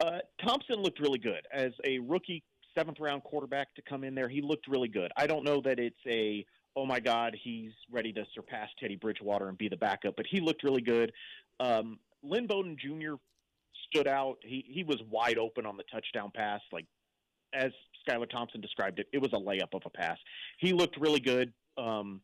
uh, 0.00 0.18
thompson 0.44 0.76
looked 0.76 1.00
really 1.00 1.18
good 1.18 1.46
as 1.52 1.72
a 1.84 1.98
rookie 2.00 2.42
seventh 2.76 3.00
round 3.00 3.24
quarterback 3.24 3.74
to 3.74 3.82
come 3.82 4.04
in 4.04 4.14
there. 4.14 4.28
He 4.28 4.40
looked 4.40 4.68
really 4.68 4.88
good. 4.88 5.10
I 5.16 5.26
don't 5.26 5.44
know 5.44 5.60
that 5.62 5.78
it's 5.78 5.96
a 6.06 6.44
oh 6.76 6.84
my 6.84 7.00
god 7.00 7.36
he's 7.42 7.72
ready 7.90 8.12
to 8.12 8.24
surpass 8.34 8.68
Teddy 8.78 8.96
Bridgewater 8.96 9.48
and 9.48 9.58
be 9.58 9.68
the 9.68 9.76
backup, 9.76 10.14
but 10.16 10.26
he 10.30 10.40
looked 10.40 10.62
really 10.62 10.82
good. 10.82 11.12
Um, 11.58 11.98
Lynn 12.22 12.46
Bowden 12.46 12.76
Jr. 12.78 13.14
stood 13.90 14.06
out. 14.06 14.36
He 14.42 14.64
he 14.68 14.84
was 14.84 14.98
wide 15.10 15.38
open 15.38 15.66
on 15.66 15.76
the 15.76 15.84
touchdown 15.90 16.30
pass, 16.34 16.60
like 16.72 16.86
as 17.56 17.72
Skylar 18.06 18.28
Thompson 18.30 18.60
described 18.60 18.98
it. 18.98 19.08
It 19.12 19.18
was 19.18 19.32
a 19.32 19.36
layup 19.36 19.74
of 19.74 19.82
a 19.84 19.90
pass. 19.90 20.18
He 20.58 20.72
looked 20.72 20.96
really 20.98 21.20
good, 21.20 21.52
um, 21.76 22.20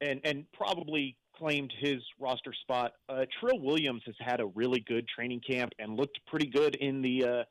and 0.00 0.20
and 0.24 0.44
probably 0.52 1.16
claimed 1.36 1.72
his 1.78 1.98
roster 2.18 2.52
spot. 2.52 2.92
Uh, 3.08 3.24
Trill 3.40 3.60
Williams 3.60 4.02
has 4.06 4.14
had 4.18 4.40
a 4.40 4.46
really 4.46 4.80
good 4.80 5.06
training 5.08 5.40
camp 5.48 5.72
and 5.78 5.96
looked 5.96 6.18
pretty 6.26 6.46
good 6.46 6.74
in 6.76 7.00
the 7.00 7.24
uh, 7.24 7.44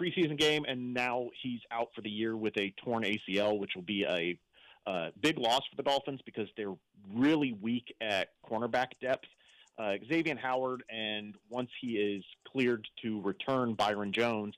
preseason 0.00 0.38
game, 0.38 0.64
and 0.66 0.94
now 0.94 1.28
he's 1.42 1.60
out 1.70 1.88
for 1.94 2.00
the 2.00 2.10
year 2.10 2.36
with 2.36 2.56
a 2.56 2.72
torn 2.82 3.04
ACL, 3.04 3.58
which 3.58 3.72
will 3.74 3.82
be 3.82 4.04
a 4.04 4.38
uh, 4.86 5.10
big 5.20 5.38
loss 5.38 5.62
for 5.70 5.76
the 5.76 5.82
Dolphins 5.82 6.20
because 6.24 6.48
they're 6.56 6.74
really 7.14 7.56
weak 7.60 7.94
at 8.00 8.28
cornerback 8.48 8.88
depth. 9.00 9.28
Uh, 9.76 9.94
Xavien 10.08 10.38
Howard, 10.38 10.84
and 10.88 11.34
once 11.50 11.70
he 11.80 11.96
is 11.96 12.24
cleared 12.46 12.86
to 13.02 13.20
return, 13.22 13.74
Byron 13.74 14.12
Jones 14.12 14.54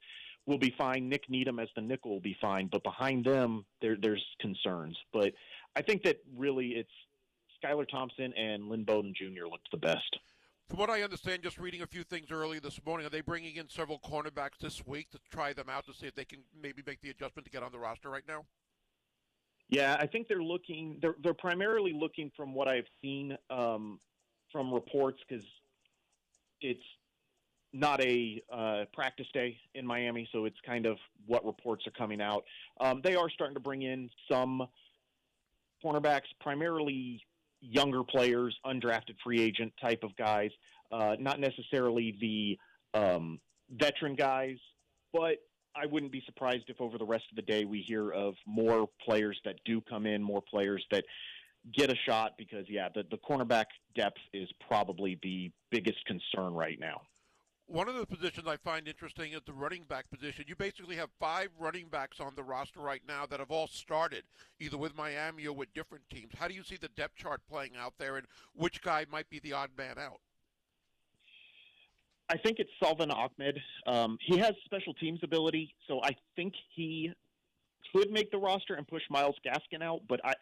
will 0.47 0.59
be 0.59 0.74
fine. 0.78 1.09
Nik 1.09 1.28
Needham 1.28 1.59
as 1.59 1.68
the 1.74 1.82
nickel 1.82 2.12
will 2.12 2.20
be 2.20 2.36
fine, 2.40 2.68
but 2.70 2.82
behind 2.82 3.24
them, 3.24 3.64
there, 3.80 3.97
there's 4.01 4.24
concerns. 4.40 4.97
But 5.12 5.32
I 5.74 5.82
think 5.82 6.03
that 6.05 6.18
really 6.36 6.68
it's 6.68 6.90
Skylar 7.62 7.88
Thompson 7.88 8.32
and 8.34 8.68
Lynn 8.68 8.84
Bowden 8.84 9.12
Jr. 9.14 9.47
looked 9.51 9.70
the 9.70 9.78
best. 9.78 10.18
From 10.68 10.78
what 10.78 10.90
I 10.90 11.03
understand, 11.03 11.42
just 11.42 11.59
reading 11.59 11.82
a 11.82 11.86
few 11.86 12.03
things 12.03 12.30
early 12.32 12.59
this 12.59 12.80
morning, 12.84 13.07
are 13.07 13.11
they 13.11 13.20
bringing 13.20 13.57
in 13.57 13.68
several 13.68 14.01
cornerbacks 14.01 14.59
this 14.61 14.84
week 14.84 15.11
to 15.11 15.18
try 15.30 15.53
them 15.53 15.68
out 15.68 15.86
to 15.86 15.94
see 15.94 16.07
if 16.07 16.14
they 16.14 16.24
can 16.24 16.40
maybe 16.61 16.82
make 16.84 17.01
the 17.01 17.11
adjustment 17.11 17.44
to 17.44 17.51
get 17.51 17.62
on 17.62 17.70
the 17.70 17.78
roster 17.78 18.11
right 18.11 18.24
now? 18.26 18.44
Yeah, 19.68 19.97
I 19.99 20.07
think 20.07 20.28
they're 20.28 20.42
looking. 20.42 20.99
They're 21.03 21.16
they're 21.22 21.34
primarily 21.34 21.92
looking 21.92 22.30
from 22.36 22.55
what 22.55 22.68
I've 22.68 22.86
seen 23.03 23.36
um, 23.51 23.99
from 24.53 24.72
reports 24.72 25.18
because 25.28 25.44
it's 26.61 26.82
not 27.79 28.01
a 28.01 28.43
uh, 28.53 28.85
practice 28.93 29.27
day 29.33 29.59
in 29.74 29.87
Miami, 29.87 30.29
so 30.33 30.45
it's 30.45 30.57
kind 30.64 30.87
of 30.87 30.97
what 31.27 31.45
reports 31.45 31.87
are 31.87 31.93
coming 31.93 32.20
out. 32.20 32.45
Um, 32.81 33.01
they 33.05 33.14
are 33.14 33.29
starting 33.31 33.55
to 33.55 33.61
bring 33.61 33.83
in 33.83 34.11
some 34.31 34.66
cornerbacks, 35.85 36.22
primarily 36.41 37.22
younger 37.61 38.03
players, 38.03 38.57
undrafted 38.64 39.16
free 39.22 39.41
agent 39.41 39.72
type 39.81 40.03
of 40.05 40.16
guys, 40.16 40.51
uh, 40.91 41.16
not 41.18 41.41
necessarily 41.41 42.16
the 42.20 42.59
um, 42.99 43.41
veteran 43.70 44.14
guys, 44.14 44.57
but 45.12 45.37
I 45.74 45.87
wouldn't 45.87 46.12
be 46.12 46.22
surprised 46.24 46.64
if 46.68 46.81
over 46.81 46.97
the 46.97 47.05
rest 47.05 47.24
of 47.31 47.37
the 47.37 47.43
day 47.43 47.64
we 47.64 47.83
hear 47.83 48.11
of 48.11 48.35
more 48.47 48.89
players 49.05 49.39
that 49.45 49.57
do 49.64 49.81
come 49.83 50.07
in, 50.07 50.22
more 50.22 50.41
players 50.41 50.85
that 50.91 51.05
get 51.74 51.91
a 51.91 51.97
shot 52.07 52.33
because 52.39 52.64
yeah, 52.68 52.89
the, 52.95 53.05
the 53.11 53.18
cornerback 53.18 53.66
depth 53.95 54.20
is 54.33 54.49
probably 54.66 55.18
the 55.22 55.51
biggest 55.70 56.05
concern 56.07 56.55
right 56.55 56.79
now. 56.81 57.03
One 57.68 57.88
of 57.88 57.96
the 57.96 58.06
positions 58.06 58.46
I 58.46 58.56
find 58.58 58.86
interesting 58.86 59.32
is 59.32 59.40
the 59.44 59.52
running 59.52 59.82
back 59.82 60.08
position. 60.08 60.44
You 60.46 60.54
basically 60.54 60.94
have 60.96 61.10
five 61.18 61.48
running 61.58 61.88
backs 61.88 62.20
on 62.20 62.34
the 62.36 62.44
roster 62.44 62.78
right 62.78 63.02
now 63.08 63.26
that 63.26 63.40
have 63.40 63.50
all 63.50 63.66
started 63.66 64.22
either 64.60 64.78
with 64.78 64.96
Miami 64.96 65.46
or 65.46 65.52
with 65.52 65.74
different 65.74 66.08
teams. 66.08 66.32
How 66.38 66.46
do 66.46 66.54
you 66.54 66.62
see 66.62 66.76
the 66.76 66.88
depth 66.88 67.16
chart 67.16 67.40
playing 67.50 67.72
out 67.76 67.94
there, 67.98 68.18
and 68.18 68.26
which 68.54 68.82
guy 68.82 69.04
might 69.10 69.28
be 69.30 69.40
the 69.40 69.52
odd 69.52 69.70
man 69.76 69.98
out? 69.98 70.20
I 72.28 72.36
think 72.38 72.60
it's 72.60 72.70
Salvon 72.82 73.10
Ahmed. 73.10 73.60
Um, 73.86 74.18
he 74.20 74.38
has 74.38 74.54
special 74.64 74.94
teams 74.94 75.20
ability, 75.24 75.74
so 75.88 76.00
I 76.04 76.16
think 76.36 76.54
he 76.74 77.12
could 77.92 78.10
make 78.12 78.30
the 78.30 78.38
roster 78.38 78.74
and 78.74 78.86
push 78.86 79.02
Myles 79.10 79.36
Gaskin 79.44 79.82
out. 79.82 80.02
But 80.08 80.20
I, 80.24 80.34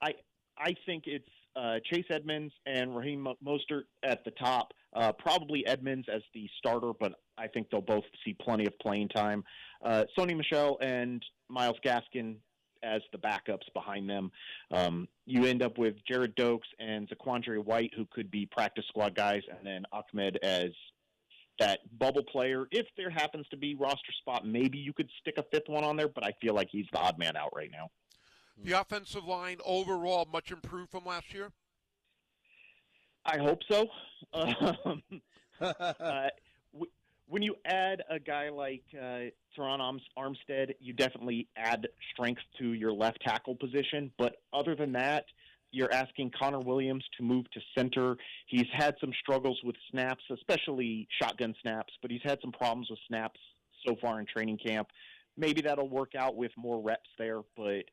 I, 0.00 0.14
I 0.56 0.74
think 0.86 1.04
it's 1.06 1.28
uh, 1.54 1.80
Chase 1.84 2.06
Edmonds 2.10 2.54
and 2.64 2.96
Raheem 2.96 3.26
Mostert 3.44 3.84
at 4.02 4.24
the 4.24 4.30
top. 4.30 4.72
Uh, 4.94 5.12
probably 5.12 5.66
Edmonds 5.66 6.06
as 6.12 6.22
the 6.34 6.48
starter, 6.58 6.92
but 6.98 7.14
I 7.38 7.46
think 7.46 7.68
they'll 7.70 7.80
both 7.80 8.04
see 8.24 8.34
plenty 8.34 8.66
of 8.66 8.78
playing 8.78 9.08
time. 9.08 9.42
Uh, 9.82 10.04
Sony 10.16 10.36
Michel 10.36 10.78
and 10.82 11.24
Myles 11.48 11.78
Gaskin 11.84 12.36
as 12.82 13.00
the 13.12 13.18
backups 13.18 13.72
behind 13.74 14.08
them. 14.08 14.30
Um, 14.70 15.08
you 15.24 15.44
end 15.46 15.62
up 15.62 15.78
with 15.78 15.94
Gerrid 16.10 16.34
Doaks 16.34 16.68
and 16.78 17.08
Zaquandre 17.08 17.64
White, 17.64 17.92
who 17.96 18.06
could 18.10 18.30
be 18.30 18.46
practice 18.46 18.84
squad 18.88 19.14
guys, 19.14 19.42
and 19.48 19.66
then 19.66 19.84
Ahmed 19.92 20.38
as 20.42 20.70
that 21.58 21.80
bubble 21.98 22.24
player. 22.24 22.66
If 22.70 22.86
there 22.96 23.10
happens 23.10 23.46
to 23.50 23.56
be 23.56 23.74
roster 23.74 24.12
spot, 24.20 24.46
maybe 24.46 24.78
you 24.78 24.92
could 24.92 25.08
stick 25.20 25.34
a 25.38 25.44
fifth 25.52 25.68
one 25.68 25.84
on 25.84 25.96
there, 25.96 26.08
but 26.08 26.24
I 26.24 26.32
feel 26.40 26.54
like 26.54 26.68
he's 26.70 26.86
the 26.92 26.98
odd 26.98 27.18
man 27.18 27.36
out 27.36 27.50
right 27.54 27.70
now. 27.70 27.90
The 28.62 28.72
offensive 28.72 29.24
line 29.24 29.58
overall 29.64 30.28
much 30.30 30.50
improved 30.50 30.90
from 30.90 31.04
last 31.04 31.32
year. 31.32 31.52
I 33.24 33.38
hope 33.38 33.60
so. 33.70 33.86
Um, 34.34 35.02
uh, 35.60 36.28
when 37.32 37.42
you 37.42 37.54
add 37.66 38.02
a 38.08 38.18
guy 38.18 38.48
like 38.48 38.82
uh, 38.94 39.30
Terron 39.56 39.98
Armstead, 40.18 40.74
you 40.80 40.92
definitely 40.94 41.48
add 41.56 41.86
strength 42.12 42.40
to 42.58 42.72
your 42.72 42.92
left 42.92 43.20
tackle 43.20 43.54
position. 43.54 44.10
But 44.18 44.36
other 44.52 44.74
than 44.74 44.92
that, 44.92 45.24
you're 45.70 45.92
asking 45.92 46.32
Connor 46.38 46.60
Williams 46.60 47.04
to 47.16 47.22
move 47.22 47.50
to 47.52 47.60
center. 47.76 48.16
He's 48.46 48.66
had 48.72 48.94
some 49.00 49.12
struggles 49.20 49.58
with 49.64 49.76
snaps, 49.90 50.22
especially 50.30 51.08
shotgun 51.20 51.54
snaps, 51.62 51.92
but 52.00 52.10
he's 52.10 52.22
had 52.22 52.38
some 52.40 52.52
problems 52.52 52.88
with 52.90 52.98
snaps 53.08 53.40
so 53.86 53.96
far 54.00 54.20
in 54.20 54.26
training 54.26 54.58
camp. 54.58 54.88
Maybe 55.36 55.62
that'll 55.62 55.88
work 55.88 56.14
out 56.14 56.36
with 56.36 56.52
more 56.56 56.80
reps 56.82 57.08
there, 57.18 57.40
but 57.56 57.84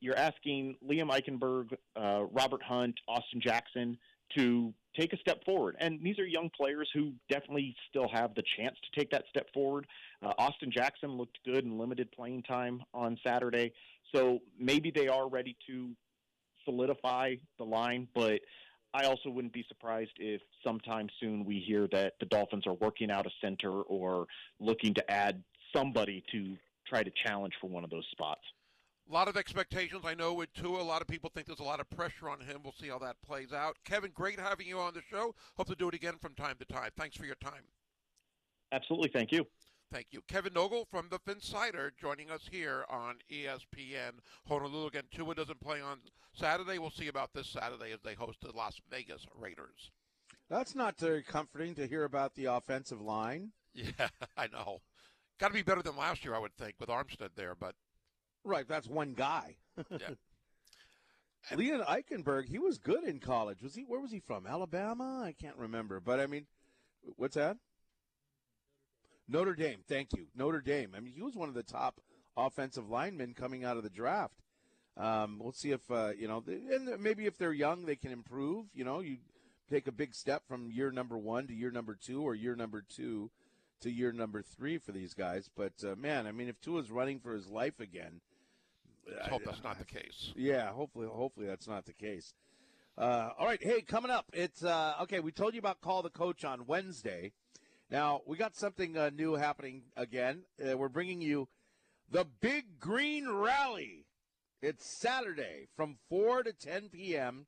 you're 0.00 0.16
asking 0.16 0.76
Liam 0.84 1.10
Eichenberg, 1.10 1.72
uh, 1.96 2.24
Robert 2.32 2.62
Hunt, 2.62 2.98
Austin 3.08 3.40
Jackson 3.40 3.96
to 4.36 4.72
take 4.98 5.12
a 5.12 5.18
step 5.18 5.44
forward. 5.44 5.76
And 5.78 6.00
these 6.02 6.18
are 6.18 6.26
young 6.26 6.50
players 6.56 6.88
who 6.92 7.12
definitely 7.28 7.74
still 7.88 8.08
have 8.12 8.34
the 8.34 8.42
chance 8.56 8.76
to 8.82 9.00
take 9.00 9.10
that 9.10 9.24
step 9.28 9.46
forward. 9.52 9.86
Uh, 10.22 10.32
Austin 10.38 10.70
Jackson 10.72 11.12
looked 11.12 11.38
good 11.44 11.64
in 11.64 11.78
limited 11.78 12.10
playing 12.12 12.42
time 12.42 12.82
on 12.92 13.18
Saturday. 13.24 13.72
So 14.14 14.40
maybe 14.58 14.90
they 14.90 15.08
are 15.08 15.28
ready 15.28 15.56
to 15.68 15.90
solidify 16.64 17.36
the 17.58 17.64
line, 17.64 18.08
but 18.14 18.40
I 18.94 19.04
also 19.04 19.28
wouldn't 19.30 19.52
be 19.52 19.64
surprised 19.68 20.12
if 20.18 20.40
sometime 20.64 21.08
soon 21.20 21.44
we 21.44 21.60
hear 21.60 21.86
that 21.92 22.14
the 22.20 22.26
Dolphins 22.26 22.66
are 22.66 22.74
working 22.74 23.10
out 23.10 23.26
a 23.26 23.30
center 23.40 23.70
or 23.70 24.26
looking 24.60 24.94
to 24.94 25.10
add 25.10 25.42
somebody 25.74 26.24
to 26.32 26.56
try 26.86 27.02
to 27.02 27.10
challenge 27.24 27.54
for 27.60 27.68
one 27.68 27.84
of 27.84 27.90
those 27.90 28.06
spots. 28.10 28.40
A 29.08 29.14
lot 29.14 29.28
of 29.28 29.38
expectations, 29.38 30.02
I 30.04 30.14
know, 30.14 30.34
with 30.34 30.52
Tua. 30.52 30.82
A 30.82 30.84
lot 30.84 31.00
of 31.00 31.08
people 31.08 31.30
think 31.32 31.46
there's 31.46 31.60
a 31.60 31.64
lot 31.64 31.80
of 31.80 31.88
pressure 31.88 32.28
on 32.28 32.40
him. 32.40 32.60
We'll 32.62 32.74
see 32.78 32.88
how 32.88 32.98
that 32.98 33.16
plays 33.26 33.54
out. 33.54 33.76
Kevin, 33.84 34.10
great 34.14 34.38
having 34.38 34.66
you 34.66 34.78
on 34.78 34.92
the 34.92 35.00
show. 35.10 35.34
Hope 35.56 35.68
to 35.68 35.74
do 35.74 35.88
it 35.88 35.94
again 35.94 36.16
from 36.20 36.34
time 36.34 36.56
to 36.58 36.66
time. 36.66 36.90
Thanks 36.96 37.16
for 37.16 37.24
your 37.24 37.36
time. 37.36 37.64
Absolutely. 38.70 39.08
Thank 39.08 39.32
you. 39.32 39.46
Thank 39.90 40.08
you. 40.10 40.20
Kevin 40.28 40.52
Nogle 40.52 40.84
from 40.90 41.08
the 41.10 41.18
Phinsider 41.20 41.90
joining 41.98 42.30
us 42.30 42.42
here 42.50 42.84
on 42.90 43.16
ESPN 43.32 44.18
Honolulu. 44.46 44.88
Again, 44.88 45.04
Tua 45.10 45.34
doesn't 45.34 45.60
play 45.60 45.80
on 45.80 46.00
Saturday. 46.34 46.78
We'll 46.78 46.90
see 46.90 47.08
about 47.08 47.32
this 47.32 47.48
Saturday 47.48 47.92
as 47.92 48.00
they 48.04 48.12
host 48.12 48.42
the 48.42 48.54
Las 48.54 48.78
Vegas 48.90 49.24
Raiders. 49.34 49.90
That's 50.50 50.74
not 50.74 50.98
very 50.98 51.22
comforting 51.22 51.74
to 51.76 51.86
hear 51.86 52.04
about 52.04 52.34
the 52.34 52.46
offensive 52.46 53.00
line. 53.00 53.52
Yeah, 53.74 54.08
I 54.36 54.48
know. 54.48 54.80
Got 55.38 55.48
to 55.48 55.54
be 55.54 55.62
better 55.62 55.82
than 55.82 55.96
last 55.96 56.24
year, 56.24 56.34
I 56.34 56.40
would 56.40 56.56
think, 56.56 56.74
with 56.80 56.88
Armstead 56.88 57.28
there, 57.36 57.54
but. 57.54 57.76
Right, 58.44 58.66
that's 58.68 58.88
one 58.88 59.14
guy. 59.14 59.56
yeah. 59.90 60.08
Leon 61.56 61.82
Eichenberg, 61.88 62.46
he 62.46 62.58
was 62.58 62.78
good 62.78 63.04
in 63.04 63.20
college. 63.20 63.62
Was 63.62 63.74
he? 63.74 63.82
Where 63.82 64.00
was 64.00 64.10
he 64.10 64.20
from? 64.20 64.46
Alabama? 64.46 65.22
I 65.24 65.32
can't 65.32 65.56
remember. 65.56 66.00
But 66.00 66.20
I 66.20 66.26
mean, 66.26 66.46
what's 67.16 67.36
that? 67.36 67.56
Notre 69.28 69.54
Dame. 69.54 69.80
Thank 69.86 70.12
you, 70.14 70.26
Notre 70.34 70.60
Dame. 70.60 70.94
I 70.96 71.00
mean, 71.00 71.12
he 71.12 71.22
was 71.22 71.36
one 71.36 71.48
of 71.48 71.54
the 71.54 71.62
top 71.62 72.00
offensive 72.36 72.88
linemen 72.88 73.34
coming 73.34 73.64
out 73.64 73.76
of 73.76 73.82
the 73.82 73.90
draft. 73.90 74.42
Um, 74.96 75.38
we'll 75.40 75.52
see 75.52 75.70
if 75.70 75.90
uh, 75.90 76.10
you 76.18 76.28
know, 76.28 76.42
and 76.46 77.00
maybe 77.00 77.26
if 77.26 77.38
they're 77.38 77.52
young, 77.52 77.84
they 77.84 77.96
can 77.96 78.10
improve. 78.10 78.66
You 78.74 78.84
know, 78.84 79.00
you 79.00 79.18
take 79.70 79.86
a 79.86 79.92
big 79.92 80.14
step 80.14 80.42
from 80.48 80.70
year 80.70 80.90
number 80.90 81.16
one 81.16 81.46
to 81.46 81.54
year 81.54 81.70
number 81.70 81.94
two, 81.94 82.22
or 82.22 82.34
year 82.34 82.56
number 82.56 82.82
two 82.82 83.30
to 83.80 83.90
year 83.90 84.12
number 84.12 84.42
three 84.42 84.78
for 84.78 84.92
these 84.92 85.14
guys. 85.14 85.48
But 85.54 85.72
uh, 85.84 85.94
man, 85.96 86.26
I 86.26 86.32
mean, 86.32 86.48
if 86.48 86.60
Tua's 86.60 86.90
running 86.90 87.20
for 87.20 87.32
his 87.32 87.48
life 87.48 87.80
again, 87.80 88.20
Let's 89.10 89.28
hope 89.28 89.42
that's 89.44 89.62
not 89.62 89.78
the 89.78 89.84
case. 89.84 90.32
Yeah, 90.36 90.70
hopefully, 90.70 91.06
hopefully 91.10 91.46
that's 91.46 91.68
not 91.68 91.86
the 91.86 91.92
case. 91.92 92.34
Uh, 92.96 93.30
all 93.38 93.46
right, 93.46 93.62
hey, 93.62 93.80
coming 93.80 94.10
up, 94.10 94.26
it's 94.32 94.64
uh, 94.64 94.94
okay. 95.02 95.20
We 95.20 95.30
told 95.30 95.54
you 95.54 95.60
about 95.60 95.80
call 95.80 96.02
the 96.02 96.10
coach 96.10 96.44
on 96.44 96.66
Wednesday. 96.66 97.32
Now 97.90 98.22
we 98.26 98.36
got 98.36 98.56
something 98.56 98.96
uh, 98.96 99.10
new 99.10 99.34
happening 99.34 99.82
again. 99.96 100.42
Uh, 100.60 100.76
we're 100.76 100.88
bringing 100.88 101.20
you 101.20 101.48
the 102.10 102.26
Big 102.40 102.78
Green 102.80 103.28
Rally. 103.28 104.04
It's 104.60 104.98
Saturday 105.00 105.68
from 105.76 105.98
4 106.08 106.42
to 106.42 106.52
10 106.52 106.88
p.m. 106.88 107.46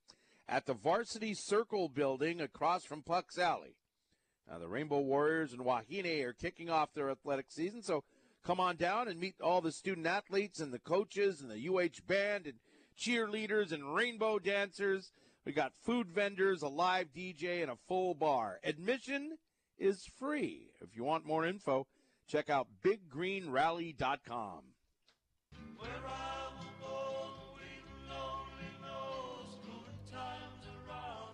at 0.49 0.67
the 0.67 0.75
Varsity 0.75 1.35
Circle 1.35 1.89
building 1.89 2.41
across 2.41 2.85
from 2.85 3.03
Puck's 3.03 3.37
Alley. 3.37 3.75
Now, 4.49 4.59
the 4.61 4.69
Rainbow 4.69 5.01
Warriors 5.01 5.53
and 5.53 5.65
Wahine 5.65 6.25
are 6.25 6.33
kicking 6.33 6.71
off 6.71 6.95
their 6.95 7.11
athletic 7.11 7.47
season, 7.49 7.83
so 7.83 8.05
come 8.45 8.61
on 8.61 8.77
down 8.77 9.09
and 9.09 9.19
meet 9.19 9.35
all 9.41 9.61
the 9.61 9.73
student 9.73 10.07
athletes 10.07 10.61
and 10.61 10.73
the 10.73 10.79
coaches 10.79 11.41
and 11.41 11.51
the 11.51 11.69
UH 11.69 12.07
band 12.07 12.47
and 12.47 12.55
cheerleaders 12.99 13.73
and 13.73 13.95
rainbow 13.95 14.39
dancers. 14.39 15.13
We 15.45 15.53
got 15.53 15.73
food 15.85 16.09
vendors, 16.11 16.63
a 16.63 16.69
live 16.69 17.09
DJ, 17.17 17.63
and 17.63 17.71
a 17.71 17.79
full 17.89 18.15
bar. 18.15 18.61
Admission 18.63 19.39
is 19.79 20.07
free. 20.19 20.71
If 20.81 20.95
you 20.95 21.05
want 21.05 21.27
more 21.27 21.47
info, 21.47 21.87
check 22.29 22.51
out 22.51 22.69
biggreenrally.com. 22.85 24.61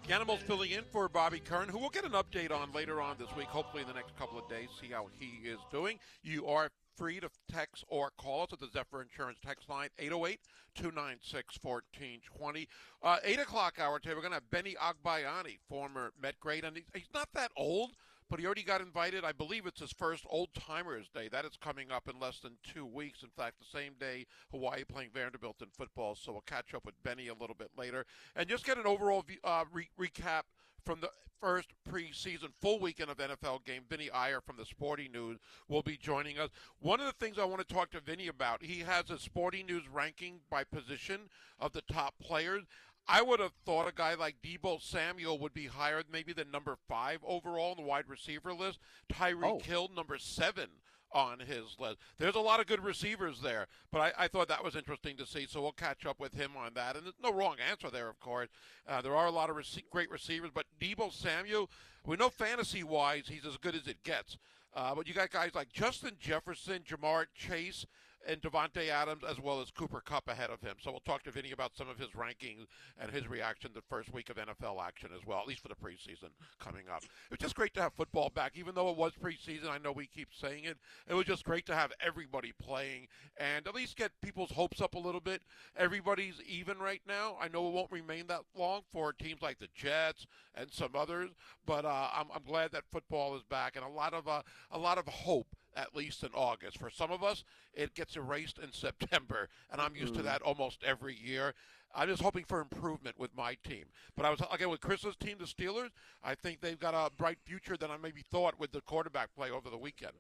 Animals 0.09 0.41
filling 0.47 0.71
in 0.71 0.85
for 0.85 1.09
Bobby 1.09 1.41
Curran, 1.41 1.69
who 1.69 1.79
we'll 1.79 1.91
get 1.91 2.05
an 2.05 2.13
update 2.13 2.53
on 2.53 2.71
later 2.73 3.01
on 3.01 3.17
this 3.19 3.35
week, 3.37 3.49
hopefully 3.49 3.83
in 3.83 3.89
the 3.89 3.95
next 3.95 4.17
couple 4.17 4.39
of 4.39 4.49
days, 4.49 4.69
see 4.81 4.87
how 4.87 5.09
he 5.19 5.49
is 5.49 5.59
doing. 5.73 5.99
You 6.23 6.47
are 6.47 6.71
free 6.97 7.21
to 7.21 7.29
text 7.51 7.85
or 7.89 8.11
call 8.19 8.43
us 8.43 8.53
at 8.53 8.61
the 8.61 8.69
Zephyr 8.69 9.03
Insurance 9.03 9.39
text 9.45 9.69
line, 9.69 9.89
808 9.99 10.41
296 10.75 11.59
1420. 11.63 12.69
Uh, 13.03 13.17
8 13.23 13.39
o'clock 13.41 13.79
hour 13.79 13.99
today, 13.99 14.15
we're 14.15 14.21
going 14.21 14.33
to 14.33 14.37
have 14.37 14.51
Benny 14.51 14.75
Agbayani, 14.81 15.59
former 15.69 16.13
Met 16.21 16.39
great, 16.41 16.65
and 16.65 16.81
he's 16.95 17.11
not 17.15 17.29
that 17.35 17.51
old 17.57 17.93
but 18.29 18.41
he 18.41 18.47
already 18.47 18.63
got 18.63 18.81
invited. 18.81 19.25
I 19.25 19.33
believe 19.33 19.67
it's 19.67 19.81
his 19.81 19.93
first 19.93 20.25
Old 20.29 20.49
Timers 20.55 21.09
Day. 21.15 21.29
That 21.29 21.45
is 21.45 21.57
coming 21.57 21.93
up 21.93 22.09
in 22.09 22.19
less 22.19 22.41
than 22.41 22.59
two 22.63 22.85
weeks. 22.85 23.23
In 23.23 23.29
fact, 23.29 23.57
the 23.59 23.79
same 23.79 23.93
day 24.01 24.27
Hawaii 24.51 24.85
playing 24.85 25.11
Vanderbilt 25.15 25.63
in 25.63 25.69
football. 25.69 26.15
So 26.15 26.33
we'll 26.33 26.41
catch 26.43 26.75
up 26.75 26.85
with 26.85 27.01
Benny 27.03 27.29
a 27.29 27.35
little 27.35 27.55
bit 27.55 27.71
later 27.77 28.05
and 28.35 28.49
just 28.49 28.65
get 28.65 28.79
an 28.79 28.87
overall 28.87 29.25
uh, 29.45 29.65
re- 29.73 29.91
recap 29.99 30.43
from 30.87 31.01
the 31.01 31.11
first 31.41 31.69
preseason 31.91 32.49
full 32.63 32.81
weekend 32.81 33.11
of 33.11 33.19
NFL 33.19 33.65
game. 33.65 33.83
Vinny 33.91 34.11
Iyer 34.11 34.41
from 34.41 34.57
the 34.57 34.65
Sporting 34.65 35.13
News 35.13 35.39
will 35.69 35.83
be 35.83 35.97
joining 35.97 36.39
us. 36.39 36.49
One 36.79 37.01
of 37.01 37.07
the 37.07 37.25
things 37.25 37.39
I 37.39 37.45
want 37.45 37.67
to 37.67 37.75
talk 37.75 37.91
to 37.91 38.01
Vinny 38.01 38.29
about, 38.29 38.63
he 38.63 38.81
has 38.81 39.11
a 39.11 39.19
Sporting 39.19 39.67
News 39.67 39.83
ranking 39.93 40.41
by 40.49 40.65
position 40.65 41.29
of 41.59 41.73
the 41.73 41.83
top 41.83 42.15
players. 42.21 42.63
I 43.09 43.23
would 43.23 43.41
have 43.41 43.53
thought 43.65 43.89
a 43.89 43.95
guy 43.95 44.15
like 44.15 44.37
Deebo 44.43 44.81
Samuel 44.81 45.39
would 45.39 45.55
be 45.55 45.67
higher, 45.67 46.03
maybe 46.11 46.33
than 46.33 46.51
number 46.51 46.77
five 46.89 47.19
overall 47.25 47.73
in 47.73 47.79
the 47.79 47.89
wide 47.89 48.09
receiver 48.09 48.53
list. 48.53 48.79
Tyreek 49.13 49.45
oh. 49.45 49.61
Hill, 49.61 49.91
number 49.95 50.19
seven 50.19 50.69
on 51.13 51.39
his 51.41 51.77
list. 51.79 51.99
There's 52.19 52.35
a 52.35 52.41
lot 52.41 52.61
of 52.61 52.67
good 52.67 52.83
receivers 52.83 53.41
there, 53.41 53.67
but 53.91 54.01
I, 54.01 54.25
I, 54.25 54.29
thought 54.29 54.49
that 54.49 54.65
was 54.65 54.77
interesting 54.77 55.17
to 55.17 55.27
see. 55.27 55.47
So 55.49 55.63
we'll 55.63 55.73
catch 55.73 56.05
up 56.05 56.21
with 56.21 56.35
him 56.35 56.53
on 56.57 56.73
that. 56.75 56.97
And 56.97 57.05
there's 57.05 57.15
no 57.23 57.33
wrong 57.33 57.57
answer 57.71 57.91
there, 57.91 58.09
of 58.09 58.21
course. 58.21 58.49
Uh, 58.89 59.01
there 59.01 59.17
are 59.17 59.27
a 59.27 59.31
lot 59.31 59.51
of 59.51 59.57
rec- 59.57 59.91
great 59.91 60.11
receivers, 60.11 60.51
but 60.53 60.67
Deebo 60.81 61.13
Samuel, 61.13 61.71
we 62.05 62.17
know 62.17 62.29
fantasy 62.29 62.83
wise, 62.83 63.25
he's 63.29 63.47
as 63.47 63.57
good 63.57 63.75
as 63.75 63.87
it 63.87 64.03
gets. 64.05 64.37
Uh, 64.75 64.95
but 64.95 65.09
you 65.09 65.15
got 65.15 65.31
guys 65.31 65.53
like 65.55 65.73
Justin 65.73 66.13
Jefferson, 66.21 66.81
Ja'Marr 66.87 67.27
Chase, 67.35 67.87
and 68.27 68.43
Davante 68.43 68.89
Adams 68.89 69.23
as 69.29 69.41
well 69.41 69.61
as 69.61 69.71
Cooper 69.71 70.01
Kupp 70.01 70.29
ahead 70.29 70.51
of 70.51 70.61
him. 70.61 70.77
So 70.81 70.91
we'll 70.91 71.01
talk 71.01 71.23
to 71.25 71.31
Vinny 71.31 71.53
about 71.53 71.77
some 71.77 71.89
of 71.89 71.99
his 71.99 72.11
rankings 72.11 72.67
and 72.99 73.11
his 73.11 73.29
reaction 73.29 73.71
the 73.75 73.83
first 73.89 74.13
week 74.13 74.31
of 74.31 74.37
NFL 74.37 74.85
action 74.85 75.11
as 75.15 75.25
well, 75.25 75.39
at 75.39 75.47
least 75.47 75.61
for 75.61 75.69
the 75.69 75.75
preseason 75.75 76.31
coming 76.59 76.85
up. 76.93 77.03
It's 77.31 77.43
just 77.43 77.55
great 77.55 77.75
to 77.75 77.83
have 77.83 77.93
football 77.95 78.31
back, 78.31 78.53
even 78.57 78.75
though 78.75 78.91
it 78.91 78.97
was 78.97 79.13
preseason. 79.13 79.71
I 79.71 79.79
know 79.79 79.93
we 79.93 80.07
keep 80.07 80.29
saying 80.35 80.65
it. 80.65 80.79
It 81.09 81.15
was 81.15 81.27
just 81.27 81.45
great 81.45 81.67
to 81.67 81.75
have 81.75 81.93
everybody 82.01 82.53
playing 82.61 83.09
and 83.37 83.67
at 83.67 83.75
least 83.75 83.97
get 83.97 84.11
people's 84.23 84.51
hopes 84.51 84.81
up 84.81 84.95
a 84.95 84.99
little 84.99 85.21
bit. 85.21 85.43
Everybody's 85.77 86.41
even 86.49 86.79
right 86.79 87.03
now. 87.07 87.37
I 87.41 87.49
know 87.49 87.69
it 87.69 87.73
won't 87.73 87.93
remain 87.93 88.27
that 88.27 88.43
long 88.57 88.83
for 88.93 89.13
teams 89.13 89.43
like 89.43 89.59
the 89.59 89.69
Jets 89.75 90.27
and 90.55 90.73
some 90.73 90.91
others, 90.95 91.31
but 91.65 91.85
uh, 91.85 92.09
I'm, 92.13 92.27
I'm 92.35 92.43
glad 92.45 92.73
that 92.73 92.85
football 92.91 93.37
is 93.37 93.43
back 93.43 93.77
and 93.77 93.85
a 93.85 93.89
lot 93.89 94.15
of 94.15 94.27
uh, 94.27 94.43
a 94.71 94.79
lot 94.79 94.99
of 94.99 95.07
hope 95.07 95.55
at 95.77 95.95
least 95.95 96.25
in 96.25 96.31
August. 96.35 96.79
For 96.79 96.91
some 96.91 97.13
of 97.13 97.23
us, 97.23 97.45
it 97.75 97.95
gets 97.95 98.17
erased 98.17 98.59
in 98.59 98.73
September, 98.73 99.49
and 99.71 99.81
I'm 99.81 99.95
used 99.95 100.15
mm. 100.15 100.19
to 100.19 100.23
that 100.25 100.43
almost 100.43 100.83
every 100.83 101.15
year. 101.15 101.55
I'm 101.95 102.09
just 102.09 102.23
hoping 102.23 102.45
for 102.45 102.61
improvement 102.61 103.19
with 103.19 103.37
my 103.37 103.57
team. 103.67 103.85
But 104.17 104.27
I 104.27 104.31
was 104.31 104.41
again 104.53 104.71
with 104.71 104.81
Chris's 104.81 105.17
team, 105.17 105.37
the 105.39 105.45
Steelers. 105.45 105.91
I 106.23 106.35
think 106.35 106.61
they've 106.61 106.79
got 106.79 106.95
a 106.95 107.11
bright 107.11 107.39
future 107.45 107.77
than 107.77 107.91
I 107.91 107.97
maybe 107.97 108.23
thought 108.23 108.59
with 108.59 108.73
the 108.73 108.81
quarterback 108.81 109.35
play 109.35 109.51
over 109.51 109.71
the 109.71 109.79
weekend. 109.79 110.13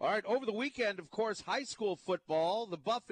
All 0.00 0.10
right, 0.10 0.24
over 0.26 0.44
the 0.44 0.52
weekend, 0.52 0.98
of 0.98 1.10
course, 1.10 1.42
high 1.42 1.62
school 1.62 1.96
football. 1.96 2.66
The 2.66 2.76
Buff 2.76 3.04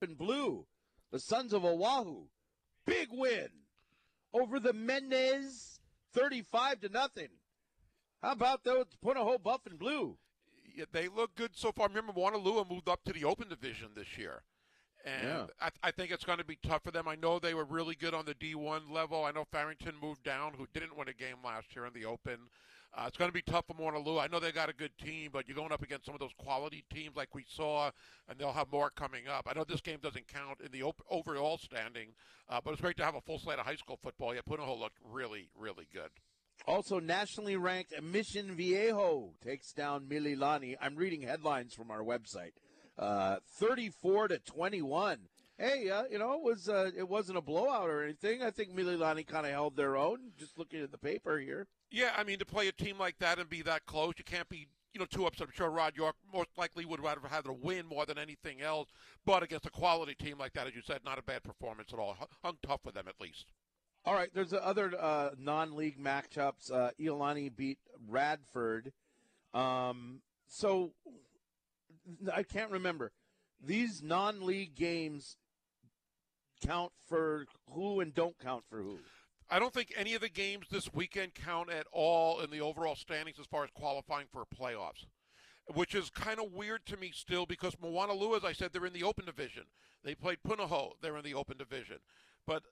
and 0.00 0.16
Blue, 0.16 0.66
the 1.12 1.20
Sons 1.20 1.52
of 1.52 1.64
Oahu, 1.64 2.24
big 2.86 3.08
win 3.12 3.48
over 4.32 4.58
the 4.58 4.72
Mendez, 4.72 5.78
thirty-five 6.14 6.80
to 6.80 6.88
nothing. 6.88 7.28
How 8.22 8.32
about 8.32 8.64
those 8.64 8.86
Punahou 9.04 9.40
Buff 9.42 9.66
and 9.66 9.78
Blue? 9.78 10.16
They 10.92 11.08
look 11.08 11.34
good 11.34 11.56
so 11.56 11.72
far. 11.72 11.88
Remember, 11.88 12.12
Moanalua 12.12 12.68
moved 12.68 12.88
up 12.88 13.04
to 13.04 13.12
the 13.12 13.24
Open 13.24 13.48
Division 13.48 13.88
this 13.94 14.16
year. 14.16 14.42
And 15.04 15.28
yeah. 15.28 15.46
I, 15.60 15.70
I, 15.84 15.90
think 15.90 16.10
it's 16.10 16.24
going 16.24 16.38
to 16.38 16.44
be 16.44 16.58
tough 16.66 16.82
for 16.82 16.90
them. 16.90 17.06
I 17.06 17.14
know 17.14 17.38
they 17.38 17.54
were 17.54 17.64
really 17.64 17.94
good 17.94 18.14
on 18.14 18.24
the 18.24 18.34
D1 18.34 18.90
level. 18.90 19.24
I 19.24 19.30
know 19.30 19.44
Farrington 19.50 19.94
moved 20.02 20.24
down, 20.24 20.52
who 20.58 20.66
didn't 20.74 20.96
win 20.98 21.08
a 21.08 21.12
game 21.12 21.36
last 21.44 21.74
year 21.74 21.86
in 21.86 21.92
the 21.92 22.04
Open. 22.04 22.38
Uh, 22.96 23.04
it's 23.06 23.16
going 23.16 23.28
to 23.28 23.34
be 23.34 23.42
tough 23.42 23.64
for 23.66 23.74
Moanalua. 23.74 24.24
I 24.24 24.26
know 24.26 24.40
they 24.40 24.50
got 24.50 24.68
a 24.68 24.74
good 24.74 24.96
team, 24.98 25.30
but 25.32 25.46
you're 25.46 25.56
going 25.56 25.72
up 25.72 25.82
against 25.82 26.06
some 26.06 26.14
of 26.14 26.20
those 26.20 26.32
quality 26.38 26.84
teams 26.92 27.16
like 27.16 27.34
we 27.34 27.44
saw, 27.46 27.90
and 28.28 28.38
they'll 28.38 28.52
have 28.52 28.72
more 28.72 28.90
coming 28.90 29.28
up. 29.28 29.46
I 29.48 29.56
know 29.56 29.64
this 29.64 29.80
game 29.80 29.98
doesn't 30.02 30.26
count 30.26 30.58
in 30.64 30.72
the 30.72 30.82
op- 30.82 31.02
overall 31.10 31.58
standing, 31.58 32.08
uh, 32.48 32.60
but 32.64 32.72
it's 32.72 32.80
great 32.80 32.96
to 32.96 33.04
have 33.04 33.14
a 33.14 33.20
full 33.20 33.38
slate 33.38 33.58
of 33.58 33.66
high 33.66 33.76
school 33.76 33.98
football. 34.02 34.34
Yeah, 34.34 34.40
Punahou 34.48 34.78
looked 34.78 34.98
really, 35.04 35.48
really 35.56 35.86
good. 35.92 36.10
Also, 36.66 37.00
nationally 37.00 37.56
ranked 37.56 37.94
Mission 38.02 38.54
Viejo 38.54 39.30
takes 39.42 39.72
down 39.72 40.04
Mililani. 40.04 40.76
I'm 40.80 40.96
reading 40.96 41.22
headlines 41.22 41.74
from 41.74 41.90
our 41.90 42.02
website. 42.02 42.52
Uh, 42.98 43.36
34 43.58 44.28
to 44.28 44.38
21. 44.40 45.18
Hey, 45.56 45.90
uh, 45.90 46.04
you 46.10 46.18
know, 46.18 46.34
it 46.34 46.42
was 46.42 46.68
uh, 46.68 46.90
it 46.96 47.08
wasn't 47.08 47.38
a 47.38 47.42
blowout 47.42 47.88
or 47.88 48.04
anything. 48.04 48.42
I 48.42 48.50
think 48.50 48.76
Mililani 48.76 49.26
kind 49.26 49.46
of 49.46 49.52
held 49.52 49.76
their 49.76 49.96
own. 49.96 50.32
Just 50.38 50.58
looking 50.58 50.82
at 50.82 50.92
the 50.92 50.98
paper 50.98 51.38
here. 51.38 51.66
Yeah, 51.90 52.10
I 52.16 52.22
mean, 52.22 52.38
to 52.38 52.46
play 52.46 52.68
a 52.68 52.72
team 52.72 52.98
like 52.98 53.18
that 53.18 53.38
and 53.38 53.48
be 53.48 53.62
that 53.62 53.86
close, 53.86 54.14
you 54.18 54.24
can't 54.24 54.48
be 54.48 54.68
you 54.92 55.00
know, 55.00 55.06
too 55.06 55.26
upset. 55.26 55.46
I'm 55.46 55.52
sure 55.54 55.70
Rod 55.70 55.96
York 55.96 56.16
most 56.32 56.50
likely 56.56 56.84
would 56.84 57.02
rather 57.02 57.20
have 57.28 57.46
a 57.46 57.52
win 57.52 57.86
more 57.86 58.06
than 58.06 58.18
anything 58.18 58.60
else. 58.60 58.88
But 59.24 59.42
against 59.42 59.66
a 59.66 59.70
quality 59.70 60.14
team 60.14 60.38
like 60.38 60.54
that, 60.54 60.66
as 60.66 60.74
you 60.74 60.82
said, 60.82 61.00
not 61.04 61.18
a 61.18 61.22
bad 61.22 61.42
performance 61.42 61.92
at 61.92 61.98
all. 61.98 62.16
Hung 62.42 62.56
tough 62.62 62.80
with 62.84 62.94
them 62.94 63.06
at 63.08 63.20
least. 63.20 63.52
All 64.04 64.14
right, 64.14 64.30
there's 64.32 64.52
other 64.52 64.92
uh, 64.98 65.30
non-league 65.38 65.98
matchups. 66.02 66.72
Uh, 66.72 66.90
Iolani 67.00 67.54
beat 67.54 67.78
Radford. 68.08 68.92
Um, 69.52 70.20
so 70.46 70.92
I 72.32 72.42
can't 72.42 72.70
remember. 72.70 73.12
These 73.64 74.02
non-league 74.02 74.74
games 74.74 75.36
count 76.64 76.92
for 77.08 77.46
who 77.70 78.00
and 78.00 78.14
don't 78.14 78.38
count 78.38 78.64
for 78.68 78.78
who. 78.78 78.98
I 79.50 79.58
don't 79.58 79.72
think 79.72 79.92
any 79.96 80.14
of 80.14 80.20
the 80.20 80.28
games 80.28 80.66
this 80.70 80.92
weekend 80.92 81.34
count 81.34 81.70
at 81.70 81.86
all 81.90 82.40
in 82.40 82.50
the 82.50 82.60
overall 82.60 82.94
standings 82.94 83.38
as 83.38 83.46
far 83.46 83.64
as 83.64 83.70
qualifying 83.70 84.26
for 84.30 84.44
playoffs, 84.44 85.06
which 85.74 85.94
is 85.94 86.10
kind 86.10 86.38
of 86.38 86.52
weird 86.52 86.84
to 86.86 86.98
me 86.98 87.12
still 87.14 87.46
because 87.46 87.74
Moanalua, 87.76 88.36
as 88.36 88.44
I 88.44 88.52
said, 88.52 88.72
they're 88.72 88.84
in 88.84 88.92
the 88.92 89.04
open 89.04 89.24
division. 89.24 89.64
They 90.04 90.14
played 90.14 90.38
Punahou, 90.46 90.92
they're 91.00 91.16
in 91.16 91.24
the 91.24 91.34
open 91.34 91.56
division. 91.56 91.98
But 92.46 92.62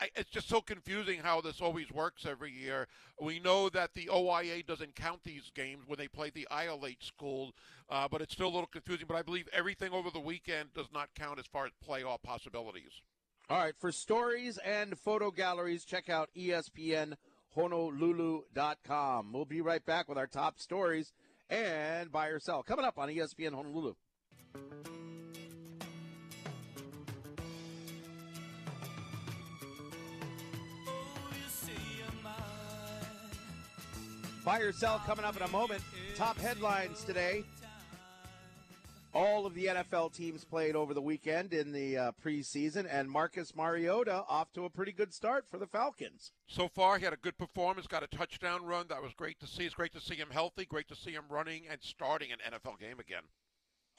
I, 0.00 0.08
it's 0.16 0.30
just 0.30 0.48
so 0.48 0.60
confusing 0.60 1.20
how 1.20 1.40
this 1.40 1.60
always 1.60 1.92
works 1.92 2.26
every 2.26 2.50
year. 2.52 2.88
We 3.20 3.38
know 3.38 3.68
that 3.70 3.94
the 3.94 4.10
OIA 4.10 4.64
doesn't 4.66 4.96
count 4.96 5.20
these 5.24 5.50
games 5.54 5.84
when 5.86 5.98
they 5.98 6.08
play 6.08 6.30
the 6.30 6.48
ILH 6.50 7.02
school, 7.02 7.52
uh, 7.88 8.08
but 8.08 8.20
it's 8.20 8.32
still 8.32 8.48
a 8.48 8.54
little 8.54 8.66
confusing. 8.66 9.06
But 9.08 9.16
I 9.16 9.22
believe 9.22 9.48
everything 9.52 9.92
over 9.92 10.10
the 10.10 10.18
weekend 10.20 10.74
does 10.74 10.88
not 10.92 11.14
count 11.14 11.38
as 11.38 11.46
far 11.46 11.66
as 11.66 11.72
playoff 11.86 12.22
possibilities. 12.22 13.02
All 13.50 13.58
right, 13.58 13.74
for 13.78 13.92
stories 13.92 14.56
and 14.58 14.98
photo 14.98 15.30
galleries, 15.30 15.84
check 15.84 16.08
out 16.08 16.30
ESPNHonolulu.com. 16.36 19.32
We'll 19.32 19.44
be 19.44 19.60
right 19.60 19.84
back 19.84 20.08
with 20.08 20.16
our 20.16 20.26
top 20.26 20.58
stories 20.58 21.12
and 21.50 22.10
buy 22.10 22.28
or 22.28 22.40
sell 22.40 22.62
coming 22.62 22.86
up 22.86 22.98
on 22.98 23.10
ESPN 23.10 23.52
Honolulu. 23.54 23.96
Buy 34.44 34.58
or 34.58 34.72
sell 34.72 34.98
coming 35.06 35.24
up 35.24 35.36
in 35.36 35.42
a 35.42 35.48
moment. 35.48 35.82
Top 36.16 36.38
headlines 36.38 37.02
today. 37.04 37.44
All 39.14 39.46
of 39.46 39.54
the 39.54 39.66
NFL 39.66 40.12
teams 40.12 40.44
played 40.44 40.76
over 40.76 40.92
the 40.92 41.00
weekend 41.00 41.54
in 41.54 41.72
the 41.72 41.96
uh, 41.96 42.12
preseason, 42.22 42.86
and 42.90 43.08
Marcus 43.08 43.54
Mariota 43.54 44.24
off 44.28 44.52
to 44.52 44.64
a 44.64 44.70
pretty 44.70 44.92
good 44.92 45.14
start 45.14 45.48
for 45.48 45.56
the 45.56 45.68
Falcons. 45.68 46.32
So 46.46 46.68
far, 46.68 46.98
he 46.98 47.04
had 47.04 47.14
a 47.14 47.18
good 47.18 47.38
performance, 47.38 47.86
got 47.86 48.02
a 48.02 48.08
touchdown 48.08 48.64
run. 48.64 48.86
That 48.88 49.02
was 49.02 49.14
great 49.14 49.38
to 49.40 49.46
see. 49.46 49.64
It's 49.64 49.74
great 49.74 49.92
to 49.92 50.00
see 50.00 50.16
him 50.16 50.28
healthy, 50.30 50.66
great 50.66 50.88
to 50.88 50.96
see 50.96 51.12
him 51.12 51.24
running 51.30 51.62
and 51.70 51.78
starting 51.80 52.30
an 52.32 52.38
NFL 52.52 52.80
game 52.80 52.98
again. 52.98 53.22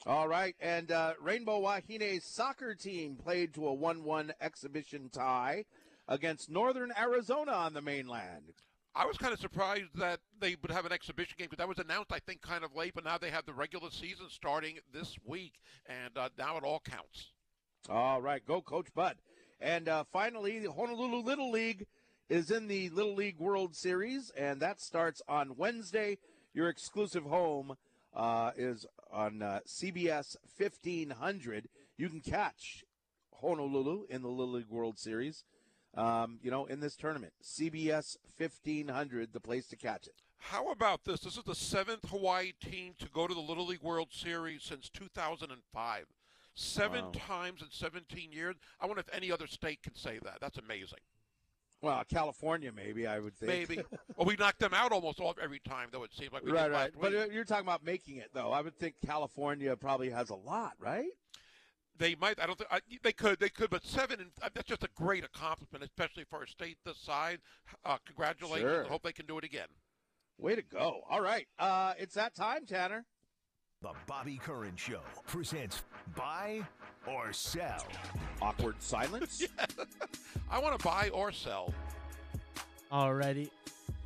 All 0.04 0.28
right, 0.28 0.54
and 0.60 0.92
uh, 0.92 1.14
Rainbow 1.20 1.58
Wahine's 1.58 2.24
soccer 2.24 2.74
team 2.74 3.16
played 3.16 3.54
to 3.54 3.66
a 3.66 3.74
1 3.74 4.04
1 4.04 4.34
exhibition 4.40 5.08
tie 5.10 5.64
against 6.06 6.50
Northern 6.50 6.92
Arizona 6.96 7.52
on 7.52 7.72
the 7.72 7.82
mainland. 7.82 8.52
I 8.98 9.04
was 9.04 9.18
kind 9.18 9.34
of 9.34 9.38
surprised 9.38 9.90
that 9.96 10.20
they 10.40 10.56
would 10.62 10.70
have 10.70 10.86
an 10.86 10.92
exhibition 10.92 11.34
game 11.36 11.48
because 11.50 11.58
that 11.58 11.68
was 11.68 11.78
announced, 11.78 12.12
I 12.12 12.18
think, 12.18 12.40
kind 12.40 12.64
of 12.64 12.74
late. 12.74 12.92
But 12.94 13.04
now 13.04 13.18
they 13.18 13.28
have 13.28 13.44
the 13.44 13.52
regular 13.52 13.90
season 13.90 14.26
starting 14.30 14.78
this 14.90 15.18
week, 15.22 15.52
and 15.86 16.16
uh, 16.16 16.30
now 16.38 16.56
it 16.56 16.64
all 16.64 16.80
counts. 16.80 17.32
All 17.90 18.22
right, 18.22 18.44
go, 18.46 18.62
Coach 18.62 18.88
Bud. 18.94 19.16
And 19.60 19.86
uh, 19.86 20.04
finally, 20.14 20.60
the 20.60 20.72
Honolulu 20.72 21.18
Little 21.18 21.50
League 21.50 21.84
is 22.30 22.50
in 22.50 22.68
the 22.68 22.88
Little 22.88 23.14
League 23.14 23.38
World 23.38 23.76
Series, 23.76 24.30
and 24.30 24.60
that 24.60 24.80
starts 24.80 25.20
on 25.28 25.56
Wednesday. 25.58 26.16
Your 26.54 26.70
exclusive 26.70 27.24
home 27.24 27.76
uh, 28.14 28.52
is 28.56 28.86
on 29.12 29.42
uh, 29.42 29.60
CBS 29.68 30.36
1500. 30.56 31.68
You 31.98 32.08
can 32.08 32.20
catch 32.20 32.82
Honolulu 33.42 34.06
in 34.08 34.22
the 34.22 34.28
Little 34.28 34.54
League 34.54 34.70
World 34.70 34.98
Series. 34.98 35.44
Um, 35.96 36.38
you 36.42 36.50
know, 36.50 36.66
in 36.66 36.80
this 36.80 36.96
tournament, 36.96 37.32
CBS 37.42 38.16
1500, 38.36 39.32
the 39.32 39.40
place 39.40 39.66
to 39.68 39.76
catch 39.76 40.06
it. 40.06 40.14
How 40.38 40.70
about 40.70 41.04
this? 41.04 41.20
This 41.20 41.36
is 41.36 41.44
the 41.44 41.54
seventh 41.54 42.08
Hawaii 42.10 42.52
team 42.52 42.94
to 42.98 43.08
go 43.08 43.26
to 43.26 43.34
the 43.34 43.40
Little 43.40 43.66
League 43.66 43.82
World 43.82 44.08
Series 44.12 44.62
since 44.62 44.88
2005. 44.90 46.06
Seven 46.54 47.04
Wow. 47.06 47.12
times 47.12 47.60
in 47.62 47.70
17 47.70 48.32
years. 48.32 48.56
I 48.80 48.86
wonder 48.86 49.00
if 49.00 49.14
any 49.14 49.30
other 49.30 49.46
state 49.46 49.82
can 49.82 49.94
say 49.94 50.18
that. 50.22 50.38
That's 50.40 50.56
amazing. 50.58 51.00
Well, 51.82 52.02
California, 52.08 52.72
maybe 52.72 53.06
I 53.06 53.18
would 53.18 53.36
think. 53.36 53.48
Maybe. 53.68 53.82
well, 54.16 54.26
we 54.26 54.36
knocked 54.36 54.60
them 54.60 54.72
out 54.72 54.92
almost 54.92 55.20
all, 55.20 55.34
every 55.42 55.58
time, 55.60 55.88
though. 55.92 56.02
It 56.04 56.14
seems 56.14 56.32
like 56.32 56.42
we 56.44 56.52
right, 56.52 56.70
right. 56.70 56.92
But 56.98 57.12
you're 57.32 57.44
talking 57.44 57.66
about 57.66 57.84
making 57.84 58.16
it, 58.16 58.30
though. 58.32 58.52
I 58.52 58.62
would 58.62 58.78
think 58.78 58.94
California 59.04 59.76
probably 59.76 60.08
has 60.10 60.30
a 60.30 60.34
lot, 60.34 60.72
right? 60.78 61.10
They 61.98 62.14
might. 62.14 62.40
I 62.40 62.46
don't 62.46 62.58
think 62.58 62.70
I, 62.70 62.80
they 63.02 63.12
could. 63.12 63.38
They 63.38 63.48
could, 63.48 63.70
but 63.70 63.84
seven. 63.84 64.20
And, 64.20 64.30
uh, 64.42 64.48
that's 64.54 64.68
just 64.68 64.84
a 64.84 64.88
great 64.96 65.24
accomplishment, 65.24 65.84
especially 65.84 66.24
for 66.28 66.42
a 66.42 66.48
state 66.48 66.78
this 66.84 66.98
size. 66.98 67.38
Uh, 67.84 67.96
congratulations. 68.04 68.70
Sure. 68.70 68.84
I 68.84 68.88
hope 68.88 69.02
they 69.02 69.12
can 69.12 69.26
do 69.26 69.38
it 69.38 69.44
again. 69.44 69.68
Way 70.38 70.54
to 70.56 70.62
go. 70.62 71.00
All 71.08 71.20
right. 71.20 71.46
Uh, 71.58 71.94
it's 71.98 72.14
that 72.14 72.34
time, 72.34 72.66
Tanner. 72.66 73.04
The 73.82 73.90
Bobby 74.06 74.38
Curran 74.42 74.76
Show 74.76 75.00
presents 75.26 75.82
Buy 76.14 76.62
or 77.06 77.32
Sell. 77.32 77.86
Awkward 78.42 78.76
silence. 78.82 79.46
I 80.50 80.58
want 80.58 80.78
to 80.78 80.84
buy 80.84 81.10
or 81.12 81.30
sell. 81.30 81.72
Alrighty. 82.90 83.50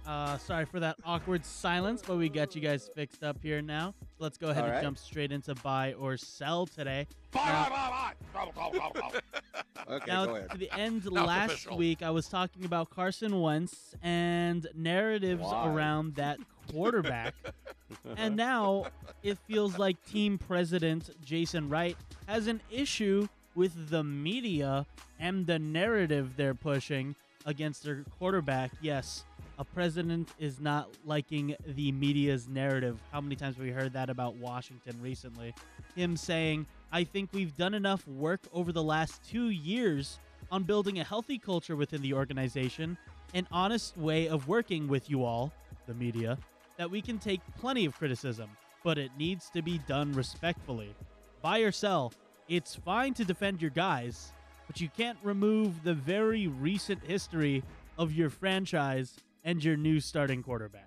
Uh, 0.07 0.37
sorry 0.39 0.65
for 0.65 0.81
that 0.81 0.97
awkward 1.05 1.45
silence, 1.45 2.03
but 2.05 2.17
we 2.17 2.29
got 2.29 2.55
you 2.55 2.61
guys 2.61 2.91
fixed 2.95 3.23
up 3.23 3.37
here 3.43 3.63
now. 3.63 3.95
Let's 4.19 4.39
go 4.39 4.49
ahead 4.49 4.63
All 4.63 4.67
and 4.69 4.75
right. 4.77 4.83
jump 4.83 4.99
straight 4.99 5.31
into 5.31 5.55
buy 5.57 5.93
or 5.95 6.17
sell 6.17 6.67
today. 6.67 7.07
Buy, 7.31 7.41
Now- 7.45 7.69
buy, 7.69 8.13
buy, 8.35 8.45
buy. 8.45 8.45
Go, 8.45 8.71
go, 8.73 8.91
go, 8.93 9.01
go. 9.11 9.95
Okay, 9.95 10.05
now, 10.11 10.27
go 10.27 10.37
ahead. 10.37 10.51
to 10.51 10.59
the 10.59 10.71
end 10.73 11.05
Now 11.05 11.21
it's 11.21 11.27
last 11.29 11.51
official. 11.53 11.77
week, 11.77 12.03
I 12.03 12.11
was 12.11 12.29
talking 12.29 12.65
about 12.65 12.91
Carson 12.91 13.41
Wentz 13.41 13.95
and 14.03 14.67
narratives 14.75 15.43
Why? 15.43 15.69
around 15.73 16.17
that 16.17 16.39
quarterback. 16.73 17.35
and 18.17 18.37
now 18.37 18.87
it 19.23 19.39
feels 19.47 19.79
like 19.79 19.97
team 20.07 20.39
president 20.39 21.11
Jason 21.25 21.69
Wright 21.69 21.97
has 22.27 22.47
an 22.47 22.61
issue 22.71 23.29
with 23.55 23.91
the 23.91 24.03
media 24.03 24.87
and 25.19 25.47
the 25.47 25.59
narrative 25.59 26.33
they're 26.37 26.55
pushing 26.55 27.15
against 27.47 27.83
their 27.85 28.05
quarterback. 28.19 28.71
Yes, 28.81 29.25
a 29.61 29.65
president 29.65 30.31
is 30.39 30.59
not 30.59 30.89
liking 31.05 31.55
the 31.77 31.93
media's 31.93 32.49
narrative. 32.49 32.99
How 33.13 33.21
many 33.21 33.37
times 33.37 33.57
have 33.57 33.65
we 33.65 33.71
heard 33.71 33.93
that 33.93 34.09
about 34.09 34.37
Washington 34.37 34.99
recently? 35.03 35.55
Him 35.95 36.17
saying, 36.17 36.67
I 36.91 37.05
think 37.05 37.29
we've 37.35 37.55
done 37.59 37.75
enough 37.75 38.09
work 38.09 38.41
over 38.55 38.73
the 38.73 38.83
last 38.83 39.23
two 39.23 39.51
years 39.51 40.19
on 40.51 40.63
building 40.63 40.99
a 40.99 41.05
healthy 41.05 41.37
culture 41.37 41.77
within 41.77 42.01
the 42.01 42.15
organization, 42.15 42.97
an 43.35 43.47
honest 43.53 43.99
way 43.99 44.29
of 44.29 44.49
working 44.49 44.89
with 44.89 45.11
you 45.11 45.25
all, 45.25 45.53
the 45.87 45.93
media, 45.93 46.39
that 46.79 46.91
we 46.91 47.03
can 47.03 47.19
take 47.19 47.43
plenty 47.59 47.85
of 47.85 47.95
criticism, 47.95 48.49
but 48.83 48.97
it 48.97 49.11
needs 49.19 49.51
to 49.51 49.61
be 49.61 49.77
done 49.87 50.11
respectfully. 50.15 50.95
Buy 51.43 51.59
or 51.59 51.71
sell, 51.71 52.15
it's 52.49 52.77
fine 52.77 53.13
to 53.13 53.27
defend 53.27 53.61
your 53.61 53.73
guys, 53.73 54.33
but 54.67 54.81
you 54.81 54.89
can't 54.97 55.19
remove 55.23 55.83
the 55.85 55.93
very 55.93 56.47
recent 56.47 57.05
history 57.05 57.63
of 57.99 58.15
your 58.15 58.31
franchise 58.31 59.17
and 59.45 59.63
your 59.65 59.77
new 59.77 60.01
starting 60.01 60.43
quarterback. 60.43 60.87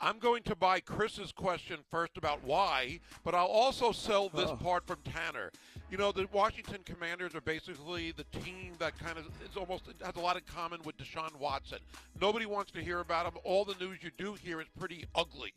I'm 0.00 0.18
going 0.18 0.42
to 0.44 0.54
buy 0.56 0.80
Chris's 0.80 1.32
question 1.32 1.78
first 1.90 2.18
about 2.18 2.44
why, 2.44 3.00
but 3.22 3.34
I'll 3.34 3.46
also 3.46 3.90
sell 3.90 4.28
this 4.28 4.50
Oh. 4.50 4.56
part 4.56 4.86
from 4.86 4.98
Tanner. 5.02 5.50
You 5.90 5.96
know, 5.96 6.12
the 6.12 6.28
Washington 6.30 6.82
Commanders 6.84 7.34
are 7.34 7.40
basically 7.40 8.10
the 8.12 8.24
team 8.24 8.74
that 8.80 8.98
kind 8.98 9.16
of 9.16 9.26
is 9.48 9.56
almost 9.56 9.84
has 10.04 10.14
a 10.16 10.20
lot 10.20 10.36
in 10.36 10.42
common 10.42 10.82
with 10.84 10.98
Deshaun 10.98 11.34
Watson. 11.36 11.78
Nobody 12.20 12.44
wants 12.44 12.70
to 12.72 12.82
hear 12.82 13.00
about 13.00 13.24
him. 13.26 13.38
All 13.44 13.64
the 13.64 13.76
news 13.76 13.98
you 14.02 14.10
do 14.18 14.34
hear 14.34 14.60
is 14.60 14.66
pretty 14.78 15.06
ugly. 15.14 15.54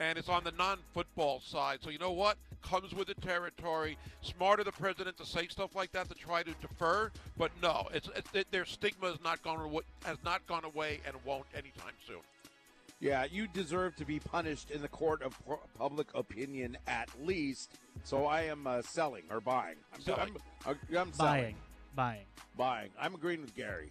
And 0.00 0.16
it's 0.16 0.30
on 0.30 0.44
the 0.44 0.52
non-football 0.52 1.40
side. 1.40 1.80
So 1.82 1.90
you 1.90 1.98
know 1.98 2.10
what? 2.10 2.38
Comes 2.62 2.94
with 2.94 3.06
the 3.06 3.14
territory. 3.14 3.98
Smart 4.22 4.58
of 4.58 4.64
the 4.66 4.72
president 4.72 5.18
to 5.18 5.26
say 5.26 5.46
stuff 5.46 5.76
like 5.76 5.92
that 5.92 6.08
to 6.08 6.14
try 6.14 6.42
to 6.42 6.52
defer, 6.60 7.10
but 7.36 7.50
no, 7.62 7.88
it's, 7.92 8.08
it's 8.16 8.34
it, 8.34 8.50
their 8.50 8.64
stigma 8.64 9.08
has 9.08 9.18
not 9.22 9.42
gone 9.42 9.60
has 10.04 10.16
not 10.24 10.46
gone 10.46 10.64
away 10.64 11.00
and 11.06 11.14
won't 11.24 11.46
anytime 11.54 11.92
soon. 12.06 12.20
Yeah, 12.98 13.24
you 13.30 13.46
deserve 13.48 13.96
to 13.96 14.04
be 14.04 14.18
punished 14.18 14.70
in 14.70 14.82
the 14.82 14.88
court 14.88 15.22
of 15.22 15.34
public 15.78 16.08
opinion 16.14 16.76
at 16.86 17.08
least. 17.24 17.72
So 18.04 18.26
I 18.26 18.42
am 18.42 18.66
uh, 18.66 18.82
selling 18.82 19.22
or 19.30 19.40
buying. 19.40 19.76
I'm 19.94 20.02
Selling. 20.02 20.36
I'm, 20.66 20.78
I'm 20.96 21.12
selling. 21.12 21.14
Buying. 21.14 21.56
Buying. 21.94 22.26
Buying. 22.58 22.90
I'm 23.00 23.14
agreeing 23.14 23.40
with 23.40 23.54
Gary. 23.54 23.90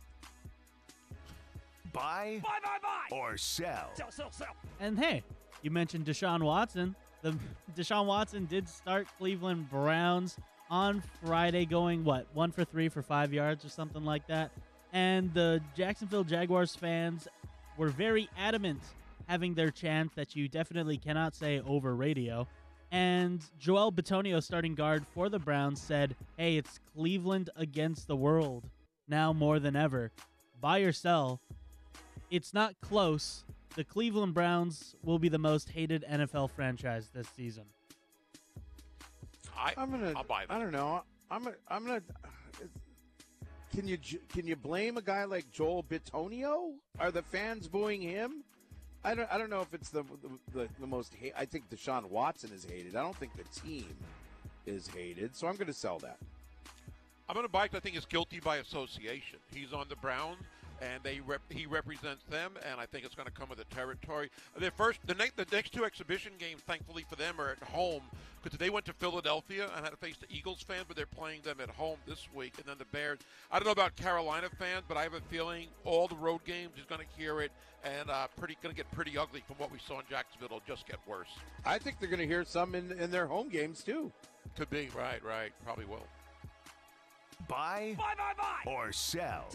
Buy, 1.91 2.39
buy, 2.43 2.60
Buy, 2.84 3.18
or 3.18 3.36
sell. 3.36 3.89
Sell. 3.95 4.12
Sell. 4.12 4.32
sell. 4.32 4.55
And 4.80 4.99
hey, 4.99 5.24
you 5.62 5.72
mentioned 5.72 6.05
Deshaun 6.05 6.43
Watson. 6.43 6.95
The 7.22 7.36
Deshaun 7.76 8.05
Watson 8.05 8.45
did 8.45 8.68
start 8.68 9.07
Cleveland 9.18 9.70
Browns 9.70 10.38
on 10.70 11.01
Friday, 11.24 11.66
going 11.66 12.03
what 12.03 12.28
one 12.34 12.51
for 12.51 12.64
three 12.64 12.89
for 12.89 13.01
five 13.01 13.34
yards 13.34 13.66
or 13.66 13.70
something 13.70 14.05
like 14.05 14.28
that. 14.28 14.51
And 14.93 15.34
the 15.34 15.62
Jacksonville 15.76 16.24
Jaguars 16.24 16.76
fans 16.76 17.28
were 17.78 17.89
very 17.89 18.30
adamant, 18.38 18.82
having 19.28 19.53
their 19.53 19.72
chant 19.72 20.16
that 20.16 20.36
you 20.36 20.47
definitely 20.47 20.97
cannot 20.97 21.36
say 21.36 21.62
over 21.62 21.95
radio. 21.95 22.47
And 22.91 23.41
Joel 23.60 23.91
Bitonio, 23.91 24.41
starting 24.41 24.74
guard 24.74 25.05
for 25.14 25.30
the 25.30 25.38
Browns, 25.38 25.80
said, 25.80 26.16
"Hey, 26.38 26.57
it's 26.57 26.80
Cleveland 26.95 27.51
against 27.55 28.07
the 28.07 28.16
world 28.16 28.70
now 29.10 29.34
more 29.34 29.60
than 29.60 29.76
ever. 29.76 30.12
Buy 30.62 30.80
or 30.80 30.91
sell. 30.91 31.41
It's 32.30 32.53
not 32.53 32.80
close. 32.82 33.43
The 33.76 33.84
Cleveland 33.84 34.34
Browns 34.34 34.95
will 35.03 35.20
be 35.20 35.30
the 35.30 35.38
most 35.38 35.70
hated 35.70 36.03
NFL 36.09 36.51
franchise 36.51 37.09
this 37.13 37.28
season. 37.36 37.63
I, 39.57 39.74
I'm 39.78 39.91
gonna. 39.91 40.13
I'll 40.15 40.24
buy 40.24 40.45
that. 40.47 40.53
I 40.53 40.59
don't 40.59 40.72
know. 40.72 41.03
I'm. 41.30 41.47
A, 41.47 41.51
I'm 41.67 41.86
gonna. 41.86 42.01
Can 43.76 43.88
you 43.88 43.97
can 44.30 44.47
you 44.47 44.55
blame 44.55 44.97
a 44.97 45.01
guy 45.01 45.26
like 45.26 45.51
Joel 45.51 45.84
Bitonio? 45.84 46.74
Are 46.99 47.11
the 47.11 47.22
fans 47.22 47.67
booing 47.67 48.01
him? 48.01 48.43
I 49.03 49.13
don't. 49.15 49.32
I 49.32 49.38
don't 49.38 49.49
know 49.49 49.61
if 49.61 49.74
it's 49.74 49.89
the 49.89 50.03
the, 50.03 50.30
the, 50.59 50.70
the 50.80 50.88
most. 50.88 51.13
Ha- 51.22 51.32
I 51.38 51.45
think 51.45 51.70
Deshaun 51.70 52.05
Watson 52.05 52.51
is 52.53 52.65
hated. 52.65 52.95
I 52.95 53.01
don't 53.03 53.15
think 53.15 53.34
the 53.38 53.43
team 53.61 53.86
is 54.65 54.88
hated. 54.88 55.36
So 55.36 55.47
I'm 55.47 55.55
going 55.55 55.67
to 55.67 55.74
sell 55.74 55.99
that. 55.99 56.17
I'm 57.28 57.34
going 57.36 57.45
to 57.45 57.51
buy 57.51 57.67
'cause 57.67 57.78
I 57.78 57.80
think 57.80 57.95
he's 57.95 58.05
guilty 58.05 58.39
by 58.39 58.57
association. 58.57 59.39
He's 59.53 59.72
on 59.72 59.86
the 59.88 59.95
Browns, 59.95 60.38
and 60.82 61.04
they 61.04 61.20
rep- 61.20 61.42
he 61.52 61.66
represents 61.66 62.24
them, 62.26 62.54
and 62.70 62.80
I 62.80 62.86
think 62.86 63.06
it's 63.06 63.16
going 63.16 63.28
to 63.28 63.34
come 63.34 63.50
with 63.50 63.60
the 63.60 63.76
territory. 63.76 64.30
The 64.58 64.72
first, 64.72 65.00
the 65.06 65.16
next, 65.16 65.38
the 65.38 65.46
next 65.52 65.74
two 65.74 65.86
exhibition 65.86 66.34
games, 66.40 66.62
thankfully 66.68 67.06
for 67.10 67.16
them, 67.16 67.40
are 67.40 67.52
at 67.52 67.70
home 67.70 68.04
because 68.44 68.58
they 68.58 68.70
went 68.70 68.86
to 68.86 68.94
Philadelphia 68.94 69.70
and 69.76 69.84
had 69.84 69.92
to 69.92 69.98
face 69.98 70.16
the 70.20 70.34
Eagles 70.34 70.62
fans, 70.62 70.86
but 70.88 70.96
they're 70.96 71.06
playing 71.06 71.42
them 71.42 71.58
at 71.62 71.70
home 71.70 71.98
this 72.08 72.28
week, 72.34 72.54
and 72.58 72.66
then 72.66 72.78
the 72.78 72.86
Bears. 72.86 73.20
I 73.52 73.60
don't 73.60 73.66
know 73.66 73.72
about 73.72 73.96
Carolina 73.96 74.48
fans, 74.58 74.84
but 74.88 74.98
I 74.98 75.04
have 75.04 75.14
a 75.14 75.22
feeling 75.22 75.68
all 75.84 76.08
the 76.08 76.16
road 76.16 76.44
games 76.46 76.72
is 76.78 76.86
going 76.86 77.02
to 77.02 77.22
hear 77.22 77.42
it, 77.42 77.52
and 77.84 78.10
uh, 78.10 78.28
pretty 78.38 78.58
going 78.62 78.74
to 78.74 78.78
get 78.78 78.90
pretty 78.92 79.18
ugly 79.18 79.44
from 79.46 79.58
what 79.58 79.72
we 79.72 79.80
saw 79.80 80.00
in 80.00 80.06
Jacksonville. 80.10 80.46
It'll 80.46 80.62
just 80.68 80.88
get 80.88 80.98
worse. 81.08 81.30
I 81.66 81.78
think 81.78 82.00
they're 82.00 82.10
going 82.10 82.22
to 82.22 82.28
hear 82.28 82.46
some 82.46 82.76
in 82.76 82.92
in 82.94 83.12
their 83.12 83.28
home 83.28 83.50
games 83.50 83.84
too. 83.84 84.12
Could 84.58 84.70
be 84.70 84.90
right, 84.96 85.24
right, 85.24 85.52
probably 85.64 85.86
will. 85.86 86.08
Buy, 87.48 87.96
buy, 87.98 88.14
buy, 88.38 88.72
or 88.72 88.92
sell. 88.92 89.46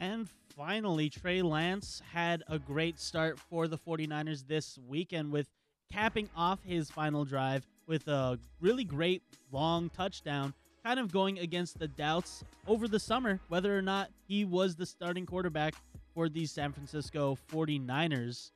And 0.00 0.28
finally, 0.56 1.08
Trey 1.08 1.42
Lance 1.42 2.02
had 2.12 2.42
a 2.48 2.58
great 2.58 2.98
start 2.98 3.38
for 3.38 3.68
the 3.68 3.78
49ers 3.78 4.46
this 4.46 4.78
weekend 4.88 5.30
with 5.30 5.48
capping 5.92 6.28
off 6.36 6.60
his 6.64 6.90
final 6.90 7.24
drive 7.24 7.66
with 7.86 8.08
a 8.08 8.38
really 8.60 8.84
great 8.84 9.22
long 9.52 9.90
touchdown, 9.90 10.54
kind 10.82 10.98
of 10.98 11.12
going 11.12 11.38
against 11.38 11.78
the 11.78 11.86
doubts 11.88 12.42
over 12.66 12.88
the 12.88 12.98
summer 12.98 13.38
whether 13.48 13.76
or 13.76 13.82
not 13.82 14.10
he 14.26 14.44
was 14.44 14.74
the 14.74 14.86
starting 14.86 15.26
quarterback 15.26 15.74
for 16.14 16.28
the 16.28 16.46
San 16.46 16.72
Francisco 16.72 17.38
49ers. 17.52 18.50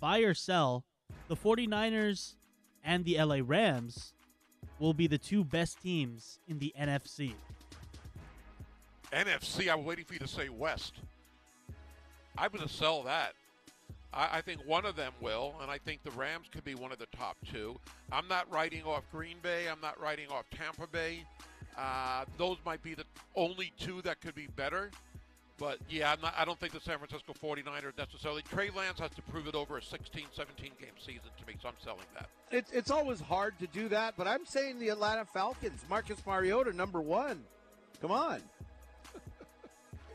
Buy 0.00 0.20
or 0.20 0.34
sell, 0.34 0.84
the 1.28 1.36
49ers 1.36 2.34
and 2.82 3.04
the 3.04 3.22
LA 3.22 3.38
Rams 3.44 4.14
will 4.78 4.94
be 4.94 5.06
the 5.06 5.18
two 5.18 5.44
best 5.44 5.80
teams 5.82 6.38
in 6.48 6.58
the 6.58 6.74
NFC. 6.78 7.34
NFC, 9.12 9.68
I 9.68 9.74
was 9.74 9.86
waiting 9.86 10.04
for 10.04 10.14
you 10.14 10.20
to 10.20 10.28
say 10.28 10.48
West. 10.48 10.94
I'm 12.38 12.50
going 12.50 12.66
to 12.66 12.72
sell 12.72 13.02
that. 13.04 13.34
I, 14.12 14.38
I 14.38 14.40
think 14.40 14.60
one 14.66 14.84
of 14.86 14.96
them 14.96 15.12
will, 15.20 15.54
and 15.60 15.70
I 15.70 15.78
think 15.78 16.02
the 16.02 16.10
Rams 16.12 16.46
could 16.50 16.64
be 16.64 16.74
one 16.74 16.92
of 16.92 16.98
the 16.98 17.06
top 17.16 17.36
two. 17.52 17.78
I'm 18.12 18.28
not 18.28 18.50
writing 18.52 18.84
off 18.84 19.02
Green 19.12 19.36
Bay. 19.42 19.68
I'm 19.68 19.80
not 19.80 20.00
writing 20.00 20.26
off 20.30 20.44
Tampa 20.50 20.86
Bay. 20.86 21.24
Uh, 21.78 22.24
those 22.36 22.58
might 22.64 22.82
be 22.82 22.94
the 22.94 23.04
only 23.36 23.72
two 23.78 24.02
that 24.02 24.20
could 24.20 24.34
be 24.34 24.48
better. 24.56 24.90
But 25.58 25.78
yeah, 25.90 26.16
not, 26.22 26.34
I 26.38 26.46
don't 26.46 26.58
think 26.58 26.72
the 26.72 26.80
San 26.80 26.96
Francisco 26.96 27.34
49ers 27.34 27.96
necessarily. 27.98 28.42
Trey 28.42 28.70
Lance 28.74 28.98
has 28.98 29.10
to 29.10 29.22
prove 29.22 29.46
it 29.46 29.54
over 29.54 29.76
a 29.76 29.82
16, 29.82 30.24
17 30.32 30.70
game 30.80 30.88
season 30.98 31.28
to 31.38 31.46
me, 31.46 31.54
so 31.60 31.68
I'm 31.68 31.74
selling 31.84 32.06
that. 32.14 32.30
It's 32.50 32.72
it's 32.72 32.90
always 32.90 33.20
hard 33.20 33.58
to 33.58 33.66
do 33.66 33.88
that, 33.90 34.14
but 34.16 34.26
I'm 34.26 34.46
saying 34.46 34.78
the 34.78 34.88
Atlanta 34.88 35.26
Falcons, 35.26 35.84
Marcus 35.88 36.18
Mariota, 36.26 36.72
number 36.72 37.02
one. 37.02 37.44
Come 38.00 38.10
on. 38.10 38.40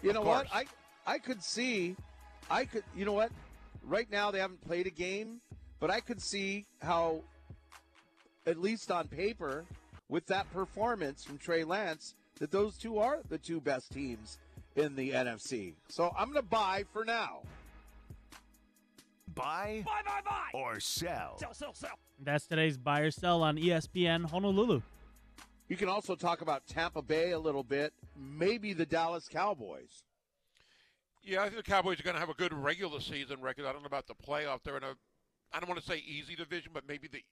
You 0.06 0.12
Of 0.12 0.16
know 0.18 0.22
what? 0.22 0.48
I 0.54 0.66
I 1.06 1.18
could 1.18 1.44
see, 1.44 1.96
I 2.50 2.66
could. 2.66 2.84
You 2.96 3.06
know 3.06 3.14
what? 3.14 3.32
Right 3.84 4.10
now 4.12 4.32
they 4.32 4.40
haven't 4.40 4.66
played 4.66 4.88
a 4.88 4.92
game, 4.92 5.42
but 5.80 5.90
I 5.90 6.00
could 6.00 6.22
see 6.22 6.66
how, 6.82 7.22
at 8.46 8.58
least 8.60 8.92
on 8.92 9.08
paper, 9.08 9.66
with 10.10 10.26
that 10.28 10.52
performance 10.54 11.24
from 11.24 11.38
Trey 11.38 11.64
Lance, 11.64 12.16
that 12.40 12.52
those 12.52 12.78
two 12.78 13.00
are 13.00 13.20
the 13.30 13.38
two 13.38 13.60
best 13.62 13.92
teams 13.92 14.38
in 14.76 14.96
the 14.96 15.12
NFC. 15.12 15.74
So 15.90 16.14
I'm 16.18 16.32
going 16.32 16.44
to 16.44 16.50
buy 16.50 16.84
for 16.92 17.06
now. 17.06 17.42
Buy, 19.34 19.84
buy, 19.86 20.02
buy, 20.06 20.22
buy, 20.24 20.58
or 20.58 20.80
sell. 20.80 21.38
sell, 21.54 21.74
sell. 21.74 22.00
That's 22.24 22.48
today's 22.48 22.78
buy 22.78 23.02
or 23.02 23.12
sell 23.12 23.44
on 23.44 23.58
ESPN 23.58 24.30
Honolulu. 24.30 24.82
You 25.68 25.78
can 25.78 25.90
also 25.90 26.16
talk 26.16 26.42
about 26.42 26.68
Tampa 26.68 27.02
Bay 27.02 27.32
a 27.32 27.40
little 27.40 27.64
bit, 27.64 27.94
maybe 28.16 28.74
the 28.74 28.86
Dallas 28.86 29.28
Cowboys. 29.28 30.04
Yeah, 31.24 31.42
I 31.42 31.46
think 31.46 31.58
the 31.58 31.72
Cowboys 31.72 32.00
are 32.00 32.04
going 32.04 32.14
to 32.14 32.20
have 32.20 32.30
a 32.30 32.36
good 32.36 32.54
regular 32.54 33.00
season 33.00 33.42
record. 33.42 33.66
I 33.66 33.74
don't 33.74 33.82
know 33.82 33.88
about 33.88 34.08
the 34.08 34.14
playoff. 34.14 34.60
They're 34.64 34.78
in 34.78 34.84
a, 34.84 34.94
I 35.52 35.60
don't 35.60 35.68
want 35.68 35.82
to 35.82 35.86
say 35.86 36.04
easy 36.06 36.36
division, 36.36 36.72
but 36.72 36.88
maybe 36.88 37.08
the, 37.08 37.24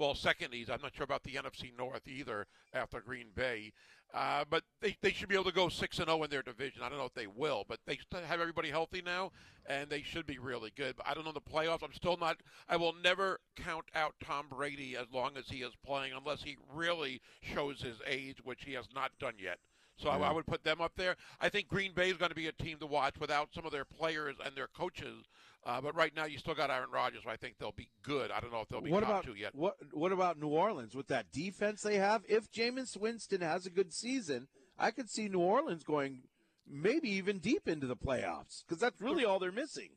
well, 0.00 0.14
second 0.14 0.54
easy. 0.54 0.72
I'm 0.72 0.80
not 0.80 0.94
sure 0.94 1.04
about 1.04 1.22
the 1.24 1.34
NFC 1.34 1.76
North 1.76 2.08
either 2.08 2.46
after 2.72 3.00
Green 3.00 3.28
Bay. 3.34 3.72
Uh, 4.12 4.44
but 4.48 4.64
they, 4.80 4.96
they 5.02 5.12
should 5.12 5.28
be 5.28 5.34
able 5.34 5.44
to 5.44 5.52
go 5.52 5.68
6 5.68 5.98
and 5.98 6.08
0 6.08 6.22
in 6.24 6.30
their 6.30 6.42
division. 6.42 6.82
I 6.82 6.88
don't 6.88 6.98
know 6.98 7.04
if 7.04 7.14
they 7.14 7.28
will, 7.28 7.64
but 7.68 7.78
they 7.86 7.98
have 8.26 8.40
everybody 8.40 8.70
healthy 8.70 9.02
now, 9.04 9.30
and 9.66 9.88
they 9.88 10.02
should 10.02 10.26
be 10.26 10.38
really 10.38 10.72
good. 10.74 10.96
But 10.96 11.06
I 11.06 11.14
don't 11.14 11.24
know 11.24 11.32
the 11.32 11.40
playoffs. 11.40 11.84
I'm 11.84 11.92
still 11.92 12.16
not, 12.16 12.38
I 12.68 12.76
will 12.76 12.94
never 13.04 13.38
count 13.56 13.84
out 13.94 14.14
Tom 14.24 14.46
Brady 14.50 14.96
as 14.96 15.06
long 15.12 15.36
as 15.36 15.48
he 15.48 15.58
is 15.58 15.72
playing, 15.84 16.12
unless 16.16 16.42
he 16.42 16.56
really 16.74 17.20
shows 17.42 17.82
his 17.82 17.96
age, 18.06 18.38
which 18.42 18.64
he 18.64 18.72
has 18.72 18.86
not 18.94 19.12
done 19.20 19.34
yet. 19.38 19.58
So 19.96 20.08
I, 20.08 20.16
I 20.16 20.32
would 20.32 20.46
put 20.46 20.64
them 20.64 20.80
up 20.80 20.92
there. 20.96 21.14
I 21.40 21.50
think 21.50 21.68
Green 21.68 21.92
Bay 21.92 22.08
is 22.08 22.16
going 22.16 22.30
to 22.30 22.34
be 22.34 22.46
a 22.46 22.52
team 22.52 22.78
to 22.78 22.86
watch 22.86 23.16
without 23.20 23.50
some 23.54 23.66
of 23.66 23.72
their 23.72 23.84
players 23.84 24.36
and 24.44 24.56
their 24.56 24.68
coaches. 24.68 25.26
Uh, 25.64 25.80
but 25.80 25.94
right 25.94 26.14
now, 26.16 26.24
you 26.24 26.38
still 26.38 26.54
got 26.54 26.70
Aaron 26.70 26.90
Rodgers. 26.90 27.22
So 27.24 27.30
I 27.30 27.36
think 27.36 27.56
they'll 27.58 27.72
be 27.72 27.90
good. 28.02 28.30
I 28.30 28.40
don't 28.40 28.52
know 28.52 28.60
if 28.60 28.68
they'll 28.68 28.80
be 28.80 28.90
what 28.90 29.00
top 29.00 29.10
about 29.10 29.24
two 29.24 29.34
yet. 29.34 29.54
what? 29.54 29.76
What 29.92 30.12
about 30.12 30.38
New 30.38 30.48
Orleans 30.48 30.94
with 30.94 31.08
that 31.08 31.30
defense 31.32 31.82
they 31.82 31.96
have? 31.96 32.22
If 32.28 32.50
Jameis 32.50 32.96
Winston 32.96 33.42
has 33.42 33.66
a 33.66 33.70
good 33.70 33.92
season, 33.92 34.48
I 34.78 34.90
could 34.90 35.10
see 35.10 35.28
New 35.28 35.40
Orleans 35.40 35.84
going 35.84 36.22
maybe 36.66 37.10
even 37.10 37.38
deep 37.38 37.68
into 37.68 37.86
the 37.86 37.96
playoffs 37.96 38.62
because 38.66 38.80
that's 38.80 39.00
really 39.00 39.24
all 39.24 39.38
they're 39.38 39.52
missing. 39.52 39.90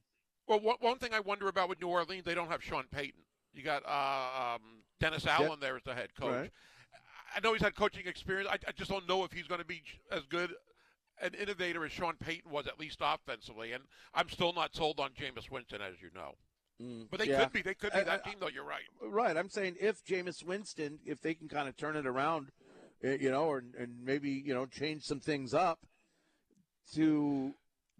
Well, 0.47 0.59
one, 0.59 0.75
one 0.81 0.97
thing 0.97 1.13
I 1.13 1.21
wonder 1.21 1.47
about 1.47 1.69
with 1.69 1.79
New 1.81 1.87
Orleans, 1.87 2.25
they 2.25 2.35
don't 2.35 2.49
have 2.49 2.61
Sean 2.61 2.85
Payton. 2.91 3.21
You 3.53 3.63
got 3.63 3.83
uh, 3.85 4.55
um, 4.55 4.61
Dennis 4.99 5.25
Allen 5.25 5.59
there 5.61 5.77
as 5.77 5.83
the 5.83 5.93
head 5.93 6.09
coach. 6.19 6.31
Right. 6.31 6.51
I 7.35 7.39
know 7.39 7.53
he's 7.53 7.61
had 7.61 7.75
coaching 7.75 8.05
experience. 8.07 8.49
I, 8.51 8.57
I 8.67 8.71
just 8.75 8.91
don't 8.91 9.07
know 9.07 9.23
if 9.23 9.31
he's 9.31 9.47
going 9.47 9.61
to 9.61 9.65
be 9.65 9.81
as 10.11 10.23
good 10.29 10.53
an 11.21 11.33
innovator 11.35 11.85
as 11.85 11.91
Sean 11.91 12.15
Payton 12.17 12.51
was, 12.51 12.67
at 12.67 12.79
least 12.79 12.99
offensively. 13.01 13.71
And 13.71 13.83
I'm 14.13 14.29
still 14.29 14.53
not 14.53 14.75
sold 14.75 14.99
on 14.99 15.11
Jameis 15.11 15.49
Winston, 15.51 15.81
as 15.81 16.01
you 16.01 16.09
know. 16.13 16.33
But 17.09 17.19
they 17.19 17.27
Mm, 17.27 17.29
Yeah. 17.29 17.43
could 17.43 17.53
be. 17.53 17.61
They 17.61 17.75
could 17.75 17.93
be 17.93 17.99
I- 17.99 18.03
that 18.03 18.25
I- 18.25 18.29
team, 18.29 18.39
though. 18.39 18.47
You're 18.49 18.65
right. 18.65 18.83
Right. 19.01 19.37
I'm 19.37 19.49
saying 19.49 19.77
if 19.79 20.03
Jameis 20.03 20.43
Winston, 20.43 20.99
if 21.05 21.21
they 21.21 21.33
can 21.33 21.47
kind 21.47 21.69
of 21.69 21.77
turn 21.77 21.95
it 21.95 22.05
around, 22.05 22.51
eh, 23.03 23.17
you 23.21 23.31
know, 23.31 23.45
or 23.45 23.59
and 23.77 24.03
maybe 24.03 24.31
you 24.31 24.53
know 24.53 24.65
change 24.65 25.03
some 25.03 25.19
things 25.21 25.53
up 25.53 25.79
to 26.93 27.53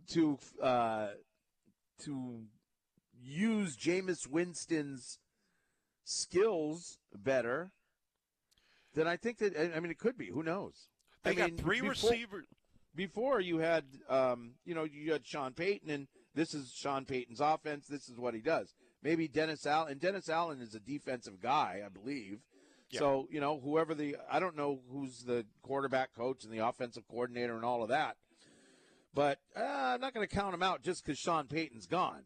to 0.08 0.38
uh, 0.62 1.12
to 2.00 2.48
use 3.22 3.78
Jameis 3.78 4.28
Winston's 4.28 5.20
skills 6.04 6.98
better, 7.14 7.72
then 8.96 9.08
I 9.08 9.16
think 9.18 9.38
that 9.38 9.56
I 9.76 9.80
mean 9.80 9.92
it 9.92 10.00
could 10.00 10.18
be. 10.18 10.30
Who 10.30 10.44
knows? 10.44 10.90
They 11.24 11.32
I 11.32 11.36
got 11.36 11.50
mean, 11.52 11.58
three 11.60 11.80
before- 11.80 11.92
receivers. 12.12 12.48
Before 12.96 13.40
you 13.40 13.60
had 13.60 13.84
um, 14.10 14.54
you 14.66 14.76
know 14.76 14.84
you 14.84 15.12
had 15.12 15.26
Sean 15.26 15.54
Payton 15.54 15.90
and 15.90 16.08
this 16.36 16.54
is 16.54 16.74
Sean 16.76 17.06
Payton's 17.06 17.40
offense. 17.40 17.88
This 17.88 18.10
is 18.10 18.18
what 18.18 18.34
he 18.34 18.42
does. 18.42 18.74
Maybe 19.02 19.28
Dennis 19.28 19.66
Allen 19.66 19.92
and 19.92 20.02
Dennis 20.02 20.30
Allen 20.30 20.62
is 20.62 20.74
a 20.76 20.80
defensive 20.80 21.42
guy 21.42 21.82
I 21.86 21.90
believe. 21.90 22.40
Yeah. 22.90 23.00
so 23.00 23.28
you 23.32 23.40
know 23.40 23.60
whoever 23.60 23.96
the 23.96 24.18
I 24.32 24.40
don't 24.40 24.56
know 24.56 24.80
who's 24.92 25.24
the 25.24 25.46
quarterback 25.64 26.14
coach 26.16 26.44
and 26.44 26.54
the 26.54 26.66
offensive 26.66 27.08
coordinator 27.08 27.56
and 27.56 27.66
all 27.66 27.82
of 27.82 27.90
that 27.90 28.18
but 29.16 29.40
uh, 29.56 29.62
I'm 29.62 30.02
not 30.02 30.14
going 30.14 30.28
to 30.28 30.36
count 30.36 30.54
him 30.54 30.64
out 30.64 30.82
just 30.82 31.04
because 31.04 31.18
Sean 31.20 31.48
Payton's 31.48 31.88
gone 31.88 32.24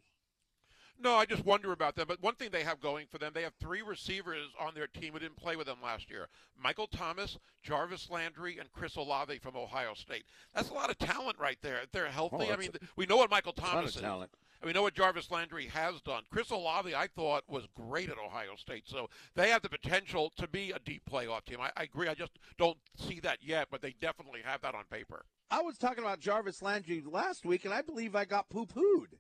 No, 1.00 1.16
I 1.16 1.26
just 1.26 1.46
wonder 1.46 1.72
about 1.72 1.96
them. 1.96 2.06
But 2.08 2.22
one 2.24 2.36
thing 2.36 2.50
they 2.52 2.64
have 2.64 2.80
going 2.80 3.06
for 3.08 3.18
them, 3.18 3.32
they 3.34 3.44
have 3.44 3.54
three 3.60 3.82
receivers 3.82 4.48
on 4.60 4.74
their 4.74 4.88
team 4.88 5.14
who 5.14 5.20
didn't 5.20 5.38
play 5.38 5.56
with 5.56 5.68
them 5.68 5.78
last 5.84 6.10
year. 6.10 6.28
Michael 6.60 6.88
Thomas, 6.88 7.38
Jarvis 7.62 8.10
Landry, 8.10 8.58
and 8.58 8.72
Chris 8.74 8.96
Olave 8.96 9.38
from 9.40 9.56
Ohio 9.56 9.94
State. 9.94 10.26
That's 10.56 10.70
a 10.70 10.74
lot 10.74 10.90
of 10.90 10.98
talent 10.98 11.38
right 11.40 11.58
there. 11.62 11.80
If 11.84 11.92
they're 11.92 12.08
healthy, 12.08 12.38
Oh, 12.40 12.44
I 12.44 12.48
that's 12.48 12.60
mean, 12.60 12.72
we 12.96 13.06
know 13.06 13.18
what 13.18 13.30
Michael 13.30 13.54
ton 13.54 13.70
Thomas 13.76 13.92
of 13.92 13.98
is. 13.98 14.02
talent 14.02 14.32
And 14.62 14.68
we 14.68 14.74
know 14.74 14.82
what 14.82 14.96
Jarvis 14.96 15.30
Landry 15.30 15.68
has 15.68 16.02
done. 16.02 16.24
Chris 16.32 16.50
Olave, 16.50 16.96
I 16.96 17.06
thought, 17.08 17.44
was 17.48 17.68
great 17.76 18.10
at 18.10 18.18
Ohio 18.18 18.56
State. 18.56 18.84
So 18.88 19.08
they 19.36 19.50
have 19.52 19.62
the 19.62 19.70
potential 19.70 20.32
to 20.38 20.48
be 20.48 20.72
a 20.72 20.80
deep 20.80 21.04
playoff 21.10 21.46
team. 21.46 21.62
I, 21.62 21.70
I 21.78 21.84
agree. 21.84 22.08
I 22.08 22.16
just 22.16 22.32
don't 22.58 22.78
see 22.96 23.20
that 23.20 23.38
yet, 23.44 23.68
but 23.70 23.82
they 23.84 23.94
definitely 24.02 24.42
have 24.44 24.62
that 24.62 24.74
on 24.74 24.86
paper. 24.92 25.26
I 25.52 25.62
was 25.62 25.78
talking 25.78 26.04
about 26.04 26.20
Jarvis 26.20 26.62
Landry 26.64 27.04
last 27.06 27.46
week 27.46 27.66
and 27.66 27.74
I 27.74 27.82
believe 27.84 28.16
I 28.16 28.26
got 28.26 28.50
poo 28.50 28.66
pooed 28.66 29.14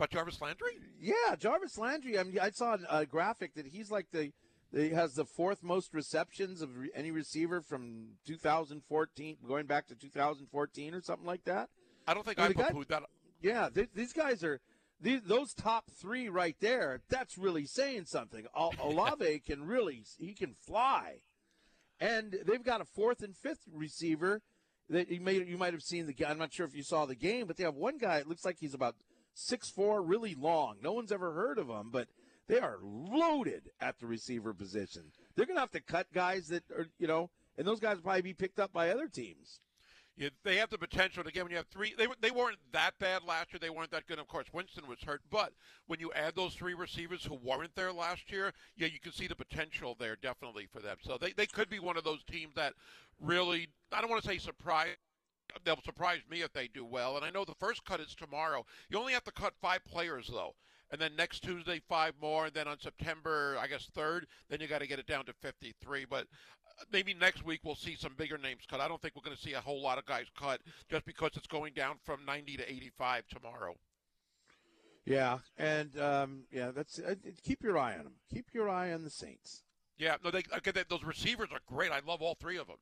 But 0.00 0.08
Jarvis 0.08 0.40
Landry? 0.40 0.78
Yeah, 0.98 1.36
Jarvis 1.38 1.76
Landry. 1.76 2.18
I 2.18 2.22
mean, 2.22 2.38
I 2.40 2.50
saw 2.52 2.78
a 2.88 3.04
graphic 3.04 3.52
that 3.56 3.66
he's 3.66 3.90
like 3.90 4.06
the, 4.12 4.32
he 4.74 4.88
has 4.88 5.12
the 5.12 5.26
fourth 5.26 5.62
most 5.62 5.92
receptions 5.92 6.62
of 6.62 6.70
any 6.94 7.10
receiver 7.10 7.60
from 7.60 8.12
2014, 8.26 9.36
going 9.46 9.66
back 9.66 9.88
to 9.88 9.94
2014 9.94 10.94
or 10.94 11.02
something 11.02 11.26
like 11.26 11.44
that. 11.44 11.68
I 12.08 12.14
don't 12.14 12.24
think 12.24 12.38
I 12.38 12.50
guy- 12.50 12.70
poo-pooed 12.70 12.88
that. 12.88 13.02
Yeah, 13.42 13.68
th- 13.68 13.90
these 13.94 14.14
guys 14.14 14.42
are 14.42 14.60
these, 15.02 15.20
those 15.22 15.52
top 15.52 15.84
three 16.00 16.30
right 16.30 16.56
there. 16.60 17.02
That's 17.10 17.36
really 17.36 17.66
saying 17.66 18.06
something. 18.06 18.46
Olave 18.82 19.40
can 19.40 19.66
really 19.66 20.04
he 20.18 20.32
can 20.32 20.54
fly, 20.66 21.16
and 22.00 22.38
they've 22.46 22.64
got 22.64 22.80
a 22.80 22.86
fourth 22.86 23.22
and 23.22 23.36
fifth 23.36 23.68
receiver 23.70 24.40
that 24.88 25.10
you 25.10 25.20
may 25.20 25.44
you 25.44 25.58
might 25.58 25.74
have 25.74 25.82
seen 25.82 26.06
the. 26.06 26.26
I'm 26.26 26.38
not 26.38 26.54
sure 26.54 26.64
if 26.64 26.74
you 26.74 26.82
saw 26.82 27.04
the 27.04 27.14
game, 27.14 27.46
but 27.46 27.58
they 27.58 27.64
have 27.64 27.74
one 27.74 27.98
guy. 27.98 28.16
It 28.16 28.26
looks 28.26 28.46
like 28.46 28.56
he's 28.60 28.74
about 28.74 28.96
six 29.40 29.70
four, 29.70 30.02
really 30.02 30.34
long. 30.34 30.76
No 30.82 30.92
one's 30.92 31.12
ever 31.12 31.32
heard 31.32 31.58
of 31.58 31.68
them, 31.68 31.90
but 31.92 32.08
they 32.48 32.58
are 32.58 32.78
loaded 32.82 33.70
at 33.80 33.98
the 33.98 34.06
receiver 34.06 34.52
position. 34.52 35.12
They're 35.34 35.46
going 35.46 35.56
to 35.56 35.60
have 35.60 35.70
to 35.72 35.80
cut 35.80 36.12
guys 36.12 36.48
that 36.48 36.64
are 36.76 36.86
you 36.98 37.06
know, 37.06 37.30
and 37.56 37.66
those 37.66 37.80
guys 37.80 37.96
will 37.96 38.02
probably 38.02 38.22
be 38.22 38.34
picked 38.34 38.58
up 38.58 38.72
by 38.72 38.90
other 38.90 39.08
teams. 39.08 39.60
Yeah, 40.16 40.28
they 40.44 40.56
have 40.56 40.68
the 40.68 40.76
potential 40.76 41.22
get 41.24 41.42
when 41.42 41.50
you 41.50 41.56
have 41.56 41.68
three. 41.68 41.94
They, 41.96 42.06
they 42.20 42.30
weren't 42.30 42.58
that 42.72 42.98
bad 42.98 43.22
last 43.26 43.54
year. 43.54 43.60
They 43.60 43.70
weren't 43.70 43.90
that 43.92 44.06
good. 44.06 44.18
Of 44.18 44.28
course, 44.28 44.48
Winston 44.52 44.86
was 44.86 44.98
hurt. 45.02 45.22
But 45.30 45.54
when 45.86 45.98
you 45.98 46.12
add 46.12 46.34
those 46.36 46.52
three 46.52 46.74
receivers 46.74 47.24
who 47.24 47.36
weren't 47.42 47.74
there 47.74 47.90
last 47.90 48.30
year, 48.30 48.52
yeah, 48.76 48.88
you 48.88 49.00
can 49.00 49.12
see 49.12 49.28
the 49.28 49.34
potential 49.34 49.96
there 49.98 50.16
definitely 50.16 50.66
for 50.70 50.80
them. 50.80 50.98
So 51.00 51.16
they, 51.18 51.32
they 51.32 51.46
could 51.46 51.70
be 51.70 51.78
one 51.78 51.96
of 51.96 52.04
those 52.04 52.22
teams 52.24 52.54
that 52.56 52.74
really, 53.18 53.68
I 53.92 54.02
don't 54.02 54.10
want 54.10 54.22
to 54.22 54.28
say 54.28 54.36
surprise. 54.36 54.96
They'll 55.64 55.82
surprise 55.82 56.20
me 56.30 56.42
if 56.42 56.52
they 56.52 56.68
do 56.68 56.84
well. 56.84 57.16
And 57.16 57.24
I 57.24 57.30
know 57.30 57.44
the 57.44 57.54
first 57.54 57.84
cut 57.84 58.00
is 58.00 58.14
tomorrow. 58.14 58.64
You 58.88 58.98
only 58.98 59.12
have 59.12 59.24
to 59.24 59.32
cut 59.32 59.54
five 59.60 59.84
players, 59.84 60.28
though. 60.32 60.54
And 60.90 61.00
then 61.00 61.14
next 61.16 61.40
Tuesday, 61.40 61.80
five 61.88 62.14
more. 62.20 62.46
And 62.46 62.54
then 62.54 62.68
on 62.68 62.80
September, 62.80 63.56
I 63.60 63.66
guess, 63.66 63.88
3rd, 63.96 64.22
then 64.48 64.60
you 64.60 64.66
got 64.66 64.80
to 64.80 64.86
get 64.88 64.98
it 64.98 65.06
down 65.06 65.24
to 65.26 65.32
53. 65.40 66.06
But 66.08 66.22
uh, 66.22 66.84
maybe 66.92 67.14
next 67.14 67.44
week 67.44 67.60
we'll 67.64 67.76
see 67.76 67.94
some 67.94 68.14
bigger 68.16 68.38
names 68.38 68.62
cut. 68.68 68.80
I 68.80 68.88
don't 68.88 69.00
think 69.00 69.14
we're 69.14 69.22
going 69.22 69.36
to 69.36 69.42
see 69.42 69.54
a 69.54 69.60
whole 69.60 69.82
lot 69.82 69.98
of 69.98 70.06
guys 70.06 70.26
cut 70.38 70.60
just 70.90 71.04
because 71.04 71.30
it's 71.34 71.46
going 71.46 71.74
down 71.74 71.96
from 72.04 72.24
90 72.26 72.56
to 72.56 72.70
85 72.70 73.24
tomorrow. 73.28 73.76
Yeah, 75.06 75.38
and 75.56 75.98
um, 75.98 76.42
yeah, 76.52 76.70
that's 76.70 76.98
uh, 76.98 77.14
keep 77.42 77.62
your 77.62 77.78
eye 77.78 77.96
on 77.96 78.04
them. 78.04 78.12
Keep 78.32 78.46
your 78.52 78.68
eye 78.68 78.92
on 78.92 79.02
the 79.02 79.10
Saints. 79.10 79.62
Yeah, 79.98 80.16
no, 80.22 80.30
they 80.30 80.42
okay, 80.58 80.70
they, 80.70 80.84
those 80.88 81.04
receivers 81.04 81.48
are 81.52 81.60
great. 81.66 81.90
I 81.90 82.00
love 82.06 82.22
all 82.22 82.34
three 82.34 82.58
of 82.58 82.66
them. 82.66 82.76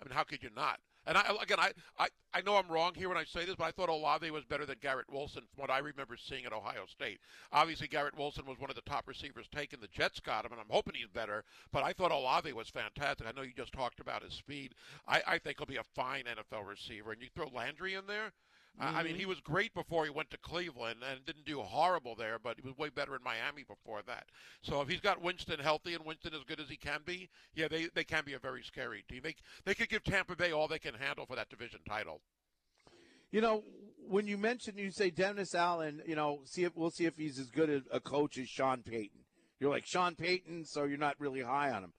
I 0.00 0.04
mean, 0.04 0.14
how 0.14 0.24
could 0.24 0.42
you 0.42 0.50
not? 0.54 0.80
And 1.06 1.16
I 1.16 1.22
again, 1.40 1.58
I, 1.58 1.72
I, 1.98 2.08
I 2.34 2.42
know 2.42 2.56
I'm 2.56 2.68
wrong 2.68 2.92
here 2.94 3.08
when 3.08 3.18
I 3.18 3.24
say 3.24 3.44
this, 3.44 3.56
but 3.56 3.64
I 3.64 3.70
thought 3.70 3.88
Olave 3.88 4.30
was 4.30 4.44
better 4.44 4.66
than 4.66 4.76
Garrett 4.80 5.10
Wilson 5.10 5.42
from 5.52 5.62
what 5.62 5.70
I 5.70 5.78
remember 5.78 6.16
seeing 6.16 6.44
at 6.44 6.52
Ohio 6.52 6.84
State. 6.86 7.20
Obviously, 7.52 7.88
Garrett 7.88 8.16
Wilson 8.16 8.44
was 8.46 8.58
one 8.58 8.70
of 8.70 8.76
the 8.76 8.82
top 8.82 9.08
receivers 9.08 9.48
taken. 9.54 9.80
The 9.80 9.88
Jets 9.88 10.20
got 10.20 10.44
him, 10.44 10.52
and 10.52 10.60
I'm 10.60 10.66
hoping 10.68 10.94
he's 10.94 11.08
better. 11.08 11.44
But 11.72 11.84
I 11.84 11.92
thought 11.92 12.12
Olave 12.12 12.52
was 12.52 12.68
fantastic. 12.68 13.26
I 13.26 13.32
know 13.32 13.42
you 13.42 13.52
just 13.56 13.72
talked 13.72 14.00
about 14.00 14.22
his 14.22 14.34
speed. 14.34 14.74
I, 15.08 15.22
I 15.26 15.38
think 15.38 15.58
he'll 15.58 15.66
be 15.66 15.76
a 15.76 15.84
fine 15.94 16.24
NFL 16.24 16.68
receiver. 16.68 17.12
And 17.12 17.22
you 17.22 17.28
throw 17.34 17.48
Landry 17.48 17.94
in 17.94 18.06
there. 18.06 18.32
I 18.78 19.00
I 19.00 19.02
mean, 19.02 19.14
he 19.14 19.22
mm-hmm. 19.22 19.30
was 19.30 19.40
great 19.40 19.74
before 19.74 20.04
he 20.04 20.10
went 20.10 20.30
to 20.30 20.38
Cleveland 20.38 21.00
and 21.08 21.24
didn't 21.24 21.44
do 21.44 21.60
horrible 21.60 22.14
there, 22.14 22.38
but 22.38 22.56
he 22.56 22.66
was 22.66 22.76
way 22.76 22.88
better 22.88 23.14
in 23.14 23.22
Miami 23.22 23.64
before 23.66 24.00
that. 24.06 24.26
So 24.62 24.80
if 24.80 24.88
he's 24.88 25.00
got 25.00 25.20
Winston 25.20 25.60
healthy 25.60 25.94
and 25.94 26.04
Winston 26.04 26.34
as 26.34 26.44
good 26.44 26.60
as 26.60 26.68
he 26.68 26.76
can 26.76 27.00
be, 27.04 27.28
yeah, 27.54 27.68
they, 27.68 27.88
they 27.94 28.04
can 28.04 28.24
be 28.24 28.34
a 28.34 28.38
very 28.38 28.62
scary 28.62 29.04
team. 29.08 29.20
They, 29.22 29.34
they 29.64 29.74
could 29.74 29.88
give 29.88 30.04
Tampa 30.04 30.36
Bay 30.36 30.52
all 30.52 30.68
they 30.68 30.78
can 30.78 30.94
handle 30.94 31.26
for 31.26 31.36
that 31.36 31.50
division 31.50 31.80
title. 31.88 32.20
You 33.30 33.40
know, 33.40 33.62
when 34.08 34.26
you 34.26 34.36
mention 34.36 34.76
you 34.76 34.90
say 34.90 35.10
Dennis 35.10 35.54
Allen, 35.54 36.02
you 36.06 36.16
know, 36.16 36.40
see 36.44 36.64
if 36.64 36.74
we'll 36.74 36.90
see 36.90 37.04
if 37.04 37.16
he's 37.16 37.38
as 37.38 37.48
good 37.50 37.70
a, 37.70 37.96
a 37.96 38.00
coach 38.00 38.38
as 38.38 38.48
Sean 38.48 38.82
Payton. 38.82 39.20
You're 39.60 39.70
like 39.70 39.86
Sean 39.86 40.14
Payton, 40.14 40.64
so 40.64 40.84
you're 40.84 40.98
not 40.98 41.14
really 41.18 41.42
high 41.42 41.70
on 41.70 41.84
him. 41.84 41.92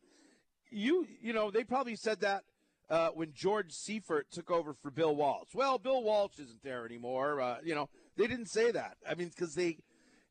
You, 0.71 1.07
you 1.21 1.31
know, 1.31 1.51
they 1.51 1.63
probably 1.63 1.95
said 1.95 2.21
that 2.21 2.43
uh, 2.91 3.09
when 3.11 3.31
George 3.33 3.71
Seifert 3.71 4.29
took 4.31 4.51
over 4.51 4.73
for 4.73 4.91
Bill 4.91 5.15
Walsh. 5.15 5.55
Well, 5.55 5.79
Bill 5.79 6.03
Walsh 6.03 6.37
isn't 6.39 6.61
there 6.61 6.85
anymore. 6.85 7.39
Uh, 7.39 7.57
you 7.63 7.73
know, 7.73 7.89
they 8.17 8.27
didn't 8.27 8.49
say 8.49 8.69
that. 8.71 8.97
I 9.09 9.15
mean, 9.15 9.29
because 9.29 9.55
they, 9.55 9.77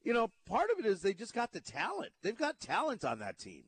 you 0.05 0.13
know, 0.13 0.31
part 0.47 0.69
of 0.71 0.79
it 0.79 0.87
is 0.87 1.01
they 1.01 1.15
just 1.15 1.33
got 1.33 1.53
the 1.53 1.61
talent. 1.61 2.13
They've 2.23 2.37
got 2.37 2.61
talent 2.61 3.03
on 3.03 3.19
that 3.21 3.39
team. 3.39 3.65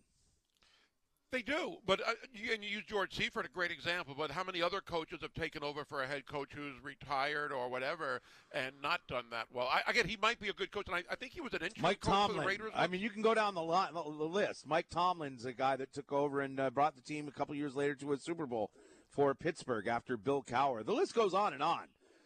They 1.33 1.41
do, 1.41 1.77
but 1.87 2.01
uh, 2.07 2.13
you, 2.35 2.53
and 2.53 2.63
you 2.63 2.69
use 2.69 2.85
George 2.87 3.17
Seifert, 3.17 3.47
a 3.47 3.49
great 3.49 3.71
example. 3.71 4.15
But 4.17 4.31
how 4.31 4.45
many 4.45 4.61
other 4.61 4.83
coaches 4.83 5.21
have 5.23 5.33
taken 5.33 5.65
over 5.65 5.83
for 5.83 6.03
a 6.03 6.07
head 6.07 6.27
coach 6.27 6.51
who's 6.55 6.75
retired 6.83 7.53
or 7.53 7.71
whatever 7.71 8.21
and 8.53 8.75
not 8.83 9.01
done 9.09 9.25
that 9.31 9.47
well? 9.51 9.67
I, 9.67 9.81
again, 9.91 10.07
he 10.07 10.19
might 10.21 10.39
be 10.39 10.51
a 10.51 10.53
good 10.53 10.71
coach, 10.71 10.89
and 10.89 10.97
I, 10.97 11.05
I 11.11 11.15
think 11.17 11.33
he 11.33 11.41
was 11.41 11.55
an 11.55 11.63
interim 11.63 11.81
Mike 11.81 12.01
coach 12.01 12.13
Tomlin. 12.13 12.37
for 12.37 12.43
the 12.43 12.47
Raiders. 12.47 12.73
I 12.75 12.87
mean, 12.87 13.01
you 13.01 13.09
can 13.09 13.23
go 13.23 13.33
down 13.33 13.55
the, 13.55 13.63
line, 13.63 13.95
the 13.95 14.01
list. 14.03 14.67
Mike 14.67 14.91
Tomlin's 14.91 15.47
a 15.47 15.55
guy 15.55 15.75
that 15.77 15.95
took 15.95 16.13
over 16.13 16.43
and 16.43 16.61
uh, 16.61 16.69
brought 16.69 16.97
the 16.97 17.01
team 17.01 17.29
a 17.29 17.33
couple 17.33 17.55
years 17.55 17.75
later 17.75 17.95
to 17.95 18.13
a 18.13 18.19
Super 18.19 18.45
Bowl 18.45 18.71
for 19.09 19.35
Pittsburgh 19.35 19.87
after 19.87 20.19
Bill 20.19 20.43
Cowher. 20.43 20.85
The 20.85 20.93
list 20.93 21.15
goes 21.15 21.33
on 21.33 21.55
and 21.55 21.63
on. 21.63 21.85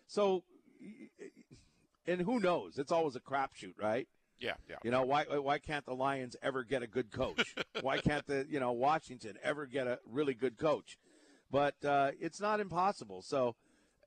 So, 0.08 0.42
and 2.08 2.22
who 2.22 2.40
knows? 2.40 2.76
It's 2.76 2.90
always 2.90 3.14
a 3.14 3.20
crapshoot, 3.20 3.74
right? 3.80 4.08
Yeah, 4.38 4.54
yeah. 4.68 4.76
You 4.82 4.90
know 4.90 5.02
why? 5.02 5.24
Why 5.24 5.58
can't 5.58 5.84
the 5.86 5.94
Lions 5.94 6.36
ever 6.42 6.64
get 6.64 6.82
a 6.82 6.86
good 6.86 7.10
coach? 7.10 7.54
why 7.80 7.98
can't 7.98 8.26
the 8.26 8.46
you 8.48 8.60
know 8.60 8.72
Washington 8.72 9.36
ever 9.42 9.66
get 9.66 9.86
a 9.86 9.98
really 10.10 10.34
good 10.34 10.56
coach? 10.58 10.98
But 11.50 11.82
uh, 11.84 12.10
it's 12.20 12.40
not 12.40 12.60
impossible. 12.60 13.22
So, 13.22 13.54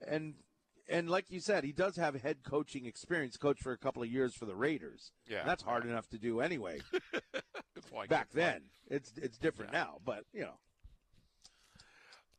and 0.07 0.35
and 0.87 1.09
like 1.09 1.25
you 1.29 1.39
said, 1.39 1.63
he 1.63 1.71
does 1.71 1.95
have 1.95 2.15
head 2.15 2.37
coaching 2.43 2.85
experience. 2.85 3.37
Coach 3.37 3.59
for 3.61 3.71
a 3.71 3.77
couple 3.77 4.03
of 4.03 4.09
years 4.09 4.33
for 4.35 4.45
the 4.45 4.55
Raiders. 4.55 5.11
Yeah, 5.27 5.43
that's 5.45 5.63
hard 5.63 5.85
enough 5.85 6.07
to 6.09 6.17
do 6.17 6.41
anyway. 6.41 6.79
Point. 7.91 8.09
Back 8.09 8.31
point. 8.31 8.35
then, 8.35 8.61
it's 8.89 9.13
it's 9.17 9.37
different 9.37 9.71
Yeah. 9.73 9.79
now. 9.79 9.97
But 10.05 10.25
you 10.33 10.41
know, 10.41 10.59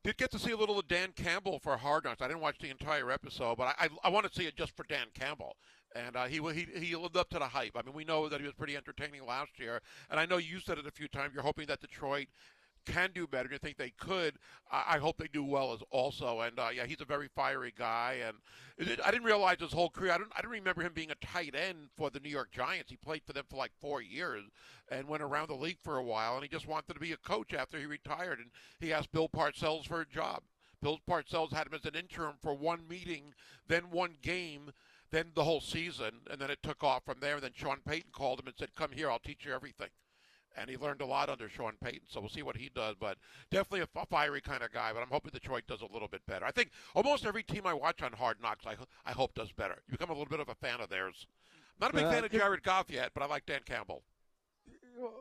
Did 0.04 0.16
get 0.16 0.30
to 0.32 0.38
see 0.38 0.50
a 0.52 0.56
little 0.56 0.78
of 0.78 0.86
Dan 0.88 1.12
Campbell 1.16 1.58
for 1.58 1.76
Hard 1.76 2.04
Knocks. 2.04 2.22
I 2.22 2.28
didn't 2.28 2.40
watch 2.40 2.58
the 2.58 2.70
entire 2.70 3.10
episode, 3.10 3.56
but 3.58 3.74
I, 3.78 3.86
I, 3.86 3.88
I 4.04 4.08
want 4.10 4.26
to 4.26 4.32
see 4.32 4.46
it 4.46 4.56
just 4.56 4.76
for 4.76 4.84
Dan 4.84 5.06
Campbell. 5.14 5.56
And 5.94 6.16
uh, 6.16 6.26
he, 6.26 6.40
he 6.52 6.66
he 6.86 6.96
lived 6.96 7.16
up 7.16 7.30
to 7.30 7.38
the 7.38 7.46
hype. 7.46 7.72
I 7.74 7.82
mean, 7.82 7.94
we 7.94 8.04
know 8.04 8.28
that 8.28 8.40
he 8.40 8.46
was 8.46 8.54
pretty 8.54 8.76
entertaining 8.76 9.26
last 9.26 9.58
year, 9.58 9.80
and 10.08 10.20
I 10.20 10.26
know 10.26 10.36
you 10.36 10.60
said 10.60 10.78
it 10.78 10.86
a 10.86 10.90
few 10.92 11.08
times. 11.08 11.34
You're 11.34 11.42
hoping 11.42 11.66
that 11.66 11.80
Detroit 11.80 12.28
can 12.86 13.10
do 13.14 13.26
better. 13.26 13.48
You 13.50 13.58
think 13.58 13.76
they 13.76 13.90
could? 13.90 14.36
I, 14.70 14.84
I 14.94 14.98
hope 14.98 15.18
they 15.18 15.28
do 15.32 15.44
well 15.44 15.72
as 15.72 15.80
also. 15.90 16.40
And 16.40 16.58
uh, 16.58 16.68
yeah, 16.74 16.86
he's 16.86 17.00
a 17.00 17.04
very 17.04 17.28
fiery 17.34 17.72
guy. 17.76 18.18
And 18.26 18.88
it, 18.88 19.00
I 19.04 19.10
didn't 19.10 19.26
realize 19.26 19.58
his 19.60 19.72
whole 19.72 19.90
career. 19.90 20.12
I 20.12 20.18
didn't 20.18 20.32
I 20.34 20.40
didn't 20.40 20.52
remember 20.52 20.82
him 20.82 20.92
being 20.94 21.10
a 21.10 21.26
tight 21.26 21.54
end 21.54 21.88
for 21.96 22.10
the 22.10 22.20
New 22.20 22.30
York 22.30 22.50
Giants. 22.52 22.90
He 22.90 22.96
played 22.96 23.22
for 23.26 23.32
them 23.32 23.44
for 23.48 23.56
like 23.56 23.72
four 23.80 24.02
years 24.02 24.44
and 24.90 25.08
went 25.08 25.22
around 25.22 25.48
the 25.48 25.54
league 25.54 25.78
for 25.82 25.96
a 25.96 26.04
while. 26.04 26.34
And 26.34 26.42
he 26.42 26.48
just 26.48 26.68
wanted 26.68 26.94
to 26.94 27.00
be 27.00 27.12
a 27.12 27.16
coach 27.16 27.52
after 27.54 27.78
he 27.78 27.86
retired. 27.86 28.38
And 28.38 28.50
he 28.80 28.92
asked 28.92 29.12
Bill 29.12 29.28
Parcells 29.28 29.86
for 29.86 30.00
a 30.00 30.06
job. 30.06 30.42
Bill 30.82 30.98
Parcells 31.06 31.52
had 31.52 31.66
him 31.66 31.74
as 31.74 31.84
an 31.84 31.94
interim 31.94 32.36
for 32.40 32.54
one 32.54 32.88
meeting, 32.88 33.34
then 33.68 33.90
one 33.90 34.16
game, 34.22 34.72
then 35.10 35.32
the 35.34 35.44
whole 35.44 35.60
season, 35.60 36.20
and 36.30 36.40
then 36.40 36.50
it 36.50 36.62
took 36.62 36.82
off 36.84 37.04
from 37.04 37.20
there. 37.20 37.34
And 37.34 37.42
then 37.42 37.52
Sean 37.54 37.78
Payton 37.86 38.10
called 38.12 38.40
him 38.40 38.46
and 38.46 38.56
said, 38.58 38.74
"Come 38.74 38.92
here, 38.92 39.10
I'll 39.10 39.18
teach 39.18 39.44
you 39.44 39.52
everything." 39.52 39.88
And 40.56 40.68
he 40.68 40.76
learned 40.76 41.00
a 41.00 41.06
lot 41.06 41.30
under 41.30 41.48
Sean 41.48 41.76
Payton, 41.82 42.08
so 42.08 42.18
we'll 42.20 42.28
see 42.28 42.42
what 42.42 42.56
he 42.56 42.68
does. 42.74 42.96
But 42.98 43.18
definitely 43.50 43.80
a 43.80 44.00
f- 44.00 44.08
fiery 44.08 44.40
kind 44.40 44.62
of 44.64 44.72
guy. 44.72 44.92
But 44.92 45.00
I'm 45.02 45.08
hoping 45.10 45.30
Detroit 45.32 45.64
does 45.68 45.80
a 45.80 45.92
little 45.92 46.08
bit 46.08 46.26
better. 46.26 46.44
I 46.44 46.50
think 46.50 46.70
almost 46.94 47.24
every 47.24 47.44
team 47.44 47.66
I 47.66 47.72
watch 47.74 48.02
on 48.02 48.12
Hard 48.12 48.40
Knocks, 48.42 48.66
I, 48.66 48.74
I 49.06 49.12
hope 49.12 49.34
does 49.34 49.52
better. 49.52 49.82
You 49.86 49.92
become 49.92 50.10
a 50.10 50.12
little 50.12 50.26
bit 50.28 50.40
of 50.40 50.48
a 50.48 50.54
fan 50.56 50.80
of 50.80 50.88
theirs. 50.88 51.26
I'm 51.80 51.86
not 51.86 51.90
a 51.92 51.94
big 51.96 52.04
Uh, 52.06 52.10
fan 52.10 52.24
of 52.24 52.32
Jared 52.32 52.62
Goff 52.64 52.90
yet, 52.90 53.12
but 53.14 53.22
I 53.22 53.26
like 53.26 53.46
Dan 53.46 53.60
Campbell. 53.64 54.02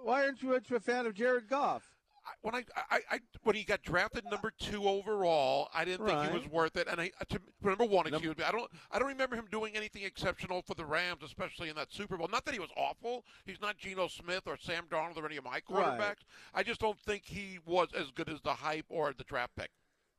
why 0.03 0.23
aren't 0.25 0.41
you 0.41 0.55
a 0.55 0.79
fan 0.79 1.05
of 1.05 1.13
Jared 1.13 1.47
Goff? 1.47 1.98
When 2.41 2.55
I, 2.55 2.63
I, 2.89 2.99
I 3.11 3.19
when 3.43 3.55
he 3.55 3.63
got 3.63 3.81
drafted 3.81 4.25
number 4.29 4.51
two 4.59 4.87
overall, 4.87 5.69
I 5.73 5.85
didn't 5.85 6.05
think 6.07 6.31
he 6.31 6.37
was 6.37 6.47
worth 6.47 6.75
it. 6.77 6.87
And 6.89 6.99
I 7.01 7.11
to, 7.29 7.39
number 7.63 7.85
one, 7.85 8.07
excuse 8.07 8.37
me, 8.37 8.43
I 8.43 8.51
don't 8.51 8.69
I 8.91 8.99
don't 8.99 9.07
remember 9.07 9.35
him 9.35 9.47
doing 9.51 9.75
anything 9.75 10.03
exceptional 10.03 10.61
for 10.61 10.73
the 10.75 10.85
Rams, 10.85 11.23
especially 11.23 11.69
in 11.69 11.75
that 11.75 11.91
Super 11.91 12.17
Bowl. 12.17 12.27
Not 12.31 12.45
that 12.45 12.53
he 12.53 12.59
was 12.59 12.69
awful. 12.77 13.25
He's 13.45 13.61
not 13.61 13.77
Geno 13.77 14.07
Smith 14.07 14.43
or 14.45 14.57
Sam 14.57 14.85
Darnold 14.89 15.17
or 15.17 15.25
any 15.25 15.37
of 15.37 15.43
my 15.43 15.59
quarterbacks. 15.59 15.99
Right. 15.99 16.17
I 16.53 16.63
just 16.63 16.79
don't 16.79 16.99
think 16.99 17.23
he 17.25 17.59
was 17.65 17.89
as 17.97 18.11
good 18.11 18.29
as 18.29 18.41
the 18.41 18.53
hype 18.53 18.85
or 18.89 19.13
the 19.17 19.23
draft 19.23 19.55
pick. 19.55 19.71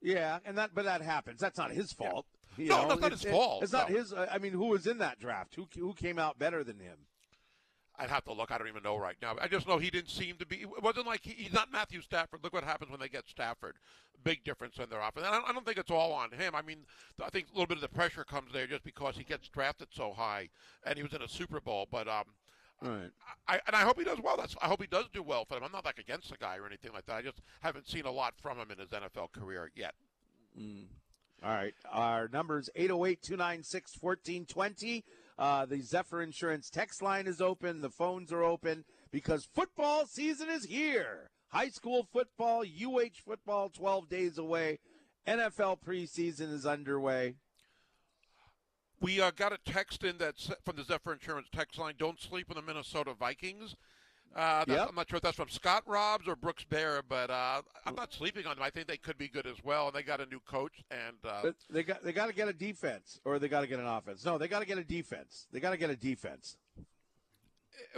Yeah, 0.02 0.38
and 0.44 0.56
that 0.58 0.74
but 0.74 0.84
that 0.84 1.02
happens. 1.02 1.40
That's 1.40 1.58
not 1.58 1.70
his 1.72 1.92
fault. 1.92 2.26
You 2.56 2.66
No, 2.68 2.82
know, 2.82 2.88
that's 2.88 3.00
not 3.00 3.12
his 3.12 3.24
fault, 3.24 3.62
It's 3.62 3.72
not 3.72 3.90
no. 3.90 3.96
his. 3.96 4.12
uh, 4.12 4.26
I 4.30 4.38
mean, 4.38 4.52
who 4.52 4.66
was 4.66 4.86
in 4.86 4.98
that 4.98 5.20
draft? 5.20 5.54
Who 5.54 5.68
who 5.78 5.92
came 5.94 6.18
out 6.18 6.38
better 6.38 6.64
than 6.64 6.78
him? 6.80 6.96
I'd 8.00 8.08
have 8.08 8.24
to 8.24 8.32
look. 8.32 8.50
I 8.50 8.58
don't 8.58 8.68
even 8.68 8.82
know 8.82 8.96
right 8.96 9.16
now. 9.20 9.36
I 9.40 9.46
just 9.46 9.68
know 9.68 9.76
he 9.78 9.90
didn't 9.90 10.08
seem 10.10 10.36
to 10.36 10.46
be. 10.46 10.62
It 10.62 10.82
wasn't 10.82 11.06
like 11.06 11.20
he, 11.22 11.32
he's 11.32 11.52
not 11.52 11.70
Matthew 11.70 12.00
Stafford. 12.00 12.40
Look 12.42 12.54
what 12.54 12.64
happens 12.64 12.90
when 12.90 12.98
they 12.98 13.08
get 13.08 13.28
Stafford. 13.28 13.76
Big 14.24 14.42
difference 14.42 14.78
in 14.78 14.88
their 14.88 15.00
offense. 15.00 15.26
And 15.26 15.34
I, 15.34 15.40
I 15.48 15.52
don't 15.52 15.66
think 15.66 15.76
it's 15.76 15.90
all 15.90 16.12
on 16.12 16.32
him. 16.32 16.54
I 16.54 16.62
mean, 16.62 16.86
I 17.22 17.28
think 17.28 17.48
a 17.48 17.52
little 17.52 17.66
bit 17.66 17.76
of 17.76 17.82
the 17.82 17.88
pressure 17.88 18.24
comes 18.24 18.52
there 18.52 18.66
just 18.66 18.84
because 18.84 19.16
he 19.16 19.24
gets 19.24 19.48
drafted 19.48 19.88
so 19.90 20.12
high, 20.12 20.48
and 20.84 20.96
he 20.96 21.02
was 21.02 21.12
in 21.12 21.20
a 21.22 21.28
Super 21.28 21.60
Bowl. 21.60 21.86
But 21.90 22.08
um, 22.08 22.24
Right. 22.82 23.10
I 23.46 23.60
and 23.66 23.76
I 23.76 23.82
hope 23.82 23.98
he 23.98 24.04
does 24.04 24.20
well. 24.22 24.36
That's 24.38 24.56
I 24.62 24.66
hope 24.66 24.80
he 24.80 24.86
does 24.86 25.06
do 25.12 25.22
well 25.22 25.44
for 25.44 25.54
them. 25.54 25.64
I'm 25.64 25.72
not 25.72 25.84
like 25.84 25.98
against 25.98 26.30
the 26.30 26.38
guy 26.38 26.56
or 26.56 26.66
anything 26.66 26.92
like 26.94 27.04
that. 27.06 27.16
I 27.16 27.22
just 27.22 27.42
haven't 27.60 27.86
seen 27.86 28.06
a 28.06 28.10
lot 28.10 28.34
from 28.40 28.58
him 28.58 28.70
in 28.70 28.78
his 28.78 28.88
NFL 28.88 29.32
career 29.32 29.70
yet. 29.74 29.94
All 31.42 31.50
right. 31.50 31.74
Our 31.90 32.28
number 32.28 32.58
is 32.58 32.70
808 32.74 33.22
296 33.22 33.96
1420. 34.00 35.04
Uh, 35.40 35.64
the 35.64 35.80
Zephyr 35.80 36.20
Insurance 36.20 36.68
text 36.68 37.00
line 37.00 37.26
is 37.26 37.40
open. 37.40 37.80
The 37.80 37.88
phones 37.88 38.30
are 38.30 38.44
open 38.44 38.84
because 39.10 39.48
football 39.54 40.04
season 40.04 40.50
is 40.50 40.66
here. 40.66 41.30
High 41.48 41.70
school 41.70 42.06
football, 42.12 42.62
UH 42.62 43.22
football, 43.24 43.70
12 43.70 44.08
days 44.10 44.36
away. 44.36 44.80
NFL 45.26 45.78
preseason 45.80 46.52
is 46.52 46.66
underway. 46.66 47.36
We 49.00 49.18
uh, 49.18 49.30
got 49.30 49.54
a 49.54 49.58
text 49.64 50.04
in 50.04 50.18
that 50.18 50.34
from 50.62 50.76
the 50.76 50.84
Zephyr 50.84 51.14
Insurance 51.14 51.48
text 51.50 51.78
line. 51.78 51.94
Don't 51.98 52.20
sleep 52.20 52.48
on 52.50 52.56
the 52.56 52.62
Minnesota 52.62 53.14
Vikings. 53.18 53.76
Uh, 54.34 54.64
that's, 54.64 54.70
Yep. 54.78 54.88
I'm 54.90 54.94
not 54.94 55.08
sure 55.08 55.16
if 55.16 55.22
that's 55.22 55.36
from 55.36 55.48
Scott 55.48 55.82
Robbs 55.86 56.28
or 56.28 56.36
Brooks 56.36 56.64
Bear, 56.64 57.02
but 57.08 57.30
uh, 57.30 57.62
I'm 57.84 57.96
not 57.96 58.12
sleeping 58.12 58.46
on 58.46 58.54
them. 58.56 58.62
I 58.62 58.70
think 58.70 58.86
they 58.86 58.96
could 58.96 59.18
be 59.18 59.28
good 59.28 59.46
as 59.46 59.56
well. 59.64 59.86
And 59.88 59.94
they 59.94 60.02
got 60.02 60.20
a 60.20 60.26
new 60.26 60.40
coach, 60.40 60.82
and 60.90 61.16
uh, 61.24 61.50
they 61.68 61.82
got 61.82 62.04
they 62.04 62.12
got 62.12 62.26
to 62.26 62.32
get 62.32 62.48
a 62.48 62.52
defense 62.52 63.20
or 63.24 63.38
they 63.38 63.48
got 63.48 63.62
to 63.62 63.66
get 63.66 63.80
an 63.80 63.86
offense. 63.86 64.24
No, 64.24 64.38
they 64.38 64.46
got 64.48 64.60
to 64.60 64.66
get 64.66 64.78
a 64.78 64.84
defense. 64.84 65.48
They 65.52 65.58
got 65.58 65.70
to 65.70 65.76
get 65.76 65.90
a 65.90 65.96
defense. 65.96 66.56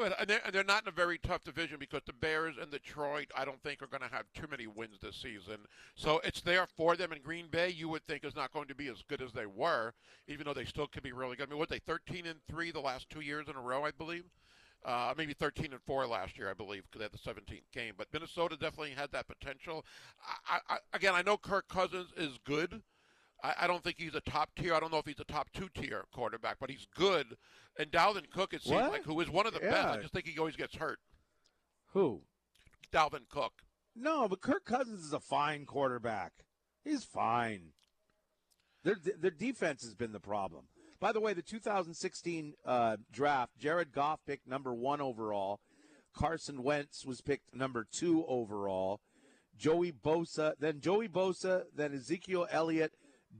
and 0.02 0.28
they're, 0.28 0.40
and 0.44 0.54
they're 0.54 0.64
not 0.64 0.82
in 0.84 0.88
a 0.88 0.92
very 0.92 1.18
tough 1.18 1.44
division 1.44 1.76
because 1.78 2.02
the 2.06 2.12
Bears 2.14 2.54
and 2.60 2.70
Detroit, 2.70 3.26
I 3.36 3.44
don't 3.44 3.62
think, 3.62 3.82
are 3.82 3.86
going 3.86 4.08
to 4.08 4.14
have 4.14 4.24
too 4.34 4.46
many 4.50 4.66
wins 4.66 5.00
this 5.02 5.16
season. 5.16 5.58
So 5.96 6.20
it's 6.24 6.40
there 6.40 6.66
for 6.66 6.96
them. 6.96 7.12
And 7.12 7.22
Green 7.22 7.48
Bay, 7.48 7.68
you 7.70 7.88
would 7.90 8.06
think, 8.06 8.24
is 8.24 8.36
not 8.36 8.52
going 8.52 8.68
to 8.68 8.74
be 8.74 8.88
as 8.88 9.02
good 9.08 9.20
as 9.20 9.32
they 9.32 9.46
were, 9.46 9.92
even 10.28 10.46
though 10.46 10.54
they 10.54 10.64
still 10.64 10.86
could 10.86 11.02
be 11.02 11.12
really 11.12 11.36
good. 11.36 11.48
I 11.48 11.50
mean, 11.50 11.58
what 11.58 11.68
they 11.68 11.78
13 11.80 12.26
and 12.26 12.38
three 12.48 12.70
the 12.70 12.80
last 12.80 13.10
two 13.10 13.20
years 13.20 13.48
in 13.48 13.56
a 13.56 13.60
row, 13.60 13.84
I 13.84 13.90
believe. 13.90 14.24
Uh, 14.84 15.14
maybe 15.16 15.32
13 15.32 15.66
and 15.72 15.80
four 15.86 16.06
last 16.06 16.36
year, 16.36 16.50
I 16.50 16.54
believe, 16.54 16.82
because 16.90 16.98
they 16.98 17.04
had 17.04 17.12
the 17.12 17.52
17th 17.52 17.70
game. 17.72 17.94
But 17.96 18.08
Minnesota 18.12 18.56
definitely 18.56 18.90
had 18.90 19.12
that 19.12 19.28
potential. 19.28 19.84
I, 20.48 20.58
I, 20.68 20.78
again, 20.92 21.14
I 21.14 21.22
know 21.22 21.36
Kirk 21.36 21.68
Cousins 21.68 22.10
is 22.16 22.38
good. 22.44 22.82
I, 23.44 23.54
I 23.60 23.66
don't 23.68 23.84
think 23.84 23.96
he's 23.98 24.14
a 24.16 24.20
top 24.20 24.50
tier. 24.56 24.74
I 24.74 24.80
don't 24.80 24.90
know 24.92 24.98
if 24.98 25.06
he's 25.06 25.20
a 25.20 25.24
top 25.24 25.50
two 25.52 25.68
tier 25.72 26.04
quarterback, 26.12 26.56
but 26.58 26.68
he's 26.68 26.86
good. 26.96 27.36
And 27.78 27.92
Dalvin 27.92 28.28
Cook, 28.30 28.54
it 28.54 28.62
seems 28.62 28.74
What? 28.74 28.90
like, 28.90 29.04
who 29.04 29.20
is 29.20 29.30
one 29.30 29.46
of 29.46 29.54
the 29.54 29.60
best. 29.60 29.88
I 29.88 30.00
just 30.00 30.12
think 30.12 30.26
he 30.26 30.38
always 30.38 30.56
gets 30.56 30.74
hurt. 30.74 30.98
Who? 31.92 32.22
Dalvin 32.92 33.28
Cook. 33.28 33.62
No, 33.94 34.26
but 34.28 34.40
Kirk 34.40 34.64
Cousins 34.64 35.04
is 35.04 35.12
a 35.12 35.20
fine 35.20 35.64
quarterback. 35.64 36.32
He's 36.84 37.04
fine. 37.04 37.72
Their 38.84 38.96
their 39.18 39.30
defense 39.30 39.84
has 39.84 39.94
been 39.94 40.12
the 40.12 40.18
problem. 40.18 40.64
By 41.02 41.10
the 41.10 41.18
way, 41.18 41.34
the 41.34 41.42
2016 41.42 42.54
uh, 42.64 42.96
draft, 43.10 43.58
Jared 43.58 43.90
Goff 43.90 44.20
picked 44.24 44.46
number 44.46 44.72
one 44.72 45.00
overall. 45.00 45.58
Carson 46.14 46.62
Wentz 46.62 47.04
was 47.04 47.20
picked 47.20 47.52
number 47.52 47.84
two 47.90 48.24
overall. 48.28 49.00
Joey 49.58 49.90
Bosa, 49.90 50.52
then 50.60 50.78
Joey 50.80 51.08
Bosa, 51.08 51.64
then 51.74 51.92
Ezekiel 51.92 52.46
Elliott, 52.52 52.92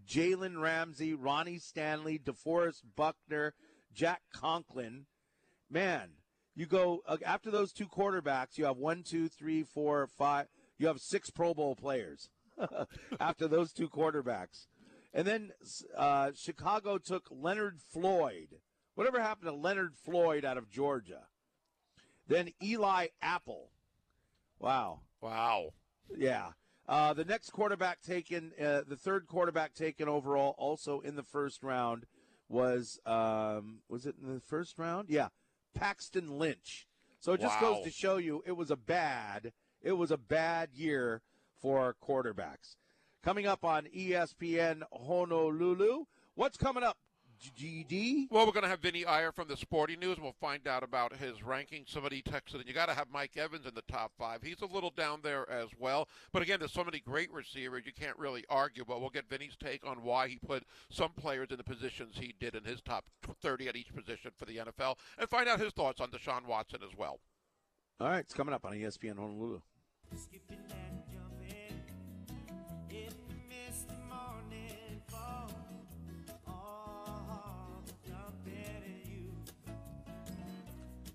Jalen 0.04 0.60
Ramsey, 0.60 1.14
Ronnie 1.14 1.58
Stanley, 1.58 2.18
DeForest 2.18 2.80
Buckner, 2.96 3.54
Jack 3.94 4.22
Conklin. 4.34 5.06
Man, 5.70 6.14
you 6.56 6.66
go 6.66 7.02
uh, 7.06 7.18
after 7.24 7.52
those 7.52 7.72
two 7.72 7.86
quarterbacks, 7.86 8.58
you 8.58 8.64
have 8.64 8.76
one, 8.76 9.04
two, 9.04 9.28
three, 9.28 9.62
four, 9.62 10.08
five. 10.08 10.48
You 10.78 10.88
have 10.88 10.98
six 10.98 11.30
Pro 11.30 11.54
Bowl 11.54 11.76
players 11.76 12.28
after 13.20 13.46
those 13.46 13.72
two 13.72 13.88
quarterbacks. 13.88 14.66
And 15.14 15.26
then 15.26 15.52
uh, 15.96 16.30
Chicago 16.34 16.98
took 16.98 17.28
Leonard 17.30 17.80
Floyd. 17.80 18.48
Whatever 18.94 19.20
happened 19.20 19.46
to 19.48 19.52
Leonard 19.54 19.94
Floyd 19.96 20.44
out 20.44 20.56
of 20.58 20.70
Georgia? 20.70 21.24
Then 22.28 22.50
Eli 22.62 23.08
Apple. 23.20 23.70
Wow. 24.58 25.00
Wow. 25.20 25.70
Yeah. 26.16 26.52
Uh, 26.88 27.12
the 27.14 27.24
next 27.24 27.50
quarterback 27.50 28.00
taken, 28.02 28.52
uh, 28.60 28.82
the 28.86 28.96
third 28.96 29.26
quarterback 29.26 29.74
taken 29.74 30.08
overall, 30.08 30.54
also 30.58 31.00
in 31.00 31.16
the 31.16 31.22
first 31.22 31.62
round, 31.62 32.06
was 32.48 32.98
um, 33.06 33.78
was 33.88 34.04
it 34.04 34.16
in 34.20 34.34
the 34.34 34.40
first 34.40 34.78
round? 34.78 35.08
Yeah, 35.08 35.28
Paxton 35.74 36.38
Lynch. 36.38 36.86
So 37.18 37.32
it 37.32 37.40
just 37.40 37.60
Wow. 37.62 37.74
goes 37.74 37.84
to 37.84 37.90
show 37.90 38.16
you 38.18 38.42
it 38.44 38.52
was 38.52 38.70
a 38.70 38.76
bad 38.76 39.52
it 39.80 39.92
was 39.92 40.10
a 40.10 40.18
bad 40.18 40.70
year 40.74 41.22
for 41.60 41.96
quarterbacks. 42.02 42.76
Coming 43.23 43.47
up 43.47 43.64
on 43.64 43.87
ESPN 43.97 44.83
Honolulu, 44.93 46.07
what's 46.35 46.57
coming 46.57 46.83
up? 46.83 46.97
GD. 47.57 48.27
Well, 48.31 48.47
we're 48.47 48.53
going 48.53 48.64
to 48.64 48.68
have 48.68 48.81
Vinny 48.81 49.05
Iyer 49.05 49.31
from 49.31 49.47
the 49.47 49.57
Sporting 49.57 50.01
News. 50.01 50.18
We'll 50.20 50.35
find 50.41 50.66
out 50.66 50.83
about 50.83 51.16
his 51.16 51.43
ranking. 51.43 51.85
Somebody 51.87 52.23
texted, 52.23 52.55
and 52.57 52.66
you 52.66 52.75
got 52.75 52.87
to 52.87 52.95
have 52.95 53.09
Mike 53.12 53.37
Evans 53.37 53.66
in 53.66 53.75
the 53.75 53.83
top 53.83 54.12
five. 54.18 54.43
He's 54.43 54.61
a 54.61 54.66
little 54.66 54.91
down 54.91 55.20
there 55.23 55.49
as 55.51 55.68
well. 55.79 56.09
But 56.33 56.43
again, 56.43 56.59
there's 56.59 56.73
so 56.73 56.85
many 56.85 56.99
great 57.01 57.33
receivers, 57.33 57.85
you 57.87 57.93
can't 57.93 58.18
really 58.18 58.45
argue. 58.49 58.85
But 58.85 59.01
we'll 59.01 59.11
get 59.11 59.29
Vinny's 59.29 59.57
take 59.57 59.87
on 59.87 60.03
why 60.03 60.29
he 60.29 60.39
put 60.45 60.64
some 60.91 61.12
players 61.12 61.49
in 61.51 61.59
the 61.59 61.64
positions 61.64 62.16
he 62.18 62.35
did 62.41 62.57
in 62.57 62.64
his 62.64 62.81
top 62.81 63.05
30 63.41 63.68
at 63.68 63.77
each 63.77 63.95
position 63.95 64.33
for 64.37 64.47
the 64.47 64.57
NFL, 64.57 64.97
and 65.18 65.29
find 65.29 65.49
out 65.49 65.61
his 65.61 65.73
thoughts 65.73 66.01
on 66.01 66.11
Deshaun 66.11 66.47
Watson 66.47 66.81
as 66.83 66.97
well. 66.97 67.20
All 68.01 68.09
right, 68.09 68.20
it's 68.20 68.35
coming 68.35 68.55
up 68.55 68.64
on 68.64 68.73
ESPN 68.73 69.16
Honolulu. 69.16 69.61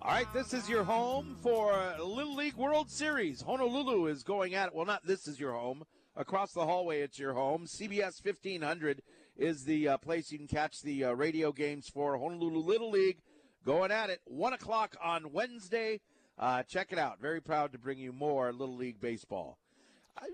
All 0.08 0.14
right, 0.14 0.34
this 0.34 0.54
is 0.54 0.70
your 0.70 0.86
home 0.86 1.36
for 1.44 1.74
Little 2.00 2.34
League 2.34 2.56
World 2.56 2.90
Series. 2.90 3.42
Honolulu 3.42 4.06
is 4.06 4.24
going 4.24 4.56
at 4.56 4.70
it. 4.70 4.74
Well, 4.74 4.86
not 4.86 5.06
this 5.06 5.28
is 5.28 5.38
your 5.38 5.52
home. 5.52 5.84
Across 6.16 6.54
the 6.54 6.66
hallway, 6.66 7.02
it's 7.02 7.20
your 7.20 7.34
home. 7.34 7.66
CBS 7.66 8.24
1500 8.24 9.02
is 9.36 9.66
the 9.66 9.90
uh, 9.90 9.98
place 9.98 10.32
you 10.32 10.38
can 10.38 10.48
catch 10.48 10.82
the 10.82 11.04
uh, 11.04 11.12
radio 11.12 11.52
games 11.52 11.90
for 11.90 12.18
Honolulu 12.18 12.60
Little 12.60 12.90
League. 12.90 13.18
Going 13.66 13.92
at 13.92 14.10
it, 14.10 14.22
1 14.24 14.54
o'clock 14.54 14.96
on 15.04 15.34
Wednesday. 15.34 16.00
Uh, 16.40 16.64
check 16.64 16.94
it 16.94 16.98
out. 16.98 17.20
Very 17.20 17.42
proud 17.42 17.74
to 17.74 17.78
bring 17.78 17.98
you 18.00 18.14
more 18.14 18.54
Little 18.54 18.78
League 18.78 19.02
baseball. 19.02 19.58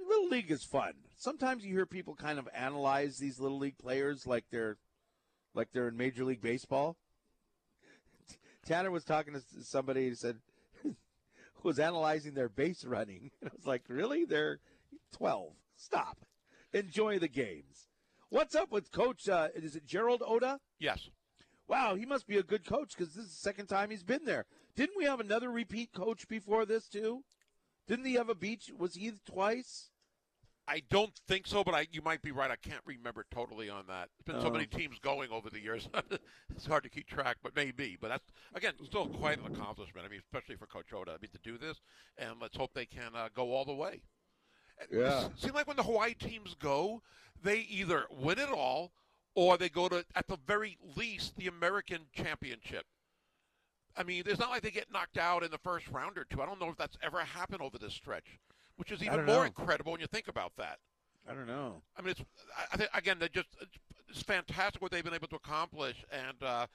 Little 0.08 0.30
League 0.30 0.52
is 0.52 0.64
fun. 0.64 0.94
Sometimes 1.18 1.66
you 1.66 1.74
hear 1.74 1.88
people 1.88 2.14
kind 2.14 2.38
of 2.38 2.48
analyze 2.54 3.18
these 3.18 3.40
Little 3.40 3.58
League 3.58 3.80
players 3.80 4.28
like 4.28 4.46
they're 4.52 4.78
like 5.56 5.70
they're 5.74 5.88
in 5.88 5.98
Major 5.98 6.26
League 6.26 6.44
Baseball. 6.44 6.96
Tanner 8.66 8.92
was 8.92 9.04
talking 9.04 9.34
to 9.34 9.42
somebody 9.64 10.10
who 10.10 10.16
said 10.16 10.38
was 11.64 11.80
analyzing 11.80 12.34
their 12.34 12.50
base 12.50 12.86
running. 12.86 13.32
And 13.42 13.50
I 13.54 13.56
was 13.56 13.68
like, 13.68 13.84
really? 13.88 14.26
They're 14.26 14.60
12. 15.14 15.54
Stop. 15.76 16.18
Enjoy 16.74 17.20
the 17.20 17.28
games. 17.28 17.88
What's 18.30 18.56
up 18.56 18.72
with 18.72 18.92
Coach? 18.92 19.30
Uh, 19.30 19.50
is 19.54 19.76
it 19.76 19.86
Gerald 19.86 20.24
Oda? 20.26 20.60
Yes. 20.80 21.10
Wow, 21.68 21.96
he 21.96 22.06
must 22.06 22.28
be 22.28 22.38
a 22.38 22.44
good 22.44 22.66
coach 22.66 22.94
because 22.98 23.14
this 23.14 23.26
is 23.26 23.32
the 23.32 23.38
second 23.38 23.68
time 23.68 23.90
he's 23.90 24.04
been 24.04 24.26
there. 24.26 24.46
Didn't 24.76 24.98
we 24.98 25.06
have 25.06 25.20
another 25.20 25.50
repeat 25.50 25.94
coach 25.94 26.28
before 26.28 26.66
this 26.66 26.88
too? 26.88 27.24
Didn't 27.88 28.06
he 28.06 28.16
have 28.16 28.30
a 28.30 28.36
beach? 28.36 28.72
Was 28.78 28.96
he 28.96 29.12
twice? 29.26 29.90
I 30.68 30.82
don't 30.90 31.14
think 31.28 31.46
so, 31.46 31.62
but 31.64 31.74
I, 31.76 31.88
you 31.92 32.02
might 32.02 32.22
be 32.22 32.32
right. 32.32 32.50
I 32.50 32.56
can't 32.56 32.82
remember 32.86 33.26
totally 33.32 33.70
on 33.70 33.86
that. 33.88 34.10
There's 34.26 34.36
been 34.38 34.42
so 34.42 34.48
Oh. 34.48 34.52
many 34.54 34.66
teams 34.66 34.98
going 35.00 35.30
over 35.32 35.50
the 35.50 35.60
years. 35.60 35.90
it's 36.56 36.66
hard 36.66 36.84
to 36.84 36.90
keep 36.90 37.06
track, 37.08 37.38
but 37.44 37.54
maybe. 37.56 37.98
But 38.00 38.10
that's 38.10 38.32
again 38.54 38.74
still 38.86 39.08
quite 39.08 39.40
an 39.40 39.46
accomplishment. 39.54 40.06
I 40.06 40.10
mean, 40.10 40.22
especially 40.22 40.56
for 40.56 40.66
Coach 40.68 40.94
Oda. 40.94 41.12
I 41.12 41.18
mean, 41.22 41.32
to 41.34 41.40
do 41.44 41.58
this, 41.58 41.82
and 42.18 42.40
let's 42.42 42.56
hope 42.56 42.72
they 42.74 42.86
can 42.86 43.14
uh, 43.16 43.28
go 43.36 43.52
all 43.54 43.66
the 43.66 43.74
way. 43.74 44.04
Yeah. 44.92 45.26
It 45.26 45.32
seems 45.40 45.54
like 45.54 45.68
when 45.68 45.78
the 45.78 45.84
Hawaii 45.84 46.14
teams 46.14 46.56
go, 46.60 47.02
they 47.42 47.60
either 47.70 48.06
win 48.10 48.40
it 48.40 48.50
all, 48.50 48.94
or 49.36 49.58
they 49.58 49.70
go 49.70 49.90
to 49.90 50.06
at 50.16 50.28
the 50.28 50.38
very 50.48 50.78
least 50.96 51.36
the 51.36 51.48
American 51.48 52.08
Championship. 52.14 52.86
I 53.98 54.04
mean, 54.04 54.24
it's 54.26 54.40
not 54.40 54.50
like 54.50 54.62
they 54.64 54.72
get 54.72 54.92
knocked 54.92 55.18
out 55.18 55.44
in 55.44 55.52
the 55.52 55.60
first 55.60 55.88
round 55.90 56.18
or 56.18 56.24
two. 56.24 56.42
I 56.42 56.46
don't 56.46 56.60
know 56.60 56.70
if 56.70 56.78
that's 56.78 56.98
ever 57.04 57.20
happened 57.20 57.62
over 57.62 57.78
this 57.78 57.94
stretch, 57.94 58.40
which 58.78 58.92
is 58.92 59.04
even 59.04 59.26
more 59.26 59.26
know. 59.26 59.42
incredible 59.44 59.92
when 59.92 60.02
you 60.02 60.08
think 60.08 60.28
about 60.28 60.54
that. 60.58 60.80
I 61.30 61.34
don't 61.34 61.48
know. 61.48 61.82
I 61.98 62.02
mean, 62.02 62.12
it's 62.12 62.22
I- 62.72 62.78
think 62.78 62.90
again, 62.94 63.18
they 63.20 63.30
just 63.30 63.48
it's, 64.10 64.22
fantastic 64.22 64.82
what 64.82 64.92
they've 64.92 65.04
been 65.04 65.14
able 65.14 65.28
to 65.30 65.36
accomplish, 65.36 66.04
and 66.12 66.44
uh, 66.44 66.68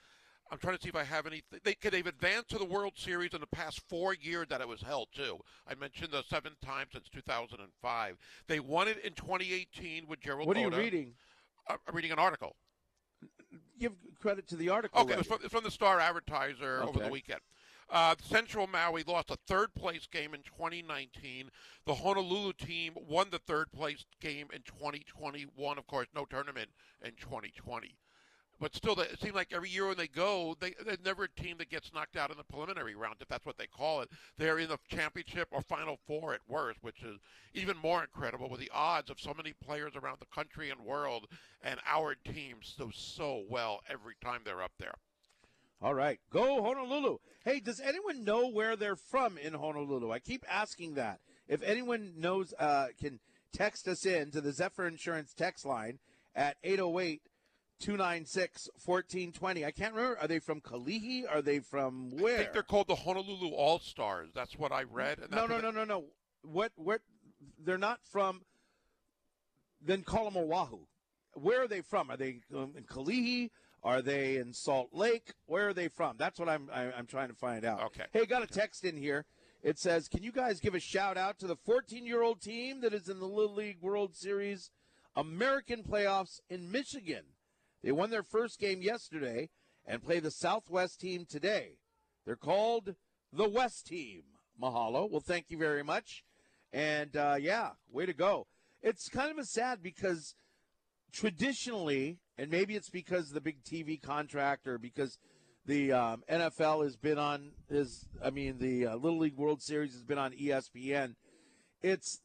I'm 0.51 0.59
trying 0.59 0.77
to 0.77 0.83
see 0.83 0.89
if 0.89 0.97
I 0.97 1.05
have 1.05 1.27
any. 1.27 1.43
They 1.63 1.77
they've 1.81 2.07
advanced 2.07 2.51
to 2.51 2.59
the 2.59 2.65
World 2.65 2.95
Series 2.97 3.35
in 3.35 3.41
the 3.41 3.47
past 3.47 3.83
four 3.89 4.15
years 4.15 4.47
that 4.49 4.61
it 4.61 4.69
was 4.69 4.81
held 4.81 5.09
too. 5.15 5.39
I 5.67 5.75
mentioned 5.75 6.11
the 6.13 6.25
seventh 6.29 6.61
time 6.61 6.87
since 6.93 7.09
2005. 7.11 8.17
They 8.47 8.61
won 8.61 8.89
it 8.89 8.99
in 9.05 9.13
2018 9.13 10.07
with 10.09 10.21
Gerald. 10.21 10.49
What 10.49 10.57
are 10.57 10.61
you 10.61 10.71
reading? 10.71 11.15
Uh, 11.69 11.77
I'm 11.87 11.95
reading 11.95 12.13
an 12.13 12.19
article. 12.19 12.57
Give 13.79 13.93
credit 14.21 14.49
to 14.49 14.57
the 14.57 14.71
article. 14.71 15.03
Okay, 15.03 15.13
it 15.13 15.19
was 15.19 15.27
from, 15.27 15.39
it's 15.45 15.53
from 15.53 15.65
the 15.65 15.71
Star 15.71 16.01
Advertiser 16.01 16.83
over 16.83 16.99
the 16.99 17.09
weekend. 17.09 17.41
Uh, 17.91 18.15
Central 18.23 18.67
Maui 18.67 19.03
lost 19.03 19.31
a 19.31 19.39
third 19.47 19.75
place 19.75 20.07
game 20.07 20.35
in 20.35 20.43
2019. 20.43 21.51
The 21.87 21.95
Honolulu 21.95 22.53
team 22.53 22.93
won 22.95 23.29
the 23.31 23.39
third 23.39 23.73
place 23.73 24.05
game 24.21 24.49
in 24.53 24.63
2021. 24.63 25.79
Of 25.79 25.87
course, 25.87 26.09
no 26.15 26.27
tournament 26.27 26.69
in 27.03 27.13
2020. 27.13 27.97
But 28.61 28.75
still, 28.75 28.99
it 28.99 29.21
seems 29.21 29.37
like 29.37 29.53
every 29.53 29.71
year 29.71 29.87
when 29.87 29.97
they 29.97 30.09
go, 30.09 30.57
they, 30.59 30.75
there's 30.85 31.05
never 31.05 31.25
a 31.25 31.41
team 31.41 31.59
that 31.59 31.71
gets 31.71 31.95
knocked 31.95 32.17
out 32.17 32.33
in 32.33 32.37
the 32.37 32.45
preliminary 32.45 32.97
round, 32.97 33.17
if 33.21 33.29
that's 33.29 33.47
what 33.47 33.57
they 33.57 33.69
call 33.69 34.01
it. 34.01 34.11
They're 34.37 34.59
in 34.59 34.69
the 34.69 34.79
championship 34.89 35.47
or 35.53 35.63
Final 35.63 35.99
Four 36.07 36.35
at 36.35 36.41
worst, 36.49 36.83
which 36.83 37.03
is 37.03 37.21
even 37.55 37.77
more 37.77 38.03
incredible 38.03 38.51
with 38.51 38.59
the 38.61 38.71
odds 38.75 39.11
of 39.11 39.21
so 39.21 39.33
many 39.33 39.53
players 39.65 39.95
around 39.95 40.19
the 40.19 40.35
country 40.35 40.71
and 40.71 40.81
world 40.81 41.27
and 41.63 41.79
our 41.87 42.17
teams 42.17 42.75
do 42.77 42.91
so 42.93 43.45
well 43.49 43.81
every 43.89 44.15
time 44.23 44.41
they're 44.45 44.63
up 44.63 44.73
there. 44.79 44.95
All 45.81 45.95
right, 45.95 46.19
go 46.31 46.63
Honolulu. 46.63 47.19
Hey, 47.45 47.61
does 47.61 47.81
anyone 47.81 48.25
know 48.25 48.49
where 48.49 48.75
they're 48.75 48.97
from 48.97 49.39
in 49.39 49.55
Honolulu? 49.55 50.11
I 50.11 50.19
keep 50.19 50.45
asking 50.51 50.95
that. 50.95 51.21
If 51.47 51.63
anyone 51.63 52.15
knows, 52.17 52.53
uh, 52.59 52.89
can 53.01 53.21
text 53.53 53.87
us 53.89 54.05
in 54.05 54.31
to 54.33 54.41
the 54.41 54.53
Zephyr 54.53 54.87
Insurance 54.87 55.33
text 55.35 55.65
line 55.65 55.99
at 56.35 56.57
808 56.65 57.23
296 57.81 58.69
1420. 58.85 59.65
I 59.65 59.71
can't 59.71 59.95
remember. 59.95 60.19
Are 60.19 60.27
they 60.27 60.41
from 60.41 60.61
Kalihi? 60.61 61.23
Are 61.31 61.43
they 61.43 61.61
from 61.61 62.11
where? 62.11 62.35
I 62.35 62.39
think 62.39 62.53
they're 62.53 62.63
called 62.63 62.89
the 62.89 62.97
Honolulu 62.97 63.51
All 63.55 63.79
Stars. 63.79 64.31
That's 64.35 64.59
what 64.59 64.73
I 64.73 64.83
read. 64.83 65.21
No, 65.31 65.47
no, 65.47 65.61
no, 65.61 65.71
no, 65.71 65.85
no. 65.85 66.05
What, 66.43 66.73
what, 66.77 67.01
they're 67.65 67.79
not 67.79 68.01
from, 68.11 68.43
then 69.81 70.03
call 70.03 70.25
them 70.29 70.37
Oahu. 70.37 70.81
Where 71.35 71.63
are 71.63 71.69
they 71.69 71.83
from? 71.83 72.11
Are 72.11 72.17
they 72.17 72.41
um, 72.55 72.73
in 72.77 72.85
Kalihi? 72.85 73.51
Are 73.83 74.03
they 74.03 74.37
in 74.37 74.53
Salt 74.53 74.91
Lake? 74.93 75.35
Where 75.47 75.69
are 75.69 75.75
they 75.75 75.89
from? 75.89 76.17
That's 76.19 76.39
what 76.39 76.49
I'm 76.49 76.69
I, 76.73 76.93
I'm 76.93 77.07
trying 77.07 77.29
to 77.29 77.35
find 77.35 77.65
out. 77.65 77.83
Okay. 77.87 78.05
Hey, 78.13 78.27
got 78.27 78.43
a 78.43 78.47
text 78.47 78.85
in 78.85 78.97
here. 78.97 79.25
It 79.63 79.79
says, 79.79 80.09
"Can 80.09 80.23
you 80.23 80.33
guys 80.33 80.61
give 80.61 80.75
a 80.75 80.81
shout 80.81 81.17
out 81.17 81.39
to 81.39 81.47
the 81.47 81.57
14-year-old 81.57 82.41
team 82.41 82.81
that 82.81 82.95
is 82.95 83.09
in 83.09 83.19
the 83.19 83.27
Little 83.27 83.55
League 83.55 83.81
World 83.81 84.15
Series 84.15 84.71
American 85.17 85.83
playoffs 85.83 86.41
in 86.49 86.71
Michigan? 86.71 87.25
They 87.83 87.93
won 87.93 88.11
their 88.11 88.23
first 88.23 88.59
game 88.59 88.83
yesterday 88.83 89.51
and 89.87 90.03
play 90.03 90.21
the 90.21 90.31
Southwest 90.31 91.01
team 91.01 91.27
today. 91.29 91.79
They're 92.25 92.37
called 92.37 92.95
the 93.33 93.49
West 93.49 93.87
Team. 93.87 94.23
Mahalo. 94.61 95.09
Well, 95.11 95.21
thank 95.21 95.47
you 95.49 95.59
very 95.59 95.83
much. 95.83 96.25
And 96.73 97.17
uh, 97.17 97.37
yeah, 97.41 97.71
way 97.91 98.07
to 98.07 98.13
go. 98.13 98.47
It's 98.83 99.09
kind 99.09 99.31
of 99.31 99.39
a 99.39 99.45
sad 99.45 99.83
because 99.83 100.35
traditionally, 101.13 102.19
and 102.39 102.51
maybe 102.51 102.77
it's 102.77 102.91
because 102.91 103.29
of 103.29 103.35
the 103.35 103.41
big 103.41 103.63
TV 103.65 104.01
contract 104.01 104.67
or 104.67 104.79
because 104.79 105.19
the 105.67 105.93
um, 105.93 106.23
NFL 106.31 106.85
has 106.85 106.97
been 106.97 107.19
on 107.19 107.51
is 107.69 108.07
I 108.25 108.31
mean 108.31 108.59
the 108.59 108.87
uh, 108.87 108.97
Little 108.97 109.19
League 109.19 109.37
World 109.37 109.63
Series 109.63 109.93
has 109.93 110.03
been 110.03 110.19
on 110.19 110.33
ESPN. 110.33 111.15
It's 111.83 112.21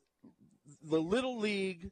the 0.82 1.01
Little 1.01 1.38
League 1.38 1.91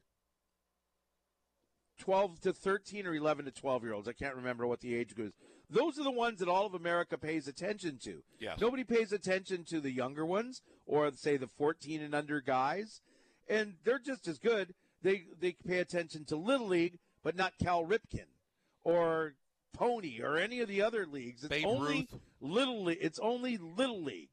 12 1.98 2.40
to 2.40 2.52
13 2.52 3.06
or 3.06 3.14
11 3.14 3.44
to 3.44 3.50
12 3.50 3.84
year 3.84 3.92
olds. 3.92 4.08
I 4.08 4.12
can't 4.12 4.36
remember 4.36 4.66
what 4.66 4.80
the 4.80 4.94
age 4.94 5.14
group 5.14 5.28
is. 5.28 5.34
Those 5.70 5.98
are 5.98 6.04
the 6.04 6.10
ones 6.10 6.40
that 6.40 6.48
all 6.48 6.66
of 6.66 6.74
America 6.74 7.16
pays 7.16 7.48
attention 7.48 7.98
to. 8.04 8.22
Yes. 8.38 8.60
Nobody 8.60 8.84
pays 8.84 9.12
attention 9.12 9.64
to 9.70 9.80
the 9.80 9.90
younger 9.90 10.26
ones 10.26 10.60
or 10.84 11.10
say 11.12 11.36
the 11.36 11.46
14 11.46 12.02
and 12.02 12.14
under 12.14 12.40
guys. 12.40 13.00
And 13.48 13.74
they're 13.84 13.98
just 13.98 14.28
as 14.28 14.38
good. 14.38 14.74
They 15.02 15.24
they 15.40 15.56
pay 15.66 15.78
attention 15.78 16.24
to 16.26 16.36
Little 16.36 16.68
League, 16.68 16.98
but 17.22 17.36
not 17.36 17.52
Cal 17.62 17.84
Ripken 17.84 18.26
or 18.84 19.34
Pony 19.72 20.20
or 20.22 20.36
any 20.36 20.60
of 20.60 20.68
the 20.68 20.82
other 20.82 21.06
leagues. 21.06 21.44
It's 21.44 21.48
Babe 21.48 21.66
only 21.66 22.08
Ruth. 22.12 22.20
Little 22.40 22.84
League. 22.84 22.98
It's 23.00 23.18
only 23.18 23.56
Little 23.58 24.02
League. 24.02 24.30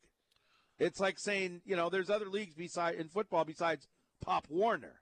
It's 0.80 1.00
like 1.00 1.20
saying, 1.20 1.62
you 1.66 1.76
know, 1.76 1.90
there's 1.90 2.10
other 2.10 2.30
leagues 2.30 2.56
beside 2.56 2.96
in 2.96 3.10
football 3.10 3.46
besides 3.46 3.88
Pop 4.22 4.48
Warner. 4.50 5.02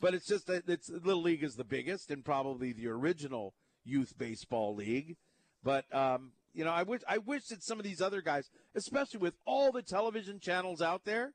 but 0.00 0.14
it's 0.14 0.26
just 0.26 0.46
that 0.48 0.68
it's 0.68 0.90
Little 0.90 1.22
League 1.22 1.44
is 1.44 1.56
the 1.56 1.64
biggest 1.64 2.10
and 2.10 2.24
probably 2.24 2.72
the 2.72 2.88
original 2.88 3.54
youth 3.84 4.18
baseball 4.18 4.74
league. 4.74 5.16
But 5.62 5.84
um, 5.94 6.32
you 6.52 6.64
know, 6.64 6.72
I 6.72 6.82
wish 6.82 7.02
I 7.08 7.18
wish 7.18 7.46
that 7.46 7.62
some 7.62 7.78
of 7.78 7.84
these 7.84 8.02
other 8.02 8.20
guys, 8.20 8.50
especially 8.74 9.20
with 9.20 9.34
all 9.46 9.70
the 9.72 9.82
television 9.82 10.40
channels 10.40 10.82
out 10.82 11.04
there, 11.04 11.32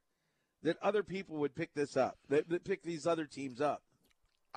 that 0.64 0.78
other 0.82 1.02
people 1.02 1.38
would 1.38 1.56
pick 1.56 1.74
this 1.74 1.96
up. 1.96 2.18
That, 2.30 2.50
that 2.50 2.66
pick 2.66 2.84
these 2.84 3.08
other 3.08 3.26
teams 3.26 3.62
up. 3.62 3.84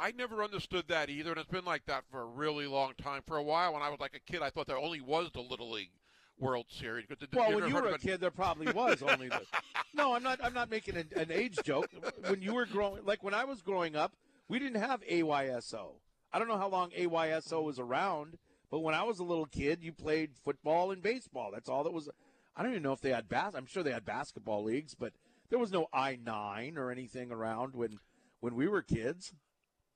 I 0.00 0.12
never 0.12 0.42
understood 0.42 0.88
that 0.88 1.10
either, 1.10 1.30
and 1.30 1.38
it's 1.38 1.50
been 1.50 1.64
like 1.64 1.84
that 1.86 2.04
for 2.10 2.22
a 2.22 2.26
really 2.26 2.66
long 2.66 2.92
time. 3.00 3.22
For 3.26 3.36
a 3.36 3.42
while, 3.42 3.74
when 3.74 3.82
I 3.82 3.90
was 3.90 4.00
like 4.00 4.14
a 4.14 4.32
kid, 4.32 4.40
I 4.42 4.48
thought 4.50 4.66
there 4.66 4.78
only 4.78 5.00
was 5.00 5.30
the 5.32 5.40
Little 5.42 5.70
League 5.70 5.90
World 6.38 6.66
Series. 6.70 7.04
But 7.08 7.20
the- 7.20 7.28
Well, 7.34 7.54
when 7.54 7.68
you 7.68 7.74
were 7.74 7.86
a 7.88 7.94
it- 7.94 8.00
kid, 8.00 8.20
there 8.20 8.30
probably 8.30 8.72
was 8.72 9.02
only 9.02 9.28
the. 9.28 9.42
No, 9.94 10.14
I'm 10.14 10.22
not. 10.22 10.38
I'm 10.42 10.54
not 10.54 10.70
making 10.70 10.96
an, 10.96 11.08
an 11.16 11.30
age 11.32 11.58
joke. 11.64 11.90
When 12.26 12.40
you 12.40 12.54
were 12.54 12.64
growing, 12.64 13.04
like 13.04 13.22
when 13.24 13.34
I 13.34 13.44
was 13.44 13.60
growing 13.60 13.96
up, 13.96 14.12
we 14.48 14.58
didn't 14.60 14.80
have 14.80 15.02
AYSO. 15.02 15.94
I 16.32 16.38
don't 16.38 16.46
know 16.48 16.56
how 16.58 16.68
long 16.68 16.90
AYSO 16.90 17.62
was 17.64 17.78
around, 17.80 18.38
but 18.70 18.78
when 18.80 18.94
I 18.94 19.02
was 19.02 19.18
a 19.18 19.24
little 19.24 19.46
kid, 19.46 19.82
you 19.82 19.92
played 19.92 20.30
football 20.44 20.92
and 20.92 21.02
baseball. 21.02 21.50
That's 21.52 21.68
all 21.68 21.82
that 21.84 21.92
was. 21.92 22.08
I 22.56 22.62
don't 22.62 22.70
even 22.70 22.84
know 22.84 22.92
if 22.92 23.00
they 23.00 23.10
had 23.10 23.28
bas. 23.28 23.54
I'm 23.54 23.66
sure 23.66 23.82
they 23.82 23.92
had 23.92 24.04
basketball 24.04 24.62
leagues, 24.62 24.94
but 24.94 25.12
there 25.50 25.58
was 25.58 25.72
no 25.72 25.88
I 25.92 26.16
nine 26.24 26.78
or 26.78 26.90
anything 26.90 27.32
around 27.32 27.74
when 27.74 27.98
when 28.38 28.54
we 28.54 28.68
were 28.68 28.80
kids. 28.82 29.34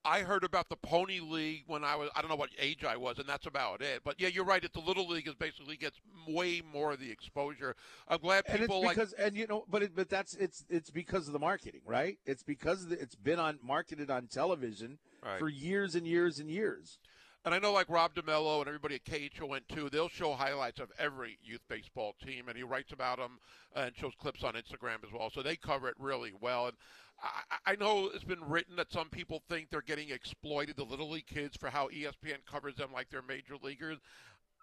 I 0.04 0.20
heard 0.20 0.44
about 0.44 0.68
the 0.68 0.76
Pony 0.76 1.20
League 1.20 1.64
when 1.66 1.84
I 1.84 1.96
was 1.96 2.10
I 2.14 2.20
don't 2.20 2.30
know 2.30 2.36
what 2.36 2.50
age 2.58 2.84
I 2.84 2.96
was, 2.96 3.18
and 3.18 3.28
that's 3.28 3.46
about 3.46 3.80
it. 3.80 4.02
But 4.04 4.20
yeah, 4.20 4.28
you're 4.28 4.44
right. 4.44 4.62
It's 4.62 4.74
the 4.74 4.80
Little 4.80 5.08
League 5.08 5.26
is 5.28 5.34
basically 5.34 5.76
gets 5.76 5.98
way 6.28 6.62
more 6.72 6.92
of 6.92 7.00
the 7.00 7.10
exposure. 7.10 7.74
I'm 8.08 8.18
glad 8.18 8.44
and 8.46 8.56
it's 8.56 8.62
people 8.62 8.82
like 8.82 8.98
and 9.18 9.36
you 9.36 9.46
know 9.46 9.64
but 9.68 9.82
it, 9.82 9.96
but 9.96 10.08
that's 10.08 10.34
it's 10.34 10.64
it's 10.68 10.90
because 10.90 11.26
of 11.26 11.32
the 11.32 11.38
marketing 11.38 11.80
right 11.86 12.18
it's 12.26 12.42
because 12.42 12.86
the, 12.88 13.00
it's 13.00 13.14
been 13.14 13.38
on 13.38 13.58
marketed 13.62 14.10
on 14.10 14.26
television 14.26 14.98
Right. 15.24 15.38
for 15.38 15.48
years 15.48 15.94
and 15.94 16.06
years 16.06 16.38
and 16.38 16.50
years 16.50 16.98
And 17.46 17.54
I 17.54 17.58
know, 17.58 17.72
like 17.72 17.88
Rob 17.90 18.14
DeMello 18.14 18.58
and 18.60 18.68
everybody 18.68 18.94
at 18.94 19.04
KHON2, 19.04 19.90
they'll 19.90 20.08
show 20.08 20.32
highlights 20.34 20.80
of 20.80 20.90
every 20.98 21.38
youth 21.42 21.60
baseball 21.68 22.14
team, 22.24 22.48
and 22.48 22.56
he 22.56 22.62
writes 22.62 22.92
about 22.92 23.18
them 23.18 23.38
uh, 23.76 23.80
and 23.80 23.96
shows 23.96 24.12
clips 24.18 24.42
on 24.42 24.54
Instagram 24.54 25.04
as 25.04 25.12
well. 25.12 25.30
So 25.30 25.42
they 25.42 25.56
cover 25.56 25.88
it 25.88 25.94
really 25.98 26.32
well. 26.40 26.66
And 26.68 26.76
I, 27.22 27.72
I 27.72 27.76
know 27.76 28.10
it's 28.12 28.24
been 28.24 28.44
written 28.44 28.76
that 28.76 28.92
some 28.92 29.08
people 29.08 29.42
think 29.48 29.70
they're 29.70 29.82
getting 29.82 30.10
exploited, 30.10 30.76
the 30.76 30.84
little 30.84 31.10
league 31.10 31.26
kids, 31.26 31.56
for 31.56 31.70
how 31.70 31.88
ESPN 31.88 32.44
covers 32.50 32.76
them 32.76 32.90
like 32.92 33.08
they're 33.10 33.22
major 33.22 33.56
leaguers. 33.62 33.98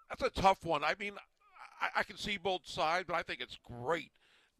That's 0.10 0.24
a 0.24 0.42
tough 0.42 0.64
one. 0.66 0.84
I 0.84 0.96
mean, 1.00 1.14
I, 1.82 2.00
I 2.00 2.04
can 2.04 2.18
see 2.18 2.38
both 2.38 2.68
sides, 2.68 3.06
but 3.08 3.16
I 3.16 3.24
think 3.24 3.42
it's 3.42 3.58
great 3.64 4.12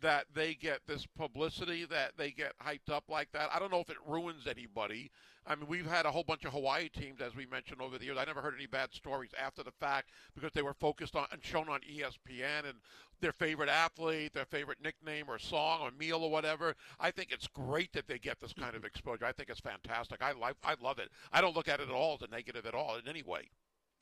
that 0.02 0.26
they 0.34 0.54
get 0.54 0.82
this 0.88 1.06
publicity, 1.06 1.86
that 1.86 2.14
they 2.18 2.32
get 2.32 2.54
hyped 2.60 2.92
up 2.92 3.06
like 3.10 3.32
that. 3.34 3.50
I 3.54 3.60
don't 3.60 3.72
know 3.72 3.80
if 3.80 3.90
it 3.90 3.98
ruins 4.08 4.48
anybody. 4.48 5.12
I 5.46 5.56
mean, 5.56 5.68
we've 5.68 5.88
had 5.88 6.06
a 6.06 6.12
whole 6.12 6.24
bunch 6.24 6.46
of 6.46 6.54
Hawaii 6.54 6.90
teams, 6.90 7.20
as 7.22 7.36
we 7.36 7.46
mentioned 7.48 7.82
over 7.82 7.98
the 7.98 8.06
years. 8.06 8.18
I 8.20 8.26
never 8.26 8.42
heard 8.42 8.54
any 8.56 8.68
bad 8.68 8.94
stories 8.94 9.32
after 9.42 9.64
the 9.64 9.72
fact 9.72 10.10
because 10.36 10.52
they 10.54 10.62
were 10.62 10.74
focused 10.76 11.16
on 11.16 11.26
and 11.32 11.44
shown 11.44 11.68
on 11.70 11.80
ESPN 11.82 12.66
and 12.70 12.80
their 13.22 13.32
favorite 13.34 13.70
athlete, 13.70 14.34
their 14.34 14.46
favorite 14.46 14.82
nickname 14.84 15.26
or 15.28 15.40
song 15.40 15.82
or 15.82 15.92
meal 15.92 16.24
or 16.24 16.30
whatever. 16.30 16.76
I 17.00 17.12
think 17.12 17.32
it's 17.32 17.48
great 17.48 17.94
that 17.94 18.08
they 18.08 18.20
get 18.20 18.40
this 18.40 18.54
kind 18.54 18.76
of 18.76 18.86
exposure. 18.86 19.26
I 19.26 19.32
think 19.32 19.50
it's 19.50 19.60
fantastic. 19.60 20.22
I 20.22 20.32
like, 20.34 20.56
I 20.64 20.76
love 20.82 21.00
it. 21.00 21.10
I 21.32 21.42
don't 21.42 21.56
look 21.56 21.68
at 21.68 21.80
it 21.80 21.90
at 21.90 21.96
all 21.96 22.16
as 22.16 22.28
a 22.28 22.32
negative 22.32 22.66
at 22.66 22.76
all 22.76 22.96
in 22.98 23.08
any 23.08 23.24
way. 23.24 23.50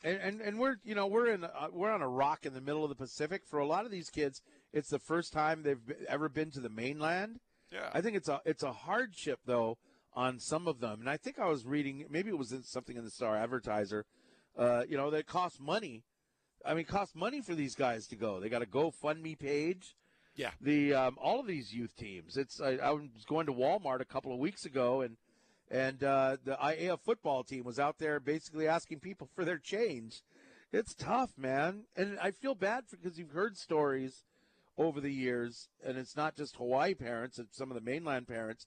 and 0.04 0.18
and, 0.22 0.42
and 0.42 0.60
we're 0.60 0.78
you 0.84 0.96
know 0.96 1.08
we're 1.08 1.28
in 1.28 1.44
uh, 1.44 1.68
we're 1.72 1.92
on 1.92 2.02
a 2.02 2.08
rock 2.08 2.46
in 2.46 2.54
the 2.54 2.62
middle 2.62 2.84
of 2.84 2.90
the 2.90 2.96
pacific 2.96 3.44
for 3.46 3.60
a 3.60 3.66
lot 3.66 3.86
of 3.86 3.92
these 3.92 4.10
kids 4.10 4.42
it's 4.74 4.90
the 4.90 5.00
first 5.00 5.34
time 5.34 5.64
they've 5.64 5.82
ever 6.08 6.30
been 6.30 6.52
to 6.52 6.60
the 6.60 6.70
mainland 6.70 7.40
Yeah. 7.72 7.90
i 7.94 8.02
think 8.02 8.16
it's 8.16 8.30
a 8.30 8.42
it's 8.46 8.64
a 8.64 8.72
hardship 8.72 9.40
though 9.46 9.78
on 10.14 10.40
some 10.40 10.68
of 10.68 10.80
them 10.80 11.00
and 11.02 11.10
i 11.10 11.18
think 11.18 11.40
i 11.40 11.48
was 11.48 11.66
reading 11.66 12.06
maybe 12.10 12.30
it 12.30 12.38
was 12.38 12.52
in 12.52 12.64
something 12.64 12.98
in 12.98 13.04
the 13.04 13.12
star 13.12 13.36
advertiser 13.38 14.06
uh, 14.58 14.84
you 14.90 14.98
know 14.98 15.10
that 15.12 15.26
costs 15.28 15.60
money 15.60 16.04
i 16.66 16.72
mean 16.72 16.82
it 16.82 16.88
costs 16.88 17.16
money 17.16 17.42
for 17.42 17.56
these 17.56 17.76
guys 17.76 18.08
to 18.08 18.16
go 18.16 18.40
they 18.40 18.50
got 18.50 18.62
a 18.62 18.66
gofundme 18.66 19.38
page 19.38 19.96
Yeah. 20.36 20.52
the 20.62 20.94
um, 20.94 21.18
all 21.22 21.40
of 21.40 21.48
these 21.48 21.74
youth 21.74 21.96
teams. 21.96 22.38
It's 22.38 22.60
I, 22.62 22.78
I 22.78 22.92
was 22.92 23.26
going 23.28 23.46
to 23.48 23.54
Walmart 23.54 24.00
a 24.02 24.06
couple 24.06 24.32
of 24.34 24.40
weeks 24.40 24.66
ago, 24.66 25.02
and 25.02 25.18
and 25.70 26.02
uh, 26.04 26.38
the 26.44 26.56
IAF 26.56 27.02
football 27.02 27.44
team 27.44 27.64
was 27.66 27.78
out 27.80 27.98
there 28.00 28.20
basically 28.20 28.68
asking 28.68 29.00
people 29.02 29.28
for 29.36 29.44
their 29.46 29.58
change. 29.60 30.24
It's 30.72 30.94
tough, 30.96 31.32
man, 31.38 31.84
and 31.96 32.18
I 32.20 32.32
feel 32.32 32.56
bad 32.56 32.86
because 32.90 33.18
you've 33.20 33.32
heard 33.42 33.58
stories 33.58 34.24
over 34.80 35.00
the 35.00 35.12
years, 35.14 35.68
and 35.86 35.98
it's 35.98 36.16
not 36.16 36.36
just 36.36 36.56
Hawaii 36.56 36.96
parents; 36.96 37.38
it's 37.38 37.56
some 37.56 37.70
of 37.70 37.76
the 37.76 37.82
mainland 37.82 38.28
parents. 38.28 38.66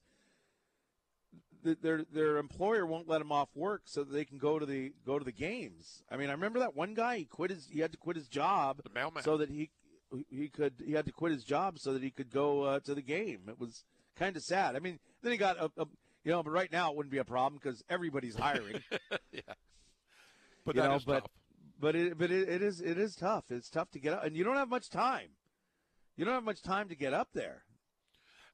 th- 1.64 1.78
Their 1.80 2.04
their 2.04 2.36
employer 2.36 2.86
won't 2.86 3.08
let 3.08 3.18
them 3.18 3.32
off 3.32 3.48
work 3.54 3.82
so 3.86 4.04
that 4.04 4.12
they 4.12 4.24
can 4.24 4.38
go 4.38 4.58
to 4.58 4.66
the 4.66 4.92
go 5.06 5.18
to 5.18 5.24
the 5.24 5.32
games. 5.32 6.02
I 6.10 6.16
mean, 6.16 6.28
I 6.28 6.32
remember 6.32 6.58
that 6.60 6.76
one 6.76 6.94
guy. 6.94 7.16
He 7.18 7.24
quit 7.24 7.50
his. 7.50 7.66
He 7.72 7.80
had 7.80 7.92
to 7.92 7.98
quit 7.98 8.16
his 8.16 8.28
job 8.28 8.80
The 8.84 8.90
mailman. 8.90 9.22
so 9.24 9.36
that 9.38 9.48
he 9.50 9.70
he 10.28 10.48
could 10.48 10.74
he 10.84 10.92
had 10.92 11.06
to 11.06 11.12
quit 11.12 11.32
his 11.32 11.44
job 11.44 11.78
so 11.78 11.92
that 11.94 12.02
he 12.02 12.10
could 12.10 12.30
go 12.30 12.62
uh, 12.62 12.80
to 12.80 12.94
the 12.94 13.02
game. 13.02 13.40
It 13.48 13.58
was 13.58 13.84
kind 14.14 14.36
of 14.36 14.42
sad. 14.42 14.76
I 14.76 14.78
mean, 14.80 14.98
then 15.22 15.32
he 15.32 15.38
got 15.38 15.56
a, 15.56 15.70
a 15.78 15.86
you 16.24 16.30
know, 16.30 16.42
but 16.42 16.50
right 16.50 16.70
now 16.70 16.90
it 16.90 16.96
wouldn't 16.96 17.10
be 17.10 17.18
a 17.18 17.24
problem 17.24 17.58
because 17.62 17.82
everybody's 17.88 18.36
hiring. 18.36 18.82
yeah. 19.32 19.40
But 20.64 20.76
you 20.76 20.82
that 20.82 20.88
know, 20.88 20.96
is 20.96 21.04
but 21.04 21.20
tough. 21.20 21.30
but 21.80 21.96
it 21.96 22.18
but 22.18 22.30
it, 22.30 22.48
it 22.48 22.62
is 22.62 22.80
it 22.82 22.98
is 22.98 23.16
tough. 23.16 23.44
It's 23.50 23.70
tough 23.70 23.90
to 23.92 23.98
get 23.98 24.12
up, 24.12 24.24
and 24.24 24.36
you 24.36 24.44
don't 24.44 24.56
have 24.56 24.68
much 24.68 24.90
time. 24.90 25.30
You 26.16 26.24
don't 26.24 26.34
have 26.34 26.44
much 26.44 26.62
time 26.62 26.88
to 26.88 26.94
get 26.94 27.14
up 27.14 27.28
there. 27.34 27.62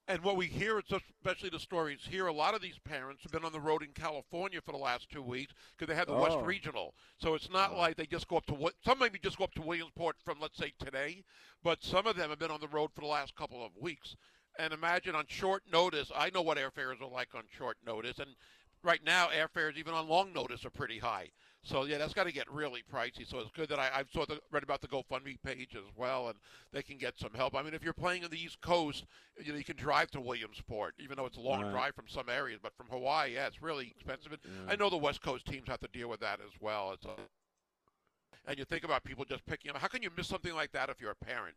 And 0.06 0.22
what 0.22 0.36
we 0.36 0.46
hear, 0.46 0.78
especially 0.78 1.50
the 1.50 1.58
stories 1.58 2.00
here, 2.08 2.28
a 2.28 2.32
lot 2.32 2.54
of 2.54 2.62
these 2.62 2.78
parents 2.78 3.22
have 3.24 3.32
been 3.32 3.44
on 3.44 3.52
the 3.52 3.60
road 3.60 3.82
in 3.82 3.90
California 3.92 4.60
for 4.64 4.72
the 4.72 4.78
last 4.78 5.10
two 5.10 5.20
weeks 5.20 5.52
because 5.76 5.92
they 5.92 5.98
had 5.98 6.08
the 6.08 6.14
West 6.14 6.38
Oh. 6.38 6.44
Regional. 6.44 6.94
So 7.18 7.34
it's 7.34 7.50
not 7.50 7.72
oh. 7.74 7.78
like 7.78 7.96
they 7.96 8.06
just 8.06 8.26
go 8.26 8.38
up 8.38 8.46
to 8.46 8.54
what 8.54 8.72
some 8.86 8.98
maybe 8.98 9.18
just 9.18 9.36
go 9.36 9.44
up 9.44 9.52
to 9.54 9.62
Williamsport 9.62 10.16
from 10.24 10.40
let's 10.40 10.56
say 10.56 10.72
today, 10.82 11.24
but 11.62 11.84
some 11.84 12.06
of 12.06 12.16
them 12.16 12.30
have 12.30 12.38
been 12.38 12.50
on 12.50 12.60
the 12.60 12.68
road 12.68 12.90
for 12.94 13.02
the 13.02 13.06
last 13.06 13.36
couple 13.36 13.62
of 13.62 13.72
weeks. 13.78 14.16
And 14.58 14.72
imagine 14.72 15.14
on 15.14 15.26
short 15.28 15.64
notice, 15.70 16.10
I 16.16 16.30
know 16.30 16.42
what 16.42 16.56
airfares 16.56 17.02
are 17.02 17.10
like 17.12 17.34
on 17.34 17.44
short 17.50 17.76
notice, 17.84 18.18
and 18.18 18.30
right 18.82 19.04
now 19.04 19.28
airfares 19.28 19.76
even 19.76 19.92
on 19.92 20.08
long 20.08 20.32
notice 20.32 20.64
are 20.64 20.70
pretty 20.70 21.00
high. 21.00 21.32
So 21.64 21.84
yeah, 21.84 21.98
that's 21.98 22.14
got 22.14 22.24
to 22.24 22.32
get 22.32 22.50
really 22.50 22.82
pricey. 22.92 23.28
So 23.28 23.38
it's 23.40 23.50
good 23.50 23.68
that 23.68 23.78
I, 23.78 23.90
I've 23.94 24.10
saw 24.10 24.24
the, 24.24 24.40
read 24.50 24.62
about 24.62 24.80
the 24.80 24.88
GoFundMe 24.88 25.36
page 25.44 25.74
as 25.74 25.84
well, 25.96 26.28
and 26.28 26.38
they 26.72 26.82
can 26.82 26.96
get 26.96 27.18
some 27.18 27.34
help. 27.34 27.54
I 27.54 27.62
mean, 27.62 27.74
if 27.74 27.82
you're 27.82 27.92
playing 27.92 28.24
on 28.24 28.30
the 28.30 28.40
East 28.42 28.60
Coast, 28.60 29.04
you 29.44 29.52
know 29.52 29.58
you 29.58 29.64
can 29.64 29.76
drive 29.76 30.10
to 30.12 30.20
Williamsport, 30.20 30.94
even 30.98 31.16
though 31.16 31.26
it's 31.26 31.36
a 31.36 31.40
long 31.40 31.62
Right. 31.62 31.70
drive 31.72 31.94
from 31.94 32.08
some 32.08 32.28
areas. 32.28 32.60
But 32.62 32.74
from 32.76 32.86
Hawaii, 32.86 33.34
yeah, 33.34 33.46
it's 33.48 33.60
really 33.60 33.88
expensive. 33.94 34.32
And 34.32 34.40
I 34.68 34.76
know 34.76 34.88
the 34.88 34.96
West 34.96 35.20
Coast 35.22 35.46
teams 35.46 35.68
have 35.68 35.80
to 35.80 35.88
deal 35.88 36.08
with 36.08 36.20
that 36.20 36.40
as 36.40 36.52
well. 36.60 36.92
It's 36.92 37.04
a, 37.04 37.16
and 38.46 38.58
you 38.58 38.64
think 38.64 38.84
about 38.84 39.04
people 39.04 39.24
just 39.24 39.44
picking 39.44 39.70
up. 39.70 39.78
How 39.78 39.88
can 39.88 40.02
you 40.02 40.10
miss 40.16 40.28
something 40.28 40.54
like 40.54 40.72
that 40.72 40.88
if 40.88 41.00
you're 41.00 41.10
a 41.10 41.16
parent? 41.16 41.54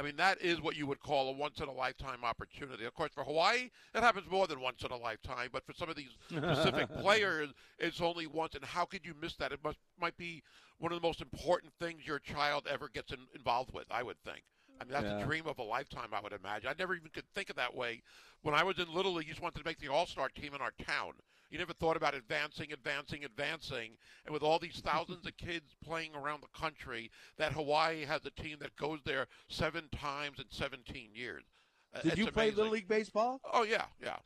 I 0.00 0.02
mean, 0.02 0.16
that 0.16 0.40
is 0.40 0.62
what 0.62 0.76
you 0.76 0.86
would 0.86 1.00
call 1.00 1.28
a 1.28 1.32
once 1.32 1.60
in 1.60 1.68
a 1.68 1.72
lifetime 1.72 2.24
opportunity. 2.24 2.86
Of 2.86 2.94
course, 2.94 3.10
for 3.14 3.22
Hawaii, 3.22 3.68
that 3.92 4.02
happens 4.02 4.30
more 4.30 4.46
than 4.46 4.58
once 4.58 4.82
in 4.82 4.90
a 4.90 4.96
lifetime. 4.96 5.50
But 5.52 5.66
for 5.66 5.74
some 5.74 5.90
of 5.90 5.94
these 5.96 6.16
Pacific 6.30 6.88
players, 7.02 7.50
it's 7.78 8.00
only 8.00 8.26
once. 8.26 8.54
And 8.54 8.64
how 8.64 8.86
could 8.86 9.04
you 9.04 9.12
miss 9.20 9.36
that? 9.36 9.52
It 9.52 9.60
must 9.62 9.76
might 10.00 10.16
be 10.16 10.42
one 10.78 10.90
of 10.90 10.98
the 10.98 11.06
most 11.06 11.20
important 11.20 11.74
things 11.78 12.06
your 12.06 12.18
child 12.18 12.66
ever 12.70 12.88
gets 12.88 13.12
in, 13.12 13.18
involved 13.34 13.74
with. 13.74 13.84
I 13.90 14.02
would 14.02 14.16
think. 14.24 14.40
I 14.80 14.84
mean, 14.84 14.94
that's 14.94 15.04
Yeah. 15.04 15.18
a 15.20 15.26
dream 15.26 15.46
of 15.46 15.58
a 15.58 15.62
lifetime. 15.62 16.14
I 16.14 16.20
would 16.22 16.32
imagine. 16.32 16.70
I 16.70 16.74
never 16.78 16.94
even 16.94 17.10
could 17.10 17.28
think 17.34 17.50
of 17.50 17.56
that 17.56 17.74
way. 17.74 18.00
When 18.40 18.54
I 18.54 18.62
was 18.64 18.78
in 18.78 18.90
Little 18.90 19.12
League, 19.12 19.26
you 19.26 19.34
just 19.34 19.42
wanted 19.42 19.58
to 19.58 19.66
make 19.66 19.80
the 19.80 19.88
All 19.88 20.06
Star 20.06 20.30
team 20.30 20.54
in 20.54 20.62
our 20.62 20.72
town. 20.82 21.12
You 21.50 21.58
never 21.58 21.72
thought 21.72 21.96
about 21.96 22.14
advancing, 22.14 22.72
advancing, 22.72 23.24
advancing. 23.24 23.96
And 24.24 24.32
with 24.32 24.42
all 24.42 24.58
these 24.58 24.80
thousands 24.84 25.26
of 25.26 25.36
kids 25.36 25.74
playing 25.84 26.14
around 26.14 26.42
the 26.42 26.58
country, 26.58 27.10
that 27.38 27.52
Hawaii 27.52 28.04
has 28.04 28.24
a 28.24 28.30
team 28.30 28.58
that 28.60 28.76
goes 28.76 29.00
there 29.04 29.26
seven 29.48 29.88
times 29.90 30.38
in 30.38 30.44
17 30.48 31.10
years. 31.12 31.44
Uh, 31.94 32.02
Did 32.02 32.12
it's 32.12 32.18
you 32.18 32.26
play 32.30 32.44
amazing. 32.44 32.56
little 32.56 32.72
league 32.72 32.88
baseball? 32.88 33.40
Oh 33.52 33.64
yeah, 33.64 33.86
yeah. 34.00 34.16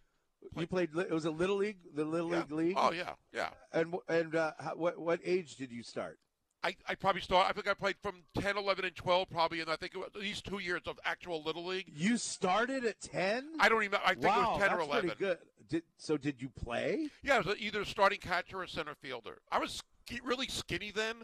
You 0.54 0.66
played. 0.66 0.90
It 0.94 1.10
was 1.10 1.24
a 1.24 1.30
little 1.30 1.56
league, 1.56 1.78
the 1.94 2.04
little 2.04 2.30
yeah. 2.30 2.40
league 2.40 2.50
league. 2.52 2.76
Oh 2.78 2.92
yeah, 2.92 3.14
yeah. 3.32 3.48
And 3.72 3.94
and 4.08 4.36
uh, 4.36 4.52
how, 4.60 4.72
what 4.76 4.98
what 4.98 5.20
age 5.24 5.56
did 5.56 5.72
you 5.72 5.82
start? 5.82 6.18
I, 6.64 6.74
I 6.88 6.94
probably 6.94 7.20
start. 7.20 7.46
I 7.48 7.52
think 7.52 7.68
I 7.68 7.74
played 7.74 7.96
from 8.02 8.22
10, 8.40 8.56
11, 8.56 8.86
and 8.86 8.96
12 8.96 9.28
probably, 9.28 9.60
and 9.60 9.70
I 9.70 9.76
think 9.76 9.92
it 9.94 9.98
was 9.98 10.08
at 10.14 10.20
least 10.20 10.46
two 10.46 10.58
years 10.60 10.80
of 10.86 10.98
actual 11.04 11.42
little 11.44 11.64
league. 11.66 11.92
You 11.94 12.16
started 12.16 12.84
at 12.86 13.00
ten. 13.02 13.44
I 13.60 13.68
don't 13.68 13.84
even. 13.84 13.98
I 14.04 14.14
think 14.14 14.24
wow, 14.24 14.38
it 14.38 14.48
was 14.52 14.60
10 14.60 14.60
that's 14.60 14.72
or 14.74 14.80
11. 14.80 15.10
pretty 15.10 15.18
good. 15.24 15.38
Did, 15.68 15.82
so 15.98 16.16
did 16.16 16.40
you 16.40 16.48
play? 16.48 17.08
Yeah, 17.22 17.38
it 17.40 17.46
was 17.46 17.56
either 17.58 17.82
a 17.82 17.86
starting 17.86 18.18
catcher 18.18 18.60
or 18.62 18.66
center 18.66 18.94
fielder. 18.94 19.38
I 19.52 19.58
was 19.58 19.82
really 20.24 20.48
skinny 20.48 20.90
then. 20.90 21.16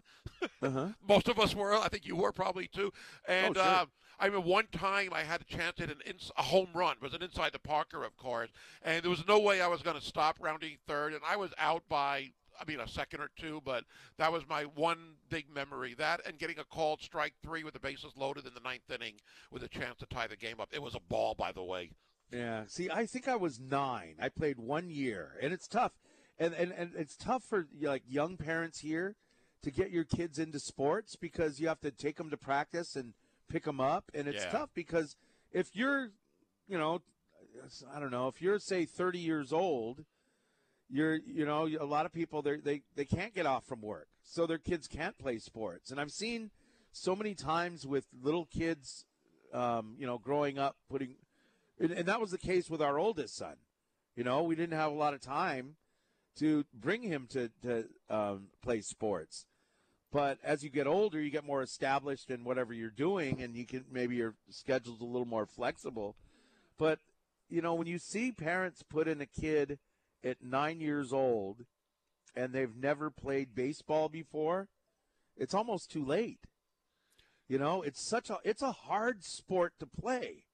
Uh-huh. 0.62 0.88
Most 1.06 1.28
of 1.28 1.38
us 1.38 1.54
were. 1.54 1.74
I 1.74 1.88
think 1.88 2.06
you 2.06 2.16
were 2.16 2.32
probably 2.32 2.66
too. 2.66 2.92
And 3.26 3.56
Oh, 3.56 3.62
sure. 3.62 3.72
uh, 3.72 3.86
I 4.18 4.28
mean, 4.28 4.44
one 4.44 4.66
time 4.72 5.10
I 5.14 5.22
had 5.22 5.40
a 5.40 5.44
chance 5.44 5.80
at 5.80 5.90
an 5.90 6.00
ins- 6.06 6.30
a 6.36 6.42
home 6.42 6.68
run. 6.74 6.96
It 6.96 7.02
was 7.02 7.14
an 7.14 7.22
inside 7.22 7.52
the 7.52 7.58
Parker, 7.58 8.04
of 8.04 8.16
course, 8.18 8.50
and 8.82 9.02
there 9.02 9.10
was 9.10 9.26
no 9.26 9.38
way 9.38 9.62
I 9.62 9.66
was 9.68 9.80
going 9.82 9.98
to 9.98 10.04
stop 10.04 10.36
rounding 10.40 10.76
third, 10.86 11.12
and 11.14 11.22
I 11.26 11.36
was 11.36 11.50
out 11.58 11.82
by. 11.88 12.32
I 12.60 12.64
mean, 12.70 12.80
a 12.80 12.86
second 12.88 13.20
or 13.20 13.30
two, 13.36 13.62
but 13.64 13.84
that 14.18 14.30
was 14.32 14.42
my 14.48 14.64
one 14.64 15.14
big 15.30 15.46
memory. 15.52 15.94
That 15.94 16.20
and 16.26 16.38
getting 16.38 16.58
a 16.58 16.64
called 16.64 17.00
strike 17.00 17.34
three 17.42 17.64
with 17.64 17.74
the 17.74 17.80
bases 17.80 18.12
loaded 18.16 18.46
in 18.46 18.54
the 18.54 18.60
ninth 18.60 18.90
inning 18.92 19.14
with 19.50 19.62
a 19.62 19.68
chance 19.68 19.98
to 20.00 20.06
tie 20.06 20.26
the 20.26 20.36
game 20.36 20.60
up. 20.60 20.68
It 20.72 20.82
was 20.82 20.94
a 20.94 21.00
ball, 21.00 21.34
by 21.34 21.52
the 21.52 21.62
way. 21.62 21.90
Yeah. 22.30 22.64
See, 22.68 22.90
I 22.90 23.06
think 23.06 23.26
I 23.28 23.36
was 23.36 23.58
nine. 23.58 24.16
I 24.20 24.28
played 24.28 24.58
one 24.58 24.90
year, 24.90 25.32
and 25.42 25.52
it's 25.52 25.66
tough, 25.66 25.92
and 26.38 26.52
and, 26.54 26.70
and 26.72 26.92
it's 26.96 27.16
tough 27.16 27.42
for 27.42 27.66
like 27.80 28.02
young 28.06 28.36
parents 28.36 28.80
here 28.80 29.16
to 29.62 29.70
get 29.70 29.90
your 29.90 30.04
kids 30.04 30.38
into 30.38 30.58
sports 30.60 31.16
because 31.16 31.60
you 31.60 31.68
have 31.68 31.80
to 31.80 31.90
take 31.90 32.16
them 32.16 32.30
to 32.30 32.36
practice 32.36 32.94
and 32.96 33.14
pick 33.48 33.64
them 33.64 33.80
up, 33.80 34.10
and 34.14 34.28
it's 34.28 34.44
Yeah. 34.44 34.50
tough 34.50 34.70
because 34.74 35.16
if 35.52 35.74
you're, 35.74 36.10
you 36.68 36.78
know, 36.78 37.02
I 37.92 37.98
don't 38.00 38.10
know, 38.12 38.28
if 38.28 38.40
you're 38.40 38.58
say 38.58 38.84
30 38.86 39.18
years 39.18 39.52
old, 39.52 40.04
you're, 40.90 41.14
you 41.14 41.46
know, 41.46 41.66
a 41.66 41.84
lot 41.84 42.06
of 42.06 42.12
people 42.12 42.42
they 42.42 42.82
they 42.96 43.04
can't 43.04 43.34
get 43.34 43.46
off 43.46 43.64
from 43.64 43.80
work, 43.80 44.08
so 44.22 44.46
their 44.46 44.58
kids 44.58 44.88
can't 44.88 45.16
play 45.18 45.38
sports, 45.38 45.90
and 45.90 46.00
I've 46.00 46.12
seen 46.12 46.50
so 46.92 47.14
many 47.14 47.34
times 47.34 47.86
with 47.86 48.06
little 48.22 48.46
kids, 48.46 49.04
um, 49.52 49.94
you 49.98 50.06
know, 50.06 50.18
growing 50.18 50.58
up 50.58 50.76
putting 50.90 51.14
and, 51.80 51.92
and 51.92 52.06
that 52.06 52.20
was 52.20 52.30
the 52.30 52.38
case 52.38 52.68
with 52.68 52.82
our 52.82 52.98
oldest 52.98 53.36
son. 53.36 53.56
You 54.14 54.24
know, 54.24 54.42
we 54.42 54.54
didn't 54.54 54.76
have 54.78 54.92
a 54.92 54.94
lot 54.94 55.14
of 55.14 55.20
time 55.20 55.76
to 56.36 56.64
bring 56.74 57.02
him 57.02 57.26
to 57.30 57.50
to 57.62 57.86
um, 58.08 58.48
play 58.62 58.82
sports. 58.82 59.46
But 60.12 60.38
as 60.42 60.64
you 60.64 60.70
get 60.70 60.88
older, 60.88 61.20
you 61.20 61.30
get 61.30 61.44
more 61.44 61.62
established 61.62 62.30
in 62.30 62.42
whatever 62.44 62.72
you're 62.72 62.90
doing, 62.90 63.42
and 63.42 63.54
you 63.56 63.64
can 63.64 63.84
maybe 63.90 64.16
your 64.16 64.34
schedule's 64.50 65.00
a 65.00 65.04
little 65.04 65.26
more 65.26 65.46
flexible. 65.46 66.16
But 66.78 66.98
you 67.48 67.62
know, 67.62 67.74
when 67.74 67.86
you 67.86 67.98
see 67.98 68.32
parents 68.32 68.82
put 68.82 69.08
in 69.08 69.20
a 69.20 69.26
kid 69.26 69.78
at 70.24 70.42
nine 70.42 70.80
years 70.80 71.12
old 71.12 71.64
and 72.34 72.52
they've 72.52 72.76
never 72.76 73.10
played 73.10 73.54
baseball 73.54 74.08
before, 74.08 74.68
it's 75.36 75.54
almost 75.54 75.90
too 75.90 76.04
late. 76.04 76.40
You 77.48 77.58
know, 77.58 77.82
it's 77.82 78.08
such 78.08 78.30
a 78.30 78.38
it's 78.44 78.62
a 78.62 78.72
hard 78.72 79.24
sport 79.24 79.74
to 79.80 79.86
play. 79.86 80.44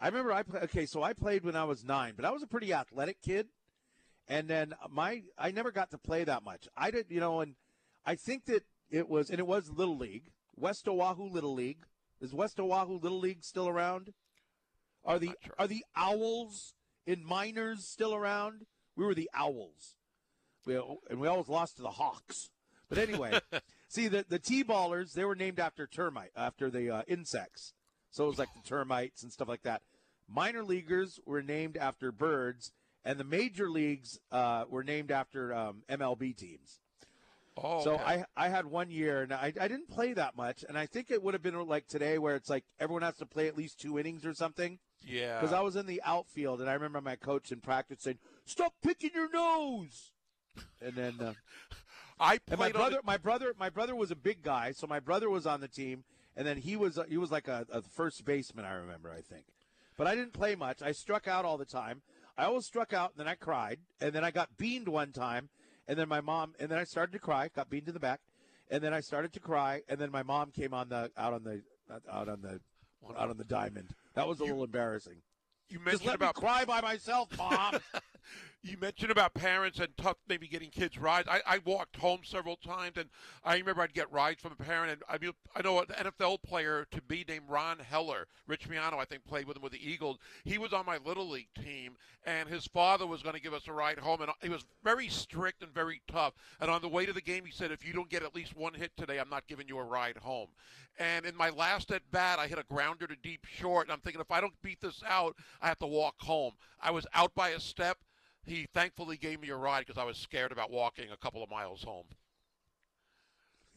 I 0.00 0.08
remember 0.08 0.32
I 0.32 0.42
play, 0.42 0.60
okay, 0.60 0.86
so 0.86 1.02
I 1.02 1.14
played 1.14 1.44
when 1.44 1.56
I 1.56 1.64
was 1.64 1.84
nine, 1.84 2.12
but 2.16 2.26
I 2.26 2.30
was 2.30 2.42
a 2.42 2.46
pretty 2.46 2.74
athletic 2.74 3.22
kid, 3.22 3.46
and 4.28 4.48
then 4.48 4.74
my 4.90 5.22
I 5.38 5.50
never 5.50 5.72
got 5.72 5.90
to 5.92 5.98
play 5.98 6.24
that 6.24 6.44
much. 6.44 6.68
I 6.76 6.90
did, 6.90 7.06
you 7.08 7.20
know, 7.20 7.40
and 7.40 7.54
I 8.04 8.16
think 8.16 8.44
that 8.46 8.64
it 8.90 9.08
was 9.08 9.30
and 9.30 9.38
it 9.38 9.46
was 9.46 9.70
little 9.70 9.96
league, 9.96 10.30
West 10.56 10.86
Oahu 10.86 11.24
Little 11.24 11.54
League. 11.54 11.86
Is 12.20 12.34
West 12.34 12.60
Oahu 12.60 12.98
Little 12.98 13.20
League 13.20 13.42
still 13.42 13.68
around? 13.68 14.12
Are 15.04 15.18
the 15.18 15.32
sure. 15.42 15.54
are 15.58 15.66
the 15.66 15.84
Owls 15.96 16.74
in 17.06 17.24
minors 17.24 17.84
still 17.86 18.14
around? 18.14 18.66
We 18.96 19.04
were 19.04 19.14
the 19.14 19.30
Owls, 19.34 19.96
we, 20.64 20.76
and 21.10 21.20
we 21.20 21.28
always 21.28 21.48
lost 21.48 21.76
to 21.76 21.82
the 21.82 21.90
Hawks. 21.90 22.50
But 22.88 22.98
anyway, 22.98 23.40
see 23.88 24.08
the 24.08 24.24
the 24.28 24.38
T-ballers 24.38 25.14
they 25.14 25.24
were 25.24 25.34
named 25.34 25.58
after 25.58 25.86
termite 25.86 26.30
after 26.36 26.70
the 26.70 26.90
uh, 26.90 27.02
insects. 27.08 27.72
So 28.10 28.24
it 28.24 28.28
was 28.28 28.38
like 28.38 28.54
the 28.54 28.68
termites 28.68 29.22
and 29.22 29.32
stuff 29.32 29.48
like 29.48 29.62
that. 29.62 29.82
Minor 30.28 30.62
leaguers 30.62 31.18
were 31.26 31.42
named 31.42 31.76
after 31.76 32.12
birds, 32.12 32.72
and 33.04 33.18
the 33.18 33.24
major 33.24 33.68
leagues 33.68 34.20
uh, 34.30 34.64
were 34.68 34.84
named 34.84 35.10
after 35.10 35.52
um, 35.52 35.82
MLB 35.90 36.36
teams. 36.36 36.78
Oh, 37.56 37.82
So 37.82 37.94
okay. 37.94 38.24
I 38.36 38.46
I 38.46 38.48
had 38.48 38.66
one 38.66 38.90
year, 38.90 39.22
and 39.22 39.32
I, 39.32 39.52
I 39.60 39.68
didn't 39.68 39.88
play 39.88 40.12
that 40.12 40.36
much, 40.36 40.64
and 40.68 40.78
I 40.78 40.86
think 40.86 41.10
it 41.10 41.22
would 41.22 41.34
have 41.34 41.42
been 41.42 41.60
like 41.66 41.86
today, 41.86 42.18
where 42.18 42.36
it's 42.36 42.50
like 42.50 42.64
everyone 42.78 43.02
has 43.02 43.16
to 43.16 43.26
play 43.26 43.48
at 43.48 43.56
least 43.56 43.80
two 43.80 43.98
innings 43.98 44.24
or 44.24 44.34
something. 44.34 44.78
Yeah. 45.06 45.40
Because 45.40 45.52
I 45.52 45.60
was 45.60 45.76
in 45.76 45.86
the 45.86 46.02
outfield, 46.04 46.60
and 46.60 46.68
I 46.68 46.74
remember 46.74 47.00
my 47.00 47.16
coach 47.16 47.52
in 47.52 47.60
practice 47.60 48.02
saying, 48.02 48.18
"Stop 48.44 48.74
picking 48.82 49.10
your 49.14 49.30
nose." 49.30 50.12
And 50.80 50.94
then 50.94 51.14
uh, 51.20 51.34
I 52.20 52.38
and 52.48 52.58
my 52.58 52.70
brother, 52.70 53.00
my 53.04 53.16
brother, 53.16 53.54
my 53.58 53.70
brother 53.70 53.94
was 53.94 54.10
a 54.10 54.16
big 54.16 54.42
guy, 54.42 54.72
so 54.72 54.86
my 54.86 55.00
brother 55.00 55.28
was 55.28 55.46
on 55.46 55.60
the 55.60 55.68
team, 55.68 56.04
and 56.36 56.46
then 56.46 56.58
he 56.58 56.76
was 56.76 56.98
he 57.08 57.16
was 57.16 57.30
like 57.30 57.48
a, 57.48 57.66
a 57.72 57.82
first 57.82 58.24
baseman. 58.24 58.64
I 58.64 58.74
remember, 58.74 59.10
I 59.10 59.20
think, 59.20 59.46
but 59.96 60.06
I 60.06 60.14
didn't 60.14 60.32
play 60.32 60.54
much. 60.54 60.82
I 60.82 60.92
struck 60.92 61.28
out 61.28 61.44
all 61.44 61.58
the 61.58 61.64
time. 61.64 62.02
I 62.36 62.44
always 62.44 62.66
struck 62.66 62.92
out, 62.92 63.12
and 63.16 63.20
then 63.20 63.28
I 63.28 63.36
cried, 63.36 63.78
and 64.00 64.12
then 64.12 64.24
I 64.24 64.30
got 64.32 64.56
beamed 64.56 64.88
one 64.88 65.12
time, 65.12 65.50
and 65.86 65.98
then 65.98 66.08
my 66.08 66.20
mom, 66.20 66.54
and 66.58 66.68
then 66.68 66.78
I 66.78 66.84
started 66.84 67.12
to 67.12 67.20
cry, 67.20 67.48
got 67.54 67.70
beamed 67.70 67.86
in 67.88 67.94
the 67.94 68.00
back, 68.00 68.20
and 68.70 68.82
then 68.82 68.92
I 68.92 69.00
started 69.00 69.32
to 69.34 69.40
cry, 69.40 69.82
and 69.88 70.00
then 70.00 70.10
my 70.10 70.22
mom 70.22 70.50
came 70.50 70.74
on 70.74 70.88
the 70.88 71.10
out 71.16 71.32
on 71.32 71.44
the 71.44 71.62
out 72.10 72.28
on 72.28 72.42
the 72.42 72.60
out 73.16 73.30
on 73.30 73.36
the 73.36 73.44
diamond. 73.44 73.94
That 74.14 74.28
was 74.28 74.40
a 74.40 74.44
little 74.44 74.64
embarrassing. 74.64 75.16
You 75.68 75.78
mentioned 75.80 76.06
let 76.06 76.16
about 76.16 76.36
me 76.36 76.40
cry 76.40 76.64
by 76.64 76.80
myself, 76.80 77.36
mom. 77.36 77.78
You 78.66 78.78
mentioned 78.78 79.10
about 79.10 79.34
parents 79.34 79.78
and 79.78 79.94
tough 79.98 80.16
maybe 80.26 80.48
getting 80.48 80.70
kids 80.70 80.96
rides. 80.96 81.28
I, 81.30 81.42
I 81.46 81.58
walked 81.66 81.96
home 81.96 82.20
several 82.24 82.56
times, 82.56 82.96
and 82.96 83.10
I 83.44 83.58
remember 83.58 83.82
I'd 83.82 83.92
get 83.92 84.10
rides 84.10 84.40
from 84.40 84.52
a 84.52 84.64
parent. 84.64 84.90
And 84.90 85.02
I 85.06 85.18
mean, 85.18 85.32
I 85.54 85.60
know 85.60 85.80
an 85.80 85.88
NFL 85.88 86.42
player 86.42 86.86
to 86.90 87.02
be 87.02 87.26
named 87.28 87.44
Ron 87.46 87.78
Heller, 87.78 88.26
Rich 88.46 88.70
Miano, 88.70 88.94
I 88.94 89.04
think, 89.04 89.26
played 89.26 89.46
with 89.46 89.58
him 89.58 89.62
with 89.62 89.72
the 89.72 89.86
Eagles. 89.86 90.16
He 90.44 90.56
was 90.56 90.72
on 90.72 90.86
my 90.86 90.96
little 91.04 91.28
league 91.28 91.52
team, 91.62 91.98
and 92.24 92.48
his 92.48 92.66
father 92.66 93.06
was 93.06 93.22
going 93.22 93.34
to 93.34 93.42
give 93.42 93.52
us 93.52 93.68
a 93.68 93.72
ride 93.74 93.98
home, 93.98 94.22
and 94.22 94.30
he 94.40 94.48
was 94.48 94.64
very 94.82 95.08
strict 95.08 95.62
and 95.62 95.70
very 95.74 96.00
tough. 96.10 96.32
And 96.58 96.70
on 96.70 96.80
the 96.80 96.88
way 96.88 97.04
to 97.04 97.12
the 97.12 97.20
game, 97.20 97.44
he 97.44 97.52
said, 97.52 97.70
"If 97.70 97.86
you 97.86 97.92
don't 97.92 98.08
get 98.08 98.22
at 98.22 98.34
least 98.34 98.56
one 98.56 98.72
hit 98.72 98.92
today, 98.96 99.18
I'm 99.18 99.28
not 99.28 99.46
giving 99.46 99.68
you 99.68 99.76
a 99.76 99.84
ride 99.84 100.16
home." 100.16 100.48
And 100.98 101.26
in 101.26 101.36
my 101.36 101.50
last 101.50 101.90
at 101.90 102.08
bat, 102.10 102.38
I 102.38 102.46
hit 102.46 102.58
a 102.58 102.62
grounder 102.62 103.06
to 103.06 103.16
deep 103.16 103.46
short, 103.46 103.86
and 103.86 103.92
I'm 103.92 104.00
thinking, 104.00 104.20
if 104.20 104.30
I 104.30 104.40
don't 104.40 104.54
beat 104.62 104.80
this 104.80 105.02
out, 105.06 105.36
I 105.60 105.68
have 105.68 105.78
to 105.80 105.86
walk 105.86 106.14
home. 106.20 106.52
I 106.80 106.90
was 106.90 107.06
out 107.14 107.34
by 107.34 107.50
a 107.50 107.60
step. 107.60 107.98
He 108.44 108.66
thankfully 108.72 109.16
gave 109.16 109.40
me 109.40 109.48
a 109.48 109.56
ride 109.56 109.86
because 109.86 110.00
I 110.00 110.04
was 110.04 110.18
scared 110.18 110.52
about 110.52 110.70
walking 110.70 111.10
a 111.10 111.16
couple 111.16 111.42
of 111.42 111.50
miles 111.50 111.82
home. 111.82 112.04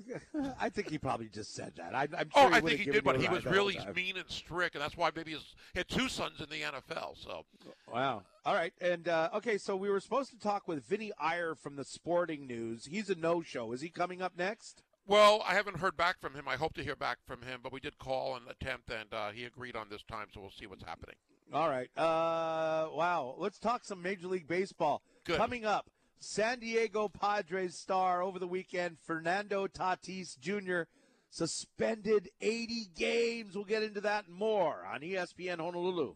I 0.59 0.69
think 0.69 0.89
he 0.89 0.97
probably 0.97 1.27
just 1.27 1.55
said 1.55 1.73
that. 1.77 1.95
I, 1.95 2.03
I'm 2.03 2.29
sure 2.29 2.29
Oh, 2.35 2.53
I 2.53 2.61
think 2.61 2.79
he 2.79 2.91
did, 2.91 3.03
but 3.03 3.19
he 3.19 3.27
was 3.27 3.45
really 3.45 3.79
mean 3.95 4.17
and 4.17 4.29
strict, 4.29 4.75
and 4.75 4.83
that's 4.83 4.95
why 4.95 5.09
maybe 5.15 5.31
his, 5.31 5.55
he 5.73 5.79
had 5.79 5.87
two 5.87 6.07
sons 6.07 6.39
in 6.39 6.49
the 6.49 6.61
NFL. 6.61 7.17
So 7.17 7.45
Wow. 7.91 8.23
All 8.45 8.53
right. 8.53 8.73
And 8.79 9.07
uh, 9.07 9.29
okay, 9.35 9.57
so 9.57 9.75
we 9.75 9.89
were 9.89 9.99
supposed 9.99 10.29
to 10.31 10.39
talk 10.39 10.67
with 10.67 10.85
Vinnie 10.85 11.11
Iyer 11.19 11.55
from 11.55 11.77
the 11.77 11.83
Sporting 11.83 12.45
News. 12.45 12.85
He's 12.85 13.09
a 13.09 13.15
no-show. 13.15 13.71
Is 13.71 13.81
he 13.81 13.89
coming 13.89 14.21
up 14.21 14.37
next? 14.37 14.83
Well, 15.07 15.41
I 15.47 15.55
haven't 15.55 15.77
heard 15.77 15.95
back 15.95 16.19
from 16.19 16.33
him. 16.35 16.47
I 16.47 16.57
hope 16.57 16.73
to 16.75 16.83
hear 16.83 16.95
back 16.95 17.19
from 17.25 17.41
him, 17.41 17.61
but 17.63 17.71
we 17.71 17.79
did 17.79 17.97
call 17.97 18.35
and 18.35 18.45
attempt, 18.49 18.91
and 18.91 19.13
uh, 19.13 19.29
he 19.31 19.45
agreed 19.45 19.75
on 19.75 19.87
this 19.89 20.03
time, 20.03 20.27
so 20.33 20.41
we'll 20.41 20.51
see 20.51 20.67
what's 20.67 20.83
happening. 20.83 21.15
All 21.53 21.69
right. 21.69 21.89
Uh, 21.97 22.89
wow. 22.93 23.35
Let's 23.37 23.59
talk 23.59 23.85
some 23.85 24.01
Major 24.01 24.27
League 24.27 24.47
Baseball. 24.47 25.01
Good. 25.23 25.37
Coming 25.37 25.65
up, 25.65 25.89
San 26.19 26.59
Diego 26.59 27.07
Padres 27.07 27.75
star 27.75 28.21
over 28.21 28.39
the 28.39 28.47
weekend, 28.47 28.97
Fernando 29.05 29.67
Tatis 29.67 30.37
Jr. 30.39 30.89
suspended 31.29 32.29
80 32.41 32.89
games. 32.95 33.55
We'll 33.55 33.65
get 33.65 33.83
into 33.83 34.01
that 34.01 34.27
and 34.27 34.35
more 34.35 34.85
on 34.91 35.01
ESPN 35.01 35.59
Honolulu. 35.59 36.15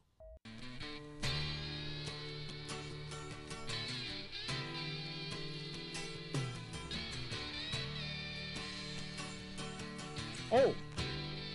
Oh, 10.54 10.76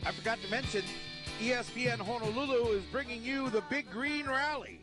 I 0.06 0.12
forgot 0.12 0.40
to 0.40 0.50
mention 0.50 0.82
ESPN 1.40 1.98
Honolulu 1.98 2.72
is 2.72 2.84
bringing 2.84 3.22
you 3.22 3.50
the 3.50 3.60
Big 3.68 3.90
Green 3.90 4.26
Rally. 4.26 4.80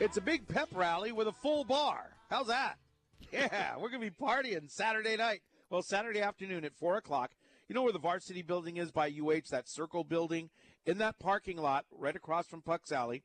It's 0.00 0.16
a 0.16 0.22
big 0.22 0.48
pep 0.48 0.68
rally 0.72 1.12
with 1.12 1.28
a 1.28 1.32
full 1.32 1.64
bar. 1.64 2.10
How's 2.30 2.46
that? 2.46 2.76
Yeah, 3.32 3.74
we're 3.76 3.88
going 3.88 4.00
to 4.00 4.10
be 4.10 4.24
partying 4.24 4.70
Saturday 4.70 5.16
night. 5.16 5.42
Well, 5.68 5.82
Saturday 5.82 6.20
afternoon 6.20 6.64
at 6.64 6.76
4 6.76 6.98
o'clock. 6.98 7.32
You 7.68 7.74
know 7.74 7.82
where 7.82 7.92
the 7.92 7.98
varsity 7.98 8.42
building 8.42 8.76
is 8.76 8.92
by 8.92 9.08
UH, 9.08 9.50
that 9.50 9.68
circle 9.68 10.04
building? 10.04 10.50
In 10.86 10.98
that 10.98 11.18
parking 11.18 11.56
lot, 11.56 11.84
right 11.90 12.14
across 12.14 12.46
from 12.46 12.62
Puck's 12.62 12.92
Alley, 12.92 13.24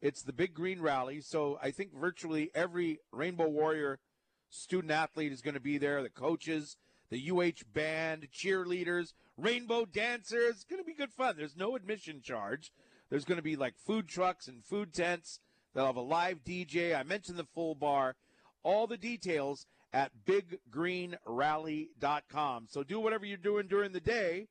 it's 0.00 0.22
the 0.22 0.32
Big 0.32 0.54
Green 0.54 0.80
Rally. 0.80 1.20
So 1.20 1.58
I 1.60 1.72
think 1.72 1.92
virtually 1.92 2.52
every 2.54 3.00
Rainbow 3.10 3.48
Warrior 3.48 3.98
student 4.48 4.92
athlete 4.92 5.32
is 5.32 5.42
going 5.42 5.54
to 5.54 5.60
be 5.60 5.76
there, 5.76 6.02
the 6.02 6.08
coaches, 6.08 6.76
the 7.10 7.30
UH 7.30 7.64
band, 7.72 8.28
cheerleaders, 8.32 9.12
rainbow 9.36 9.84
dancers. 9.84 10.56
It's 10.56 10.64
going 10.64 10.82
to 10.82 10.86
be 10.86 10.94
good 10.94 11.12
fun. 11.12 11.36
There's 11.36 11.56
no 11.56 11.76
admission 11.76 12.20
charge. 12.22 12.72
There's 13.10 13.24
going 13.24 13.36
to 13.36 13.42
be 13.42 13.56
like 13.56 13.78
food 13.78 14.08
trucks 14.08 14.48
and 14.48 14.64
food 14.64 14.92
tents. 14.92 15.40
They'll 15.74 15.86
have 15.86 15.96
a 15.96 16.00
live 16.00 16.44
DJ. 16.44 16.98
I 16.98 17.02
mentioned 17.02 17.38
the 17.38 17.44
full 17.44 17.74
bar. 17.74 18.16
All 18.62 18.86
the 18.86 18.96
details 18.96 19.66
at 19.92 20.12
biggreenrally.com. 20.26 22.66
So 22.68 22.82
do 22.82 23.00
whatever 23.00 23.24
you're 23.24 23.38
doing 23.38 23.68
during 23.68 23.92
the 23.92 24.00
day 24.00 24.48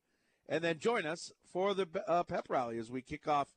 and 0.49 0.63
then 0.63 0.79
join 0.79 1.05
us 1.05 1.31
for 1.51 1.73
the 1.73 1.87
uh, 2.07 2.23
pep 2.23 2.45
rally 2.49 2.79
as 2.79 2.89
we 2.89 3.01
kick 3.01 3.27
off 3.27 3.49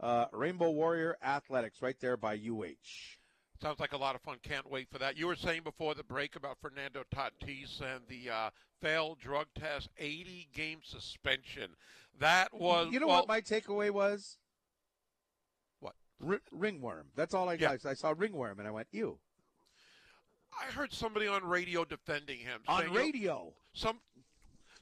uh, 0.00 0.24
Rainbow 0.32 0.70
Warrior 0.70 1.18
Athletics 1.22 1.82
right 1.82 2.00
there 2.00 2.16
by 2.16 2.34
UH. 2.34 3.19
Sounds 3.60 3.78
like 3.78 3.92
a 3.92 3.96
lot 3.96 4.14
of 4.14 4.22
fun. 4.22 4.38
Can't 4.42 4.70
wait 4.70 4.88
for 4.90 4.98
that. 4.98 5.18
You 5.18 5.26
were 5.26 5.36
saying 5.36 5.62
before 5.64 5.94
the 5.94 6.02
break 6.02 6.34
about 6.34 6.56
Fernando 6.62 7.02
Tatis 7.14 7.80
and 7.82 8.00
the 8.08 8.30
uh, 8.30 8.50
failed 8.80 9.18
drug 9.20 9.46
test, 9.58 9.90
80 9.98 10.48
game 10.54 10.78
suspension. 10.82 11.72
That 12.18 12.54
was 12.54 12.88
You 12.90 13.00
know 13.00 13.06
well, 13.06 13.18
what 13.18 13.28
my 13.28 13.40
takeaway 13.42 13.90
was? 13.90 14.38
What? 15.80 15.94
R- 16.26 16.40
ringworm. 16.50 17.08
That's 17.16 17.34
all 17.34 17.50
I 17.50 17.54
Yeah. 17.54 17.76
I 17.84 17.94
saw 17.94 18.14
ringworm 18.16 18.58
and 18.58 18.68
I 18.68 18.70
went, 18.70 18.88
ew. 18.92 19.18
I 20.58 20.72
heard 20.72 20.92
somebody 20.92 21.26
on 21.26 21.44
radio 21.44 21.84
defending 21.84 22.38
him. 22.38 22.62
On 22.66 22.80
saying, 22.82 22.92
radio. 22.92 23.52
some 23.72 24.00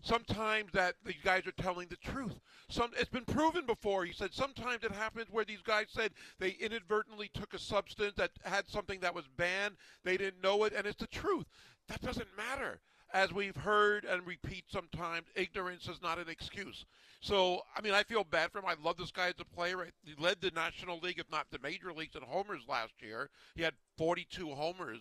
sometimes 0.02 0.72
that 0.72 0.94
these 1.04 1.20
guys 1.24 1.46
are 1.46 1.62
telling 1.62 1.88
the 1.88 1.96
truth. 1.96 2.38
Some 2.70 2.90
it's 2.98 3.10
been 3.10 3.24
proven 3.24 3.66
before. 3.66 4.04
He 4.04 4.12
said 4.12 4.32
sometimes 4.32 4.84
it 4.84 4.92
happens 4.92 5.26
where 5.30 5.44
these 5.44 5.62
guys 5.62 5.86
said 5.88 6.12
they 6.38 6.50
inadvertently 6.60 7.30
took 7.34 7.54
a 7.54 7.58
substance 7.58 8.14
that 8.16 8.30
had 8.44 8.68
something 8.68 9.00
that 9.00 9.14
was 9.14 9.26
banned. 9.36 9.76
They 10.04 10.16
didn't 10.16 10.42
know 10.42 10.64
it, 10.64 10.72
and 10.76 10.86
it's 10.86 11.00
the 11.00 11.06
truth. 11.06 11.46
That 11.88 12.02
doesn't 12.02 12.36
matter. 12.36 12.80
As 13.14 13.32
we've 13.32 13.56
heard 13.56 14.04
and 14.04 14.26
repeat 14.26 14.64
sometimes, 14.68 15.28
ignorance 15.34 15.88
is 15.88 16.02
not 16.02 16.18
an 16.18 16.28
excuse. 16.28 16.84
So, 17.20 17.62
I 17.74 17.80
mean, 17.80 17.94
I 17.94 18.02
feel 18.02 18.22
bad 18.22 18.52
for 18.52 18.58
him. 18.58 18.66
I 18.66 18.74
love 18.84 18.98
this 18.98 19.10
guy 19.10 19.28
as 19.28 19.34
a 19.40 19.44
player. 19.46 19.88
He 20.04 20.14
led 20.22 20.42
the 20.42 20.50
National 20.50 20.98
League, 20.98 21.18
if 21.18 21.30
not 21.30 21.46
the 21.50 21.58
major 21.62 21.90
leagues, 21.90 22.16
in 22.16 22.22
homers 22.22 22.64
last 22.68 22.92
year. 23.00 23.30
He 23.54 23.62
had 23.62 23.72
42 23.96 24.50
homers. 24.50 24.98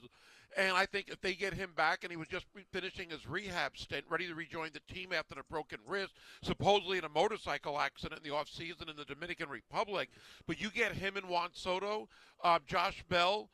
And 0.55 0.75
I 0.75 0.85
think 0.85 1.09
if 1.09 1.19
they 1.21 1.33
get 1.33 1.53
him 1.53 1.71
back 1.75 2.03
and 2.03 2.11
he 2.11 2.17
was 2.17 2.27
just 2.27 2.45
finishing 2.71 3.09
his 3.09 3.27
rehab 3.27 3.77
stint, 3.77 4.05
ready 4.09 4.27
to 4.27 4.35
rejoin 4.35 4.69
the 4.73 4.93
team 4.93 5.11
after 5.13 5.39
a 5.39 5.43
broken 5.43 5.79
wrist, 5.85 6.13
supposedly 6.41 6.97
in 6.97 7.03
a 7.03 7.09
motorcycle 7.09 7.79
accident 7.79 8.21
in 8.23 8.29
the 8.29 8.35
offseason 8.35 8.89
in 8.89 8.95
the 8.95 9.05
Dominican 9.05 9.49
Republic, 9.49 10.09
but 10.47 10.59
you 10.59 10.69
get 10.69 10.93
him 10.93 11.17
and 11.17 11.27
Juan 11.27 11.49
Soto, 11.53 12.07
uh, 12.43 12.59
Josh 12.65 13.03
Bell, 13.09 13.49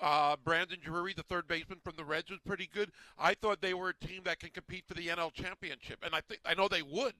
uh, 0.00 0.36
Brandon 0.44 0.78
Drury, 0.82 1.12
the 1.14 1.22
third 1.22 1.46
baseman 1.48 1.80
from 1.82 1.96
the 1.96 2.04
Reds, 2.04 2.30
was 2.30 2.40
pretty 2.46 2.68
good. 2.72 2.90
I 3.18 3.34
thought 3.34 3.60
they 3.60 3.74
were 3.74 3.90
a 3.90 4.06
team 4.06 4.22
that 4.24 4.40
can 4.40 4.50
compete 4.50 4.84
for 4.86 4.94
the 4.94 5.08
NL 5.08 5.32
championship, 5.32 6.04
and 6.04 6.14
I 6.14 6.20
think 6.20 6.40
I 6.44 6.54
know 6.54 6.68
they 6.68 6.82
would 6.82 7.14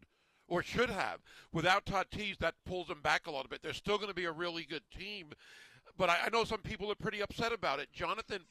or 0.48 0.62
should 0.62 0.90
have. 0.90 1.20
Without 1.52 1.84
Tatis, 1.84 2.38
that 2.38 2.54
pulls 2.64 2.88
them 2.88 3.00
back 3.02 3.26
a 3.26 3.30
little 3.30 3.48
bit. 3.48 3.62
They're 3.62 3.72
still 3.72 3.96
going 3.96 4.08
to 4.08 4.14
be 4.14 4.24
a 4.24 4.32
really 4.32 4.64
good 4.64 4.82
team. 4.96 5.32
But 5.98 6.10
I, 6.10 6.18
I 6.26 6.28
know 6.30 6.44
some 6.44 6.60
people 6.60 6.90
are 6.92 6.94
pretty 6.94 7.20
upset 7.20 7.52
about 7.52 7.80
it. 7.80 7.92
Jonathan 7.92 8.44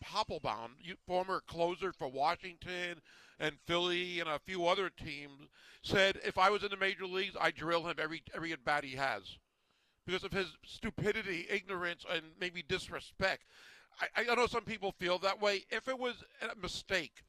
you, 0.82 0.96
former 1.08 1.42
closer 1.48 1.94
for 1.94 2.10
Washington 2.10 3.02
and 3.40 3.56
Philly 3.66 4.20
and 4.20 4.30
a 4.30 4.40
few 4.40 4.68
other 4.68 4.90
teams, 4.90 5.48
said 5.82 6.20
if 6.26 6.38
I 6.38 6.50
was 6.50 6.64
in 6.64 6.70
the 6.70 6.78
major 6.78 7.06
leagues, 7.06 7.38
I'd 7.40 7.56
drill 7.56 7.88
him 7.88 7.96
every 7.98 8.22
every 8.36 8.52
at 8.52 8.66
bat 8.66 8.84
he 8.84 8.98
has 8.98 9.38
because 10.06 10.24
of 10.24 10.34
his 10.34 10.58
stupidity, 10.66 11.48
ignorance, 11.50 12.06
and 12.12 12.22
maybe 12.40 12.62
disrespect. 12.62 13.46
I, 14.16 14.30
I 14.30 14.36
know 14.36 14.48
some 14.48 14.64
people 14.64 14.92
feel 14.92 15.18
that 15.20 15.42
way. 15.42 15.64
If 15.70 15.88
it 15.88 15.98
was 15.98 16.24
a 16.42 16.56
mistake, 16.62 17.24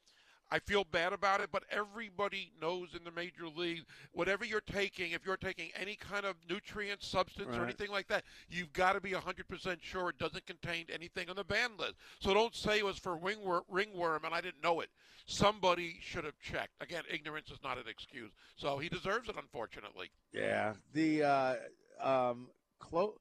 I 0.50 0.58
feel 0.58 0.84
bad 0.84 1.12
about 1.12 1.40
it, 1.40 1.50
but 1.52 1.64
everybody 1.70 2.52
knows 2.60 2.94
in 2.94 3.04
the 3.04 3.10
major 3.10 3.46
league, 3.54 3.84
whatever 4.12 4.44
you're 4.44 4.60
taking, 4.62 5.12
if 5.12 5.26
you're 5.26 5.36
taking 5.36 5.70
any 5.78 5.94
kind 5.94 6.24
of 6.24 6.36
nutrient, 6.48 7.02
substance, 7.02 7.48
or 7.54 7.64
anything 7.64 7.90
like 7.90 8.08
that, 8.08 8.24
you've 8.48 8.72
got 8.72 8.94
to 8.94 9.00
be 9.00 9.10
100% 9.10 9.76
sure 9.82 10.08
it 10.08 10.18
doesn't 10.18 10.46
contain 10.46 10.86
anything 10.92 11.28
on 11.28 11.36
the 11.36 11.44
ban 11.44 11.72
list. 11.78 11.94
So 12.20 12.32
don't 12.32 12.54
say 12.54 12.78
it 12.78 12.84
was 12.84 12.98
for 12.98 13.18
wingwor- 13.18 13.64
ringworm 13.68 14.24
and 14.24 14.34
I 14.34 14.40
didn't 14.40 14.62
know 14.62 14.80
it. 14.80 14.88
Somebody 15.26 15.98
should 16.00 16.24
have 16.24 16.38
checked. 16.40 16.72
Again, 16.80 17.02
ignorance 17.12 17.50
is 17.50 17.58
not 17.62 17.76
an 17.76 17.84
excuse. 17.86 18.32
So 18.56 18.78
he 18.78 18.88
deserves 18.88 19.28
it, 19.28 19.36
unfortunately. 19.36 20.10
Yeah, 20.32 20.72
the 20.94 21.22
uh, 21.22 21.54
um, 22.00 22.48
clo- 22.78 23.20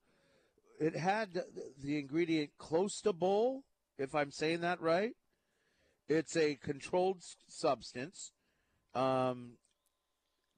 it 0.79 0.95
had 0.95 1.33
the, 1.33 1.45
the 1.83 1.99
ingredient 1.99 2.51
clostebol, 2.59 3.63
if 3.97 4.15
I'm 4.15 4.31
saying 4.31 4.61
that 4.61 4.79
right. 4.79 5.11
It's 6.09 6.37
a 6.37 6.55
controlled 6.55 7.23
substance. 7.47 8.31
Um, 8.95 9.57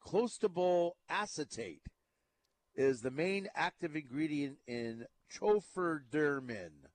clostebol 0.06 0.92
acetate 1.10 1.82
is 2.76 3.02
the 3.02 3.12
main 3.12 3.48
active 3.56 3.96
ingredient 3.96 4.58
in 4.68 5.06
Trofodermin. 5.32 6.88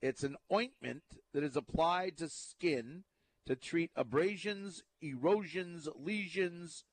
It's 0.00 0.22
an 0.22 0.36
ointment 0.52 1.02
that 1.32 1.42
is 1.42 1.56
applied 1.56 2.18
to 2.18 2.28
skin 2.28 3.04
to 3.46 3.56
treat 3.56 3.90
abrasions, 3.96 4.82
erosions, 5.00 5.88
lesions, 5.96 6.84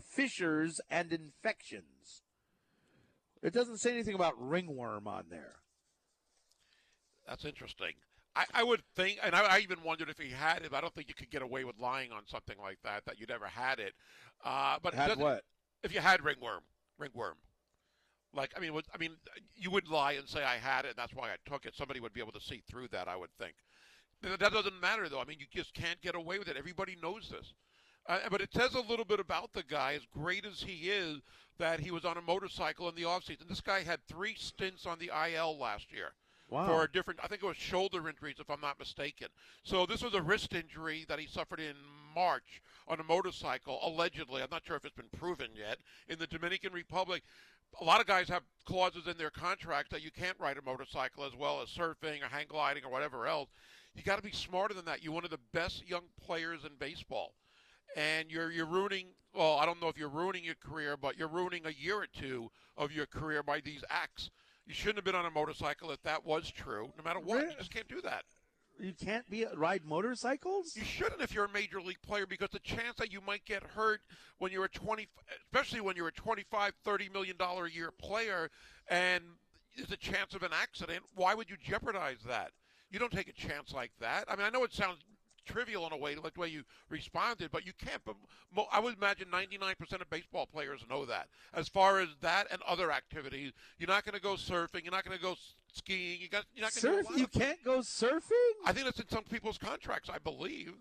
fissures, 0.00 0.80
and 0.88 1.12
infections. 1.12 2.22
It 3.42 3.52
doesn't 3.52 3.78
say 3.78 3.92
anything 3.92 4.14
about 4.14 4.40
ringworm 4.40 5.06
on 5.06 5.24
there. 5.28 5.56
That's 7.28 7.44
interesting. 7.44 7.94
I, 8.36 8.44
I 8.52 8.64
would 8.64 8.82
think, 8.96 9.18
and 9.22 9.34
I, 9.34 9.56
I 9.56 9.58
even 9.60 9.82
wondered 9.84 10.08
if 10.10 10.18
he 10.18 10.30
had 10.30 10.62
it. 10.62 10.72
I 10.72 10.80
don't 10.80 10.92
think 10.94 11.08
you 11.08 11.14
could 11.14 11.30
get 11.30 11.42
away 11.42 11.64
with 11.64 11.78
lying 11.78 12.10
on 12.12 12.22
something 12.26 12.56
like 12.60 12.78
that, 12.82 13.04
that 13.06 13.20
you 13.20 13.26
never 13.28 13.46
had 13.46 13.78
it. 13.78 13.94
Uh, 14.44 14.76
but 14.82 14.94
Had 14.94 15.16
what? 15.18 15.44
If 15.82 15.94
you 15.94 16.00
had 16.00 16.24
ringworm, 16.24 16.62
ringworm. 16.98 17.36
Like, 18.32 18.52
I 18.56 18.60
mean, 18.60 18.72
would- 18.74 18.88
I 18.92 18.98
mean, 18.98 19.16
you 19.54 19.70
would 19.70 19.88
lie 19.88 20.12
and 20.12 20.28
say 20.28 20.42
I 20.42 20.56
had 20.56 20.84
it, 20.84 20.88
and 20.90 20.96
that's 20.96 21.14
why 21.14 21.30
I 21.30 21.36
took 21.48 21.66
it. 21.66 21.76
Somebody 21.76 22.00
would 22.00 22.12
be 22.12 22.20
able 22.20 22.32
to 22.32 22.40
see 22.40 22.62
through 22.68 22.88
that, 22.88 23.06
I 23.06 23.14
would 23.16 23.30
think. 23.38 23.54
That 24.22 24.52
doesn't 24.52 24.80
matter, 24.80 25.08
though. 25.08 25.20
I 25.20 25.24
mean, 25.24 25.38
you 25.38 25.46
just 25.52 25.74
can't 25.74 26.00
get 26.00 26.14
away 26.14 26.38
with 26.38 26.48
it. 26.48 26.56
Everybody 26.56 26.96
knows 27.00 27.28
this. 27.28 27.52
Uh, 28.06 28.18
but 28.30 28.40
it 28.40 28.52
says 28.52 28.74
a 28.74 28.80
little 28.80 29.04
bit 29.04 29.20
about 29.20 29.52
the 29.52 29.62
guy, 29.62 29.94
as 29.94 30.04
great 30.12 30.44
as 30.44 30.62
he 30.62 30.90
is, 30.90 31.20
that 31.58 31.80
he 31.80 31.90
was 31.90 32.04
on 32.04 32.16
a 32.16 32.22
motorcycle 32.22 32.88
in 32.88 32.94
the 32.94 33.02
offseason. 33.02 33.48
This 33.48 33.60
guy 33.60 33.82
had 33.82 34.00
three 34.06 34.34
stints 34.34 34.86
on 34.86 34.98
the 34.98 35.10
IL 35.14 35.58
last 35.58 35.92
year 35.92 36.14
Wow. 36.54 36.66
for 36.66 36.84
a 36.84 36.90
different, 36.90 37.20
I 37.22 37.26
think 37.26 37.42
it 37.42 37.46
was 37.46 37.56
shoulder 37.56 38.08
injuries, 38.08 38.36
if 38.38 38.48
I'm 38.48 38.60
not 38.60 38.78
mistaken. 38.78 39.28
So 39.64 39.86
this 39.86 40.02
was 40.02 40.14
a 40.14 40.22
wrist 40.22 40.54
injury 40.54 41.04
that 41.08 41.18
he 41.18 41.26
suffered 41.26 41.58
in 41.58 41.74
March 42.14 42.62
on 42.86 43.00
a 43.00 43.04
motorcycle, 43.04 43.80
allegedly. 43.82 44.40
I'm 44.40 44.50
not 44.50 44.64
sure 44.64 44.76
if 44.76 44.84
it's 44.84 44.94
been 44.94 45.18
proven 45.18 45.48
yet. 45.56 45.78
In 46.08 46.18
the 46.18 46.28
Dominican 46.28 46.72
Republic, 46.72 47.22
a 47.80 47.84
lot 47.84 48.00
of 48.00 48.06
guys 48.06 48.28
have 48.28 48.44
clauses 48.64 49.08
in 49.08 49.18
their 49.18 49.30
contracts 49.30 49.90
that 49.90 50.02
you 50.02 50.12
can't 50.12 50.38
ride 50.38 50.56
a 50.56 50.62
motorcycle 50.62 51.24
as 51.24 51.34
well 51.34 51.60
as 51.60 51.68
surfing 51.70 52.22
or 52.22 52.28
hang 52.30 52.46
gliding 52.48 52.84
or 52.84 52.90
whatever 52.90 53.26
else. 53.26 53.48
You 53.96 54.02
got 54.02 54.16
to 54.16 54.22
be 54.22 54.32
smarter 54.32 54.74
than 54.74 54.84
that. 54.84 55.02
You're 55.02 55.12
one 55.12 55.24
of 55.24 55.30
the 55.30 55.40
best 55.52 55.88
young 55.88 56.04
players 56.24 56.64
in 56.64 56.72
baseball 56.78 57.34
and 57.96 58.30
you're 58.30 58.50
you're 58.50 58.66
ruining 58.66 59.06
well 59.34 59.56
i 59.58 59.66
don't 59.66 59.80
know 59.80 59.88
if 59.88 59.96
you're 59.96 60.08
ruining 60.08 60.44
your 60.44 60.54
career 60.54 60.96
but 60.96 61.16
you're 61.16 61.28
ruining 61.28 61.64
a 61.66 61.70
year 61.70 61.96
or 61.96 62.06
two 62.06 62.50
of 62.76 62.92
your 62.92 63.06
career 63.06 63.42
by 63.42 63.60
these 63.60 63.84
acts 63.88 64.30
you 64.66 64.74
shouldn't 64.74 64.96
have 64.96 65.04
been 65.04 65.14
on 65.14 65.26
a 65.26 65.30
motorcycle 65.30 65.90
if 65.90 66.02
that 66.02 66.24
was 66.24 66.50
true. 66.50 66.92
No 66.96 67.04
matter 67.04 67.20
what 67.20 67.42
you 67.42 67.52
just 67.58 67.72
can't 67.72 67.88
do 67.88 68.00
that. 68.02 68.24
You 68.78 68.92
can't 68.92 69.28
be 69.30 69.46
ride 69.54 69.84
motorcycles? 69.84 70.74
you 70.74 70.82
shouldn't 70.84 71.22
if 71.22 71.32
you're 71.32 71.44
a 71.44 71.52
major 71.52 71.80
league 71.80 72.02
player 72.02 72.26
because 72.26 72.50
the 72.50 72.58
chance 72.58 72.96
that 72.98 73.12
you 73.12 73.20
might 73.20 73.44
get 73.44 73.62
hurt 73.62 74.00
when 74.38 74.50
you're 74.50 74.64
a 74.64 74.68
20 74.68 75.06
especially 75.44 75.80
when 75.80 75.94
you're 75.94 76.08
a 76.08 76.12
25 76.12 76.72
30 76.84 77.08
million 77.10 77.36
dollar 77.36 77.66
a 77.66 77.70
year 77.70 77.92
player 77.92 78.50
and 78.88 79.22
there's 79.76 79.92
a 79.92 79.96
chance 79.96 80.34
of 80.34 80.42
an 80.42 80.50
accident 80.52 81.04
why 81.14 81.34
would 81.34 81.48
you 81.48 81.56
jeopardize 81.56 82.18
that? 82.26 82.50
You 82.90 82.98
don't 82.98 83.12
take 83.12 83.28
a 83.28 83.32
chance 83.32 83.72
like 83.72 83.92
that. 84.00 84.24
I 84.28 84.34
mean 84.34 84.46
i 84.46 84.50
know 84.50 84.64
it 84.64 84.72
sounds 84.72 84.98
trivial 85.44 85.86
in 85.86 85.92
a 85.92 85.96
way 85.96 86.14
like 86.14 86.34
the 86.34 86.40
way 86.40 86.48
you 86.48 86.62
responded 86.88 87.50
but 87.50 87.66
you 87.66 87.72
can't 87.78 88.02
but 88.04 88.16
i 88.72 88.80
would 88.80 88.96
imagine 88.96 89.28
99% 89.28 90.00
of 90.00 90.10
baseball 90.10 90.46
players 90.46 90.84
know 90.88 91.04
that 91.04 91.28
as 91.54 91.68
far 91.68 92.00
as 92.00 92.08
that 92.20 92.46
and 92.50 92.60
other 92.62 92.90
activities 92.90 93.52
you're 93.78 93.88
not 93.88 94.04
going 94.04 94.14
to 94.14 94.20
go 94.20 94.34
surfing 94.34 94.82
you're 94.82 94.92
not 94.92 95.04
going 95.04 95.16
to 95.16 95.22
go 95.22 95.34
skiing 95.72 96.20
you 96.20 96.28
got, 96.28 96.44
you're 96.54 96.64
not 96.64 96.72
going 96.80 96.98
to 96.98 97.04
Surf? 97.04 97.18
You 97.18 97.26
can't 97.26 97.62
go 97.64 97.78
surfing? 97.78 98.30
I 98.64 98.72
think 98.72 98.86
that's 98.86 99.00
in 99.00 99.08
some 99.08 99.24
people's 99.24 99.58
contracts, 99.58 100.08
I 100.08 100.18
believe. 100.18 100.74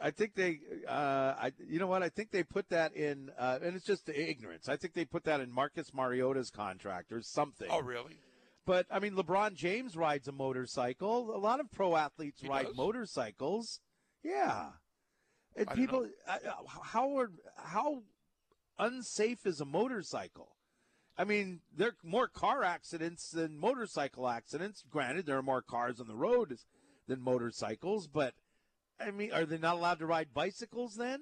I 0.00 0.10
think 0.10 0.34
they, 0.34 0.60
uh, 0.88 1.34
I, 1.38 1.52
you 1.68 1.78
know 1.78 1.88
what? 1.88 2.02
I 2.02 2.08
think 2.08 2.30
they 2.30 2.44
put 2.44 2.68
that 2.70 2.94
in, 2.94 3.30
uh, 3.38 3.58
and 3.62 3.74
it's 3.74 3.84
just 3.84 4.06
the 4.06 4.30
ignorance. 4.30 4.68
I 4.68 4.76
think 4.76 4.94
they 4.94 5.04
put 5.04 5.24
that 5.24 5.40
in 5.40 5.50
Marcus 5.52 5.92
Mariota's 5.92 6.50
contract 6.50 7.12
or 7.12 7.20
something. 7.20 7.68
Oh, 7.70 7.82
really? 7.82 8.20
But 8.64 8.86
I 8.92 9.00
mean, 9.00 9.14
LeBron 9.14 9.54
James 9.54 9.96
rides 9.96 10.28
a 10.28 10.32
motorcycle. 10.32 11.34
A 11.34 11.38
lot 11.38 11.58
of 11.58 11.70
pro 11.72 11.96
athletes 11.96 12.42
He 12.42 12.48
ride 12.48 12.66
does? 12.66 12.76
motorcycles. 12.76 13.80
Yeah, 14.22 14.70
and 15.56 15.68
I 15.68 15.74
people, 15.74 16.08
I- 16.26 16.38
uh, 16.38 16.66
how 16.82 17.16
are 17.18 17.30
how 17.56 18.02
unsafe 18.78 19.46
is 19.46 19.60
a 19.60 19.64
motorcycle? 19.64 20.56
I 21.16 21.24
mean, 21.24 21.60
there 21.76 21.88
are 21.88 21.96
more 22.04 22.28
car 22.28 22.62
accidents 22.62 23.30
than 23.30 23.58
motorcycle 23.58 24.28
accidents. 24.28 24.84
Granted, 24.88 25.26
there 25.26 25.38
are 25.38 25.42
more 25.42 25.62
cars 25.62 26.00
on 26.00 26.06
the 26.06 26.14
road 26.14 26.56
than 27.08 27.20
motorcycles, 27.20 28.06
but 28.06 28.34
I 29.00 29.10
mean, 29.10 29.32
are 29.32 29.44
they 29.46 29.58
not 29.58 29.74
allowed 29.76 29.98
to 29.98 30.06
ride 30.06 30.32
bicycles 30.32 30.94
then? 30.96 31.20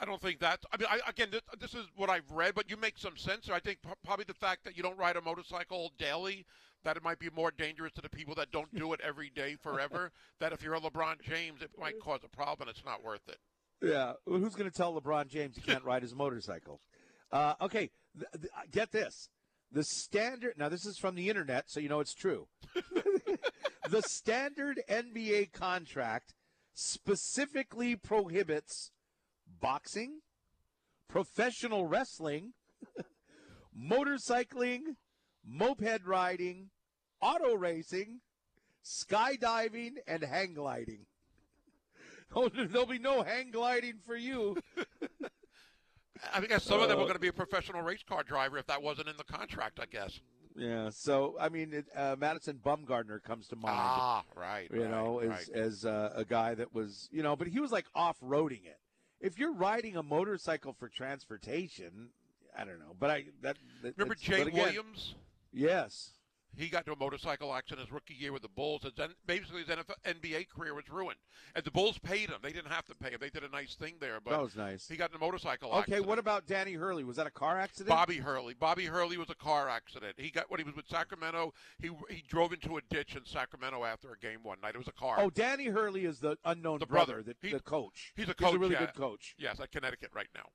I 0.00 0.04
don't 0.04 0.20
think 0.20 0.40
that. 0.40 0.60
I 0.72 0.76
mean, 0.76 0.88
I, 0.90 1.00
again, 1.08 1.28
this, 1.30 1.42
this 1.58 1.74
is 1.74 1.86
what 1.96 2.10
I've 2.10 2.30
read, 2.30 2.54
but 2.54 2.70
you 2.70 2.76
make 2.76 2.98
some 2.98 3.16
sense. 3.16 3.48
I 3.50 3.60
think 3.60 3.82
p- 3.82 3.90
probably 4.04 4.24
the 4.26 4.34
fact 4.34 4.64
that 4.64 4.76
you 4.76 4.82
don't 4.82 4.98
ride 4.98 5.16
a 5.16 5.22
motorcycle 5.22 5.92
daily, 5.98 6.46
that 6.84 6.96
it 6.96 7.02
might 7.02 7.18
be 7.18 7.30
more 7.34 7.50
dangerous 7.50 7.92
to 7.94 8.02
the 8.02 8.08
people 8.08 8.34
that 8.36 8.50
don't 8.52 8.74
do 8.74 8.92
it 8.92 9.00
every 9.02 9.30
day 9.30 9.56
forever. 9.60 10.12
that 10.40 10.52
if 10.52 10.62
you're 10.62 10.74
a 10.74 10.80
LeBron 10.80 11.20
James, 11.22 11.62
it 11.62 11.70
might 11.78 11.98
cause 12.00 12.20
a 12.24 12.28
problem. 12.28 12.68
It's 12.68 12.84
not 12.84 13.02
worth 13.02 13.28
it. 13.28 13.38
Yeah, 13.82 14.14
well, 14.26 14.38
who's 14.38 14.54
going 14.54 14.70
to 14.70 14.76
tell 14.76 14.98
LeBron 14.98 15.28
James 15.28 15.56
he 15.56 15.62
can't 15.62 15.84
ride 15.84 16.02
his 16.02 16.14
motorcycle? 16.14 16.80
Uh, 17.30 17.54
okay, 17.60 17.90
th- 18.18 18.30
th- 18.32 18.70
get 18.70 18.92
this. 18.92 19.28
The 19.72 19.84
standard, 19.84 20.54
now 20.56 20.68
this 20.68 20.86
is 20.86 20.96
from 20.96 21.16
the 21.16 21.28
internet, 21.28 21.64
so 21.66 21.80
you 21.80 21.88
know 21.88 22.00
it's 22.00 22.14
true. 22.14 22.48
the 23.90 24.02
standard 24.02 24.80
NBA 24.88 25.52
contract 25.52 26.34
specifically 26.72 27.96
prohibits 27.96 28.92
boxing, 29.60 30.20
professional 31.08 31.86
wrestling, 31.86 32.52
motorcycling, 33.78 34.80
moped 35.44 36.04
riding, 36.04 36.70
auto 37.20 37.54
racing, 37.54 38.20
skydiving, 38.84 39.94
and 40.06 40.22
hang 40.22 40.54
gliding. 40.54 41.06
Oh, 42.34 42.48
there'll 42.48 42.86
be 42.86 42.98
no 42.98 43.22
hang 43.22 43.52
gliding 43.52 43.98
for 44.04 44.16
you. 44.16 44.56
I 46.34 46.40
guess 46.40 46.64
some 46.64 46.80
of 46.80 46.88
them 46.88 46.98
were 46.98 47.04
Uh, 47.04 47.06
going 47.06 47.14
to 47.14 47.20
be 47.20 47.28
a 47.28 47.32
professional 47.32 47.82
race 47.82 48.02
car 48.02 48.24
driver 48.24 48.58
if 48.58 48.66
that 48.66 48.82
wasn't 48.82 49.08
in 49.08 49.16
the 49.16 49.24
contract. 49.24 49.78
I 49.80 49.86
guess. 49.86 50.18
Yeah. 50.56 50.90
So 50.90 51.36
I 51.40 51.48
mean, 51.48 51.72
it, 51.72 51.86
uh, 51.94 52.16
Madison 52.18 52.58
Bumgarner 52.62 53.22
comes 53.22 53.46
to 53.48 53.56
mind. 53.56 53.76
Ah, 53.78 54.24
right. 54.34 54.68
you 54.72 54.82
right, 54.82 54.90
know, 54.90 55.20
as 55.20 55.28
right. 55.28 55.48
as 55.54 55.84
uh, 55.84 56.12
a 56.16 56.24
guy 56.24 56.54
that 56.56 56.74
was, 56.74 57.08
you 57.12 57.22
know, 57.22 57.36
but 57.36 57.46
he 57.46 57.60
was 57.60 57.70
like 57.70 57.86
off 57.94 58.16
roading 58.20 58.66
it. 58.66 58.80
If 59.20 59.38
you're 59.38 59.52
riding 59.52 59.96
a 59.96 60.02
motorcycle 60.02 60.72
for 60.72 60.88
transportation, 60.88 62.10
I 62.56 62.64
don't 62.64 62.78
know, 62.78 62.94
but 62.98 63.10
I 63.10 63.24
that, 63.42 63.56
that 63.82 63.94
Remember 63.96 64.14
Jay 64.14 64.42
again, 64.42 64.54
Williams? 64.54 65.14
Yes. 65.52 66.10
He 66.56 66.68
got 66.68 66.86
into 66.86 66.92
a 66.92 66.96
motorcycle 66.96 67.54
accident 67.54 67.86
his 67.86 67.92
rookie 67.92 68.14
year 68.14 68.32
with 68.32 68.42
the 68.42 68.48
Bulls. 68.48 68.84
And 68.84 68.92
then 68.96 69.10
basically 69.26 69.60
his 69.62 69.68
NFL, 69.68 69.94
NBA 70.06 70.48
career 70.48 70.74
was 70.74 70.88
ruined. 70.88 71.18
And 71.54 71.64
the 71.64 71.70
Bulls 71.70 71.98
paid 71.98 72.30
him. 72.30 72.38
They 72.42 72.52
didn't 72.52 72.70
have 72.72 72.84
to 72.86 72.94
pay 72.94 73.10
him. 73.10 73.18
They 73.20 73.28
did 73.30 73.44
a 73.44 73.48
nice 73.48 73.74
thing 73.74 73.94
there. 74.00 74.18
But 74.24 74.30
that 74.32 74.40
was 74.42 74.56
nice. 74.56 74.88
he 74.88 74.96
got 74.96 75.10
in 75.10 75.16
a 75.16 75.18
motorcycle 75.18 75.68
accident. 75.68 75.82
Okay, 75.84 75.92
accident. 75.94 76.08
what 76.08 76.18
about 76.18 76.46
Danny 76.46 76.72
Hurley? 76.72 77.04
Was 77.04 77.16
that 77.16 77.26
a 77.26 77.30
car 77.30 77.58
accident? 77.58 77.88
Bobby 77.90 78.16
Hurley. 78.16 78.54
Bobby 78.54 78.86
Hurley 78.86 79.16
was 79.18 79.30
a 79.30 79.34
car 79.34 79.68
accident. 79.68 80.14
He 80.16 80.30
got 80.30 80.50
when 80.50 80.58
he 80.58 80.64
was 80.64 80.74
with 80.74 80.86
Sacramento. 80.88 81.52
He 81.80 81.90
he 82.08 82.22
drove 82.28 82.52
into 82.52 82.76
a 82.76 82.80
ditch 82.88 83.16
in 83.16 83.24
Sacramento 83.26 83.84
after 83.84 84.12
a 84.12 84.18
game 84.18 84.38
one 84.42 84.58
night. 84.62 84.74
It 84.74 84.78
was 84.78 84.88
a 84.88 84.92
car. 84.92 85.16
Oh, 85.18 85.30
Danny 85.30 85.66
Hurley 85.66 86.04
is 86.04 86.20
the 86.20 86.36
unknown 86.44 86.78
The 86.78 86.86
brother, 86.86 87.14
brother. 87.14 87.34
the, 87.40 87.48
He- 87.48 87.52
the 87.54 87.60
coach. 87.60 88.12
he's 88.16 88.28
a 88.28 88.34
coach, 88.34 88.48
He's 88.48 88.56
a 88.56 88.58
really 88.58 88.72
yeah. 88.72 88.80
good 88.86 88.94
coach. 88.94 89.34
yes, 89.38 89.60
at 89.60 89.70
Connecticut 89.72 90.10
right 90.14 90.28
now. 90.34 90.46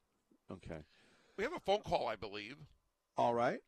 Okay. 0.52 0.82
We 1.38 1.44
have 1.44 1.54
a 1.54 1.60
phone 1.60 1.82
call, 1.82 2.08
I 2.08 2.16
believe. 2.16 2.58
All 3.18 3.34
right. 3.34 3.60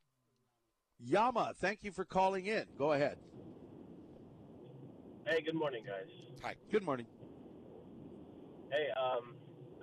Yama, 0.99 1.53
thank 1.59 1.83
you 1.83 1.91
for 1.91 2.05
calling 2.05 2.45
in. 2.45 2.65
Go 2.77 2.93
ahead. 2.93 3.17
Hey, 5.27 5.41
good 5.41 5.55
morning, 5.55 5.83
guys. 5.85 6.09
Hi. 6.41 6.55
Good 6.71 6.83
morning. 6.83 7.05
Hey, 8.71 8.87
um, 8.99 9.35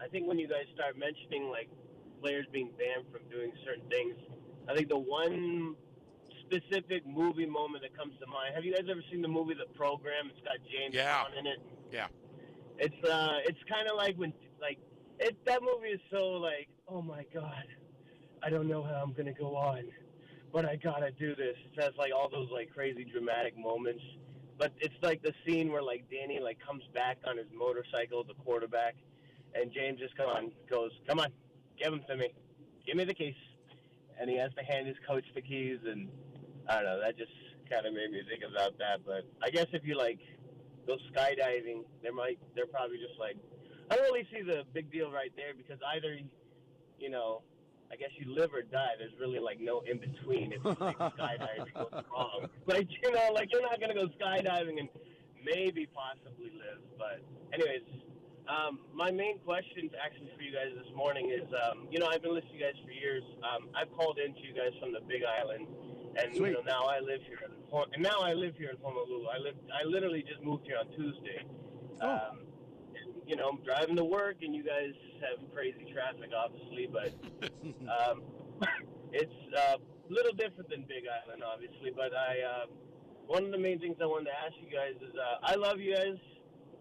I 0.02 0.08
think 0.08 0.26
when 0.26 0.38
you 0.38 0.48
guys 0.48 0.64
start 0.74 0.98
mentioning 0.98 1.48
like 1.50 1.68
players 2.22 2.46
being 2.52 2.70
banned 2.78 3.06
from 3.12 3.22
doing 3.30 3.52
certain 3.64 3.88
things, 3.88 4.16
I 4.68 4.74
think 4.74 4.88
the 4.88 4.98
one 4.98 5.76
specific 6.46 7.06
movie 7.06 7.46
moment 7.46 7.82
that 7.82 7.96
comes 7.96 8.12
to 8.20 8.26
mind. 8.26 8.54
Have 8.54 8.64
you 8.64 8.74
guys 8.74 8.84
ever 8.90 9.02
seen 9.10 9.22
the 9.22 9.28
movie 9.28 9.54
The 9.54 9.72
Program? 9.74 10.30
It's 10.30 10.40
got 10.44 10.56
James 10.70 10.94
Yeah. 10.94 11.24
Caan 11.24 11.38
in 11.38 11.46
it. 11.46 11.58
Yeah. 11.92 12.08
It's 12.78 13.08
uh, 13.08 13.38
it's 13.44 13.58
kind 13.68 13.88
of 13.88 13.96
like 13.96 14.16
when 14.16 14.32
like 14.60 14.78
it. 15.18 15.36
That 15.46 15.60
movie 15.62 15.88
is 15.88 16.00
so 16.10 16.30
like, 16.32 16.68
oh 16.88 17.02
my 17.02 17.24
god, 17.32 17.64
I 18.42 18.50
don't 18.50 18.68
know 18.68 18.82
how 18.82 19.02
I'm 19.02 19.12
gonna 19.12 19.32
go 19.34 19.54
on, 19.56 19.84
but 20.52 20.64
I 20.64 20.76
gotta 20.76 21.10
do 21.12 21.34
this. 21.34 21.56
It 21.72 21.80
has 21.80 21.92
like 21.96 22.12
all 22.14 22.28
those 22.28 22.48
like 22.50 22.72
crazy 22.74 23.04
dramatic 23.04 23.56
moments. 23.56 24.02
But 24.58 24.72
it's 24.78 24.94
like 25.02 25.22
the 25.22 25.32
scene 25.46 25.72
where 25.72 25.82
like 25.82 26.04
Danny 26.10 26.38
like 26.40 26.58
comes 26.60 26.82
back 26.94 27.18
on 27.26 27.38
his 27.38 27.46
motorcycle, 27.54 28.24
the 28.24 28.34
quarterback, 28.34 28.94
and 29.54 29.72
James 29.72 29.98
just 29.98 30.16
come 30.16 30.28
on 30.28 30.52
goes, 30.68 30.90
"Come 31.08 31.20
on, 31.20 31.32
give 31.78 31.92
him 31.92 32.02
to 32.08 32.16
me, 32.16 32.30
give 32.86 32.96
me 32.96 33.04
the 33.04 33.14
keys," 33.14 33.34
and 34.18 34.28
he 34.28 34.36
has 34.36 34.52
to 34.58 34.64
hand 34.64 34.86
his 34.86 34.96
coach 35.06 35.24
the 35.34 35.40
keys, 35.40 35.78
and 35.86 36.08
I 36.68 36.74
don't 36.74 36.84
know. 36.84 37.00
That 37.00 37.16
just 37.16 37.32
kind 37.70 37.86
of 37.86 37.94
made 37.94 38.10
me 38.10 38.22
think 38.28 38.42
about 38.42 38.76
that. 38.78 39.00
But 39.06 39.24
I 39.42 39.50
guess 39.50 39.66
if 39.72 39.84
you 39.84 39.96
like 39.96 40.18
go 40.86 40.96
skydiving, 41.12 41.84
there 42.02 42.12
might 42.12 42.38
they're 42.54 42.66
probably 42.66 42.98
just 42.98 43.18
like 43.18 43.36
I 43.90 43.96
don't 43.96 44.04
really 44.04 44.28
see 44.32 44.42
the 44.42 44.64
big 44.74 44.92
deal 44.92 45.10
right 45.10 45.32
there 45.36 45.54
because 45.56 45.78
either 45.94 46.18
you 46.98 47.10
know. 47.10 47.42
I 47.92 47.96
guess 47.96 48.10
you 48.16 48.32
live 48.34 48.50
or 48.54 48.62
die. 48.62 48.94
There's 48.98 49.12
really 49.18 49.40
like 49.40 49.60
no 49.60 49.80
in 49.80 49.98
between 49.98 50.52
if 50.52 50.64
you 50.64 50.74
think 50.74 50.96
skydiving 50.96 51.74
goes 51.74 52.04
wrong. 52.12 52.46
Like 52.66 52.88
you 53.02 53.10
know, 53.10 53.30
like 53.34 53.50
you're 53.52 53.62
not 53.62 53.80
gonna 53.80 53.94
go 53.94 54.06
skydiving 54.20 54.78
and 54.78 54.88
maybe 55.44 55.88
possibly 55.92 56.52
live. 56.54 56.78
But 56.96 57.20
anyways, 57.52 57.82
um, 58.46 58.80
my 58.94 59.10
main 59.10 59.38
question 59.40 59.90
actually 60.02 60.30
for 60.36 60.42
you 60.42 60.52
guys 60.52 60.70
this 60.76 60.94
morning 60.94 61.30
is, 61.30 61.46
um, 61.66 61.88
you 61.90 61.98
know, 61.98 62.06
I've 62.06 62.22
been 62.22 62.34
listening 62.34 62.58
to 62.58 62.58
you 62.58 62.64
guys 62.64 62.78
for 62.84 62.92
years. 62.92 63.24
Um, 63.42 63.68
I've 63.74 63.90
called 63.96 64.18
in 64.18 64.34
to 64.34 64.40
you 64.40 64.54
guys 64.54 64.70
from 64.78 64.92
the 64.92 65.00
Big 65.00 65.22
Island, 65.24 65.66
and 66.16 66.34
Sweet. 66.34 66.48
you 66.48 66.54
know 66.54 66.62
now 66.62 66.86
I 66.86 67.00
live 67.00 67.22
here. 67.26 67.42
In, 67.42 67.50
and 67.94 68.02
now 68.02 68.20
I 68.20 68.34
live 68.34 68.54
here 68.56 68.70
in 68.70 68.76
Honolulu. 68.82 69.26
I 69.26 69.38
live. 69.38 69.54
I 69.74 69.84
literally 69.84 70.22
just 70.22 70.42
moved 70.42 70.66
here 70.66 70.78
on 70.78 70.86
Tuesday. 70.94 71.42
Oh. 72.00 72.08
Um, 72.08 72.38
you 73.26 73.36
know, 73.36 73.48
I'm 73.48 73.62
driving 73.62 73.94
to 73.96 74.04
work, 74.04 74.38
and 74.42 74.54
you 74.54 74.64
guys 74.64 74.92
have 75.22 75.38
crazy 75.54 75.86
traffic, 75.92 76.30
obviously, 76.36 76.88
but 76.90 77.14
um, 77.64 78.22
it's 79.12 79.32
a 79.56 79.76
little 80.12 80.32
different 80.32 80.68
than 80.70 80.82
Big 80.88 81.04
Island, 81.06 81.42
obviously. 81.44 81.90
But 81.94 82.12
I, 82.14 82.40
uh, 82.42 82.66
one 83.26 83.44
of 83.44 83.50
the 83.52 83.58
main 83.58 83.78
things 83.78 83.96
I 84.02 84.06
wanted 84.06 84.26
to 84.26 84.36
ask 84.44 84.54
you 84.60 84.74
guys 84.74 84.96
is, 85.02 85.14
uh, 85.14 85.38
I 85.42 85.54
love 85.56 85.78
you 85.78 85.94
guys, 85.94 86.16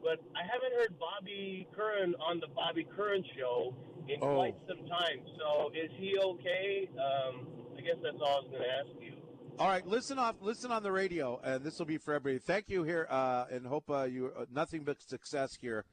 but 0.02 0.20
I 0.36 0.42
haven't 0.44 0.74
heard 0.80 0.96
Bobby 1.00 1.68
Curran 1.76 2.16
on 2.26 2.40
the 2.40 2.48
Bobby 2.48 2.88
Curran 2.96 3.24
show 3.38 3.76
in 4.08 4.18
Oh. 4.22 4.36
quite 4.36 4.56
some 4.68 4.88
time. 4.88 5.20
So 5.38 5.70
is 5.76 5.92
he 5.98 6.18
okay? 6.18 6.90
Um, 6.98 7.46
I 7.78 7.82
guess 7.82 7.96
that's 8.02 8.18
all 8.22 8.28
I 8.28 8.40
was 8.42 8.48
going 8.52 8.64
to 8.64 8.70
ask 8.70 9.02
you. 9.02 9.14
All 9.60 9.68
right, 9.68 9.86
listen 9.86 10.18
off, 10.18 10.36
listen 10.42 10.72
on 10.72 10.84
the 10.84 10.92
radio, 10.92 11.40
and 11.44 11.64
this 11.66 11.78
will 11.80 11.86
be 11.86 11.98
for 11.98 12.14
everybody. 12.14 12.40
Thank 12.40 12.70
you 12.70 12.84
here, 12.84 13.06
uh, 13.10 13.44
and 13.52 13.68
hope 13.68 13.90
uh, 13.90 14.04
you 14.04 14.32
uh, 14.38 14.46
nothing 14.50 14.84
but 14.84 15.02
success 15.02 15.58
here 15.60 15.84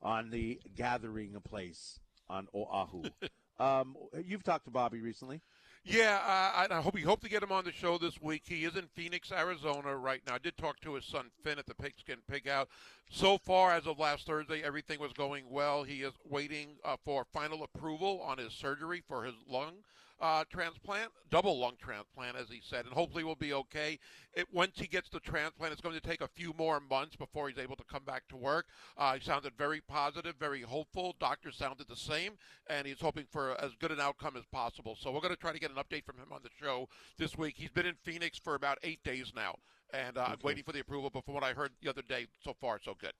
on 0.00 0.30
the 0.30 0.60
gathering 0.76 1.34
place 1.42 1.98
on 2.30 2.46
Oahu. 2.54 3.02
um, 3.58 3.96
you've 4.24 4.42
talked 4.42 4.64
to 4.64 4.70
Bobby 4.70 5.00
recently. 5.00 5.40
Yeah, 5.88 6.18
I 6.26 6.66
I 6.68 6.80
hope 6.80 6.94
we 6.94 7.02
hope 7.02 7.20
to 7.20 7.28
get 7.28 7.44
him 7.44 7.52
on 7.52 7.64
the 7.64 7.70
show 7.70 7.96
this 7.96 8.20
week. 8.20 8.42
He 8.44 8.64
is 8.64 8.74
in 8.74 8.88
Phoenix, 8.96 9.30
Arizona 9.30 9.96
right 9.96 10.20
now. 10.26 10.34
I 10.34 10.38
did 10.38 10.56
talk 10.56 10.80
to 10.80 10.94
his 10.94 11.04
son 11.04 11.26
Finn 11.44 11.60
at 11.60 11.66
the 11.66 11.76
Pigskin 11.76 12.18
Pig 12.28 12.48
Out. 12.48 12.68
So 13.08 13.38
far, 13.38 13.72
as 13.72 13.86
of 13.86 14.00
last 14.00 14.26
Thursday, 14.26 14.64
everything 14.64 14.98
was 14.98 15.12
going 15.12 15.44
well. 15.48 15.84
He 15.84 16.02
is 16.02 16.12
waiting 16.28 16.70
uh, 16.84 16.96
for 17.04 17.24
final 17.32 17.62
approval 17.62 18.20
on 18.26 18.38
his 18.38 18.52
surgery 18.52 19.00
for 19.06 19.22
his 19.22 19.36
lung 19.48 19.74
uh, 20.20 20.44
transplant, 20.50 21.10
double 21.30 21.58
lung 21.58 21.74
transplant, 21.80 22.36
as 22.36 22.48
he 22.48 22.60
said, 22.62 22.84
and 22.84 22.94
hopefully 22.94 23.24
will 23.24 23.34
be 23.34 23.52
okay. 23.52 23.98
It, 24.34 24.46
once 24.52 24.72
he 24.76 24.86
gets 24.86 25.08
the 25.08 25.20
transplant, 25.20 25.72
it's 25.72 25.82
going 25.82 25.94
to 25.94 26.00
take 26.00 26.20
a 26.20 26.28
few 26.28 26.54
more 26.58 26.80
months 26.80 27.16
before 27.16 27.48
he's 27.48 27.58
able 27.58 27.76
to 27.76 27.84
come 27.84 28.04
back 28.04 28.26
to 28.28 28.36
work. 28.36 28.66
Uh, 28.96 29.14
he 29.14 29.20
sounded 29.20 29.52
very 29.58 29.80
positive, 29.80 30.34
very 30.38 30.62
hopeful. 30.62 31.14
Doctor 31.20 31.52
sounded 31.52 31.88
the 31.88 31.96
same, 31.96 32.32
and 32.68 32.86
he's 32.86 33.00
hoping 33.00 33.26
for 33.30 33.60
as 33.62 33.72
good 33.78 33.92
an 33.92 34.00
outcome 34.00 34.36
as 34.36 34.44
possible. 34.46 34.96
So 34.98 35.10
we're 35.10 35.20
going 35.20 35.34
to 35.34 35.40
try 35.40 35.52
to 35.52 35.60
get 35.60 35.70
an 35.70 35.76
update 35.76 36.04
from 36.04 36.16
him 36.16 36.32
on 36.32 36.40
the 36.42 36.50
show 36.60 36.88
this 37.18 37.36
week. 37.36 37.54
He's 37.56 37.70
been 37.70 37.86
in 37.86 37.96
Phoenix 38.02 38.38
for 38.38 38.54
about 38.54 38.78
eight 38.82 39.02
days 39.04 39.32
now, 39.34 39.56
and 39.92 40.16
uh, 40.16 40.28
I'm 40.28 40.38
waiting 40.42 40.64
for 40.64 40.72
the 40.72 40.80
approval. 40.80 41.10
But 41.12 41.24
from 41.24 41.34
what 41.34 41.44
I 41.44 41.52
heard 41.52 41.72
the 41.82 41.90
other 41.90 42.02
day, 42.02 42.26
so 42.42 42.54
far 42.60 42.80
so 42.82 42.94
good. 42.98 43.12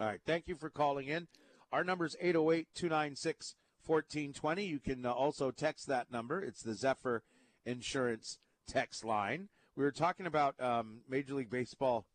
All 0.00 0.06
right, 0.06 0.20
thank 0.26 0.48
you 0.48 0.56
for 0.56 0.70
calling 0.70 1.06
in. 1.08 1.28
Our 1.72 1.84
number 1.84 2.04
is 2.04 2.16
808 2.20 2.68
296 2.74 3.54
1420. 3.86 4.64
You 4.64 4.78
can 4.80 5.06
uh, 5.06 5.12
also 5.12 5.50
text 5.50 5.86
that 5.88 6.10
number. 6.10 6.40
It's 6.40 6.62
the 6.62 6.74
Zephyr 6.74 7.22
Insurance 7.64 8.38
text 8.68 9.04
line. 9.04 9.48
We 9.76 9.84
were 9.84 9.92
talking 9.92 10.26
about 10.26 10.60
um, 10.60 11.00
Major 11.08 11.34
League 11.34 11.50
Baseball, 11.50 12.06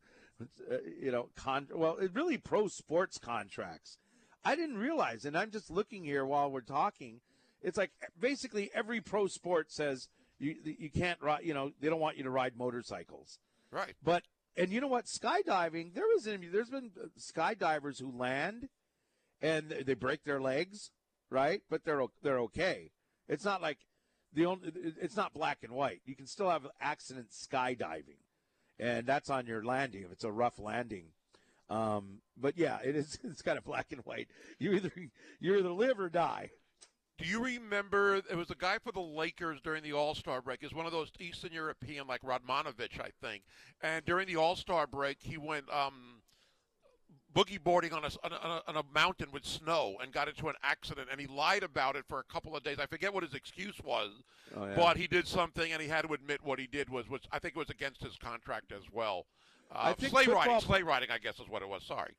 uh, 0.41 0.77
you 0.99 1.11
know, 1.11 1.29
con- 1.35 1.67
well, 1.73 1.97
it 1.97 2.11
really 2.13 2.37
pro 2.37 2.67
sports 2.67 3.17
contracts. 3.17 3.97
I 4.43 4.55
didn't 4.55 4.77
realize, 4.77 5.25
and 5.25 5.37
I'm 5.37 5.51
just 5.51 5.69
looking 5.69 6.03
here 6.03 6.25
while 6.25 6.49
we're 6.49 6.61
talking. 6.61 7.21
It's 7.61 7.77
like 7.77 7.91
basically 8.19 8.71
every 8.73 9.01
pro 9.01 9.27
sport 9.27 9.71
says 9.71 10.07
you 10.39 10.55
you 10.63 10.89
can't 10.89 11.21
ride. 11.21 11.43
You 11.43 11.53
know, 11.53 11.71
they 11.79 11.89
don't 11.89 11.99
want 11.99 12.17
you 12.17 12.23
to 12.23 12.31
ride 12.31 12.57
motorcycles. 12.57 13.37
Right. 13.69 13.93
But 14.03 14.23
and 14.57 14.71
you 14.71 14.81
know 14.81 14.87
what? 14.87 15.05
Skydiving. 15.05 15.93
There 15.93 16.07
was 16.07 16.23
there's 16.23 16.69
been 16.71 16.89
uh, 16.99 17.07
skydivers 17.19 17.99
who 18.01 18.11
land 18.11 18.69
and 19.41 19.69
they- 19.69 19.83
they 19.83 19.93
break 19.93 20.23
their 20.23 20.41
legs, 20.41 20.89
right? 21.31 21.61
But 21.69 21.83
they're 21.83 22.03
they're 22.21 22.41
okay. 22.41 22.91
It's 23.27 23.45
not 23.45 23.61
like 23.61 23.79
the 24.33 24.45
only. 24.45 24.71
It's 25.01 25.17
not 25.17 25.33
black 25.33 25.59
and 25.63 25.73
white. 25.73 26.01
You 26.05 26.15
can 26.15 26.27
still 26.27 26.49
have 26.49 26.67
accidents 26.79 27.47
skydiving, 27.51 28.19
and 28.79 29.07
that's 29.07 29.29
on 29.31 29.47
your 29.47 29.63
landing 29.63 30.03
if 30.03 30.11
it's 30.11 30.23
a 30.23 30.31
rough 30.31 30.59
landing. 30.59 31.05
Um, 31.69 32.19
but 32.37 32.57
yeah, 32.57 32.79
it 32.83 32.95
is. 32.95 33.17
It's 33.23 33.41
kind 33.41 33.57
of 33.57 33.63
black 33.63 33.87
and 33.91 34.01
white. 34.01 34.27
You 34.59 34.73
either 34.73 34.91
you 35.39 35.57
either 35.57 35.71
live 35.71 35.99
or 35.99 36.09
die. 36.09 36.51
Do 37.17 37.27
you 37.27 37.43
remember 37.43 38.19
there 38.21 38.37
was 38.37 38.49
a 38.49 38.55
guy 38.55 38.79
for 38.79 38.91
the 38.91 38.99
Lakers 38.99 39.61
during 39.61 39.83
the 39.83 39.93
All 39.93 40.15
Star 40.15 40.41
break? 40.41 40.63
Is 40.63 40.73
one 40.73 40.85
of 40.85 40.91
those 40.91 41.11
Eastern 41.19 41.53
European 41.53 42.07
like 42.07 42.21
Radmanovic, 42.23 42.99
I 42.99 43.11
think. 43.21 43.43
And 43.81 44.03
during 44.05 44.27
the 44.27 44.37
All 44.37 44.55
Star 44.55 44.87
break, 44.87 45.17
he 45.21 45.37
went 45.37 45.71
um, 45.71 46.20
boogie 47.33 47.61
boarding 47.63 47.93
on 47.93 48.03
a, 48.03 48.09
on, 48.23 48.31
a, 48.31 48.61
on 48.67 48.75
a 48.77 48.83
mountain 48.93 49.27
with 49.31 49.45
snow 49.45 49.95
and 50.01 50.11
got 50.11 50.27
into 50.27 50.49
an 50.49 50.55
accident. 50.63 51.07
And 51.11 51.19
he 51.19 51.27
lied 51.27 51.63
about 51.63 51.95
it 51.95 52.05
for 52.07 52.19
a 52.19 52.23
couple 52.23 52.55
of 52.55 52.63
days. 52.63 52.77
I 52.79 52.85
forget 52.85 53.13
what 53.13 53.23
his 53.23 53.33
excuse 53.33 53.79
was, 53.83 54.11
Oh, 54.55 54.65
yeah. 54.65 54.75
but 54.75 54.97
he 54.97 55.07
did 55.07 55.27
something, 55.27 55.71
and 55.71 55.81
he 55.81 55.87
had 55.87 56.01
to 56.07 56.13
admit 56.13 56.41
what 56.43 56.59
he 56.59 56.67
did 56.67 56.89
was, 56.89 57.09
was 57.09 57.21
I 57.31 57.39
think 57.39 57.55
it 57.55 57.59
was 57.59 57.69
against 57.69 58.01
his 58.03 58.17
contract 58.17 58.71
as 58.71 58.83
well. 58.91 59.25
Uh, 59.71 59.79
I 59.83 59.93
think 59.93 60.11
sleigh 60.11 60.25
riding, 60.27 60.59
sleigh 60.59 60.83
riding, 60.83 61.09
I 61.11 61.17
guess 61.17 61.39
is 61.39 61.47
what 61.47 61.61
it 61.61 61.69
was. 61.69 61.83
Sorry, 61.83 62.13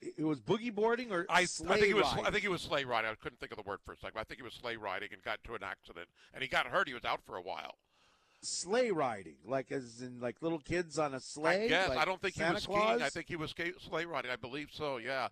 It 0.00 0.24
was 0.24 0.40
boogie 0.40 0.74
boarding 0.74 1.12
or 1.12 1.26
I, 1.28 1.40
I 1.40 1.44
think 1.46 1.82
it 1.88 1.94
was 1.94 2.04
riding? 2.06 2.26
I 2.26 2.30
think 2.30 2.44
it 2.44 2.50
was 2.50 2.62
sleigh 2.62 2.84
riding. 2.84 3.10
I 3.10 3.14
couldn't 3.14 3.38
think 3.40 3.52
of 3.52 3.56
the 3.58 3.68
word 3.68 3.80
for 3.84 3.92
a 3.92 3.96
second. 3.96 4.12
But 4.14 4.20
I 4.20 4.24
think 4.24 4.40
it 4.40 4.44
was 4.44 4.54
sleigh 4.54 4.76
riding 4.76 5.10
and 5.12 5.22
got 5.22 5.38
into 5.44 5.54
an 5.54 5.62
accident 5.62 6.08
and 6.32 6.42
he 6.42 6.48
got 6.48 6.66
hurt. 6.66 6.88
He 6.88 6.94
was 6.94 7.04
out 7.04 7.20
for 7.26 7.36
a 7.36 7.42
while. 7.42 7.76
Sleigh 8.46 8.90
riding, 8.90 9.36
like 9.44 9.70
as 9.72 10.00
in 10.00 10.20
like 10.20 10.36
little 10.40 10.58
kids 10.58 10.98
on 10.98 11.14
a 11.14 11.20
sleigh. 11.20 11.64
I 11.64 11.68
guess 11.68 11.88
like 11.90 11.98
I 11.98 12.04
don't 12.04 12.20
think 12.20 12.34
Santa 12.34 12.48
he 12.50 12.54
was 12.54 12.66
Claus? 12.66 12.88
skiing. 12.90 13.02
I 13.02 13.08
think 13.08 13.28
he 13.28 13.36
was 13.36 13.54
sleigh 13.88 14.04
riding. 14.04 14.30
I 14.30 14.36
believe 14.36 14.68
so. 14.72 14.98
Yeah. 14.98 15.28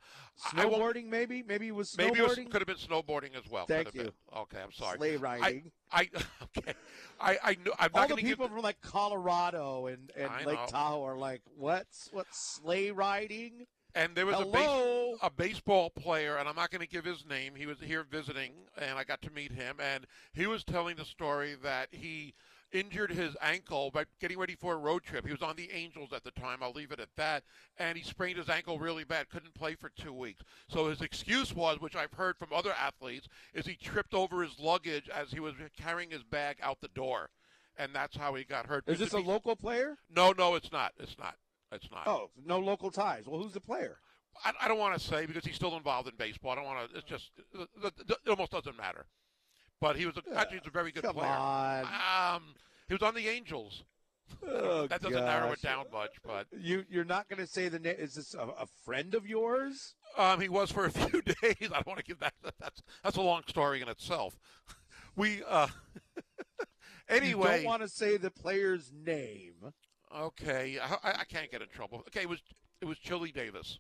I- 0.53 0.63
I 0.63 0.65
snowboarding. 0.67 1.07
maybe, 1.07 1.43
maybe 1.43 1.69
it 1.69 1.75
was 1.75 1.91
snowboarding. 1.91 1.99
Maybe 1.99 2.19
it 2.21 2.29
was, 2.29 2.37
could 2.37 2.55
have 2.55 2.67
been 2.67 2.77
snowboarding 2.77 3.37
as 3.37 3.51
well. 3.51 3.67
Thank 3.67 3.93
Could 3.93 3.95
you. 3.95 4.13
Okay, 4.37 4.59
I'm 4.63 4.73
sorry. 4.73 4.99
sleigh 4.99 5.17
riding. 5.17 5.71
I 5.93 6.09
okay. 6.59 6.75
I 7.21 7.39
I 7.43 7.57
know. 7.65 7.73
I'm 7.79 7.91
All 7.95 8.01
not 8.01 8.09
the 8.09 8.15
going 8.15 8.17
to 8.17 8.29
give. 8.29 8.39
people 8.39 8.49
from 8.49 8.63
like 8.63 8.81
Colorado 8.81 9.87
and, 9.87 10.11
and 10.17 10.31
I 10.31 10.45
Lake 10.45 10.59
know. 10.59 10.67
Tahoe 10.67 11.05
are 11.05 11.17
like, 11.17 11.43
what's 11.57 12.09
what 12.13 12.27
sleigh 12.33 12.91
riding? 12.91 13.67
And 13.97 14.17
there 14.17 14.27
was 14.27 14.41
a 14.41 14.45
base, 14.45 15.19
a 15.23 15.31
baseball 15.31 15.89
player, 15.89 16.37
and 16.37 16.49
I'm 16.49 16.57
not 16.57 16.73
going 16.73 16.81
to 16.81 16.89
give 16.89 17.05
his 17.05 17.25
name. 17.25 17.55
He 17.55 17.65
was 17.65 17.79
here 17.79 18.03
visiting, 18.03 18.51
and 18.77 18.99
I 18.99 19.05
got 19.05 19.23
to 19.23 19.31
meet 19.31 19.53
him, 19.53 19.77
and 19.81 20.05
he 20.33 20.49
was 20.49 20.65
telling 20.65 20.97
the 20.97 21.05
story 21.05 21.55
that 21.63 21.91
he 21.93 22.35
injured 22.75 23.13
his 23.13 23.37
ankle 23.41 23.91
by 23.91 24.05
getting 24.21 24.39
ready 24.39 24.55
for 24.55 24.75
a 24.75 24.79
road 24.79 25.05
trip. 25.05 25.25
He 25.25 25.33
was 25.33 25.43
on 25.43 25.57
the 25.57 25.71
Angels 25.73 26.13
at 26.13 26.25
the 26.25 26.31
time. 26.33 26.59
I'll 26.61 26.73
leave 26.73 26.93
it 26.93 27.01
at 27.01 27.09
that. 27.17 27.45
And 27.79 27.97
he 27.97 28.05
sprained 28.05 28.39
his 28.39 28.49
ankle 28.49 28.79
really 28.79 29.05
bad, 29.05 29.31
couldn't 29.31 29.55
play 29.55 29.75
for 29.77 29.91
two 29.91 30.13
weeks. 30.13 30.43
So 30.69 30.89
his 30.89 31.01
excuse 31.01 31.55
was, 31.55 31.81
which 31.81 31.97
I've 31.97 32.13
heard 32.13 32.37
from 32.37 32.49
other 32.53 32.73
athletes, 32.73 33.29
is 33.55 33.67
he 33.67 33.77
tripped 33.77 34.15
over 34.15 34.43
his 34.43 34.59
luggage 34.59 35.09
as 35.09 35.31
he 35.31 35.41
was 35.41 35.55
carrying 35.81 36.11
his 36.11 36.25
bag 36.25 36.57
out 36.63 36.81
the 36.81 36.89
door, 36.89 37.31
and 37.77 37.95
that's 37.95 38.17
how 38.17 38.35
he 38.35 38.45
got 38.45 38.67
hurt. 38.67 38.85
Is 38.87 38.99
this 38.99 39.13
a 39.13 39.19
local 39.19 39.57
player? 39.57 39.97
No, 40.15 40.33
no, 40.37 40.57
it's 40.57 40.73
not. 40.73 40.93
It's 40.99 41.17
not. 41.19 41.37
It's 41.73 41.91
not. 41.91 42.07
Oh, 42.07 42.31
no 42.45 42.59
local 42.59 42.91
ties. 42.91 43.27
Well, 43.27 43.41
who's 43.41 43.53
the 43.53 43.61
player? 43.61 43.99
I, 44.45 44.53
I 44.63 44.69
don't 44.69 44.79
want 44.79 44.95
to 44.95 45.01
say 45.01 45.27
because 45.27 45.45
he's 45.45 45.55
still 45.55 45.77
involved 45.77 46.09
in 46.09 46.15
baseball. 46.17 46.53
I 46.53 46.55
don't 46.57 46.65
want 46.65 46.91
to. 46.91 46.99
It's 46.99 47.09
just 47.09 47.31
it, 47.53 48.29
almost 48.29 48.53
doesn't 48.53 48.77
matter. 48.77 49.07
But 49.85 49.97
he 49.97 50.07
was 50.07 50.17
a, 50.17 50.23
actually 50.39 50.63
a 50.67 50.71
very 50.71 50.93
good 50.93 51.03
Come 51.03 51.17
player. 51.17 51.29
on. 51.29 51.85
Um, 51.85 52.55
he 52.89 52.95
was 52.95 53.03
on 53.03 53.15
the 53.15 53.29
Angels. 53.29 53.85
Oh, 54.43 54.87
that 54.87 55.03
doesn't 55.03 55.23
narrow 55.23 55.53
it 55.53 55.61
down 55.61 55.85
much, 55.93 56.13
but 56.27 56.47
You 56.59 56.87
you're 56.89 57.05
not 57.05 57.29
going 57.29 57.39
to 57.39 57.47
say 57.47 57.69
the 57.69 57.79
name. 57.79 57.97
Is 57.99 58.15
this 58.15 58.33
a, 58.33 58.39
a 58.63 58.67
friend 58.87 59.15
of 59.15 59.27
yours? 59.27 59.95
um, 60.17 60.41
he 60.41 60.49
was 60.49 60.71
for 60.71 60.87
a 60.87 60.91
few 61.11 61.21
days. 61.21 61.69
I 61.71 61.75
don't 61.75 61.87
want 61.87 61.99
to 61.99 62.05
give 62.05 62.19
that. 62.21 62.33
That's 62.59 62.83
that's 63.03 63.19
a 63.19 63.21
long 63.21 63.43
story 63.47 63.83
in 63.83 63.89
itself. 63.89 64.39
We 65.17 65.43
uh, 65.49 65.69
you 66.59 66.67
anyway. 67.09 67.59
don't 67.59 67.67
want 67.67 67.83
to 67.83 67.89
say 67.89 68.17
the 68.17 68.31
player's 68.33 68.91
name. 68.91 69.73
Okay, 70.13 70.79
I, 70.83 70.97
I 71.21 71.25
can't 71.25 71.49
get 71.53 71.63
in 71.63 71.69
trouble. 71.69 71.99
Okay, 72.09 72.23
it 72.23 72.29
was 72.29 72.41
it 72.81 72.87
was 72.87 72.99
Chili 72.99 73.31
Davis. 73.31 73.79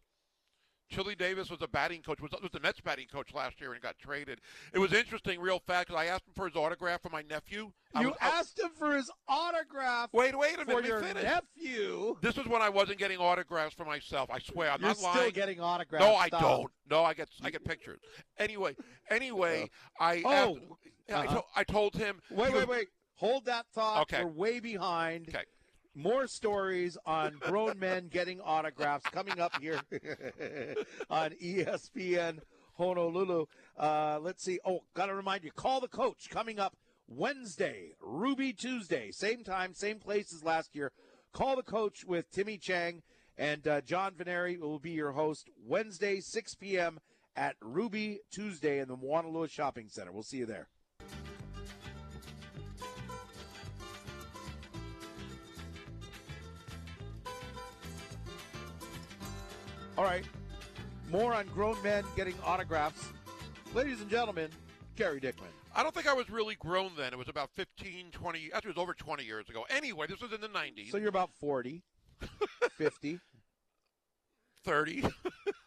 Chili 0.90 1.14
Davis 1.14 1.50
was 1.50 1.60
a 1.62 1.68
batting 1.68 2.02
coach. 2.02 2.20
Was, 2.20 2.30
was 2.42 2.50
the 2.52 2.60
Mets 2.60 2.80
batting 2.80 3.06
coach 3.08 3.32
last 3.34 3.60
year 3.60 3.72
and 3.72 3.82
got 3.82 3.98
traded. 3.98 4.40
It 4.72 4.78
was 4.78 4.92
interesting, 4.92 5.40
real 5.40 5.60
fast. 5.66 5.88
'cause 5.88 5.96
I 5.96 6.06
asked 6.06 6.26
him 6.26 6.34
for 6.34 6.46
his 6.46 6.56
autograph 6.56 7.02
for 7.02 7.08
my 7.10 7.22
nephew. 7.22 7.72
I 7.94 8.02
You 8.02 8.08
was- 8.08 8.16
I- 8.20 8.28
asked 8.28 8.58
him 8.60 8.70
for 8.78 8.94
his 8.96 9.10
autograph 9.28 10.10
wait, 10.12 10.36
wait 10.38 10.54
a 10.54 10.64
minute. 10.64 10.70
for 10.70 10.86
your 10.86 11.00
nephew. 11.14 12.16
This 12.20 12.36
was 12.36 12.46
when 12.46 12.62
I 12.62 12.68
wasn't 12.68 12.98
getting 12.98 13.18
autographs 13.18 13.74
for 13.74 13.84
myself. 13.84 14.30
I 14.30 14.38
swear, 14.38 14.70
I'm 14.70 14.80
not 14.80 14.98
lying. 14.98 15.02
You're 15.02 15.14
not 15.14 15.20
still 15.20 15.30
getting 15.32 15.60
autographs. 15.60 16.04
no, 16.04 16.14
I 16.14 16.28
Stop. 16.28 16.40
don't. 16.40 16.72
No, 16.90 17.04
I 17.04 17.14
get 17.14 17.28
I 17.42 17.50
get 17.50 17.64
pictures. 17.64 18.00
Anyway, 18.38 18.76
anyway, 19.10 19.70
I 19.98 20.22
Oh, 20.24 20.30
asked, 20.56 20.60
yeah, 21.08 21.18
I, 21.20 21.24
uh-huh. 21.26 21.34
to, 21.36 21.44
I 21.56 21.64
told 21.64 21.94
him. 21.94 22.20
Wait, 22.30 22.52
wait, 22.52 22.68
wait. 22.68 22.88
Hold 23.16 23.44
that 23.46 23.66
thought. 23.72 24.02
Okay. 24.02 24.24
We're 24.24 24.30
way 24.30 24.60
behind. 24.60 25.28
Okay. 25.28 25.44
More 25.94 26.26
stories 26.26 26.98
on 27.06 27.36
grown 27.40 27.78
men 27.78 28.08
getting 28.08 28.40
autographs 28.40 29.04
coming 29.10 29.38
up 29.38 29.60
here 29.60 29.80
on 31.10 31.30
ESPN 31.42 32.40
Honolulu. 32.76 33.46
Uh, 33.78 34.18
let's 34.20 34.42
see. 34.42 34.58
Oh, 34.64 34.80
got 34.94 35.06
to 35.06 35.14
remind 35.14 35.44
you, 35.44 35.52
call 35.52 35.80
the 35.80 35.88
coach 35.88 36.28
coming 36.30 36.58
up 36.58 36.76
Wednesday, 37.06 37.94
Ruby 38.00 38.52
Tuesday, 38.52 39.10
same 39.12 39.44
time, 39.44 39.74
same 39.74 39.98
place 39.98 40.32
as 40.34 40.42
last 40.42 40.74
year. 40.74 40.90
Call 41.32 41.56
the 41.56 41.62
coach 41.62 42.04
with 42.04 42.30
Timmy 42.30 42.58
Chang 42.58 43.02
and 43.36 43.66
uh, 43.66 43.80
John 43.80 44.12
Veneri 44.12 44.58
will 44.58 44.78
be 44.78 44.92
your 44.92 45.12
host 45.12 45.50
Wednesday, 45.64 46.20
6 46.20 46.54
p.m. 46.54 47.00
at 47.36 47.56
Ruby 47.60 48.20
Tuesday 48.30 48.78
in 48.78 48.88
the 48.88 48.96
Moanalua 48.96 49.50
Shopping 49.50 49.88
Center. 49.88 50.12
We'll 50.12 50.22
see 50.22 50.38
you 50.38 50.46
there. 50.46 50.68
All 59.96 60.04
right. 60.04 60.24
More 61.10 61.32
on 61.34 61.46
grown 61.48 61.80
men 61.82 62.04
getting 62.16 62.34
autographs. 62.44 63.10
Ladies 63.74 64.00
and 64.00 64.10
gentlemen, 64.10 64.48
Gary 64.96 65.20
Dickman. 65.20 65.52
I 65.74 65.82
don't 65.82 65.94
think 65.94 66.08
I 66.08 66.14
was 66.14 66.28
really 66.30 66.56
grown 66.56 66.90
then. 66.96 67.12
It 67.12 67.18
was 67.18 67.28
about 67.28 67.50
15, 67.54 68.10
20, 68.12 68.50
actually 68.52 68.70
it 68.70 68.76
was 68.76 68.82
over 68.82 68.94
20 68.94 69.24
years 69.24 69.48
ago. 69.48 69.64
Anyway, 69.70 70.06
this 70.08 70.20
was 70.20 70.32
in 70.32 70.40
the 70.40 70.48
90s. 70.48 70.90
So 70.90 70.96
you're 70.96 71.08
about 71.08 71.30
40, 71.40 71.82
50. 72.76 73.20
30, 74.64 75.02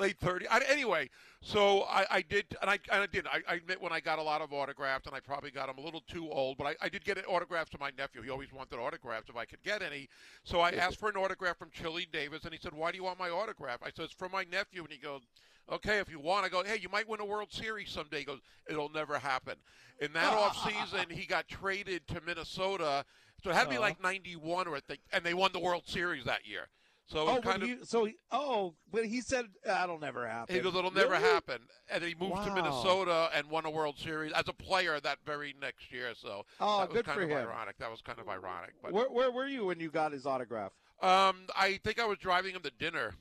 late 0.00 0.18
30s. 0.18 0.46
I, 0.50 0.60
anyway, 0.68 1.10
so 1.42 1.82
I, 1.82 2.06
I 2.10 2.22
did, 2.22 2.56
and 2.60 2.70
I, 2.70 2.78
and 2.90 3.02
I 3.02 3.06
did. 3.06 3.26
I, 3.26 3.40
I 3.48 3.54
admit 3.56 3.80
when 3.80 3.92
I 3.92 4.00
got 4.00 4.18
a 4.18 4.22
lot 4.22 4.40
of 4.40 4.52
autographs, 4.52 5.06
and 5.06 5.14
I 5.14 5.20
probably 5.20 5.50
got 5.50 5.68
them 5.68 5.78
a 5.78 5.80
little 5.80 6.02
too 6.08 6.28
old, 6.30 6.58
but 6.58 6.66
I, 6.66 6.74
I 6.80 6.88
did 6.88 7.04
get 7.04 7.18
an 7.18 7.24
autograph 7.24 7.70
to 7.70 7.78
my 7.78 7.90
nephew. 7.96 8.22
He 8.22 8.30
always 8.30 8.52
wanted 8.52 8.78
autographs 8.78 9.28
if 9.28 9.36
I 9.36 9.44
could 9.44 9.62
get 9.62 9.82
any. 9.82 10.08
So 10.42 10.60
I 10.60 10.70
asked 10.70 10.98
for 10.98 11.08
an 11.08 11.16
autograph 11.16 11.58
from 11.58 11.70
Chili 11.70 12.08
Davis, 12.12 12.44
and 12.44 12.52
he 12.52 12.58
said, 12.60 12.72
"Why 12.72 12.90
do 12.90 12.96
you 12.96 13.04
want 13.04 13.18
my 13.18 13.30
autograph?" 13.30 13.80
I 13.82 13.90
said, 13.94 14.06
"It's 14.06 14.14
from 14.14 14.32
my 14.32 14.44
nephew," 14.50 14.82
and 14.82 14.92
he 14.92 14.98
goes. 14.98 15.22
Okay, 15.70 15.98
if 15.98 16.10
you 16.10 16.18
want, 16.18 16.44
I 16.44 16.48
go. 16.48 16.64
Hey, 16.64 16.80
you 16.80 16.88
might 16.88 17.08
win 17.08 17.20
a 17.20 17.24
World 17.24 17.52
Series 17.52 17.90
someday. 17.90 18.20
He 18.20 18.24
goes, 18.24 18.40
it'll 18.68 18.88
never 18.88 19.20
happen. 19.20 19.54
In 20.00 20.12
that 20.14 20.32
off 20.32 20.56
season, 20.64 21.06
he 21.10 21.26
got 21.26 21.46
traded 21.46 22.08
to 22.08 22.20
Minnesota, 22.26 23.04
so 23.44 23.50
it 23.50 23.54
had 23.54 23.64
to 23.64 23.70
be 23.70 23.78
like 23.78 24.02
'91 24.02 24.66
or 24.66 24.74
I 24.74 24.80
think, 24.80 25.00
and 25.12 25.22
they 25.22 25.32
won 25.32 25.52
the 25.52 25.60
World 25.60 25.84
Series 25.86 26.24
that 26.24 26.44
year. 26.44 26.68
So 27.10 27.26
Oh, 27.26 27.40
kind 27.40 27.62
of 27.64 27.68
he, 27.68 27.76
so 27.82 28.04
he, 28.04 28.14
oh, 28.30 28.74
but 28.92 29.04
he 29.04 29.20
said 29.20 29.46
that'll 29.64 29.98
never 29.98 30.28
happen. 30.28 30.54
he 30.54 30.60
goes, 30.62 30.76
it'll 30.76 30.92
never 30.92 31.10
Really? 31.14 31.24
happen. 31.24 31.58
And 31.90 32.04
he 32.04 32.14
moved 32.14 32.44
to 32.44 32.54
Minnesota 32.54 33.28
and 33.34 33.50
won 33.50 33.64
a 33.66 33.70
World 33.70 33.98
Series 33.98 34.30
as 34.32 34.46
a 34.46 34.52
player 34.52 35.00
that 35.00 35.18
very 35.26 35.52
next 35.60 35.90
year. 35.92 36.12
So 36.14 36.44
Oh, 36.60 36.78
that 36.80 36.88
was 36.90 36.96
good 36.96 37.04
kind 37.06 37.18
for 37.18 37.24
of 37.24 37.30
him. 37.30 37.38
ironic. 37.38 37.78
That 37.78 37.90
was 37.90 38.00
kind 38.00 38.20
of 38.20 38.28
ironic. 38.28 38.74
But 38.80 38.92
Where, 38.92 39.10
where 39.10 39.30
were 39.32 39.46
you 39.48 39.66
when 39.66 39.80
you 39.80 39.90
got 39.90 40.12
his 40.12 40.24
autograph? 40.24 40.70
um, 41.02 41.46
I 41.56 41.80
think 41.82 41.98
I 41.98 42.04
was 42.06 42.18
driving 42.18 42.54
him 42.54 42.62
to 42.62 42.70
dinner. 42.70 43.14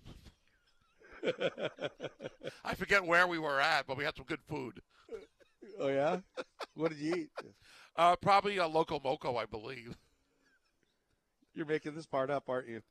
I 2.64 2.76
forget 2.76 3.04
where 3.04 3.26
we 3.28 3.40
were 3.40 3.60
at, 3.60 3.88
but 3.88 3.98
we 3.98 4.04
had 4.04 4.16
some 4.16 4.26
good 4.26 4.42
food. 4.48 4.82
Oh 5.80 5.88
yeah, 5.90 6.20
what 6.76 6.90
did 6.92 7.00
you 7.00 7.16
eat? 7.16 7.30
Uh, 7.96 8.16
probably 8.16 8.58
a 8.58 8.68
loco 8.68 9.00
moco, 9.04 9.36
I 9.36 9.46
believe. 9.46 9.98
You're 11.54 11.66
making 11.66 11.96
this 11.96 12.06
part 12.06 12.30
up, 12.30 12.48
aren't 12.48 12.70
you? 12.70 12.82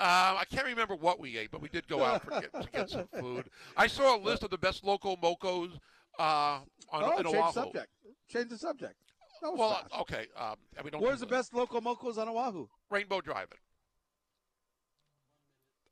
Um, 0.00 0.38
I 0.38 0.44
can't 0.50 0.66
remember 0.66 0.96
what 0.96 1.20
we 1.20 1.38
ate, 1.38 1.52
but 1.52 1.62
we 1.62 1.68
did 1.68 1.86
go 1.86 2.02
out 2.02 2.24
for 2.24 2.30
get, 2.30 2.52
to 2.52 2.68
get 2.72 2.90
some 2.90 3.06
food. 3.18 3.48
I 3.76 3.86
saw 3.86 4.16
a 4.16 4.18
list 4.18 4.42
of 4.42 4.50
the 4.50 4.58
best 4.58 4.82
loco 4.82 5.14
mocos 5.14 5.70
uh, 6.18 6.22
on 6.22 6.64
oh, 6.92 7.18
in 7.18 7.24
change 7.24 7.36
Oahu. 7.36 7.52
subject. 7.52 7.88
Change 8.28 8.48
the 8.48 8.58
subject. 8.58 8.94
Was 9.42 9.58
Well, 9.58 9.74
fast. 9.74 10.00
okay. 10.00 10.26
Um, 10.36 10.56
we. 10.82 10.90
Where's 10.98 11.20
the 11.20 11.26
best 11.26 11.54
loco 11.54 11.80
mocos 11.80 12.18
on 12.18 12.28
Oahu? 12.28 12.66
Rainbow 12.90 13.20
Drive-In. 13.20 13.58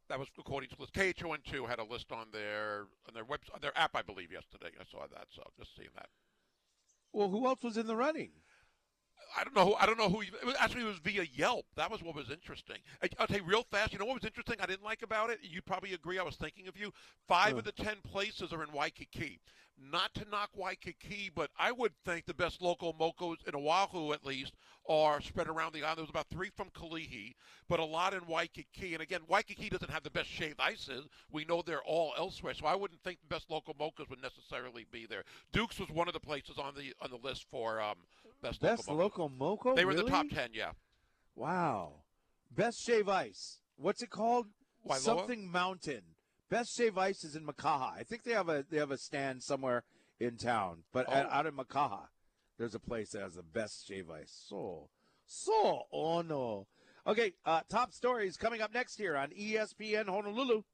That 0.09 0.19
was 0.19 0.29
according 0.37 0.71
to 0.71 0.77
list. 0.81 0.95
KHON2 0.95 1.69
had 1.69 1.79
a 1.79 1.85
list 1.85 2.11
on 2.11 2.27
their 2.33 2.87
on 3.07 3.15
their 3.15 3.25
web 3.25 3.41
on 3.55 3.61
their 3.61 3.77
app, 3.79 3.93
I 3.95 4.03
believe, 4.03 4.33
yesterday. 4.33 4.71
I 4.81 4.85
saw 4.91 5.07
that, 5.07 5.29
so 5.31 5.43
just 5.57 5.77
seeing 5.77 5.91
that. 5.95 6.09
Well, 7.13 7.29
who 7.29 7.47
else 7.47 7.63
was 7.63 7.77
in 7.77 7.87
the 7.87 7.97
running? 7.97 8.31
I 9.37 9.45
don't 9.45 9.55
know. 9.57 9.65
Who, 9.67 9.75
I 9.75 9.87
don't 9.87 9.99
know 9.99 10.09
who. 10.09 10.21
It 10.23 10.45
was, 10.45 10.55
actually, 10.61 10.83
it 10.83 10.87
was 10.87 10.99
via 10.99 11.25
Yelp. 11.35 11.65
That 11.77 11.91
was 11.91 12.03
what 12.03 12.15
was 12.15 12.31
interesting. 12.31 12.77
I, 13.03 13.09
I'll 13.19 13.27
tell 13.27 13.39
you 13.39 13.45
real 13.45 13.65
fast. 13.71 13.93
You 13.93 13.99
know 13.99 14.05
what 14.05 14.15
was 14.15 14.25
interesting? 14.25 14.57
I 14.61 14.67
didn't 14.67 14.85
like 14.85 15.03
about 15.03 15.31
it. 15.31 15.39
You'd 15.43 15.65
probably 15.67 15.95
agree. 15.95 16.19
I 16.19 16.23
was 16.23 16.37
thinking 16.37 16.69
of 16.69 16.77
you. 16.77 16.93
Five 17.29 17.53
Yeah. 17.53 17.59
of 17.59 17.65
the 17.65 17.73
ten 17.73 17.97
places 18.03 18.53
are 18.53 18.63
in 18.63 18.73
Waikiki. 18.73 19.41
Not 19.91 20.15
to 20.15 20.25
knock 20.31 20.51
Waikiki, 20.55 21.31
but 21.35 21.51
I 21.59 21.73
would 21.73 21.93
think 22.05 22.27
the 22.27 22.35
best 22.35 22.63
loco 22.63 22.93
mocos 22.93 23.47
in 23.47 23.55
Oahu, 23.55 24.13
at 24.13 24.25
least, 24.25 24.53
are 24.89 25.21
spread 25.21 25.49
around 25.49 25.73
the 25.73 25.83
island. 25.83 25.99
There 25.99 26.05
was 26.05 26.11
about 26.11 26.29
three 26.29 26.51
from 26.51 26.71
Kalihi, 26.71 27.35
but 27.69 27.81
a 27.81 27.85
lot 27.85 28.15
in 28.15 28.27
Waikiki. 28.27 28.95
And 28.95 29.03
again, 29.03 29.21
Waikiki 29.29 29.69
doesn't 29.69 29.91
have 29.91 30.03
the 30.03 30.11
best 30.11 30.29
shaved 30.29 30.61
ices. 30.61 31.07
We 31.31 31.45
know 31.45 31.63
they're 31.63 31.83
all 31.83 32.13
elsewhere, 32.19 32.55
so 32.55 32.67
I 32.67 32.75
wouldn't 32.75 33.03
think 33.03 33.21
the 33.21 33.35
best 33.35 33.51
local 33.51 33.75
mochas 33.75 34.09
would 34.11 34.23
necessarily 34.23 34.87
be 34.91 35.07
there. 35.07 35.25
Duke's 35.53 35.79
was 35.79 35.89
one 35.91 36.09
of 36.09 36.15
the 36.15 36.21
places 36.21 36.59
on 36.59 36.75
the 36.75 36.95
on 37.01 37.11
the 37.11 37.27
list 37.27 37.47
for 37.51 37.81
um, 37.81 37.97
best, 38.43 38.61
Best 38.61 38.89
local 38.89 38.97
local 38.97 39.29
moco. 39.29 39.75
They 39.75 39.85
were 39.85 39.93
in 39.93 39.99
the 39.99 40.11
top 40.11 40.29
ten, 40.29 40.51
yeah. 40.53 40.73
Wow. 41.35 41.93
Best 42.51 42.81
shave 42.85 43.09
ice. 43.09 43.59
What's 43.77 44.03
it 44.03 44.11
called? 44.11 44.47
Wailoa? 44.87 44.99
Something 44.99 45.51
Mountain. 45.51 46.03
Best 46.53 46.77
shave 46.77 46.99
ice 46.99 47.25
is 47.25 47.35
in 47.35 47.47
Makaha. 47.47 47.95
I 47.97 48.03
think 48.03 48.25
they 48.25 48.33
have 48.33 48.51
a 48.51 48.63
they 48.69 48.77
have 48.77 48.91
a 48.91 48.99
stand 48.99 49.43
somewhere 49.43 49.85
in 50.21 50.37
town, 50.37 50.85
but 50.93 51.07
Oh. 51.09 51.13
out- 51.13 51.31
out 51.31 51.47
in 51.47 51.57
Makaha, 51.57 52.09
there's 52.59 52.75
a 52.75 52.79
place 52.79 53.13
that 53.13 53.23
has 53.23 53.37
the 53.37 53.43
best 53.43 53.87
shave 53.87 54.11
ice. 54.11 54.45
So, 54.51 54.91
so 55.25 55.87
oh 55.91 56.21
no. 56.21 56.67
Okay, 57.07 57.33
uh, 57.47 57.63
top 57.71 57.95
stories 57.95 58.37
coming 58.37 58.61
up 58.61 58.71
next 58.75 58.99
here 58.99 59.17
on 59.17 59.31
ESPN 59.31 60.09
Honolulu. 60.09 60.65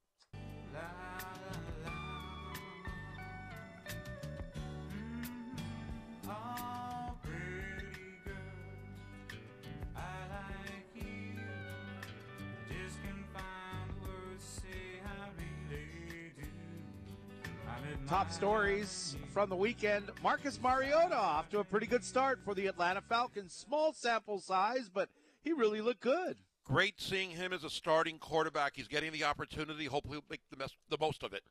Top 18.09 18.33
stories 18.33 19.17
from 19.35 19.51
the 19.51 19.57
weekend. 19.57 20.11
Marcus 20.23 20.59
Mariota 20.63 21.15
off 21.15 21.51
to 21.51 21.59
a 21.59 21.65
pretty 21.65 21.87
good 21.87 22.03
start 22.03 22.41
for 22.43 22.55
the 22.55 22.67
Atlanta 22.67 23.03
Falcons. 23.03 23.53
Small 23.53 23.93
sample 23.93 24.41
size, 24.41 24.89
but 24.93 25.11
he 25.43 25.53
really 25.53 25.83
looked 25.83 26.01
good. 26.01 26.39
Great 26.65 26.99
seeing 26.99 27.29
him 27.29 27.53
as 27.53 27.65
a 27.65 27.71
starting 27.71 28.19
quarterback. 28.19 28.73
He's 28.77 28.89
getting 28.89 29.13
the 29.13 29.25
opportunity. 29.25 29.85
Hopefully, 29.85 30.15
he'll 30.17 30.25
make 30.31 30.41
the, 30.51 30.57
mes- 30.57 30.77
the 30.89 30.97
most 30.99 31.23
of 31.23 31.35
it. 31.35 31.43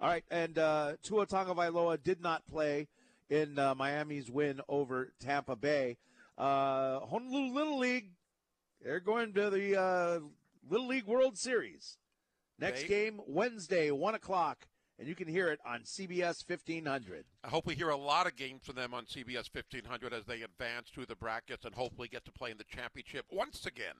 All 0.00 0.08
right, 0.08 0.22
and 0.30 0.56
uh, 0.56 0.92
Tua 1.02 1.26
Tagovailoa 1.26 2.00
did 2.00 2.20
not 2.20 2.46
play 2.46 2.86
in 3.28 3.58
uh, 3.58 3.74
Miami's 3.74 4.30
win 4.30 4.60
over 4.68 5.12
Tampa 5.18 5.56
Bay. 5.56 5.96
Uh, 6.36 7.00
Honolulu 7.00 7.52
Little 7.52 7.78
League, 7.80 8.12
they're 8.84 9.00
going 9.00 9.32
to 9.34 9.50
the 9.50 9.76
uh, 9.76 10.20
Little 10.70 10.86
League 10.86 11.06
World 11.06 11.36
Series. 11.36 11.98
Next 12.60 12.84
game 12.84 13.20
Wednesday, 13.26 13.90
one 13.90 14.14
o'clock, 14.14 14.68
and 14.98 15.06
you 15.06 15.14
can 15.14 15.28
hear 15.28 15.48
it 15.48 15.60
on 15.64 15.82
CBS 15.82 16.44
fifteen 16.44 16.86
hundred. 16.86 17.24
I 17.44 17.48
hope 17.48 17.66
we 17.66 17.74
hear 17.74 17.90
a 17.90 17.96
lot 17.96 18.26
of 18.26 18.36
games 18.36 18.62
from 18.64 18.76
them 18.76 18.94
on 18.94 19.04
CBS 19.04 19.48
1500 19.52 20.12
as 20.12 20.24
they 20.26 20.42
advance 20.42 20.90
through 20.92 21.06
the 21.06 21.16
brackets 21.16 21.64
and 21.64 21.74
hopefully 21.74 22.08
get 22.08 22.24
to 22.24 22.32
play 22.32 22.50
in 22.50 22.58
the 22.58 22.64
championship 22.64 23.26
once 23.30 23.64
again. 23.64 23.94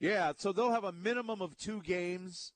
Yeah, 0.00 0.32
so 0.36 0.52
they'll 0.52 0.70
have 0.70 0.84
a 0.84 0.92
minimum 0.92 1.42
of 1.42 1.56
two 1.58 1.82
games, 1.82 2.52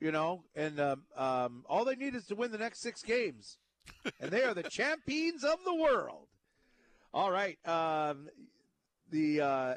you 0.00 0.10
know, 0.10 0.44
and 0.54 0.80
um, 0.80 1.02
um, 1.16 1.64
all 1.68 1.84
they 1.84 1.94
need 1.94 2.14
is 2.14 2.26
to 2.26 2.34
win 2.34 2.50
the 2.50 2.58
next 2.58 2.80
six 2.80 3.02
games, 3.02 3.58
and 4.20 4.30
they 4.30 4.42
are 4.42 4.54
the 4.54 4.62
champions 4.62 5.44
of 5.44 5.58
the 5.64 5.74
world. 5.74 6.28
All 7.12 7.30
right, 7.30 7.58
um, 7.66 8.28
the 9.10 9.40
uh, 9.40 9.74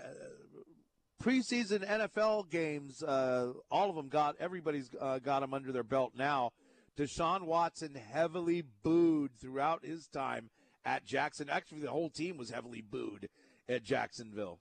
preseason 1.22 1.86
NFL 1.88 2.50
games, 2.50 3.04
uh, 3.04 3.54
all 3.70 3.90
of 3.90 3.96
them 3.96 4.08
got 4.08 4.36
everybody's 4.40 4.90
uh, 5.00 5.20
got 5.20 5.42
them 5.42 5.54
under 5.54 5.72
their 5.72 5.84
belt 5.84 6.14
now. 6.18 6.52
Deshaun 7.00 7.44
Watson 7.44 7.96
heavily 7.96 8.62
booed 8.84 9.32
throughout 9.40 9.86
his 9.86 10.06
time 10.08 10.50
at 10.84 11.06
Jackson. 11.06 11.50
Actually, 11.50 11.80
the 11.80 11.92
whole 11.92 12.10
team 12.10 12.36
was 12.36 12.50
heavily 12.50 12.82
booed 12.82 13.30
at 13.70 13.84
Jacksonville. 13.84 14.60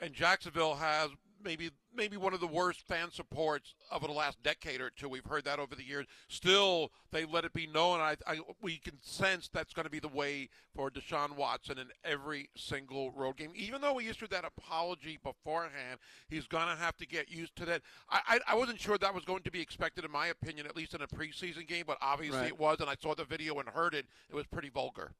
And 0.00 0.12
Jacksonville 0.12 0.74
has 0.74 1.10
maybe 1.42 1.70
maybe 1.94 2.16
one 2.16 2.34
of 2.34 2.40
the 2.40 2.46
worst 2.46 2.80
fan 2.86 3.10
supports 3.10 3.74
of 3.90 4.02
the 4.02 4.10
last 4.12 4.42
decade 4.42 4.80
or 4.80 4.90
two. 4.90 5.08
We've 5.08 5.24
heard 5.24 5.44
that 5.44 5.58
over 5.58 5.74
the 5.74 5.84
years. 5.84 6.06
Still, 6.28 6.90
they 7.12 7.24
let 7.24 7.44
it 7.44 7.52
be 7.52 7.66
known. 7.66 8.00
I, 8.00 8.16
I 8.26 8.40
we 8.60 8.78
can 8.78 8.98
sense 9.02 9.48
that's 9.52 9.72
going 9.72 9.84
to 9.84 9.90
be 9.90 9.98
the 9.98 10.08
way 10.08 10.48
for 10.74 10.90
Deshaun 10.90 11.36
Watson 11.36 11.78
in 11.78 11.88
every 12.04 12.50
single 12.56 13.10
road 13.12 13.36
game. 13.36 13.52
Even 13.54 13.80
though 13.80 13.96
he 13.98 14.08
issued 14.08 14.30
that 14.30 14.44
apology 14.44 15.18
beforehand, 15.22 15.98
he's 16.28 16.46
going 16.46 16.68
to 16.68 16.76
have 16.76 16.96
to 16.98 17.06
get 17.06 17.30
used 17.30 17.56
to 17.56 17.64
that. 17.66 17.82
I, 18.10 18.20
I 18.28 18.52
I 18.52 18.54
wasn't 18.56 18.80
sure 18.80 18.98
that 18.98 19.14
was 19.14 19.24
going 19.24 19.42
to 19.44 19.50
be 19.50 19.60
expected, 19.60 20.04
in 20.04 20.10
my 20.10 20.26
opinion, 20.28 20.66
at 20.66 20.76
least 20.76 20.94
in 20.94 21.02
a 21.02 21.06
preseason 21.06 21.66
game. 21.66 21.84
But 21.86 21.98
obviously, 22.00 22.38
Right. 22.40 22.48
it 22.48 22.58
was. 22.58 22.78
And 22.80 22.90
I 22.90 22.96
saw 23.00 23.14
the 23.14 23.24
video 23.24 23.58
and 23.58 23.68
heard 23.68 23.94
it. 23.94 24.06
It 24.28 24.34
was 24.34 24.46
pretty 24.46 24.68
vulgar. 24.68 25.14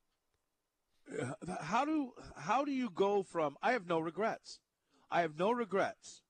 Uh, 1.20 1.32
how 1.62 1.84
do 1.84 2.12
how 2.36 2.64
do 2.64 2.72
you 2.72 2.90
go 2.90 3.22
from 3.22 3.56
I 3.62 3.72
have 3.72 3.86
no 3.86 4.00
regrets, 4.00 4.58
I 5.10 5.20
have 5.22 5.38
no 5.38 5.50
regrets, 5.52 6.22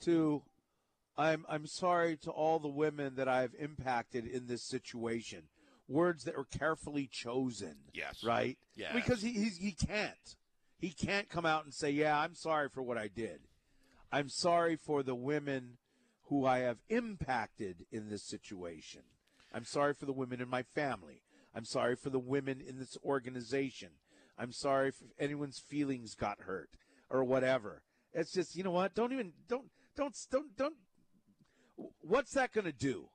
to 0.00 0.42
I'm 1.16 1.44
I'm 1.48 1.66
sorry 1.66 2.16
to 2.18 2.30
all 2.30 2.58
the 2.58 2.68
women 2.68 3.14
that 3.16 3.28
I've 3.28 3.54
impacted 3.58 4.26
in 4.26 4.46
this 4.46 4.62
situation. 4.62 5.44
Words 5.88 6.24
that 6.24 6.36
were 6.36 6.44
carefully 6.44 7.08
chosen, 7.10 7.76
Yes. 7.94 8.24
right? 8.24 8.58
Yes. 8.74 8.92
Because 8.92 9.22
he 9.22 9.32
he's, 9.32 9.56
he 9.58 9.72
can't 9.72 10.36
he 10.78 10.90
can't 10.90 11.28
come 11.28 11.46
out 11.46 11.64
and 11.64 11.72
say, 11.72 11.90
"Yeah, 11.90 12.18
I'm 12.18 12.34
sorry 12.34 12.68
for 12.68 12.82
what 12.82 12.98
I 12.98 13.08
did. 13.08 13.40
I'm 14.12 14.28
sorry 14.28 14.76
for 14.76 15.02
the 15.02 15.14
women 15.14 15.78
who 16.24 16.44
I 16.44 16.58
have 16.60 16.78
impacted 16.88 17.86
in 17.92 18.08
this 18.08 18.24
situation. 18.24 19.02
I'm 19.54 19.64
sorry 19.64 19.94
for 19.94 20.06
the 20.06 20.12
women 20.12 20.40
in 20.40 20.48
my 20.48 20.62
family. 20.64 21.22
I'm 21.54 21.64
sorry 21.64 21.94
for 21.96 22.10
the 22.10 22.18
women 22.18 22.60
in 22.60 22.78
this 22.78 22.98
organization. 23.04 23.90
I'm 24.36 24.52
sorry 24.52 24.88
if 24.88 24.96
anyone's 25.18 25.58
feelings 25.60 26.14
got 26.14 26.40
hurt 26.40 26.70
or 27.08 27.24
whatever. 27.24 27.82
It's 28.16 28.32
just, 28.32 28.56
you 28.56 28.64
know 28.64 28.70
what? 28.70 28.94
Don't 28.94 29.12
even 29.12 29.34
don't 29.46 29.66
don't 29.94 30.16
don't 30.30 30.56
don't 30.56 30.74
what's 32.00 32.32
that 32.32 32.50
going 32.50 32.64
to 32.64 32.72
do? 32.72 33.10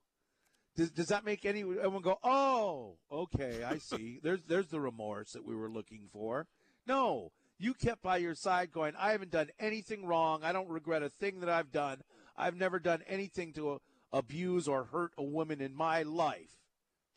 Does, 0.76 0.90
does 0.92 1.08
that 1.08 1.24
make 1.24 1.44
anyone 1.44 2.00
go, 2.00 2.18
"Oh, 2.22 2.98
okay, 3.10 3.64
I 3.64 3.78
see. 3.78 4.20
there's 4.22 4.42
there's 4.44 4.68
the 4.68 4.80
remorse 4.80 5.32
that 5.32 5.44
we 5.44 5.56
were 5.56 5.68
looking 5.68 6.08
for." 6.12 6.46
No, 6.86 7.32
you 7.58 7.74
kept 7.74 8.00
by 8.00 8.18
your 8.18 8.36
side 8.36 8.70
going, 8.70 8.94
"I 8.96 9.10
haven't 9.10 9.32
done 9.32 9.50
anything 9.58 10.06
wrong. 10.06 10.44
I 10.44 10.52
don't 10.52 10.68
regret 10.68 11.02
a 11.02 11.10
thing 11.10 11.40
that 11.40 11.50
I've 11.50 11.72
done. 11.72 12.02
I've 12.36 12.56
never 12.56 12.78
done 12.78 13.02
anything 13.08 13.52
to 13.54 13.70
uh, 13.72 13.78
abuse 14.12 14.68
or 14.68 14.84
hurt 14.84 15.12
a 15.18 15.24
woman 15.24 15.60
in 15.60 15.74
my 15.74 16.04
life." 16.04 16.60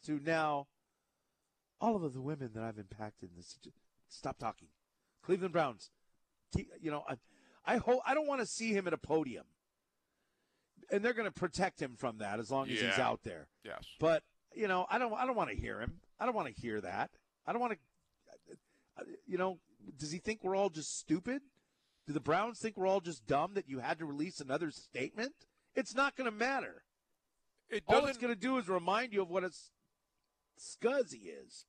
To 0.08 0.20
now 0.24 0.68
all 1.80 2.04
of 2.04 2.14
the 2.14 2.22
women 2.22 2.50
that 2.56 2.64
I've 2.64 2.80
impacted 2.80 3.30
in 3.30 3.36
this 3.38 3.60
stop 4.10 4.40
talking. 4.40 4.70
Cleveland 5.24 5.54
Browns. 5.54 5.92
You 6.82 6.90
know, 6.92 7.04
I, 7.08 7.16
I 7.66 7.78
hope 7.78 8.02
I 8.06 8.14
don't 8.14 8.28
want 8.28 8.42
to 8.42 8.48
see 8.48 8.72
him 8.72 8.88
at 8.88 8.94
a 8.94 8.98
podium. 8.98 9.46
And 10.92 11.04
they're 11.04 11.14
going 11.14 11.28
to 11.28 11.34
protect 11.34 11.82
him 11.82 11.96
from 11.98 12.20
that 12.20 12.40
as 12.40 12.52
long 12.52 12.70
as 12.70 12.80
he's 12.80 13.00
out 13.00 13.22
there. 13.24 13.48
Yes. 13.64 13.84
But 14.00 14.24
you 14.54 14.68
know, 14.68 14.86
I 14.90 15.00
don't. 15.00 15.14
I 15.14 15.26
don't 15.26 15.36
want 15.36 15.50
to 15.50 15.56
hear 15.56 15.80
him. 15.80 15.96
I 16.20 16.26
don't 16.26 16.36
want 16.36 16.54
to 16.54 16.62
hear 16.62 16.80
that. 16.82 17.10
I 17.46 17.52
don't 17.52 17.62
want 17.62 17.74
to. 17.74 19.06
You 19.28 19.38
know, 19.38 19.60
does 19.98 20.12
he 20.12 20.20
think 20.20 20.44
we're 20.44 20.56
all 20.56 20.70
just 20.70 20.98
stupid? 20.98 21.42
Do 22.08 22.14
the 22.14 22.20
Browns 22.20 22.60
think 22.60 22.78
we're 22.78 22.88
all 22.88 23.02
just 23.02 23.26
dumb 23.26 23.56
that 23.56 23.68
you 23.68 23.80
had 23.80 23.98
to 24.00 24.06
release 24.06 24.40
another 24.40 24.70
statement? 24.70 25.34
It's 25.76 25.96
not 25.96 26.16
going 26.16 26.30
to 26.30 26.36
matter. 26.36 26.84
It 27.70 27.84
All 27.88 28.06
it's 28.06 28.20
going 28.20 28.34
to 28.34 28.40
do 28.40 28.58
is 28.58 28.70
remind 28.70 29.12
you 29.12 29.24
of 29.24 29.30
what 29.30 29.44
a 29.44 29.52
scuzz 30.60 31.14
he 31.14 31.30
is. 31.30 31.66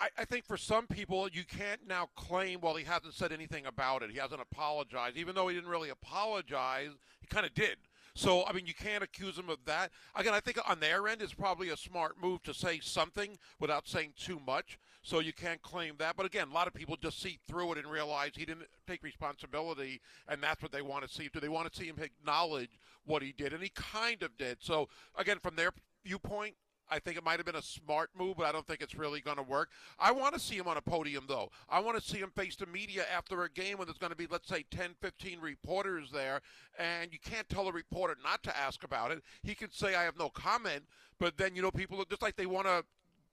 I, 0.00 0.08
I 0.18 0.24
think 0.24 0.44
for 0.44 0.56
some 0.56 0.86
people, 0.86 1.28
you 1.32 1.44
can't 1.44 1.86
now 1.86 2.08
claim, 2.16 2.60
well, 2.60 2.74
he 2.74 2.84
hasn't 2.84 3.14
said 3.14 3.32
anything 3.32 3.66
about 3.66 4.02
it. 4.02 4.10
He 4.10 4.18
hasn't 4.18 4.40
apologized. 4.40 5.16
Even 5.16 5.34
though 5.34 5.48
he 5.48 5.54
didn't 5.54 5.70
really 5.70 5.90
apologize, 5.90 6.90
he 7.20 7.26
kind 7.26 7.46
of 7.46 7.54
did. 7.54 7.76
So, 8.16 8.46
I 8.46 8.52
mean, 8.52 8.66
you 8.66 8.74
can't 8.74 9.02
accuse 9.02 9.36
him 9.36 9.50
of 9.50 9.58
that. 9.64 9.90
Again, 10.14 10.34
I 10.34 10.40
think 10.40 10.58
on 10.68 10.78
their 10.78 11.08
end, 11.08 11.20
it's 11.20 11.34
probably 11.34 11.70
a 11.70 11.76
smart 11.76 12.14
move 12.22 12.42
to 12.44 12.54
say 12.54 12.78
something 12.80 13.38
without 13.58 13.88
saying 13.88 14.12
too 14.16 14.40
much. 14.46 14.78
So 15.02 15.18
you 15.18 15.32
can't 15.32 15.60
claim 15.62 15.94
that. 15.98 16.16
But 16.16 16.24
again, 16.24 16.48
a 16.50 16.54
lot 16.54 16.66
of 16.66 16.74
people 16.74 16.96
just 16.96 17.20
see 17.20 17.38
through 17.46 17.72
it 17.72 17.78
and 17.78 17.86
realize 17.86 18.30
he 18.34 18.46
didn't 18.46 18.66
take 18.86 19.02
responsibility, 19.02 20.00
and 20.28 20.42
that's 20.42 20.62
what 20.62 20.72
they 20.72 20.80
want 20.80 21.06
to 21.06 21.12
see. 21.12 21.28
Do 21.32 21.40
they 21.40 21.48
want 21.48 21.70
to 21.70 21.78
see 21.78 21.86
him 21.86 21.96
acknowledge 22.00 22.78
what 23.04 23.22
he 23.22 23.34
did? 23.36 23.52
And 23.52 23.62
he 23.62 23.70
kind 23.70 24.22
of 24.22 24.36
did. 24.38 24.58
So, 24.60 24.88
again, 25.18 25.38
from 25.40 25.56
their 25.56 25.72
viewpoint, 26.04 26.54
I 26.90 26.98
think 26.98 27.16
it 27.16 27.24
might 27.24 27.38
have 27.38 27.46
been 27.46 27.56
a 27.56 27.62
smart 27.62 28.10
move, 28.18 28.36
but 28.36 28.46
I 28.46 28.52
don't 28.52 28.66
think 28.66 28.80
it's 28.80 28.94
really 28.94 29.20
going 29.20 29.36
to 29.36 29.42
work. 29.42 29.70
I 29.98 30.12
want 30.12 30.34
to 30.34 30.40
see 30.40 30.56
him 30.56 30.68
on 30.68 30.76
a 30.76 30.82
podium, 30.82 31.24
though. 31.26 31.50
I 31.68 31.80
want 31.80 31.96
to 31.96 32.02
see 32.02 32.18
him 32.18 32.30
face 32.34 32.56
the 32.56 32.66
media 32.66 33.04
after 33.14 33.42
a 33.44 33.50
game 33.50 33.78
when 33.78 33.86
there's 33.86 33.98
going 33.98 34.12
to 34.12 34.16
be, 34.16 34.26
let's 34.30 34.48
say, 34.48 34.64
10, 34.70 34.90
15 35.00 35.40
reporters 35.40 36.10
there, 36.12 36.40
and 36.78 37.12
you 37.12 37.18
can't 37.18 37.48
tell 37.48 37.68
a 37.68 37.72
reporter 37.72 38.16
not 38.22 38.42
to 38.44 38.56
ask 38.56 38.84
about 38.84 39.10
it. 39.10 39.22
He 39.42 39.54
can 39.54 39.70
say, 39.70 39.94
I 39.94 40.02
have 40.04 40.18
no 40.18 40.28
comment, 40.28 40.84
but 41.18 41.36
then, 41.36 41.56
you 41.56 41.62
know, 41.62 41.70
people 41.70 42.04
just 42.08 42.22
like 42.22 42.36
they 42.36 42.46
want 42.46 42.66
to, 42.66 42.84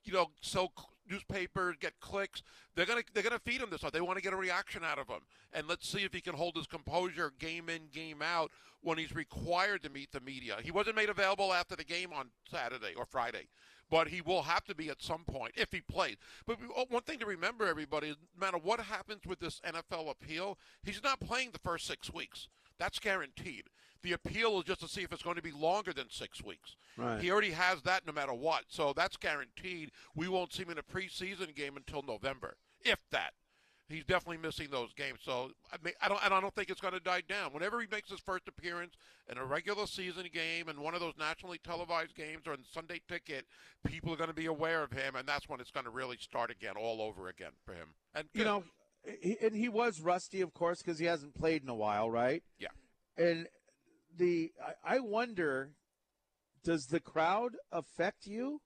you 0.03 0.13
know, 0.13 0.31
sell 0.41 0.71
newspapers, 1.11 1.75
get 1.79 1.99
clicks. 1.99 2.41
They're 2.75 2.85
gonna 2.85 3.03
they're 3.13 3.23
gonna 3.23 3.39
feed 3.39 3.61
him 3.61 3.69
this 3.69 3.81
stuff. 3.81 3.91
They 3.91 4.01
want 4.01 4.17
to 4.17 4.23
get 4.23 4.33
a 4.33 4.37
reaction 4.37 4.83
out 4.83 4.97
of 4.97 5.07
him, 5.07 5.21
and 5.53 5.67
let's 5.67 5.87
see 5.87 5.99
if 5.99 6.13
he 6.13 6.21
can 6.21 6.33
hold 6.33 6.55
his 6.55 6.67
composure 6.67 7.33
game 7.37 7.69
in 7.69 7.81
game 7.93 8.21
out 8.21 8.51
when 8.81 8.97
he's 8.97 9.13
required 9.13 9.83
to 9.83 9.89
meet 9.89 10.11
the 10.11 10.21
media. 10.21 10.57
He 10.63 10.71
wasn't 10.71 10.95
made 10.95 11.09
available 11.09 11.53
after 11.53 11.75
the 11.75 11.83
game 11.83 12.11
on 12.13 12.29
Saturday 12.49 12.93
or 12.95 13.05
Friday, 13.05 13.47
but 13.89 14.07
he 14.07 14.21
will 14.21 14.41
have 14.43 14.63
to 14.65 14.75
be 14.75 14.89
at 14.89 15.01
some 15.01 15.23
point 15.25 15.53
if 15.55 15.71
he 15.71 15.81
plays. 15.81 16.15
But 16.47 16.57
oh, 16.75 16.85
one 16.89 17.03
thing 17.03 17.19
to 17.19 17.25
remember, 17.25 17.67
everybody, 17.67 18.09
no 18.09 18.15
matter 18.39 18.57
what 18.57 18.79
happens 18.79 19.21
with 19.27 19.39
this 19.39 19.61
NFL 19.67 20.09
appeal, 20.09 20.57
he's 20.81 21.03
not 21.03 21.19
playing 21.19 21.49
the 21.51 21.59
first 21.59 21.85
six 21.85 22.11
weeks. 22.11 22.47
That's 22.81 22.97
guaranteed. 22.97 23.65
The 24.01 24.13
appeal 24.13 24.57
is 24.57 24.63
just 24.63 24.81
to 24.81 24.87
see 24.87 25.03
if 25.03 25.13
it's 25.13 25.21
going 25.21 25.35
to 25.35 25.41
be 25.43 25.51
longer 25.51 25.93
than 25.93 26.09
six 26.09 26.43
weeks. 26.43 26.75
Right. 26.97 27.21
He 27.21 27.29
already 27.29 27.51
has 27.51 27.83
that 27.83 28.07
no 28.07 28.11
matter 28.11 28.33
what. 28.33 28.63
So 28.69 28.91
that's 28.91 29.17
guaranteed. 29.17 29.91
We 30.15 30.27
won't 30.27 30.51
see 30.51 30.63
him 30.63 30.71
in 30.71 30.79
a 30.79 30.81
preseason 30.81 31.53
game 31.55 31.77
until 31.77 32.01
November, 32.01 32.55
if 32.83 32.97
that. 33.11 33.33
He's 33.87 34.03
definitely 34.03 34.37
missing 34.37 34.69
those 34.71 34.93
games. 34.93 35.19
So 35.21 35.51
I, 35.71 35.75
mean, 35.83 35.93
I 36.01 36.07
don't, 36.07 36.25
and 36.25 36.33
I 36.33 36.41
don't 36.41 36.55
think 36.55 36.71
it's 36.71 36.81
going 36.81 36.95
to 36.95 36.99
die 36.99 37.21
down. 37.29 37.53
Whenever 37.53 37.79
he 37.81 37.87
makes 37.91 38.09
his 38.09 38.19
first 38.19 38.47
appearance 38.47 38.95
in 39.29 39.37
a 39.37 39.45
regular 39.45 39.85
season 39.85 40.25
game 40.33 40.67
and 40.67 40.79
one 40.79 40.95
of 40.95 41.01
those 41.01 41.13
nationally 41.19 41.59
televised 41.63 42.15
games 42.15 42.47
or 42.47 42.53
in 42.53 42.63
Sunday 42.73 43.01
Ticket, 43.07 43.45
people 43.85 44.11
are 44.11 44.17
going 44.17 44.29
to 44.29 44.33
be 44.33 44.47
aware 44.47 44.81
of 44.81 44.91
him, 44.91 45.15
and 45.15 45.27
that's 45.27 45.47
when 45.47 45.59
it's 45.59 45.71
going 45.71 45.83
to 45.83 45.91
really 45.91 46.17
start 46.19 46.49
again, 46.49 46.73
all 46.79 46.99
over 46.99 47.27
again 47.27 47.51
for 47.63 47.73
him. 47.73 47.89
And 48.15 48.27
you 48.33 48.43
know, 48.43 48.63
he, 49.21 49.37
and 49.41 49.55
he 49.55 49.69
was 49.69 50.01
rusty, 50.01 50.41
of 50.41 50.53
course, 50.53 50.81
because 50.81 50.99
he 50.99 51.05
hasn't 51.05 51.35
played 51.35 51.63
in 51.63 51.69
a 51.69 51.75
while, 51.75 52.09
right? 52.09 52.43
Yeah. 52.59 52.69
And 53.17 53.47
the 54.17 54.51
I, 54.83 54.99
wonder, 54.99 55.71
does 56.63 56.87
the 56.87 56.99
crowd 56.99 57.55
affect 57.71 58.25
you 58.25 58.61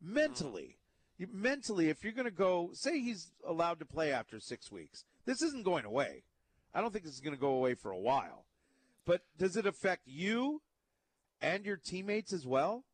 mentally? 0.00 0.78
You, 1.16 1.28
mentally, 1.32 1.88
if 1.88 2.04
you're 2.04 2.12
going 2.12 2.26
to 2.26 2.30
go, 2.30 2.70
say 2.72 3.00
he's 3.00 3.32
allowed 3.46 3.80
to 3.80 3.86
play 3.86 4.12
after 4.12 4.38
six 4.38 4.70
weeks, 4.70 5.04
this 5.24 5.42
isn't 5.42 5.64
going 5.64 5.84
away. 5.84 6.22
I 6.74 6.80
don't 6.80 6.92
think 6.92 7.04
this 7.04 7.14
is 7.14 7.20
going 7.20 7.34
to 7.34 7.40
go 7.40 7.54
away 7.54 7.74
for 7.74 7.90
a 7.90 7.98
while. 7.98 8.44
But 9.04 9.22
does 9.38 9.56
it 9.56 9.66
affect 9.66 10.02
you 10.06 10.62
and 11.40 11.64
your 11.64 11.76
teammates 11.76 12.32
as 12.32 12.46
well? 12.46 12.84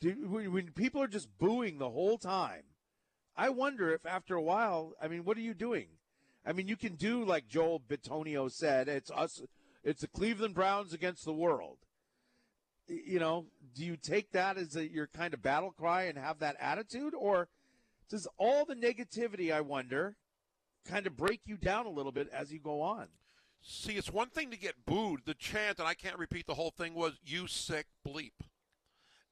do, 0.00 0.16
when, 0.28 0.52
when 0.52 0.70
people 0.72 1.02
are 1.02 1.08
just 1.08 1.28
booing 1.38 1.78
the 1.78 1.90
whole 1.90 2.18
time, 2.18 2.62
I 3.36 3.50
wonder 3.50 3.92
if 3.92 4.04
after 4.04 4.34
a 4.34 4.42
while, 4.42 4.92
I 5.00 5.08
mean, 5.08 5.24
what 5.24 5.36
are 5.36 5.42
you 5.42 5.54
doing? 5.54 5.86
I 6.44 6.52
mean, 6.52 6.68
you 6.68 6.76
can 6.76 6.94
do 6.94 7.24
like 7.24 7.48
Joel 7.48 7.80
Bitonio 7.80 8.50
said, 8.50 8.88
it's 8.88 9.10
us, 9.10 9.42
it's 9.84 10.00
the 10.00 10.08
Cleveland 10.08 10.54
Browns 10.54 10.92
against 10.92 11.24
the 11.24 11.32
world. 11.32 11.78
You 12.88 13.20
know, 13.20 13.46
do 13.74 13.84
you 13.84 13.96
take 13.96 14.32
that 14.32 14.56
as 14.56 14.74
a, 14.74 14.90
your 14.90 15.06
kind 15.06 15.32
of 15.32 15.42
battle 15.42 15.70
cry 15.70 16.04
and 16.04 16.18
have 16.18 16.40
that 16.40 16.56
attitude, 16.58 17.14
or 17.14 17.48
does 18.08 18.26
all 18.36 18.64
the 18.64 18.74
negativity, 18.74 19.52
I 19.52 19.60
wonder, 19.60 20.16
kind 20.88 21.06
of 21.06 21.16
break 21.16 21.42
you 21.46 21.56
down 21.56 21.86
a 21.86 21.90
little 21.90 22.12
bit 22.12 22.28
as 22.32 22.52
you 22.52 22.58
go 22.58 22.80
on? 22.80 23.06
See, 23.62 23.92
it's 23.92 24.10
one 24.10 24.30
thing 24.30 24.50
to 24.50 24.56
get 24.56 24.86
booed. 24.86 25.20
The 25.24 25.34
chant, 25.34 25.78
and 25.78 25.86
I 25.86 25.94
can't 25.94 26.18
repeat 26.18 26.46
the 26.46 26.54
whole 26.54 26.70
thing, 26.70 26.94
was 26.94 27.12
"You 27.22 27.46
sick 27.46 27.86
bleep," 28.06 28.32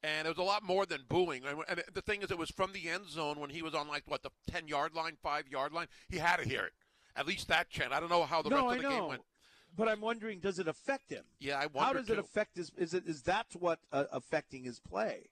and 0.03 0.27
it 0.27 0.31
was 0.31 0.39
a 0.39 0.43
lot 0.43 0.63
more 0.63 0.87
than 0.87 1.03
booing. 1.09 1.43
And, 1.45 1.83
the 1.93 2.03
thing 2.03 2.23
is, 2.23 2.31
it 2.31 2.39
was 2.39 2.51
from 2.51 2.73
the 2.73 2.89
end 2.89 3.09
zone 3.09 3.41
when 3.41 3.51
he 3.51 3.63
was 3.63 3.75
on 3.75 3.89
like 3.89 4.05
what 4.07 4.23
the 4.23 4.31
ten 4.51 4.69
yard 4.69 4.95
line, 4.95 5.17
five 5.23 5.49
yard 5.49 5.73
line. 5.73 5.87
He 6.09 6.19
had 6.19 6.37
to 6.37 6.49
hear 6.49 6.65
it. 6.65 6.73
At 7.17 7.27
least 7.27 7.49
that 7.49 7.69
chant. 7.69 7.93
I 7.93 8.01
don't 8.01 8.11
know 8.11 8.25
how 8.25 8.43
the 8.43 8.51
no, 8.51 8.57
rest 8.57 8.67
I 8.67 8.77
of 8.77 8.83
the 8.83 8.89
know, 8.89 9.01
game 9.01 9.09
went. 9.09 9.23
but 9.77 9.89
I'm 9.89 10.01
wondering, 10.01 10.39
does 10.41 10.59
it 10.59 10.69
affect 10.69 11.11
him? 11.11 11.25
Yeah, 11.41 11.57
I 11.59 11.67
wonder 11.67 11.81
How 11.81 11.93
does 11.95 12.11
it 12.11 12.19
affect 12.19 12.57
his? 12.57 12.71
Is 12.77 12.95
it 12.95 13.07
is 13.07 13.23
that 13.23 13.47
what 13.59 13.81
uh, 13.93 14.05
affecting 14.13 14.65
his 14.65 14.79
play? 14.79 15.31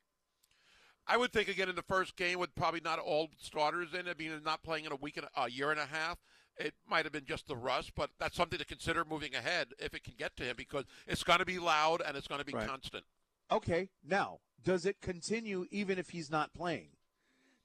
I 1.07 1.17
would 1.17 1.33
think 1.33 1.49
again 1.49 1.69
in 1.69 1.77
the 1.77 1.83
first 1.83 2.17
game 2.17 2.41
with 2.41 2.55
probably 2.57 2.81
not 2.83 2.99
all 2.99 3.29
starters 3.39 3.95
in. 3.95 4.09
I 4.09 4.15
mean, 4.19 4.33
not 4.45 4.65
playing 4.65 4.87
in 4.87 4.93
a 4.93 4.97
week 4.97 5.17
and 5.17 5.27
a 5.37 5.49
year 5.49 5.71
and 5.71 5.79
a 5.79 5.87
half. 5.87 6.19
It 6.59 6.75
might 6.89 7.05
have 7.05 7.13
been 7.13 7.27
just 7.27 7.47
the 7.49 7.57
rust, 7.57 7.93
but 7.95 8.11
that's 8.19 8.35
something 8.35 8.59
to 8.59 8.65
consider 8.65 9.05
moving 9.05 9.35
ahead 9.35 9.69
if 9.79 9.95
it 9.95 10.03
can 10.03 10.15
get 10.19 10.35
to 10.39 10.43
him 10.43 10.55
because 10.57 10.85
it's 11.07 11.23
going 11.23 11.39
to 11.39 11.45
be 11.45 11.59
loud 11.59 12.01
and 12.05 12.17
it's 12.17 12.27
going 12.27 12.39
to 12.41 12.47
be 12.47 12.55
Right. 12.55 12.67
constant. 12.67 13.05
Okay, 13.51 13.89
now 14.07 14.39
does 14.65 14.85
it 14.87 15.01
continue 15.01 15.67
even 15.71 15.99
if 15.99 16.11
he's 16.11 16.31
not 16.31 16.53
playing? 16.53 16.89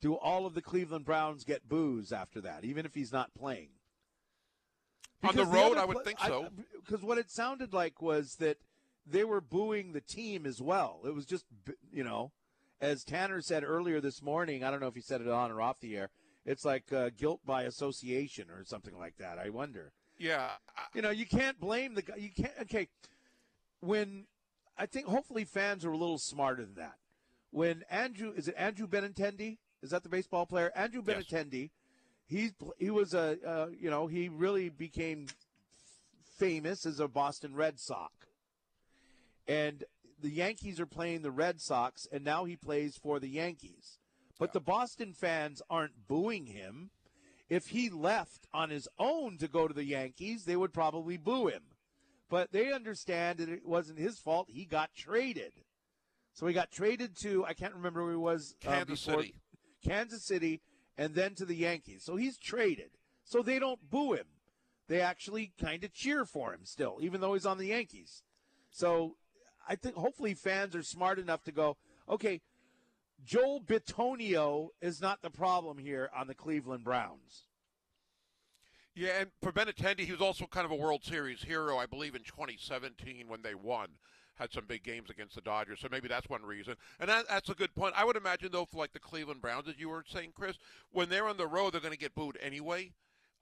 Do 0.02 0.16
all 0.16 0.45
of 0.45 0.53
the 0.53 0.62
Cleveland 0.62 1.06
Browns 1.06 1.44
get 1.44 1.68
boos 1.70 2.12
after 2.12 2.41
that, 2.41 2.64
even 2.64 2.86
if 2.86 2.94
he's 2.95 3.12
not 3.12 3.34
playing? 3.34 3.70
On 5.24 5.36
the 5.36 5.45
road, 5.45 5.74
other 5.74 5.82
I 5.82 5.86
would 5.86 5.94
pla- 5.98 6.03
think 6.03 6.20
so. 6.20 6.48
Because 6.84 7.03
what 7.03 7.18
it 7.20 7.30
sounded 7.30 7.74
like 7.74 8.02
was 8.02 8.36
that 8.38 8.58
they 9.06 9.24
were 9.24 9.41
booing 9.41 9.94
the 9.94 10.02
team 10.02 10.45
as 10.48 10.60
well. 10.62 11.02
It 11.06 11.14
was 11.14 11.26
just, 11.26 11.45
you 11.91 12.03
know, 12.03 12.32
as 12.80 13.03
Tanner 13.03 13.41
said 13.41 13.64
earlier 13.64 14.02
this 14.02 14.22
morning. 14.24 14.64
I 14.64 14.72
don't 14.72 14.80
know 14.80 14.88
if 14.88 14.95
he 14.95 15.02
said 15.02 15.22
it 15.22 15.28
on 15.28 15.52
or 15.52 15.62
off 15.62 15.80
the 15.80 15.95
air. 15.95 16.10
It's 16.45 16.66
like 16.66 16.91
uh, 16.91 17.12
guilt 17.16 17.41
by 17.45 17.64
association 17.64 18.49
or 18.49 18.64
something 18.66 18.98
like 18.98 19.18
that. 19.18 19.38
I 19.38 19.49
wonder. 19.49 19.94
Yeah, 20.18 20.49
I- 20.76 20.82
you 20.95 21.03
know, 21.03 21.12
you 21.12 21.28
can't 21.28 21.60
blame 21.60 21.94
the 21.94 22.02
guy. 22.02 22.16
You 22.18 22.30
can't. 22.36 22.53
Okay, 22.64 22.88
when 23.82 24.26
I 24.82 24.88
think 24.88 25.06
hopefully 25.06 25.45
fans 25.45 25.86
are 25.86 25.91
a 25.91 25.98
little 25.98 26.18
smarter 26.18 26.66
than 26.66 26.74
that. 26.74 26.95
When 27.52 27.84
Andrew 27.91 28.34
is 28.36 28.48
it 28.48 28.56
Andrew 28.58 28.88
Benintendi? 28.88 29.60
Is 29.84 29.91
that 29.91 30.02
the 30.02 30.10
baseball 30.10 30.48
player? 30.48 30.72
Andrew 30.76 31.03
Yes. 31.06 31.26
Benintendi. 31.26 31.70
He's 32.26 32.53
he 32.80 32.90
was 32.90 33.14
a 33.14 33.38
uh, 33.45 33.68
you 33.80 33.91
know 33.91 34.08
he 34.08 34.28
really 34.28 34.70
became 34.70 35.28
famous 36.40 36.88
as 36.88 36.99
a 36.99 37.08
Boston 37.08 37.53
Red 37.53 37.80
Sox, 37.80 38.12
and 39.48 39.84
the 40.20 40.32
Yankees 40.32 40.80
are 40.80 40.88
playing 40.88 41.22
the 41.22 41.30
Red 41.30 41.62
Sox, 41.62 42.08
and 42.12 42.24
now 42.24 42.45
he 42.45 42.56
plays 42.56 42.98
for 42.98 43.20
the 43.20 43.30
Yankees. 43.30 43.99
But 44.40 44.52
the 44.52 44.60
Boston 44.60 45.14
fans 45.14 45.62
aren't 45.70 46.08
booing 46.08 46.48
him 46.48 46.90
if 47.52 47.68
he 47.68 47.91
left 47.91 48.48
on 48.52 48.72
his 48.72 48.88
own 48.98 49.38
to 49.38 49.48
go 49.48 49.68
to 49.68 49.74
the 49.76 49.84
Yankees, 49.84 50.45
they 50.45 50.56
would 50.56 50.74
probably 50.74 51.18
boo 51.18 51.49
him. 51.49 51.62
But 52.32 52.53
they 52.53 52.72
understand 52.72 53.40
that 53.40 53.49
it 53.49 53.66
wasn't 53.66 53.99
his 53.99 54.18
fault. 54.18 54.48
He 54.49 54.64
got 54.64 54.95
traded. 54.95 55.52
So 56.34 56.48
he 56.48 56.53
got 56.53 56.72
traded 56.72 57.18
to, 57.18 57.45
I 57.45 57.53
can't 57.53 57.76
remember 57.76 57.99
who 58.03 58.12
he 58.12 58.16
was. 58.16 58.56
uh, 58.66 58.72
Kansas 58.72 59.06
before- 59.06 59.22
City. 59.24 59.36
Kansas 59.84 60.24
City, 60.24 60.62
and 60.98 61.14
then 61.14 61.36
to 61.36 61.45
the 61.45 61.56
Yankees. 61.56 62.03
So 62.06 62.16
he's 62.16 62.38
traded. 62.38 62.91
So 63.26 63.41
they 63.41 63.60
don't 63.60 63.90
boo 63.90 64.14
him. 64.14 64.28
They 64.88 65.02
actually 65.02 65.52
kind 65.60 65.84
of 65.84 65.94
cheer 65.94 66.24
for 66.24 66.53
him 66.53 66.62
still, 66.64 66.99
even 67.02 67.20
though 67.20 67.34
he's 67.34 67.45
on 67.45 67.58
the 67.58 67.68
Yankees. 67.68 68.24
So 68.70 69.18
I 69.68 69.76
think 69.76 69.95
hopefully 69.95 70.34
fans 70.34 70.74
are 70.76 70.84
smart 70.84 71.20
enough 71.20 71.44
to 71.44 71.52
go, 71.52 71.76
okay, 72.08 72.41
Joel 73.26 73.62
Bitonio 73.62 74.70
is 74.82 75.02
not 75.02 75.22
the 75.22 75.30
problem 75.30 75.78
here 75.78 76.10
on 76.16 76.28
the 76.28 76.36
Cleveland 76.36 76.86
Browns. 76.86 77.45
Yeah, 78.94 79.22
and 79.22 79.32
for 79.42 79.52
Benintendi, 79.52 80.02
he 80.02 80.12
was 80.12 80.22
also 80.22 80.46
kind 80.46 80.66
of 80.66 80.72
a 80.72 80.76
World 80.76 81.04
Series 81.04 81.44
hero, 81.44 81.78
I 81.78 81.86
believe, 81.86 82.14
in 82.14 82.24
2017 82.24 83.28
when 83.28 83.42
they 83.42 83.56
won. 83.56 83.88
Had 84.36 84.52
some 84.52 84.66
big 84.66 84.84
games 84.84 85.10
against 85.10 85.36
the 85.36 85.42
Dodgers, 85.42 85.80
so 85.82 85.88
maybe 85.92 86.08
that's 86.08 86.28
one 86.28 86.44
reason. 86.44 86.76
And 87.00 87.10
that, 87.10 87.28
that's 87.30 87.50
a 87.50 87.54
good 87.54 87.74
point. 87.76 87.94
I 87.96 88.04
would 88.04 88.16
imagine, 88.16 88.50
though, 88.52 88.66
for 88.66 88.78
like 88.78 88.92
the 88.92 89.00
Cleveland 89.00 89.42
Browns, 89.42 89.68
as 89.68 89.76
you 89.78 89.90
were 89.90 90.04
saying, 90.08 90.34
Chris, 90.36 90.58
when 90.92 91.10
they're 91.10 91.28
on 91.28 91.38
the 91.38 91.48
road, 91.48 91.74
they're 91.74 91.82
going 91.82 91.94
to 91.94 92.00
get 92.00 92.16
booed 92.16 92.38
anyway. 92.42 92.92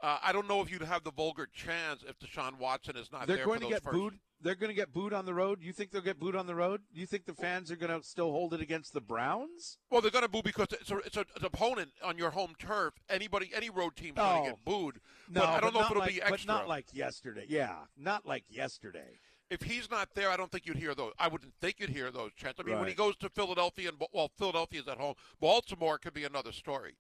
Uh, 0.02 0.18
I 0.24 0.32
don't 0.32 0.48
know 0.48 0.62
if 0.62 0.72
you'd 0.72 0.82
have 0.82 1.04
the 1.04 1.12
vulgar 1.12 1.48
chance 1.54 2.04
if 2.08 2.18
Deshaun 2.20 2.58
Watson 2.58 2.96
is 2.96 3.12
not 3.12 3.28
They're 3.28 3.38
there 3.38 3.46
going 3.46 3.60
for 3.60 3.66
to 3.66 3.70
those 3.72 3.74
get 3.80 3.84
first. 3.84 3.94
booed. 3.98 4.20
They're 4.42 4.56
going 4.56 4.70
to 4.70 4.74
get 4.76 4.94
booed 4.94 5.12
on 5.12 5.26
the 5.26 5.34
road. 5.34 5.60
You 5.62 5.74
think 5.74 5.92
they'll 5.92 6.02
get 6.02 6.18
booed 6.18 6.38
on 6.38 6.48
the 6.48 6.56
road? 6.56 6.80
You 6.94 7.06
think 7.06 7.26
the 7.26 7.34
fans 7.34 7.70
are 7.70 7.76
going 7.76 7.92
to 8.00 8.08
still 8.08 8.32
hold 8.32 8.54
it 8.54 8.62
against 8.62 8.94
the 8.94 9.02
Browns? 9.02 9.78
Well, 9.92 10.00
they're 10.00 10.12
going 10.12 10.24
to 10.24 10.30
boo 10.30 10.42
because 10.42 10.68
it's, 10.72 10.90
a, 10.90 10.98
it's 11.00 11.18
a, 11.18 11.26
an 11.36 11.44
opponent 11.44 11.90
on 12.02 12.18
your 12.18 12.30
home 12.30 12.54
turf. 12.58 12.94
Anybody, 13.10 13.52
any 13.54 13.70
road 13.70 13.98
team's 13.98 14.16
going 14.16 14.38
Oh. 14.42 14.44
to 14.46 14.50
get 14.52 14.64
booed. 14.64 15.02
No, 15.30 15.42
but 15.42 15.50
I 15.50 15.60
don't 15.60 15.74
know 15.74 15.82
if 15.82 15.92
it'll 15.92 16.00
like, 16.00 16.14
be 16.14 16.22
But 16.30 16.48
not 16.48 16.70
like 16.70 16.86
yesterday. 16.94 17.44
Yeah, 17.50 17.76
not 17.98 18.26
like 18.26 18.46
yesterday. 18.48 19.20
if 19.50 19.64
he's 19.64 19.92
not 19.92 20.08
there, 20.16 20.30
I 20.30 20.38
don't 20.38 20.50
think 20.50 20.66
you'd 20.66 20.78
hear 20.78 20.96
those. 20.96 21.12
I 21.20 21.28
wouldn't 21.28 21.54
think 21.60 21.76
you'd 21.80 21.90
hear 21.90 22.10
those 22.10 22.32
chants. 22.38 22.62
I 22.62 22.64
mean, 22.64 22.80
when 22.80 22.88
he 22.88 22.94
goes 22.94 23.18
to 23.18 23.30
Philadelphia, 23.30 23.90
and 23.90 23.98
well, 24.14 24.32
Philadelphia's 24.38 24.88
at 24.88 24.98
home. 25.00 25.16
Baltimore 25.42 25.98
could 25.98 26.14
be 26.14 26.24
another 26.24 26.54
story 26.54 26.94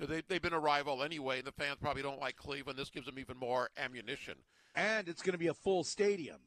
because 0.00 0.14
they, 0.14 0.22
they've 0.28 0.42
been 0.42 0.54
a 0.54 0.60
rival 0.60 1.02
anyway, 1.02 1.38
and 1.38 1.46
the 1.46 1.52
fans 1.52 1.76
probably 1.80 2.02
don't 2.02 2.20
like 2.20 2.36
Cleveland. 2.36 2.78
This 2.78 2.90
gives 2.90 3.06
them 3.06 3.18
even 3.18 3.36
more 3.36 3.68
ammunition. 3.76 4.34
And 4.74 5.08
it's 5.08 5.20
going 5.20 5.32
to 5.32 5.38
be 5.38 5.48
a 5.48 5.54
full 5.54 5.84
stadium. 5.84 6.38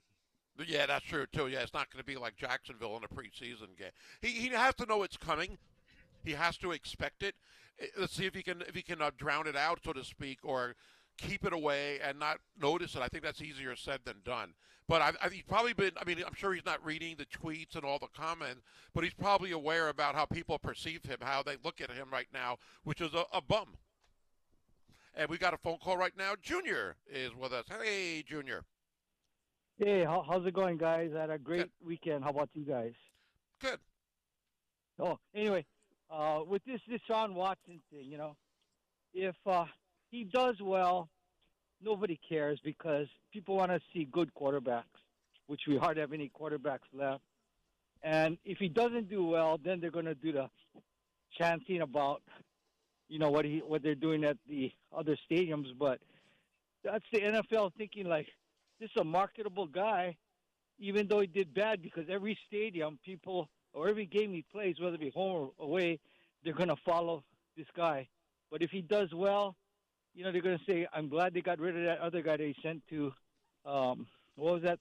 Yeah, 0.68 0.86
that's 0.86 1.06
true 1.06 1.26
too. 1.32 1.48
Yeah, 1.48 1.60
it's 1.60 1.74
not 1.74 1.92
going 1.92 2.00
to 2.00 2.06
be 2.06 2.16
like 2.16 2.36
Jacksonville 2.36 2.98
in 2.98 3.04
a 3.04 3.08
preseason 3.08 3.78
game. 3.78 3.92
He 4.22 4.30
he 4.30 4.48
has 4.50 4.76
to 4.76 4.86
know 4.86 5.04
it's 5.04 5.18
coming. 5.18 5.58
He 6.24 6.32
has 6.34 6.58
to 6.58 6.72
expect 6.72 7.24
it. 7.24 7.36
Eh, 7.80 7.88
Let's 8.00 8.14
see 8.14 8.26
if 8.26 8.36
he 8.36 8.44
can 8.44 8.62
if 8.68 8.76
he 8.76 8.84
can 8.84 9.02
uh, 9.02 9.10
drown 9.18 9.48
it 9.48 9.56
out, 9.56 9.80
so 9.84 9.94
to 9.94 10.04
speak, 10.04 10.40
or 10.44 10.76
keep 11.18 11.46
it 11.46 11.54
away 11.54 12.00
and 12.04 12.20
not 12.20 12.38
notice 12.60 12.96
it. 12.96 13.02
I 13.02 13.08
think 13.08 13.24
that's 13.24 13.42
easier 13.42 13.76
said 13.76 14.00
than 14.06 14.18
done. 14.26 14.54
But 14.88 15.02
I, 15.02 15.12
I, 15.24 15.30
he's 15.30 15.44
probably 15.44 15.74
been. 15.74 15.92
I 15.98 16.04
mean, 16.04 16.18
I'm 16.26 16.34
sure 16.36 16.54
he's 16.54 16.66
not 16.66 16.84
reading 16.86 17.16
the 17.18 17.26
tweets 17.26 17.76
and 17.76 17.86
all 17.86 18.00
the 18.00 18.08
comments, 18.08 18.62
but 18.94 19.04
he's 19.04 19.14
probably 19.14 19.52
aware 19.52 19.90
about 19.90 20.14
how 20.16 20.26
people 20.26 20.60
perceive 20.60 21.04
him, 21.06 21.18
how 21.22 21.42
they 21.42 21.56
look 21.64 21.80
at 21.80 21.90
him 21.90 22.08
right 22.12 22.28
now, 22.34 22.58
which 22.84 23.00
is 23.00 23.14
a, 23.14 23.24
a 23.32 23.42
bum. 23.42 23.78
And 25.16 25.30
we 25.30 25.38
got 25.38 25.54
a 25.54 25.58
phone 25.58 25.78
call 25.82 25.96
right 25.96 26.12
now. 26.18 26.34
Junior 26.42 26.96
is 27.10 27.34
with 27.36 27.54
us. 27.54 27.66
Hey, 27.82 28.24
Junior. 28.28 28.64
Hey, 29.78 30.04
how, 30.04 30.26
how's 30.28 30.46
it 30.46 30.54
going, 30.54 30.78
guys? 30.78 31.12
I 31.16 31.22
had 31.22 31.30
a 31.30 31.38
great 31.38 31.62
Good. 31.62 31.70
weekend. 31.86 32.24
How 32.24 32.32
about 32.32 32.50
you 32.54 32.66
guys? 32.66 32.94
Good. 33.62 33.80
Oh, 35.00 35.18
anyway, 35.34 35.66
uh, 36.12 36.42
with 36.46 36.64
this 36.66 36.82
Deshaun 36.90 37.34
Watson 37.34 37.80
thing, 37.92 38.06
you 38.06 38.18
know, 38.18 38.36
if 39.14 39.36
uh, 39.46 39.66
he 40.14 40.24
does 40.24 40.56
well, 40.62 41.10
nobody 41.84 42.20
cares 42.30 42.60
because 42.64 43.08
people 43.32 43.56
want 43.56 43.72
to 43.72 43.80
see 43.92 44.06
good 44.06 44.32
quarterbacks, 44.40 44.84
which 45.48 45.62
we 45.68 45.76
hardly 45.76 46.02
have 46.02 46.14
any 46.14 46.32
quarterbacks 46.40 46.88
left. 46.94 47.24
And 48.04 48.38
if 48.46 48.60
he 48.60 48.70
doesn't 48.70 49.10
do 49.10 49.26
well, 49.26 49.60
then 49.64 49.80
they're 49.80 49.90
going 49.90 50.06
to 50.06 50.14
do 50.14 50.32
the 50.32 50.50
chanting 51.38 51.82
about, 51.82 52.22
you 53.10 53.18
know, 53.18 53.32
what 53.32 53.44
he 53.44 53.64
what 53.66 53.82
they're 53.82 53.96
doing 53.96 54.24
at 54.24 54.38
the 54.48 54.72
other 54.96 55.18
stadiums. 55.30 55.68
But 55.78 56.00
that's 56.84 57.06
the 57.12 57.20
NFL 57.20 57.72
thinking 57.76 58.06
like 58.06 58.28
this 58.80 58.92
is 58.92 59.02
a 59.02 59.04
marketable 59.04 59.68
guy, 59.68 60.16
even 60.78 61.08
though 61.08 61.22
he 61.22 61.28
did 61.28 61.56
bad 61.56 61.82
because 61.82 62.06
every 62.08 62.38
stadium 62.48 63.00
people 63.04 63.50
or 63.74 63.90
every 63.90 64.06
game 64.06 64.32
he 64.32 64.46
plays, 64.52 64.76
whether 64.80 64.96
it 64.96 65.02
be 65.02 65.10
home 65.10 65.50
or 65.58 65.66
away, 65.66 66.00
they're 66.44 66.54
going 66.54 66.70
to 66.70 66.76
follow 66.86 67.24
this 67.58 67.68
guy. 67.76 68.08
But 68.52 68.62
if 68.62 68.70
he 68.70 68.82
does 68.82 69.12
well, 69.12 69.56
you 70.14 70.24
know, 70.24 70.32
they're 70.32 70.42
going 70.42 70.58
to 70.58 70.66
say, 70.66 70.88
"I'm 70.94 71.10
glad 71.10 71.34
they 71.34 71.42
got 71.42 71.60
rid 71.60 71.76
of 71.78 71.84
that 71.86 72.00
other 72.00 72.22
guy 72.22 72.38
they 72.38 72.56
sent 72.62 72.86
to, 72.90 73.14
um, 73.66 74.08
what 74.36 74.54
was 74.56 74.64
that? 74.64 74.80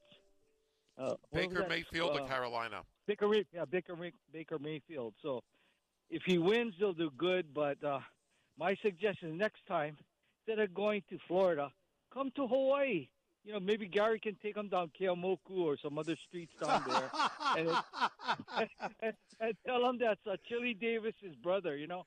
Uh, 0.99 1.05
what 1.05 1.11
was 1.11 1.19
Baker 1.33 1.61
that? 1.61 1.69
Mayfield 1.69 2.17
Uh, 2.17 2.23
of 2.23 2.29
Carolina. 2.29 2.83
Baker, 3.07 3.33
yeah, 3.53 3.65
Baker, 3.65 3.97
Baker 4.33 4.59
Mayfield. 4.59 5.15
So 5.23 5.43
if 6.11 6.23
he 6.25 6.39
wins, 6.39 6.75
they'll 6.79 6.93
do 6.93 7.11
good. 7.17 7.53
But 7.55 7.83
uh, 7.83 8.01
my 8.59 8.77
suggestion 8.83 9.37
next 9.37 9.67
time, 9.67 9.97
instead 10.47 10.63
of 10.63 10.73
going 10.75 11.03
to 11.11 11.19
Florida, 11.27 11.73
come 12.13 12.31
to 12.37 12.47
Hawaii. 12.47 13.09
You 13.45 13.53
know, 13.55 13.59
maybe 13.59 13.89
Gary 13.89 14.21
can 14.21 14.37
take 14.41 14.57
him 14.57 14.69
down 14.69 14.93
Keeaumoku 15.01 15.37
or 15.65 15.77
some 15.77 15.99
other 15.99 16.15
streets 16.29 16.53
down 16.63 16.85
there, 16.89 17.11
and, 17.59 17.69
it, 18.61 18.69
and, 19.03 19.15
and 19.41 19.57
tell 19.67 19.85
him 19.89 19.99
that's 19.99 20.25
uh, 20.31 20.37
Chili 20.49 20.75
Davis's 20.75 21.35
brother. 21.43 21.77
You 21.77 21.89
know, 21.89 22.07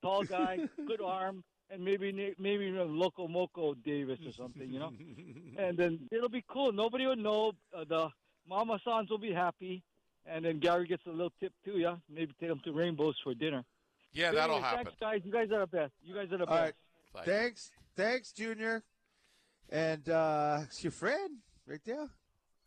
tall 0.00 0.24
guy, 0.24 0.60
good 0.86 1.02
arm, 1.02 1.44
and 1.72 1.84
maybe 1.84 2.12
na- 2.12 2.34
maybe 2.38 2.66
you 2.66 2.72
know, 2.74 2.84
Loco 2.84 3.26
Moco 3.26 3.74
Davis 3.74 4.18
or 4.26 4.32
something. 4.32 4.70
You 4.70 4.78
know, 4.80 4.92
and 5.58 5.76
then 5.76 6.00
it'll 6.12 6.28
be 6.28 6.44
cool. 6.48 6.72
Nobody 6.72 7.06
will 7.06 7.16
know. 7.16 7.52
Uh, 7.76 7.84
the 7.88 8.08
Mama 8.48 8.78
Sans 8.84 9.08
will 9.10 9.18
be 9.18 9.32
happy, 9.32 9.82
and 10.26 10.44
then 10.44 10.58
Gary 10.58 10.86
gets 10.86 11.04
a 11.06 11.10
little 11.10 11.32
tip 11.40 11.52
too. 11.64 11.78
Yeah, 11.78 11.96
maybe 12.08 12.32
take 12.38 12.50
him 12.50 12.60
to 12.64 12.72
Rainbows 12.72 13.16
for 13.24 13.34
dinner. 13.34 13.64
Yeah, 14.12 14.30
But 14.30 14.36
that'll 14.36 14.54
anyways, 14.56 14.70
happen. 14.70 14.84
Thanks, 14.86 15.00
guys. 15.00 15.20
You 15.24 15.32
guys 15.32 15.50
are 15.52 15.60
the 15.60 15.66
best. 15.66 15.92
You 16.02 16.14
guys 16.14 16.30
are 16.32 16.38
the 16.38 16.44
All 16.46 16.54
right. 16.56 16.74
best. 17.14 17.26
Thanks. 17.26 17.26
Thanks, 17.26 17.70
thanks, 17.96 18.32
Junior, 18.32 18.82
and 19.70 20.08
uh, 20.08 20.60
it's 20.64 20.82
your 20.84 20.90
friend 20.92 21.38
right 21.66 21.80
there. 21.84 22.08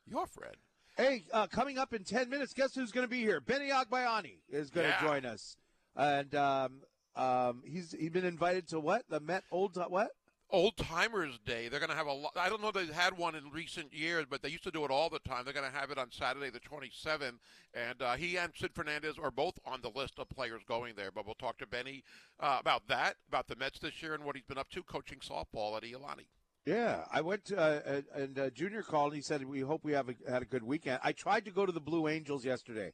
Your 0.08 0.26
friend. 0.28 0.56
Hey, 0.98 1.26
uh, 1.34 1.48
coming 1.48 1.78
up 1.78 1.94
in 1.94 2.04
10 2.04 2.30
minutes, 2.30 2.54
guess 2.54 2.74
who's 2.74 2.92
going 2.92 3.04
to 3.06 3.10
be 3.10 3.20
here? 3.20 3.42
Benny 3.42 3.70
Agbayani 3.70 4.38
is 4.50 4.70
going 4.70 4.86
to 4.88 4.92
Yeah. 4.94 5.02
join 5.02 5.26
us. 5.26 5.58
And 5.96 6.34
um, 6.36 6.82
um, 7.16 7.64
he's 7.66 7.96
he's 7.98 8.12
been 8.12 8.26
invited 8.26 8.68
to 8.70 8.80
what? 8.80 9.04
The 9.10 9.20
Met 9.20 9.44
Old 9.52 9.78
what? 9.90 10.12
Old 10.52 10.78
Timers 10.78 11.40
Day. 11.46 11.68
They're 11.68 11.80
going 11.80 11.90
to 11.90 11.96
have 11.96 12.08
a 12.08 12.14
lot. 12.14 12.34
I 12.38 12.50
don't 12.50 12.62
know 12.62 12.68
if 12.68 12.76
they've 12.76 12.94
had 12.94 13.18
one 13.18 13.36
in 13.36 13.50
recent 13.52 13.94
years, 13.94 14.26
but 14.30 14.42
they 14.42 14.50
used 14.50 14.64
to 14.64 14.72
do 14.72 14.86
it 14.86 14.92
all 14.92 15.10
the 15.10 15.20
time. 15.20 15.44
They're 15.44 15.54
going 15.54 15.70
to 15.70 15.78
have 15.78 15.90
it 15.90 15.98
on 15.98 16.12
Saturday, 16.12 16.50
the 16.50 16.60
27th. 16.60 17.40
And 17.74 18.02
uh, 18.02 18.16
he 18.16 18.38
and 18.38 18.54
Sid 18.56 18.72
Fernandez 18.74 19.16
are 19.22 19.32
both 19.32 19.58
on 19.66 19.82
the 19.82 19.90
list 19.90 20.20
of 20.20 20.30
players 20.30 20.62
going 20.68 20.96
there. 20.96 21.12
But 21.12 21.26
we'll 21.26 21.36
talk 21.36 21.58
to 21.58 21.68
Benny 21.68 22.04
uh, 22.40 22.58
about 22.60 22.88
that, 22.90 23.16
about 23.28 23.48
the 23.48 23.56
Mets 23.56 23.80
this 23.80 24.02
year, 24.04 24.14
and 24.14 24.24
what 24.24 24.36
he's 24.36 24.46
been 24.46 24.58
up 24.58 24.70
to 24.70 24.84
coaching 24.84 25.20
softball 25.20 25.76
at 25.78 25.84
Iolani. 25.84 26.28
Yeah, 26.66 27.06
I 27.12 27.22
went 27.22 27.46
to, 27.46 27.58
uh, 27.58 28.02
and 28.16 28.40
uh, 28.40 28.50
Junior 28.50 28.82
called 28.82 29.14
and 29.14 29.18
he 29.18 29.22
said, 29.22 29.46
We 29.46 29.60
hope 29.60 29.84
we 29.84 29.92
have 29.92 30.10
a, 30.10 30.32
had 30.32 30.42
a 30.42 30.46
good 30.46 30.64
weekend. 30.64 31.00
I 31.04 31.12
tried 31.12 31.46
to 31.46 31.52
go 31.52 31.66
to 31.66 31.72
the 31.72 31.80
Blue 31.80 32.08
Angels 32.08 32.44
yesterday, 32.44 32.94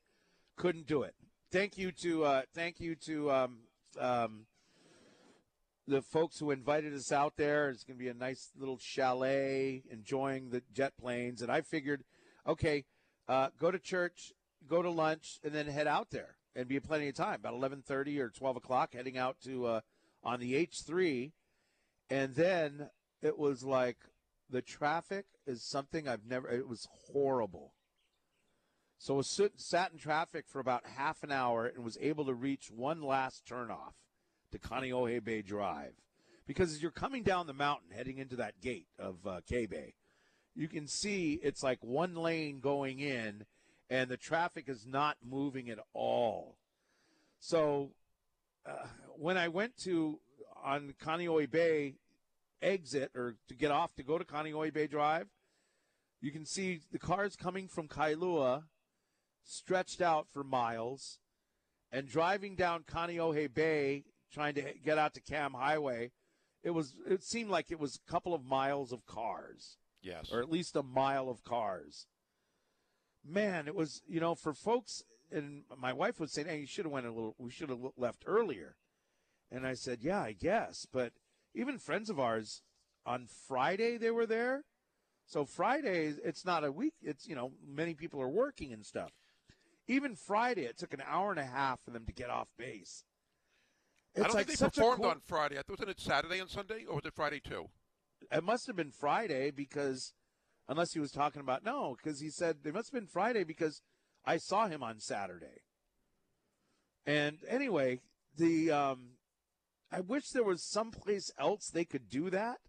couldn't 0.58 0.88
do 0.88 1.04
it. 1.04 1.16
Thank 1.52 1.78
you 1.78 1.92
to, 1.94 2.26
uh, 2.26 2.42
thank 2.54 2.80
you 2.80 2.96
to, 2.96 3.32
um, 3.32 3.60
um, 4.00 4.46
the 5.88 6.02
folks 6.02 6.40
who 6.40 6.52
invited 6.52 6.94
us 6.94 7.12
out 7.12 7.34
there. 7.38 7.70
It's 7.70 7.84
going 7.84 7.98
to 7.98 8.04
be 8.04 8.10
a 8.10 8.14
nice 8.14 8.52
little 8.58 8.78
chalet, 8.80 9.84
enjoying 9.90 10.50
the 10.50 10.62
jet 10.74 10.94
planes. 10.98 11.42
And 11.42 11.52
I 11.52 11.62
figured, 11.62 12.04
okay, 12.48 12.86
uh, 13.28 13.50
go 13.60 13.72
to 13.72 13.80
church, 13.80 14.32
go 14.68 14.82
to 14.82 14.90
lunch, 14.90 15.40
and 15.44 15.54
then 15.54 15.68
head 15.68 15.88
out 15.88 16.12
there 16.12 16.36
and 16.56 16.68
be 16.68 16.80
plenty 16.80 17.08
of 17.08 17.16
time. 17.16 17.36
About 17.36 17.54
eleven 17.54 17.82
thirty 17.82 18.20
or 18.20 18.30
twelve 18.30 18.56
o'clock, 18.56 18.94
heading 18.94 19.18
out 19.18 19.38
to 19.46 19.66
uh, 19.66 19.82
on 20.24 20.40
the 20.40 20.56
H 20.56 20.84
three, 20.86 21.34
and 22.10 22.36
then 22.36 22.90
it 23.22 23.38
was 23.38 23.64
like 23.64 23.98
the 24.50 24.62
traffic 24.62 25.26
is 25.48 25.64
something 25.64 26.08
I've 26.08 26.26
never. 26.26 26.50
It 26.50 26.68
was 26.68 26.88
horrible. 27.12 27.74
So 29.02 29.18
I 29.18 29.22
sat 29.56 29.92
in 29.92 29.98
traffic 29.98 30.46
for 30.48 30.60
about 30.60 30.84
half 30.96 31.24
an 31.24 31.32
hour 31.32 31.66
and 31.66 31.84
was 31.84 31.98
able 32.00 32.24
to 32.26 32.36
reach 32.36 32.70
one 32.70 33.02
last 33.02 33.44
turnoff 33.50 33.96
to 34.52 34.60
Kaneohe 34.60 35.24
Bay 35.24 35.42
Drive. 35.42 35.94
Because 36.46 36.72
as 36.72 36.84
you're 36.84 36.92
coming 36.92 37.24
down 37.24 37.48
the 37.48 37.54
mountain 37.54 37.90
heading 37.90 38.20
into 38.20 38.36
that 38.36 38.62
gate 38.62 38.86
of 39.00 39.16
uh, 39.26 39.42
K 39.50 39.66
Bay, 39.66 39.96
you 40.54 40.68
can 40.68 40.86
see 40.86 41.40
it's 41.42 41.64
like 41.64 41.80
one 41.82 42.14
lane 42.14 42.60
going 42.60 43.00
in 43.00 43.46
and 43.90 44.08
the 44.08 44.18
traffic 44.18 44.66
is 44.70 44.86
not 44.86 45.18
moving 45.28 45.72
at 45.72 45.80
all. 45.96 46.58
So 47.40 47.94
uh, 48.70 48.86
when 49.18 49.36
I 49.36 49.48
went 49.48 49.78
to 49.78 50.20
on 50.64 50.94
Kaneohe 51.04 51.50
Bay 51.50 51.96
exit 52.62 53.14
or 53.16 53.36
to 53.48 53.56
get 53.56 53.72
off 53.72 53.96
to 53.96 54.04
go 54.04 54.20
to 54.20 54.26
Kaneohe 54.26 54.72
Bay 54.72 54.86
Drive, 54.86 55.26
you 56.22 56.32
can 56.32 56.46
see 56.46 56.82
the 56.92 57.00
cars 57.00 57.36
coming 57.36 57.68
from 57.68 57.88
Kailua 57.88 58.66
stretched 59.44 60.02
out 60.02 60.28
for 60.32 60.44
miles 60.44 61.20
and 61.92 62.08
driving 62.08 62.56
down 62.56 62.84
Kaneohe 62.84 63.54
Bay 63.54 64.04
trying 64.32 64.56
to 64.56 64.74
get 64.84 64.98
out 64.98 65.14
to 65.16 65.22
Kam 65.22 65.54
Highway. 65.54 66.12
It 66.64 66.72
was 66.72 66.94
it 67.08 67.24
seemed 67.24 67.50
like 67.50 67.72
it 67.72 67.80
was 67.80 67.96
a 67.98 68.12
couple 68.12 68.34
of 68.34 68.46
miles 68.46 68.92
of 68.92 69.06
cars 69.06 69.78
Yes. 70.02 70.30
or 70.32 70.40
at 70.40 70.50
least 70.50 70.76
a 70.76 70.84
mile 70.84 71.30
of 71.30 71.44
cars. 71.44 72.08
Man, 73.24 73.68
it 73.68 73.76
was 73.76 74.02
you 74.08 74.20
know 74.20 74.36
for 74.36 74.54
folks, 74.54 75.04
and 75.32 75.64
my 75.78 75.94
wife 75.94 76.20
was 76.20 76.32
saying, 76.32 76.48
"Hey, 76.48 76.60
you 76.62 76.68
should 76.68 76.86
have 76.86 76.92
went 76.92 77.06
a 77.06 77.12
little. 77.12 77.36
We 77.38 77.52
should 77.52 77.70
have 77.70 77.80
left 77.98 78.24
earlier." 78.26 78.78
And 79.52 79.66
I 79.68 79.74
said, 79.76 80.02
"Yeah, 80.02 80.22
I 80.22 80.32
guess." 80.34 80.86
But 80.92 81.14
even 81.54 81.78
friends 81.78 82.10
of 82.10 82.20
ours 82.20 82.64
on 83.06 83.28
Friday 83.28 83.98
they 83.98 84.12
were 84.12 84.26
there. 84.26 84.64
So 85.26 85.46
Friday, 85.46 86.14
it's 86.24 86.46
not 86.46 86.64
a 86.64 86.72
week. 86.72 86.96
It's 87.02 87.28
you 87.28 87.36
know 87.36 87.54
many 87.64 87.94
people 87.94 88.22
are 88.22 88.30
working 88.30 88.74
and 88.74 88.86
stuff. 88.86 89.12
Even 89.92 90.16
Friday, 90.16 90.64
it 90.64 90.78
took 90.78 90.94
an 90.94 91.04
hour 91.06 91.32
and 91.32 91.40
a 91.40 91.46
half 91.46 91.82
for 91.84 91.92
them 91.92 92.06
to 92.06 92.14
get 92.14 92.30
off 92.30 92.48
base. 92.58 93.04
It's 94.16 94.24
I 94.24 94.28
don't 94.28 94.36
like 94.36 94.48
think 94.48 94.60
they 94.60 94.66
performed 94.68 95.02
cool- 95.02 95.12
on 95.12 95.20
Friday. 95.20 95.58
I 95.58 95.64
thought- 95.64 95.80
Wasn't 95.80 95.90
it 95.90 96.00
Saturday 96.00 96.40
and 96.40 96.50
Sunday, 96.50 96.86
or 96.86 96.96
was 96.96 97.06
it 97.06 97.14
Friday 97.14 97.42
too? 97.42 97.70
It 98.32 98.42
must 98.44 98.68
have 98.68 98.78
been 98.78 98.92
Friday 98.92 99.52
because, 99.52 100.14
unless 100.70 100.94
he 100.94 101.00
was 101.02 101.12
talking 101.12 101.42
about 101.42 101.66
no, 101.66 101.96
because 101.98 102.22
he 102.22 102.30
said 102.30 102.60
it 102.64 102.74
must 102.74 102.92
have 102.92 103.02
been 103.02 103.08
Friday 103.08 103.44
because 103.44 103.82
I 104.24 104.38
saw 104.38 104.68
him 104.68 104.82
on 104.82 105.00
Saturday. 105.02 105.64
And 107.06 107.44
anyway, 107.50 108.00
the 108.38 108.72
um, 108.72 109.18
I 109.92 110.00
wish 110.00 110.30
there 110.30 110.44
was 110.44 110.64
someplace 110.64 111.32
else 111.38 111.70
they 111.70 111.84
could 111.84 112.08
do 112.08 112.30
that 112.30 112.62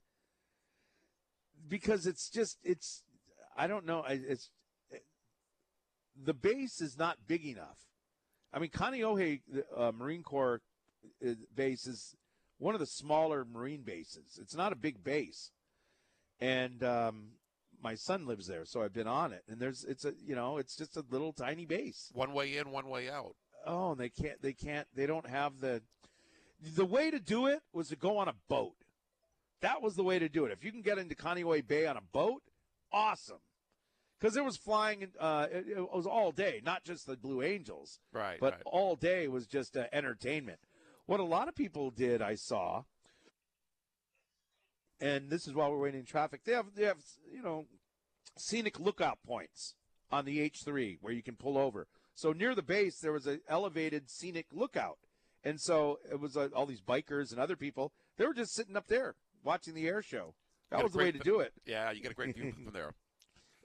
because 1.69 2.05
it's 2.05 2.29
just 2.29 2.59
it's 2.65 3.05
I 3.57 3.69
don't 3.69 3.85
know 3.87 4.03
it's 4.09 4.51
the 6.25 6.35
base 6.35 6.81
is 6.81 6.99
not 6.99 7.19
big 7.27 7.45
enough. 7.47 7.79
I 8.53 8.59
mean, 8.59 8.71
Kaneohe 8.71 9.41
the, 9.51 9.65
uh, 9.77 9.93
Marine 9.93 10.23
Corps 10.23 10.61
uh, 11.27 11.33
base 11.55 11.87
is 11.87 12.15
one 12.59 12.75
of 12.75 12.81
the 12.81 12.87
smaller 12.87 13.45
Marine 13.45 13.83
bases. 13.83 14.39
It's 14.41 14.55
not 14.55 14.73
a 14.73 14.77
big 14.77 15.03
base, 15.03 15.51
and 16.41 16.83
um, 16.85 17.33
my 17.83 17.95
son 17.95 18.27
lives 18.27 18.47
there, 18.47 18.65
so 18.65 18.83
I've 18.83 18.93
been 18.93 19.09
on 19.09 19.33
it. 19.33 19.43
And 19.49 19.59
there's 19.59 19.85
it's 19.85 20.05
a 20.05 20.15
you 20.25 20.35
know 20.35 20.59
it's 20.59 20.77
just 20.77 20.97
a 20.97 21.05
little 21.11 21.33
tiny 21.33 21.67
base. 21.67 22.11
One 22.15 22.33
way 22.33 22.57
in, 22.57 22.71
one 22.71 22.89
way 22.89 23.11
out. 23.11 23.35
Oh, 23.67 23.93
and 23.93 24.01
they 24.01 24.11
can't 24.11 24.41
they 24.43 24.53
can't 24.53 24.87
they 24.95 25.07
don't 25.07 25.29
have 25.29 25.61
the 25.61 25.83
the 26.77 26.85
way 26.85 27.11
to 27.11 27.19
do 27.19 27.47
it 27.47 27.61
was 27.73 27.89
to 27.89 27.97
go 27.97 28.19
on 28.19 28.29
a 28.29 28.35
boat. 28.49 28.75
That 29.61 29.83
was 29.83 29.95
the 29.95 30.05
way 30.05 30.19
to 30.19 30.29
do 30.29 30.45
it. 30.45 30.53
If 30.53 30.65
you 30.65 30.73
can 30.73 30.83
get 30.83 30.99
into 30.99 31.15
Kaneohe 31.15 31.67
Bay 31.67 31.87
on 31.87 31.97
a 31.97 32.03
boat, 32.13 32.43
awesome. 32.93 33.39
Because 34.23 34.37
it 34.37 34.45
was 34.45 34.57
flying, 34.57 35.09
uh, 35.19 35.49
it, 35.51 35.67
it 35.77 35.93
was 35.93 36.07
all 36.07 36.31
day, 36.31 36.61
not 36.65 36.85
just 36.85 37.09
the 37.09 37.17
Blue 37.17 37.43
Angels 37.43 37.99
Right. 38.13 38.39
but 38.39 38.53
right. 38.53 38.63
all 38.65 38.95
day 38.95 39.27
was 39.27 39.49
just 39.49 39.77
uh, 39.77 39.87
entertainment. 39.93 40.61
What 41.07 41.19
a 41.19 41.25
lot 41.25 41.49
of 41.49 41.57
people 41.57 41.91
did, 41.91 42.23
I 42.23 42.37
saw, 42.37 42.85
and 45.01 45.29
this 45.29 45.49
is 45.49 45.55
while 45.55 45.73
we're 45.73 45.81
waiting 45.81 45.99
in 46.01 46.07
traffic. 46.07 46.45
They 46.45 46.53
have 46.53 46.67
they 46.77 46.85
have 46.85 46.99
you 47.33 47.43
know 47.43 47.67
scenic 48.39 48.79
lookout 48.79 49.19
points 49.27 49.75
on 50.13 50.25
the 50.25 50.41
H 50.41 50.63
three 50.65 50.99
where 51.01 51.13
you 51.13 51.23
can 51.25 51.35
pull 51.35 51.59
over. 51.59 51.89
So 52.15 52.33
near 52.33 52.55
the 52.55 52.63
base 52.63 53.01
there 53.01 53.13
was 53.13 53.27
an 53.27 53.41
elevated 53.49 54.09
scenic 54.09 54.47
lookout, 54.53 54.99
and 55.43 55.61
so 55.61 55.99
it 56.09 56.21
was 56.21 56.37
uh, 56.37 56.49
all 56.55 56.67
these 56.67 56.81
bikers 56.81 57.33
and 57.33 57.41
other 57.41 57.57
people. 57.57 57.93
They 58.17 58.27
were 58.27 58.35
just 58.35 58.55
sitting 58.55 58.77
up 58.77 58.87
there 58.87 59.17
watching 59.43 59.75
the 59.75 59.89
air 59.89 60.03
show. 60.03 60.35
That 60.71 60.85
was 60.85 60.93
the 60.93 60.99
way 60.99 61.13
to 61.13 61.19
do 61.19 61.41
it 61.41 61.53
Yeah, 61.67 61.91
you 61.91 62.01
get 62.01 62.13
a 62.13 62.15
great 62.15 62.35
view 62.37 62.53
from 62.53 62.73
there. 62.73 62.95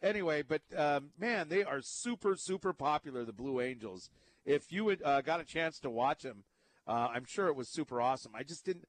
Anyway, 0.01 0.43
but 0.43 0.61
um, 0.75 1.09
man, 1.17 1.49
they 1.49 1.63
are 1.63 1.81
super, 1.81 2.35
super 2.35 2.73
popular. 2.73 3.25
The 3.25 3.33
Blue 3.33 3.61
Angels. 3.61 4.09
If 4.45 4.71
you 4.71 4.87
had, 4.87 5.01
uh, 5.03 5.21
got 5.21 5.41
a 5.41 5.43
chance 5.43 5.79
to 5.79 5.89
watch 5.89 6.23
them, 6.23 6.43
uh, 6.87 7.09
I'm 7.13 7.25
sure 7.25 7.47
it 7.47 7.55
was 7.55 7.67
super 7.67 7.99
awesome. 8.01 8.31
I 8.33 8.43
just 8.43 8.65
didn't. 8.65 8.87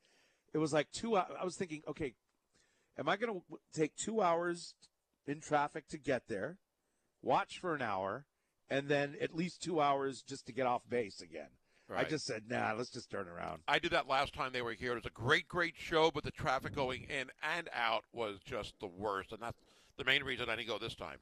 It 0.55 0.59
was 0.59 0.73
like 0.73 0.91
two. 0.93 1.17
I 1.17 1.45
was 1.45 1.57
thinking, 1.57 1.83
okay, 1.89 2.15
am 2.99 3.09
I 3.09 3.17
going 3.17 3.41
to 3.41 3.59
take 3.73 3.97
two 3.97 4.23
hours 4.23 4.75
in 5.27 5.41
traffic 5.41 5.89
to 5.89 5.99
get 5.99 6.29
there, 6.29 6.59
watch 7.23 7.59
for 7.59 7.75
an 7.75 7.83
hour, 7.83 8.25
and 8.71 8.89
then 8.89 9.17
at 9.21 9.35
least 9.35 9.63
two 9.63 9.81
hours 9.81 10.23
just 10.23 10.47
to 10.47 10.53
get 10.53 10.67
off 10.67 10.83
base 10.89 11.21
again? 11.21 11.49
I 11.97 12.05
just 12.05 12.27
said, 12.27 12.45
nah, 12.49 12.75
let's 12.77 12.91
just 12.91 13.11
turn 13.11 13.29
around. 13.29 13.63
I 13.67 13.79
did 13.79 13.93
that 13.93 14.07
last 14.07 14.35
time 14.35 14.53
they 14.53 14.61
were 14.61 14.75
here. 14.75 14.93
It 14.93 14.97
was 14.97 15.07
a 15.07 15.11
great, 15.11 15.49
great 15.49 15.75
show, 15.75 16.11
but 16.11 16.23
the 16.23 16.31
traffic 16.31 16.75
going 16.75 17.05
in 17.05 17.31
and 17.43 17.69
out 17.75 18.05
was 18.13 18.41
just 18.45 18.75
the 18.79 18.87
worst, 18.87 19.33
and 19.33 19.41
that's 19.41 19.59
the 19.99 20.05
main 20.05 20.23
reason 20.25 20.49
I 20.49 20.57
didn't 20.57 20.69
go 20.69 20.79
this 20.79 20.95
time. 20.95 21.19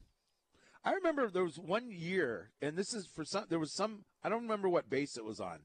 I 0.85 0.93
remember 0.93 1.29
there 1.29 1.43
was 1.45 1.59
one 1.59 1.91
year, 1.91 2.51
and 2.63 2.77
this 2.77 2.95
is 2.95 3.07
for 3.09 3.25
some. 3.25 3.47
There 3.49 3.59
was 3.59 3.75
some. 3.75 4.05
I 4.23 4.29
don't 4.29 4.43
remember 4.43 4.69
what 4.69 4.89
base 4.89 5.17
it 5.17 5.25
was 5.25 5.41
on, 5.41 5.61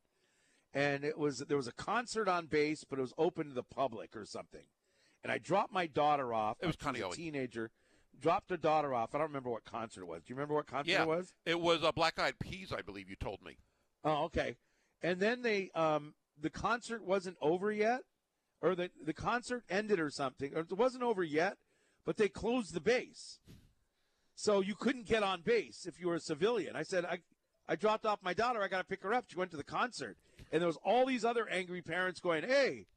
and 0.73 1.03
it 1.03 1.17
was 1.17 1.43
there 1.47 1.57
was 1.57 1.67
a 1.67 1.73
concert 1.73 2.27
on 2.27 2.47
base, 2.47 2.83
but 2.89 2.97
it 2.97 3.03
was 3.03 3.13
open 3.17 3.49
to 3.49 3.53
the 3.53 3.61
public 3.63 4.15
or 4.15 4.25
something. 4.25 4.63
And 5.23 5.31
I 5.31 5.37
dropped 5.37 5.71
my 5.71 5.85
daughter 5.85 6.33
off. 6.33 6.57
It 6.61 6.65
was 6.65 6.75
kind 6.75 6.97
of 6.97 7.11
a 7.11 7.15
teenager. 7.15 7.69
Dropped 8.19 8.49
her 8.49 8.57
daughter 8.57 8.93
off. 8.93 9.13
I 9.13 9.19
don't 9.19 9.27
remember 9.27 9.49
what 9.51 9.63
concert 9.63 10.01
it 10.01 10.07
was. 10.07 10.23
Do 10.23 10.31
you 10.31 10.35
remember 10.35 10.55
what 10.55 10.65
concert 10.67 10.91
Yeah. 10.91 11.03
it 11.03 11.07
was? 11.07 11.33
It 11.45 11.59
was 11.59 11.83
uh, 11.83 11.91
Black 11.91 12.19
Eyed 12.19 12.39
Peas, 12.39 12.71
I 12.75 12.81
believe 12.81 13.09
you 13.09 13.15
told 13.15 13.41
me. 13.43 13.57
Oh, 14.03 14.23
okay. 14.25 14.55
And 15.03 15.19
then 15.19 15.41
they 15.43 15.69
um 15.75 16.15
the 16.39 16.49
concert 16.49 17.03
wasn't 17.05 17.37
over 17.41 17.71
yet, 17.71 18.01
or 18.61 18.73
the 18.73 18.89
the 19.03 19.13
concert 19.13 19.63
ended 19.69 19.99
or 19.99 20.09
something, 20.09 20.53
or 20.55 20.61
it 20.61 20.73
wasn't 20.77 21.03
over 21.03 21.23
yet, 21.23 21.57
but 22.05 22.17
they 22.17 22.27
closed 22.29 22.73
the 22.73 22.81
base, 22.81 23.39
so 24.35 24.59
you 24.61 24.75
couldn't 24.75 25.05
get 25.05 25.23
on 25.23 25.41
base 25.41 25.85
if 25.85 25.99
you 25.99 26.07
were 26.07 26.15
a 26.15 26.19
civilian. 26.19 26.75
I 26.75 26.83
said 26.83 27.05
I. 27.05 27.19
I 27.69 27.75
dropped 27.75 28.05
off 28.05 28.19
my 28.21 28.33
daughter. 28.33 28.61
I 28.61 28.67
got 28.67 28.79
to 28.79 28.83
pick 28.83 29.01
her 29.03 29.13
up. 29.13 29.25
She 29.29 29.37
went 29.37 29.51
to 29.51 29.57
the 29.57 29.63
concert, 29.63 30.17
and 30.51 30.59
there 30.61 30.67
was 30.67 30.79
all 30.83 31.05
these 31.05 31.23
other 31.23 31.47
angry 31.47 31.81
parents 31.81 32.19
going, 32.19 32.43
"Hey, 32.43 32.87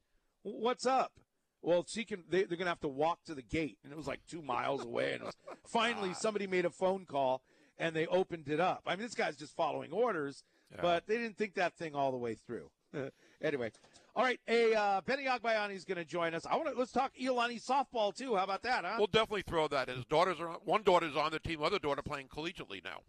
what's 0.41 0.85
up?" 0.85 1.13
Well, 1.61 1.85
she 1.87 2.03
can. 2.03 2.23
They, 2.29 2.39
they're 2.39 2.57
going 2.57 2.65
to 2.65 2.69
have 2.71 2.81
to 2.81 2.89
walk 2.89 3.23
to 3.25 3.35
the 3.35 3.41
gate, 3.41 3.77
and 3.83 3.93
it 3.93 3.95
was 3.95 4.07
like 4.07 4.19
two 4.29 4.41
miles 4.41 4.83
away. 4.83 5.13
And 5.13 5.21
it 5.21 5.25
was, 5.25 5.35
finally, 5.67 6.09
ah. 6.11 6.17
somebody 6.19 6.45
made 6.45 6.65
a 6.65 6.69
phone 6.69 7.05
call, 7.05 7.41
and 7.79 7.95
they 7.95 8.05
opened 8.07 8.49
it 8.49 8.59
up. 8.59 8.81
I 8.85 8.95
mean, 8.95 9.03
this 9.03 9.15
guy's 9.15 9.37
just 9.37 9.55
following 9.55 9.93
orders, 9.93 10.43
Yeah. 10.73 10.81
but 10.81 11.07
they 11.07 11.17
didn't 11.17 11.37
think 11.37 11.53
that 11.55 11.77
thing 11.77 11.95
all 11.95 12.11
the 12.11 12.17
way 12.17 12.35
through. 12.35 12.69
anyway, 13.41 13.71
all 14.15 14.23
right. 14.23 14.39
A 14.47 14.73
uh, 14.73 15.01
Benny 15.01 15.25
Agbayani 15.25 15.75
is 15.75 15.83
going 15.83 15.97
to 15.97 16.05
join 16.05 16.33
us. 16.33 16.45
I 16.45 16.55
want 16.55 16.69
to 16.69 16.77
let's 16.77 16.91
talk 16.91 17.11
Iolani 17.21 17.61
softball 17.63 18.15
too. 18.15 18.35
How 18.35 18.43
about 18.43 18.63
that? 18.63 18.85
Huh? 18.85 18.95
We'll 18.97 19.07
definitely 19.07 19.43
throw 19.43 19.67
that. 19.67 19.89
His 19.89 20.05
daughters 20.05 20.39
are 20.39 20.57
one 20.63 20.83
daughter's 20.83 21.15
on 21.15 21.31
the 21.31 21.39
team, 21.39 21.61
other 21.61 21.79
daughter 21.79 22.01
playing 22.01 22.27
collegiately 22.27 22.83
now. 22.83 22.99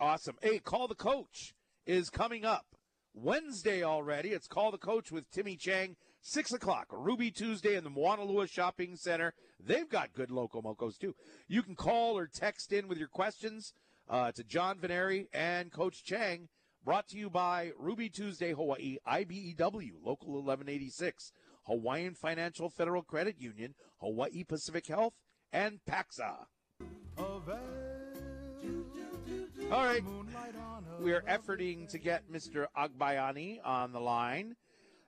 Awesome. 0.00 0.36
Hey, 0.40 0.58
call 0.58 0.88
the 0.88 0.94
coach 0.94 1.54
is 1.86 2.08
coming 2.08 2.44
up 2.44 2.66
Wednesday 3.12 3.82
already. 3.82 4.30
It's 4.30 4.48
call 4.48 4.70
the 4.70 4.78
coach 4.78 5.12
with 5.12 5.30
Timmy 5.30 5.56
Chang. 5.56 5.96
Six 6.26 6.54
o'clock, 6.54 6.86
Ruby 6.90 7.30
Tuesday 7.30 7.76
in 7.76 7.84
the 7.84 7.90
Moanalua 7.90 8.48
Shopping 8.50 8.96
Center. 8.96 9.34
They've 9.60 9.88
got 9.88 10.14
good 10.14 10.30
loco 10.30 10.62
mocos 10.62 10.98
too. 10.98 11.14
You 11.48 11.62
can 11.62 11.74
call 11.74 12.16
or 12.16 12.26
text 12.26 12.72
in 12.72 12.88
with 12.88 12.96
your 12.96 13.08
questions 13.08 13.74
uh, 14.08 14.32
to 14.32 14.42
John 14.42 14.78
Veneri 14.78 15.26
and 15.34 15.70
Coach 15.70 16.02
Chang. 16.02 16.48
Brought 16.84 17.08
to 17.08 17.16
you 17.16 17.30
by 17.30 17.72
Ruby 17.78 18.10
Tuesday 18.10 18.52
Hawaii 18.52 18.98
IBEW 19.08 19.92
Local 20.04 20.34
1186, 20.34 21.32
Hawaiian 21.66 22.14
Financial 22.14 22.68
Federal 22.68 23.00
Credit 23.02 23.36
Union, 23.38 23.74
Hawaii 24.00 24.44
Pacific 24.44 24.86
Health, 24.86 25.14
and 25.50 25.80
Pacxa. 25.88 26.44
All 29.72 29.84
right. 29.84 30.04
We 31.00 31.12
are 31.14 31.22
efforting 31.22 31.88
to 31.88 31.98
get 31.98 32.30
Mr. 32.30 32.66
Agbayani 32.76 33.60
on 33.64 33.92
the 33.92 34.00
line. 34.00 34.54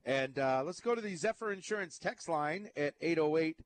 And 0.06 0.38
uh, 0.38 0.62
let's 0.64 0.80
go 0.80 0.94
to 0.94 1.02
the 1.02 1.14
Zephyr 1.14 1.52
Insurance 1.52 1.98
text 1.98 2.26
line 2.26 2.70
at 2.74 2.94
808 3.02 3.58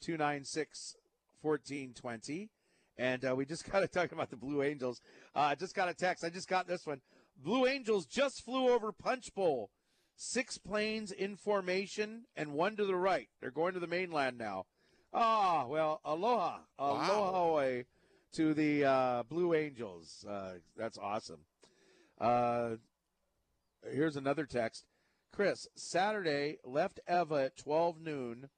296 0.00 0.96
1420. 1.42 2.48
And 2.96 3.24
uh, 3.26 3.36
we 3.36 3.44
just 3.44 3.70
got 3.70 3.80
to 3.80 3.88
talk 3.88 4.12
about 4.12 4.30
the 4.30 4.36
Blue 4.36 4.62
Angels. 4.62 5.02
Uh, 5.34 5.54
just 5.54 5.74
got 5.74 5.90
a 5.90 5.94
text. 5.94 6.24
I 6.24 6.30
just 6.30 6.48
got 6.48 6.66
this 6.66 6.86
one. 6.86 7.02
Blue 7.38 7.66
Angels 7.66 8.06
just 8.06 8.44
flew 8.44 8.68
over 8.70 8.92
Punch 8.92 9.34
Bowl. 9.34 9.70
Six 10.16 10.58
planes 10.58 11.12
in 11.12 11.36
formation 11.36 12.24
and 12.36 12.52
one 12.52 12.74
to 12.76 12.84
the 12.84 12.96
right. 12.96 13.28
They're 13.40 13.52
going 13.52 13.74
to 13.74 13.80
the 13.80 13.86
mainland 13.86 14.36
now. 14.36 14.66
Ah, 15.14 15.66
well, 15.66 16.00
aloha. 16.04 16.58
Aloha 16.78 17.32
Hawaii 17.32 17.84
to 18.32 18.52
the 18.54 18.84
uh, 18.84 19.22
Blue 19.22 19.54
Angels. 19.54 20.24
Uh, 20.28 20.54
that's 20.76 20.98
awesome. 20.98 21.40
Uh, 22.20 22.70
here's 23.90 24.16
another 24.16 24.44
text. 24.44 24.84
Chris, 25.32 25.68
Saturday 25.76 26.58
left 26.64 26.98
Ewa 27.08 27.44
at 27.44 27.56
12 27.56 28.00
noon, 28.00 28.48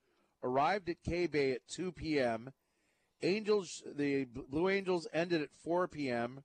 arrived 0.43 0.89
at 0.89 1.03
K 1.05 1.27
Bay 1.27 1.53
at 1.53 1.69
2 1.69 1.93
p.m. 1.93 2.53
Angels, 3.23 3.83
the 3.87 4.25
Blue 4.25 4.69
Angels 4.71 5.07
ended 5.13 5.43
at 5.43 5.51
4 5.63 5.89
p.m. 5.89 6.43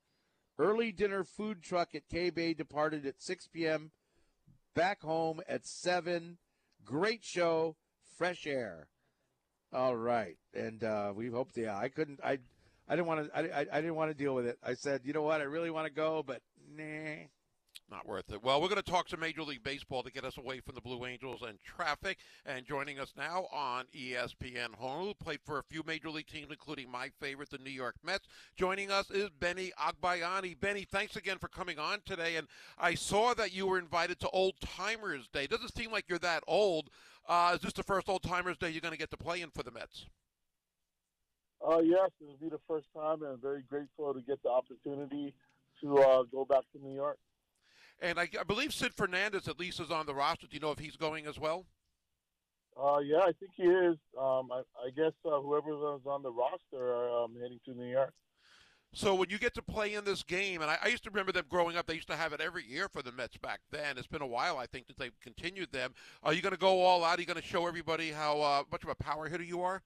Early 0.58 0.92
dinner 0.92 1.24
food 1.24 1.62
truck 1.62 1.96
at 1.96 2.08
K 2.10 2.30
Bay 2.30 2.54
departed 2.54 3.06
at 3.06 3.22
6 3.22 3.48
p.m. 3.48 3.92
Back 4.74 5.02
home 5.02 5.42
at 5.48 5.66
7. 5.66 6.38
Great 6.84 7.24
show, 7.24 7.76
fresh 8.18 8.48
air. 8.48 8.88
All 9.74 9.96
right, 9.96 10.38
and 10.54 10.84
uh, 10.84 11.12
we 11.14 11.28
hoped. 11.28 11.58
Yeah, 11.58 11.78
I 11.78 11.90
couldn't. 11.90 12.22
I, 12.24 12.40
I 12.88 12.96
didn't 12.96 13.08
want 13.08 13.26
to. 13.26 13.38
I, 13.38 13.62
I, 13.62 13.66
I 13.74 13.82
didn't 13.82 13.96
want 13.96 14.12
to 14.12 14.18
deal 14.18 14.34
with 14.34 14.46
it. 14.46 14.58
I 14.64 14.76
said, 14.76 15.02
you 15.04 15.12
know 15.12 15.24
what? 15.24 15.42
I 15.42 15.46
really 15.46 15.70
want 15.70 15.88
to 15.88 15.94
go, 15.94 16.24
but 16.26 16.42
nah. 16.74 17.26
Not 17.92 18.08
worth 18.08 18.32
it. 18.32 18.44
Well, 18.44 18.62
we're 18.62 18.68
going 18.68 18.82
to 18.82 18.92
talk 18.92 19.08
some 19.08 19.20
Major 19.20 19.44
League 19.44 19.64
Baseball 19.64 20.02
to 20.02 20.12
get 20.12 20.26
us 20.26 20.40
away 20.40 20.60
from 20.60 20.74
the 20.74 20.82
Blue 20.82 21.06
Angels 21.06 21.44
and 21.48 21.60
traffic. 21.64 22.18
And 22.44 22.66
joining 22.66 23.00
us 23.00 23.14
now 23.16 23.46
on 23.54 23.86
ESPN 23.96 24.74
Honolulu, 24.80 25.14
played 25.24 25.40
for 25.46 25.60
a 25.60 25.64
few 25.64 25.84
Major 25.86 26.10
League 26.10 26.26
teams, 26.26 26.48
including 26.50 26.90
my 26.90 27.10
favorite, 27.20 27.52
the 27.52 27.60
New 27.60 27.70
York 27.70 27.96
Mets. 28.04 28.28
Joining 28.56 28.90
us 28.90 29.12
is 29.12 29.30
Benny 29.30 29.72
Agbayani. 29.80 30.60
Benny, 30.60 30.88
thanks 30.92 31.16
again 31.16 31.38
for 31.38 31.48
coming 31.48 31.78
on 31.78 32.00
today. 32.06 32.38
And 32.38 32.48
I 32.80 32.96
saw 32.96 33.36
that 33.36 33.54
you 33.54 33.68
were 33.68 33.78
invited 33.78 34.20
to 34.22 34.30
Old 34.30 34.56
Timers 34.62 35.28
Day. 35.28 35.46
Doesn't 35.46 35.76
seem 35.76 35.92
like 35.92 36.06
you're 36.08 36.18
that 36.20 36.44
old. 36.48 36.90
Uh, 37.28 37.52
is 37.54 37.62
this 37.62 37.74
the 37.74 37.84
first 37.84 38.10
Old 38.10 38.24
Timers 38.24 38.58
Day 38.58 38.72
you're 38.72 38.82
going 38.82 38.94
to 38.94 38.98
get 39.00 39.12
to 39.12 39.18
play 39.18 39.42
in 39.42 39.52
for 39.52 39.62
the 39.62 39.72
Mets? 39.72 40.08
Uh, 41.66 41.80
yes, 41.80 42.10
it 42.20 42.28
will 42.28 42.38
be 42.42 42.50
the 42.50 42.60
first 42.68 42.88
time, 42.96 43.22
and 43.22 43.34
I'm 43.34 43.42
very 43.42 43.62
grateful 43.62 44.12
to 44.14 44.22
get 44.22 44.42
the 44.42 44.50
opportunity 44.50 45.36
to 45.82 45.98
uh, 46.00 46.24
go 46.24 46.46
back 46.46 46.64
to 46.74 46.84
New 46.84 46.94
York. 46.94 47.18
And 48.02 48.20
I, 48.20 48.28
I 48.40 48.44
believe 48.44 48.74
Sid 48.74 48.94
Fernandez 48.96 49.48
at 49.48 49.60
least 49.60 49.80
is 49.80 49.92
on 49.92 50.06
the 50.06 50.14
roster. 50.14 50.48
Do 50.48 50.56
you 50.56 50.60
know 50.60 50.72
if 50.72 50.80
he's 50.80 50.98
going 50.98 51.28
as 51.28 51.40
well? 51.40 51.66
Uh, 52.78 53.00
yeah, 53.00 53.20
I 53.20 53.32
think 53.40 53.52
he 53.56 53.64
is. 53.64 53.96
Um, 54.20 54.50
I, 54.52 54.62
I 54.86 54.90
guess 54.96 55.14
uh, 55.26 55.40
whoever's 55.40 56.02
on 56.06 56.22
the 56.24 56.32
roster 56.32 56.94
are 56.94 57.24
um, 57.24 57.34
heading 57.42 57.60
to 57.66 57.74
New 57.74 57.90
York. 57.90 58.14
So 58.94 59.14
when 59.16 59.30
you 59.30 59.38
get 59.38 59.54
to 59.56 59.62
play 59.62 59.94
in 59.94 60.06
this 60.06 60.24
game, 60.24 60.62
and 60.62 60.72
I, 60.72 60.78
I 60.84 60.88
used 60.88 61.04
to 61.04 61.10
remember 61.10 61.32
them 61.32 61.46
growing 61.50 61.76
up, 61.78 61.86
they 61.86 61.96
used 61.96 62.08
to 62.08 62.16
have 62.16 62.32
it 62.32 62.42
every 62.42 62.66
year 62.66 62.88
for 62.88 63.02
the 63.02 63.12
Mets 63.12 63.38
back 63.38 63.60
then. 63.72 63.98
It's 63.98 64.08
been 64.08 64.22
a 64.22 64.28
while, 64.28 64.58
I 64.58 64.68
think, 64.68 64.88
that 64.88 64.98
they've 64.98 65.20
continued 65.22 65.72
them. 65.72 65.94
Are 66.24 66.34
you 66.34 66.42
going 66.42 66.54
to 66.54 66.60
go 66.60 66.82
all 66.82 67.04
out? 67.04 67.18
Are 67.18 67.22
you 67.22 67.28
going 67.28 67.42
to 67.42 67.46
show 67.46 67.68
everybody 67.68 68.12
how 68.12 68.40
uh, 68.42 68.64
much 68.72 68.84
of 68.84 68.90
a 68.90 68.96
power 68.96 69.28
hitter 69.28 69.44
you 69.44 69.62
are? 69.62 69.82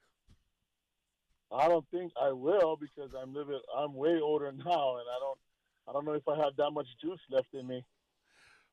I 1.51 1.67
don't 1.67 1.85
think 1.89 2.11
I 2.21 2.31
will 2.31 2.77
because 2.79 3.11
I'm 3.19 3.33
living. 3.33 3.59
I'm 3.75 3.93
way 3.93 4.19
older 4.21 4.51
now, 4.51 4.97
and 4.97 5.07
I 5.07 5.19
don't. 5.19 5.39
I 5.87 5.91
don't 5.91 6.05
know 6.05 6.13
if 6.13 6.27
I 6.27 6.37
have 6.37 6.55
that 6.57 6.69
much 6.69 6.85
juice 7.01 7.19
left 7.31 7.47
in 7.53 7.65
me. 7.65 7.83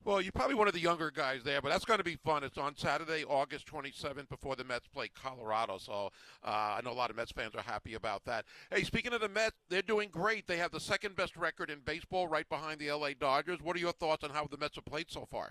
Well, 0.06 0.20
you're 0.20 0.30
probably 0.30 0.54
one 0.54 0.68
of 0.68 0.72
the 0.72 0.78
younger 0.78 1.10
guys 1.10 1.42
there, 1.42 1.60
but 1.60 1.70
that's 1.70 1.84
going 1.84 1.98
to 1.98 2.04
be 2.04 2.14
fun. 2.14 2.44
It's 2.44 2.58
on 2.58 2.76
Saturday, 2.76 3.24
August 3.24 3.66
27th, 3.66 4.28
before 4.28 4.54
the 4.54 4.62
Mets 4.62 4.86
play 4.86 5.08
Colorado. 5.08 5.78
So 5.78 6.12
uh, 6.44 6.76
I 6.78 6.80
know 6.84 6.92
a 6.92 6.94
lot 6.94 7.10
of 7.10 7.16
Mets 7.16 7.32
fans 7.32 7.56
are 7.56 7.62
happy 7.62 7.94
about 7.94 8.24
that. 8.26 8.44
Hey, 8.70 8.84
speaking 8.84 9.12
of 9.14 9.20
the 9.20 9.28
Mets, 9.28 9.56
they're 9.68 9.82
doing 9.82 10.08
great. 10.12 10.46
They 10.46 10.58
have 10.58 10.70
the 10.70 10.78
second 10.78 11.16
best 11.16 11.36
record 11.36 11.70
in 11.70 11.80
baseball, 11.80 12.28
right 12.28 12.48
behind 12.48 12.78
the 12.78 12.92
LA 12.92 13.14
Dodgers. 13.18 13.60
What 13.60 13.74
are 13.74 13.80
your 13.80 13.90
thoughts 13.90 14.22
on 14.22 14.30
how 14.30 14.46
the 14.48 14.56
Mets 14.56 14.76
have 14.76 14.84
played 14.84 15.10
so 15.10 15.26
far? 15.28 15.50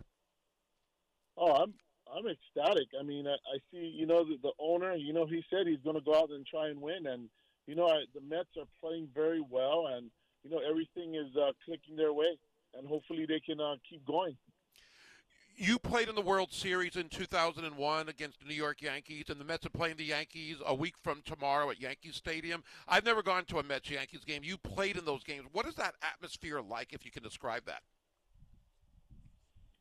Oh, 1.35 1.51
I'm 1.51 1.73
I'm 2.15 2.25
ecstatic. 2.25 2.87
I 2.97 3.03
mean, 3.03 3.27
I, 3.27 3.33
I 3.33 3.57
see. 3.73 3.93
You 3.93 4.05
know, 4.05 4.23
the, 4.23 4.37
the 4.41 4.53
owner. 4.57 4.95
You 4.95 5.11
know, 5.11 5.25
he 5.25 5.43
said 5.49 5.67
he's 5.67 5.83
going 5.83 5.97
to 5.97 6.01
go 6.01 6.15
out 6.15 6.29
and 6.29 6.47
try 6.47 6.69
and 6.69 6.79
win, 6.79 7.07
and 7.07 7.27
you 7.67 7.75
know, 7.75 7.89
I, 7.89 8.05
the 8.13 8.21
Mets 8.21 8.55
are 8.57 8.67
playing 8.79 9.09
very 9.13 9.41
well, 9.41 9.87
and 9.97 10.09
you 10.45 10.49
know, 10.49 10.61
everything 10.65 11.15
is 11.15 11.35
uh, 11.35 11.51
clicking 11.65 11.97
their 11.97 12.13
way, 12.13 12.37
and 12.73 12.87
hopefully 12.87 13.25
they 13.27 13.41
can 13.41 13.59
uh, 13.59 13.75
keep 13.89 14.05
going. 14.05 14.37
You 15.57 15.79
played 15.79 16.09
in 16.09 16.15
the 16.15 16.21
World 16.21 16.51
Series 16.51 16.97
in 16.97 17.07
2001 17.07 18.09
against 18.09 18.41
the 18.41 18.45
New 18.45 18.55
York 18.55 18.81
Yankees, 18.81 19.25
and 19.29 19.39
the 19.39 19.45
Mets 19.45 19.65
are 19.65 19.69
playing 19.69 19.95
the 19.95 20.03
Yankees 20.03 20.57
a 20.65 20.75
week 20.75 20.95
from 21.01 21.21
tomorrow 21.23 21.69
at 21.69 21.79
Yankee 21.79 22.11
Stadium. 22.11 22.61
I've 22.89 23.05
never 23.05 23.23
gone 23.23 23.45
to 23.45 23.59
a 23.59 23.63
Mets 23.63 23.89
Yankees 23.89 24.25
game. 24.25 24.41
You 24.43 24.57
played 24.57 24.97
in 24.97 25.05
those 25.05 25.23
games. 25.23 25.45
What 25.53 25.65
is 25.65 25.75
that 25.75 25.95
atmosphere 26.01 26.59
like, 26.59 26.91
if 26.91 27.05
you 27.05 27.11
can 27.11 27.23
describe 27.23 27.65
that? 27.67 27.83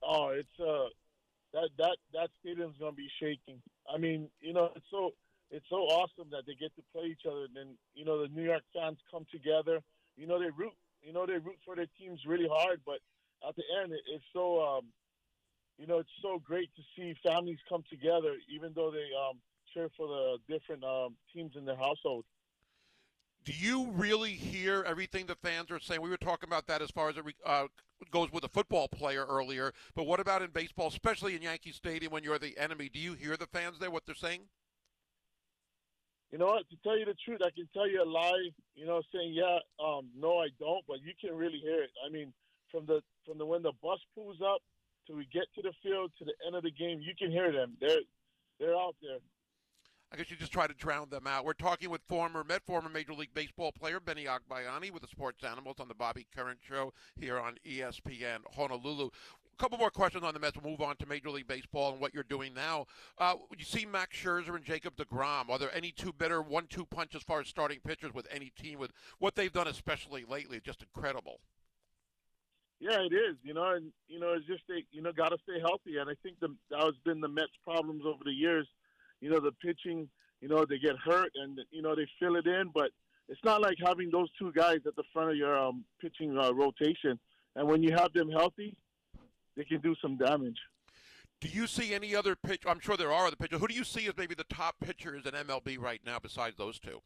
Oh, 0.00 0.28
it's 0.28 0.60
uh, 0.60 0.90
that 1.54 1.70
that 1.78 1.96
that 2.12 2.30
stadium's 2.40 2.78
to 2.78 2.92
be 2.92 3.08
shaking. 3.18 3.60
I 3.92 3.98
mean, 3.98 4.28
you 4.40 4.52
know, 4.52 4.70
it's 4.76 4.86
so 4.92 5.12
it's 5.50 5.66
so 5.68 5.76
awesome 5.76 6.28
that 6.30 6.46
they 6.46 6.54
get 6.54 6.70
to 6.76 6.82
play 6.92 7.06
each 7.06 7.26
other, 7.26 7.46
and 7.46 7.56
then 7.56 7.76
you 7.94 8.04
know 8.04 8.22
the 8.22 8.28
New 8.28 8.44
York 8.44 8.62
fans 8.72 8.98
come 9.10 9.26
together. 9.32 9.80
You 10.16 10.28
know, 10.28 10.38
they 10.38 10.50
root. 10.56 10.74
You 11.02 11.12
know, 11.12 11.26
they 11.26 11.38
root 11.38 11.58
for 11.66 11.74
their 11.74 11.88
teams 11.98 12.20
really 12.26 12.48
hard, 12.48 12.80
but 12.86 12.98
at 13.46 13.56
the 13.56 13.64
end, 13.82 13.92
it, 13.92 14.02
it's 14.06 14.24
so. 14.32 14.62
Um, 14.62 14.84
you 15.78 15.86
know, 15.86 15.98
it's 15.98 16.10
so 16.22 16.38
great 16.38 16.70
to 16.76 16.82
see 16.96 17.14
families 17.24 17.58
come 17.68 17.82
together, 17.90 18.34
even 18.52 18.72
though 18.74 18.90
they 18.90 19.08
um, 19.18 19.38
cheer 19.72 19.88
for 19.96 20.06
the 20.06 20.36
different 20.48 20.84
um, 20.84 21.16
teams 21.34 21.52
in 21.56 21.64
their 21.64 21.76
household. 21.76 22.24
Do 23.44 23.52
you 23.52 23.90
really 23.90 24.30
hear 24.30 24.84
everything 24.86 25.26
the 25.26 25.34
fans 25.34 25.70
are 25.70 25.78
saying? 25.78 26.00
We 26.00 26.08
were 26.08 26.16
talking 26.16 26.48
about 26.48 26.66
that 26.68 26.80
as 26.80 26.90
far 26.90 27.10
as 27.10 27.18
it 27.18 27.24
re- 27.24 27.34
uh, 27.44 27.66
goes 28.10 28.32
with 28.32 28.44
a 28.44 28.48
football 28.48 28.88
player 28.88 29.26
earlier, 29.26 29.72
but 29.94 30.04
what 30.06 30.18
about 30.18 30.40
in 30.40 30.50
baseball, 30.50 30.88
especially 30.88 31.36
in 31.36 31.42
Yankee 31.42 31.72
Stadium 31.72 32.10
when 32.10 32.24
you're 32.24 32.38
the 32.38 32.56
enemy? 32.56 32.88
Do 32.88 32.98
you 32.98 33.12
hear 33.12 33.36
the 33.36 33.46
fans 33.46 33.78
there, 33.78 33.90
what 33.90 34.06
they're 34.06 34.14
saying? 34.14 34.42
You 36.30 36.38
know 36.38 36.46
what? 36.46 36.68
To 36.70 36.76
tell 36.82 36.98
you 36.98 37.04
the 37.04 37.14
truth, 37.24 37.40
I 37.44 37.50
can 37.50 37.68
tell 37.74 37.88
you 37.88 38.02
a 38.02 38.08
lie. 38.08 38.50
You 38.74 38.86
know, 38.86 39.02
saying 39.14 39.34
yeah, 39.34 39.58
um, 39.78 40.08
no, 40.18 40.38
I 40.38 40.48
don't, 40.58 40.84
but 40.88 41.02
you 41.02 41.12
can 41.20 41.36
really 41.36 41.58
hear 41.62 41.82
it. 41.82 41.90
I 42.04 42.10
mean, 42.10 42.32
from 42.70 42.86
the 42.86 43.02
from 43.26 43.38
the 43.38 43.46
when 43.46 43.62
the 43.62 43.72
bus 43.82 44.00
pulls 44.14 44.38
up 44.42 44.60
till 45.06 45.16
we 45.16 45.26
get 45.32 45.44
to 45.54 45.62
the 45.62 45.72
field 45.82 46.12
to 46.18 46.24
the 46.24 46.34
end 46.46 46.56
of 46.56 46.62
the 46.62 46.70
game, 46.70 47.00
you 47.00 47.14
can 47.18 47.30
hear 47.30 47.52
them. 47.52 47.76
They're 47.80 48.00
they're 48.58 48.76
out 48.76 48.96
there. 49.02 49.18
I 50.12 50.16
guess 50.16 50.30
you 50.30 50.36
just 50.36 50.52
try 50.52 50.68
to 50.68 50.74
drown 50.74 51.10
them 51.10 51.26
out. 51.26 51.44
We're 51.44 51.54
talking 51.54 51.90
with 51.90 52.00
former 52.06 52.44
Met, 52.44 52.64
former 52.64 52.88
Major 52.88 53.14
League 53.14 53.34
Baseball 53.34 53.72
player 53.72 53.98
Benny 53.98 54.26
Agbayani 54.26 54.92
with 54.92 55.02
the 55.02 55.08
Sports 55.08 55.42
Animals 55.42 55.76
on 55.80 55.88
the 55.88 55.94
Bobby 55.94 56.26
Curran 56.34 56.58
Show 56.60 56.92
here 57.16 57.36
on 57.36 57.56
ESPN 57.66 58.38
Honolulu. 58.54 59.06
A 59.06 59.56
couple 59.62 59.78
more 59.78 59.90
questions 59.90 60.22
on 60.22 60.34
the 60.34 60.38
Mets. 60.40 60.56
We'll 60.56 60.70
move 60.70 60.80
on 60.80 60.96
to 60.98 61.06
Major 61.06 61.30
League 61.30 61.48
Baseball 61.48 61.92
and 61.92 62.00
what 62.00 62.14
you're 62.14 62.22
doing 62.22 62.54
now. 62.54 62.86
Uh, 63.18 63.34
you 63.56 63.64
see 63.64 63.86
Max 63.86 64.16
Scherzer 64.16 64.54
and 64.54 64.64
Jacob 64.64 64.94
DeGrom. 64.96 65.48
Are 65.48 65.58
there 65.58 65.74
any 65.74 65.90
two 65.90 66.12
better 66.12 66.42
one-two 66.42 66.86
punch 66.86 67.14
as 67.14 67.22
far 67.22 67.40
as 67.40 67.48
starting 67.48 67.80
pitchers 67.84 68.14
with 68.14 68.28
any 68.30 68.52
team 68.60 68.78
with 68.78 68.92
what 69.18 69.34
they've 69.34 69.52
done, 69.52 69.66
especially 69.68 70.24
lately? 70.28 70.60
Just 70.60 70.82
incredible. 70.82 71.40
Yeah, 72.84 73.00
it 73.00 73.14
is. 73.14 73.36
You 73.42 73.54
know, 73.54 73.70
and 73.70 73.90
you 74.08 74.20
know, 74.20 74.34
it's 74.34 74.46
just 74.46 74.62
they, 74.68 74.84
you 74.92 75.00
know, 75.00 75.10
got 75.10 75.30
to 75.30 75.38
stay 75.42 75.58
healthy. 75.58 75.96
And 75.96 76.10
I 76.10 76.12
think 76.22 76.38
the, 76.40 76.54
that 76.70 76.80
has 76.80 76.94
been 77.02 77.22
the 77.22 77.28
Mets' 77.28 77.48
problems 77.64 78.02
over 78.06 78.22
the 78.22 78.30
years. 78.30 78.68
You 79.22 79.30
know, 79.30 79.40
the 79.40 79.52
pitching. 79.52 80.06
You 80.42 80.48
know, 80.48 80.66
they 80.68 80.78
get 80.78 80.96
hurt, 81.02 81.30
and 81.36 81.58
you 81.70 81.80
know 81.80 81.94
they 81.96 82.06
fill 82.20 82.36
it 82.36 82.46
in. 82.46 82.70
But 82.74 82.90
it's 83.30 83.40
not 83.42 83.62
like 83.62 83.78
having 83.82 84.10
those 84.10 84.28
two 84.38 84.52
guys 84.52 84.80
at 84.86 84.96
the 84.96 85.02
front 85.14 85.30
of 85.30 85.36
your 85.36 85.58
um, 85.58 85.84
pitching 85.98 86.36
uh, 86.38 86.52
rotation. 86.52 87.18
And 87.56 87.66
when 87.66 87.82
you 87.82 87.92
have 87.96 88.12
them 88.12 88.28
healthy, 88.30 88.76
they 89.56 89.64
can 89.64 89.80
do 89.80 89.94
some 90.02 90.18
damage. 90.18 90.58
Do 91.40 91.48
you 91.48 91.66
see 91.66 91.94
any 91.94 92.14
other 92.14 92.36
pitch? 92.36 92.64
I'm 92.66 92.80
sure 92.80 92.98
there 92.98 93.12
are 93.12 93.26
other 93.26 93.36
pitchers. 93.36 93.60
Who 93.60 93.68
do 93.68 93.74
you 93.74 93.84
see 93.84 94.06
as 94.08 94.16
maybe 94.18 94.34
the 94.34 94.44
top 94.44 94.76
pitchers 94.84 95.24
in 95.24 95.32
MLB 95.32 95.80
right 95.80 96.00
now 96.04 96.18
besides 96.18 96.56
those 96.58 96.78
two? 96.78 97.00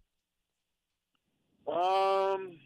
Um, 1.70 2.58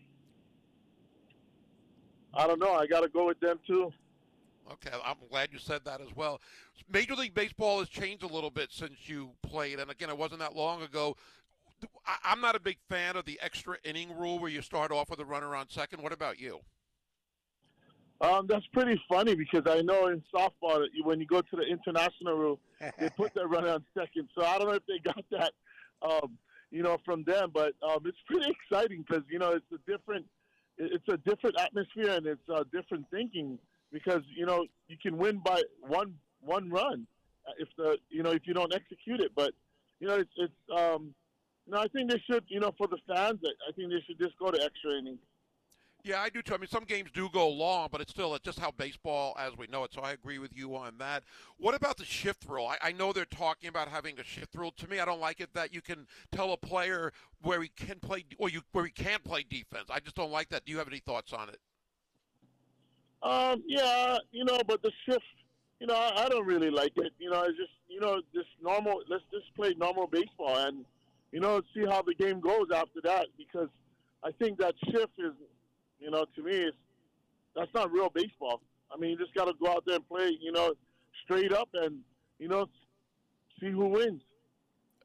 I 2.35 2.47
don't 2.47 2.59
know. 2.59 2.73
I 2.73 2.87
got 2.87 3.01
to 3.01 3.09
go 3.09 3.27
with 3.27 3.41
them 3.41 3.59
too. 3.67 3.93
Okay, 4.71 4.97
I'm 5.05 5.17
glad 5.29 5.51
you 5.53 5.59
said 5.59 5.85
that 5.85 6.01
as 6.01 6.15
well. 6.15 6.41
Major 6.91 7.15
League 7.15 7.35
Baseball 7.35 7.81
has 7.81 7.89
changed 7.89 8.23
a 8.23 8.29
little 8.29 8.51
bit 8.51 8.73
since 8.73 8.95
you 9.07 9.31
played, 9.43 9.79
and 9.81 9.91
again, 9.91 10.09
it 10.09 10.17
wasn't 10.17 10.41
that 10.41 10.55
long 10.55 10.83
ago. 10.83 11.17
I'm 12.25 12.41
not 12.41 12.55
a 12.55 12.61
big 12.61 12.79
fan 12.89 13.17
of 13.17 13.25
the 13.25 13.39
extra 13.43 13.77
inning 13.85 14.17
rule 14.17 14.39
where 14.39 14.51
you 14.51 14.63
start 14.63 14.93
off 14.93 15.11
with 15.11 15.19
a 15.19 15.25
runner 15.25 15.55
on 15.57 15.69
second. 15.69 16.01
What 16.03 16.13
about 16.13 16.41
you? 16.41 16.61
Um, 18.21 18.47
that's 18.47 18.67
pretty 18.73 19.03
funny 19.09 19.35
because 19.35 19.63
I 19.67 19.83
know 19.83 20.07
in 20.07 20.23
softball 20.33 20.79
that 20.79 20.91
when 21.03 21.19
you 21.19 21.27
go 21.27 21.41
to 21.41 21.57
the 21.57 21.63
international 21.63 22.35
rule, 22.35 22.61
they 22.99 23.11
put 23.17 23.35
that 23.35 23.49
runner 23.49 23.69
on 23.71 23.85
second. 23.99 24.29
So 24.39 24.45
I 24.45 24.59
don't 24.59 24.69
know 24.69 24.75
if 24.75 24.87
they 24.87 25.01
got 25.01 25.25
that, 25.33 25.53
um, 26.03 26.39
you 26.71 26.85
know, 26.85 26.99
from 27.05 27.25
them, 27.25 27.51
but 27.53 27.73
um, 27.83 27.99
it's 28.05 28.19
pretty 28.27 28.49
exciting 28.49 29.05
because 29.07 29.25
you 29.29 29.41
know 29.41 29.51
it's 29.51 29.67
a 29.73 29.91
different, 29.91 30.25
it's 30.79 31.09
a 31.09 31.17
different 31.19 31.59
atmosphere 31.61 32.11
and 32.11 32.27
it's 32.27 32.49
uh, 32.49 32.65
different 32.73 33.07
thinking 33.11 33.59
because 33.93 34.23
you 34.35 34.47
know 34.47 34.67
you 34.89 34.97
can 35.01 35.17
win 35.19 35.39
by 35.45 35.63
one 35.81 36.15
one 36.41 36.71
run 36.71 37.07
if 37.59 37.69
the 37.77 37.99
you 38.11 38.23
know 38.23 38.31
if 38.31 38.43
you 38.47 38.55
don't 38.55 38.75
execute 38.75 39.21
it, 39.21 39.33
but 39.35 39.53
you 40.01 40.09
know 40.09 40.17
it's 40.17 40.31
it's 40.37 40.53
um, 40.77 41.15
you 41.67 41.73
know 41.73 41.81
I 41.81 41.89
think 41.89 42.11
they 42.11 42.23
should 42.31 42.45
you 42.49 42.61
know 42.61 42.73
for 42.77 42.87
the 42.87 42.99
fans 43.07 43.41
I 43.45 43.69
I 43.69 43.73
think 43.73 43.91
they 43.91 44.01
should 44.07 44.19
just 44.19 44.39
go 44.39 44.51
to 44.51 44.63
extra 44.63 44.93
innings. 44.99 45.21
Yeah, 46.05 46.21
I 46.21 46.31
do 46.31 46.43
too. 46.43 46.55
I 46.55 46.59
mean, 46.59 46.69
some 46.69 46.83
games 46.83 47.11
do 47.15 47.29
go 47.33 47.49
long, 47.49 47.89
but 47.93 48.01
it's 48.01 48.11
still 48.11 48.35
it's 48.35 48.45
just 48.45 48.59
how 48.59 48.73
baseball 48.73 49.37
as 49.39 49.57
we 49.57 49.69
know 49.69 49.85
it. 49.85 49.93
So 49.93 50.01
I 50.01 50.11
agree 50.11 50.41
with 50.41 50.51
you 50.53 50.75
on 50.75 50.95
that. 50.99 51.23
What 51.59 51.77
about 51.77 51.97
the 51.97 52.05
shift 52.05 52.45
rule? 52.49 52.67
I, 52.67 52.89
I 52.89 52.93
know 52.93 53.13
they're 53.13 53.25
talking 53.25 53.69
about 53.69 53.87
having 53.87 54.19
a 54.19 54.25
shift 54.25 54.57
rule. 54.57 54.73
To 54.79 54.89
me, 54.89 54.99
I 54.99 55.05
don't 55.05 55.21
like 55.21 55.41
it 55.41 55.55
that 55.55 55.73
you 55.73 55.81
can 55.81 56.09
tell 56.33 56.53
a 56.53 56.57
player 56.57 57.13
where 57.41 57.63
he 57.63 57.69
can 57.69 58.01
play 58.01 58.25
or 58.39 58.49
you 58.49 58.63
where 58.73 58.85
he 58.85 58.91
can't 58.91 59.23
play 59.23 59.45
defense. 59.49 59.85
I 59.91 60.01
just 60.01 60.17
don't 60.17 60.33
like 60.33 60.49
that. 60.49 60.65
Do 60.65 60.73
you 60.73 60.79
have 60.79 60.89
any 60.89 60.99
thoughts 60.99 61.33
on 61.33 61.49
it? 61.49 61.61
Um, 63.23 63.63
yeah, 63.69 64.19
you 64.33 64.45
know, 64.45 64.59
but 64.67 64.83
the 64.83 64.91
shift, 65.07 65.23
you 65.79 65.87
know, 65.87 65.95
I, 65.95 66.25
I 66.25 66.29
don't 66.29 66.45
really 66.45 66.71
like 66.71 66.93
it. 66.97 67.13
You 67.21 67.31
know, 67.31 67.43
it's 67.43 67.57
just, 67.57 67.71
you 67.89 68.01
know, 68.01 68.21
just 68.35 68.49
normal. 68.61 69.03
Let's 69.09 69.23
just 69.33 69.55
play 69.55 69.75
normal 69.79 70.09
baseball 70.09 70.59
and, 70.59 70.85
you 71.31 71.39
know, 71.39 71.63
see 71.73 71.85
how 71.89 72.03
the 72.03 72.15
game 72.15 72.41
goes 72.41 72.67
after 72.75 73.01
that. 73.05 73.29
Because 73.39 73.69
I 74.25 74.33
think 74.33 74.59
that 74.59 74.75
shift 74.87 75.13
is, 75.19 75.33
you 76.03 76.11
know, 76.11 76.25
to 76.35 76.43
me, 76.43 76.53
it's 76.53 76.77
that's 77.55 77.73
not 77.75 77.93
real 77.93 78.11
baseball. 78.11 78.61
I 78.93 78.99
mean, 78.99 79.11
you 79.11 79.19
just 79.19 79.35
got 79.35 79.47
to 79.47 79.55
go 79.63 79.71
out 79.71 79.85
there 79.87 79.97
and 79.97 80.09
play, 80.09 80.37
you 80.41 80.53
know, 80.53 80.75
straight 81.25 81.53
up 81.53 81.69
and, 81.75 82.01
you 82.39 82.49
know, 82.49 82.67
see 83.61 83.71
who 83.71 83.87
wins. 83.87 84.23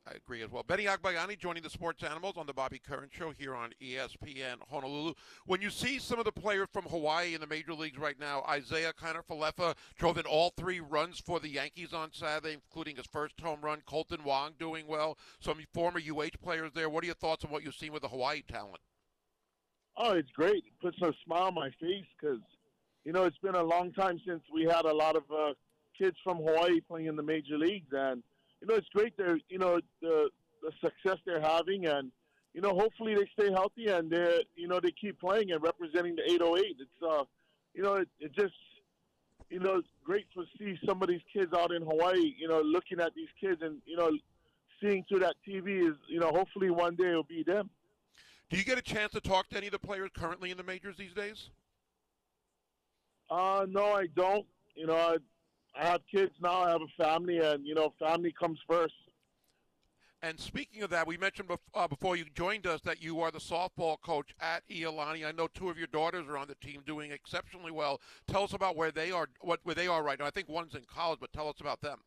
I 0.10 0.16
agree 0.16 0.42
as 0.42 0.50
well. 0.50 0.64
Benny 0.64 0.86
Agbayani 0.86 1.38
joining 1.38 1.64
the 1.64 1.70
Sports 1.70 2.02
Animals 2.02 2.36
on 2.38 2.46
the 2.46 2.54
Bobby 2.54 2.80
Curran 2.80 3.10
Show 3.12 3.32
here 3.32 3.54
on 3.54 3.72
ESPN 3.82 4.56
Honolulu. 4.70 5.14
When 5.46 5.62
you 5.62 5.70
see 5.70 6.00
some 6.00 6.18
of 6.18 6.24
the 6.24 6.32
players 6.32 6.70
from 6.72 6.86
Hawaii 6.86 7.34
in 7.34 7.42
the 7.42 7.48
major 7.48 7.74
leagues 7.74 7.98
right 7.98 8.18
now, 8.18 8.42
Isiah 8.56 8.94
Kiner 8.94 9.22
Falefa 9.30 9.76
drove 9.98 10.18
in 10.18 10.26
all 10.26 10.54
three 10.56 10.80
runs 10.80 11.20
for 11.20 11.42
the 11.42 11.50
Yankees 11.50 11.94
on 11.94 12.14
Saturday, 12.14 12.54
including 12.54 12.96
his 12.96 13.06
first 13.06 13.40
home 13.42 13.60
run. 13.62 13.82
Kolten 13.86 14.24
Wong 14.24 14.54
doing 14.58 14.88
well. 14.88 15.18
Some 15.42 15.60
former 15.74 16.00
UH 16.00 16.38
players 16.42 16.72
there. 16.74 16.90
What 16.90 17.04
are 17.04 17.08
your 17.08 17.16
thoughts 17.16 17.44
on 17.44 17.52
what 17.52 17.64
you've 17.64 17.76
seen 17.76 17.92
with 17.92 18.04
the 18.04 18.10
Hawaii 18.10 18.44
talent? 18.44 18.80
Oh, 19.98 20.12
it's 20.12 20.30
great. 20.32 20.64
It 20.66 20.80
puts 20.82 20.98
a 21.02 21.12
smile 21.26 21.44
on 21.44 21.56
my 21.56 21.72
face 21.82 22.06
because, 22.20 22.40
you 23.04 23.12
know, 23.12 23.24
it's 23.24 23.38
been 23.40 23.56
a 23.56 23.64
long 23.64 23.92
time 23.94 24.20
since 24.28 24.44
we 24.54 24.64
had 24.64 24.86
a 24.86 24.94
lot 24.94 25.16
of 25.16 25.24
uh, 25.32 25.54
kids 25.98 26.16
from 26.24 26.38
Hawaii 26.38 26.82
playing 26.82 27.08
in 27.08 27.16
the 27.16 27.24
major 27.24 27.58
leagues, 27.58 27.92
and 27.92 28.22
you 28.62 28.68
know, 28.68 28.76
it's 28.76 28.88
great. 28.94 29.18
They're, 29.18 29.40
you 29.50 29.58
know, 29.58 29.80
the 30.02 30.30
the 30.62 30.72
success 30.82 31.18
they're 31.26 31.42
having, 31.42 31.88
and 31.88 32.12
you 32.54 32.62
know, 32.62 32.74
hopefully 32.74 33.16
they 33.16 33.30
stay 33.40 33.52
healthy 33.52 33.88
and 33.88 34.10
they, 34.10 34.44
you 34.56 34.68
know, 34.68 34.80
they 34.80 34.92
keep 34.92 35.20
playing 35.20 35.52
and 35.52 35.62
representing 35.62 36.16
the 36.16 36.24
808. 36.24 36.76
It's, 36.80 36.90
uh, 37.08 37.24
you 37.76 37.84
know, 37.84 37.94
it, 37.96 38.08
it 38.20 38.34
just, 38.36 38.56
you 39.52 39.60
know, 39.60 39.76
it's 39.76 39.88
great 40.04 40.26
to 40.34 40.44
see 40.58 40.76
some 40.84 41.04
of 41.04 41.08
these 41.08 41.22
kids 41.32 41.54
out 41.56 41.72
in 41.72 41.84
Hawaii. 41.84 42.34
You 42.38 42.48
know, 42.48 42.62
looking 42.62 43.00
at 43.00 43.14
these 43.16 43.30
kids 43.40 43.62
and 43.62 43.78
you 43.86 43.96
know, 43.96 44.12
seeing 44.82 45.06
through 45.08 45.20
that 45.20 45.36
TV 45.48 45.88
is, 45.88 45.96
you 46.08 46.20
know, 46.20 46.32
hopefully 46.34 46.70
one 46.70 46.96
day 46.96 47.10
it'll 47.10 47.24
be 47.24 47.44
them. 47.44 47.70
Do 48.50 48.58
you 48.58 48.64
get 48.64 48.78
a 48.78 48.82
chance 48.82 49.12
to 49.12 49.22
talk 49.22 49.50
to 49.50 49.58
any 49.58 49.68
of 49.68 49.74
the 49.74 49.80
players 49.80 50.10
currently 50.16 50.52
in 50.52 50.58
the 50.58 50.64
majors 50.64 50.96
these 50.98 51.14
days? 51.14 51.50
Uh, 53.30 53.66
no, 53.70 53.94
I 53.94 54.08
don't. 54.16 54.46
You 54.76 54.88
know, 54.88 54.96
I, 54.96 55.18
I 55.80 55.86
have 55.86 56.02
kids 56.10 56.32
now. 56.42 56.64
I 56.64 56.70
have 56.70 56.82
a 56.82 57.04
family, 57.04 57.40
and 57.40 57.66
you 57.66 57.76
know, 57.76 57.94
family 58.00 58.34
comes 58.40 58.60
first. 58.68 58.94
And 60.24 60.40
speaking 60.40 60.82
of 60.82 60.90
that, 60.90 61.06
we 61.06 61.18
mentioned 61.18 61.50
bef- 61.50 61.60
uh, 61.76 61.88
before 61.88 62.16
you 62.16 62.26
joined 62.34 62.66
us 62.66 62.82
that 62.82 63.04
you 63.04 63.22
are 63.22 63.30
the 63.30 63.38
softball 63.38 64.02
coach 64.02 64.34
at 64.40 64.68
Iolani. 64.68 65.28
I 65.28 65.32
know 65.32 65.48
two 65.48 65.70
of 65.70 65.78
your 65.78 65.88
daughters 65.88 66.28
are 66.28 66.38
on 66.38 66.48
the 66.48 66.56
team 66.56 66.82
doing 66.88 67.12
exceptionally 67.12 67.72
well. 67.72 68.02
Tell 68.28 68.44
us 68.44 68.54
about 68.54 68.76
where 68.76 68.92
they 68.92 69.12
are, 69.12 69.28
what 69.42 69.60
where 69.64 69.76
they 69.76 69.88
are 69.88 70.02
right 70.02 70.18
now. 70.18 70.26
I 70.26 70.32
think 70.32 70.48
one's 70.48 70.74
in 70.74 70.84
college, 70.92 71.20
but 71.20 71.34
tell 71.34 71.50
us 71.50 71.60
about 71.60 71.82
them. 71.82 72.00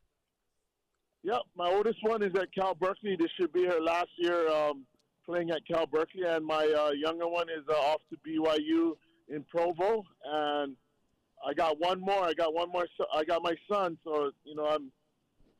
Yep, 1.22 1.42
my 1.54 1.68
oldest 1.68 1.98
one 2.02 2.22
is 2.22 2.34
at 2.34 2.52
Cal 2.54 2.74
Berkeley. 2.74 3.14
This 3.14 3.30
should 3.38 3.52
be 3.52 3.66
her 3.66 3.78
last 3.78 4.08
year 4.16 4.48
um, 4.48 4.86
playing 5.26 5.50
at 5.50 5.66
Cal 5.66 5.86
Berkeley, 5.86 6.24
and 6.26 6.44
my 6.44 6.66
uh, 6.66 6.90
younger 6.90 7.28
one 7.28 7.48
is 7.48 7.64
uh, 7.68 7.72
off 7.72 8.00
to 8.10 8.16
BYU 8.28 8.92
in 9.28 9.44
Provo. 9.44 10.04
And 10.24 10.76
I 11.46 11.54
got 11.54 11.78
one 11.78 12.00
more. 12.00 12.24
I 12.24 12.34
got 12.34 12.54
one 12.54 12.70
more. 12.70 12.86
So 12.96 13.04
I 13.12 13.24
got 13.24 13.42
my 13.42 13.54
son. 13.70 13.98
So 14.04 14.30
you 14.44 14.54
know, 14.54 14.66
I'm 14.66 14.90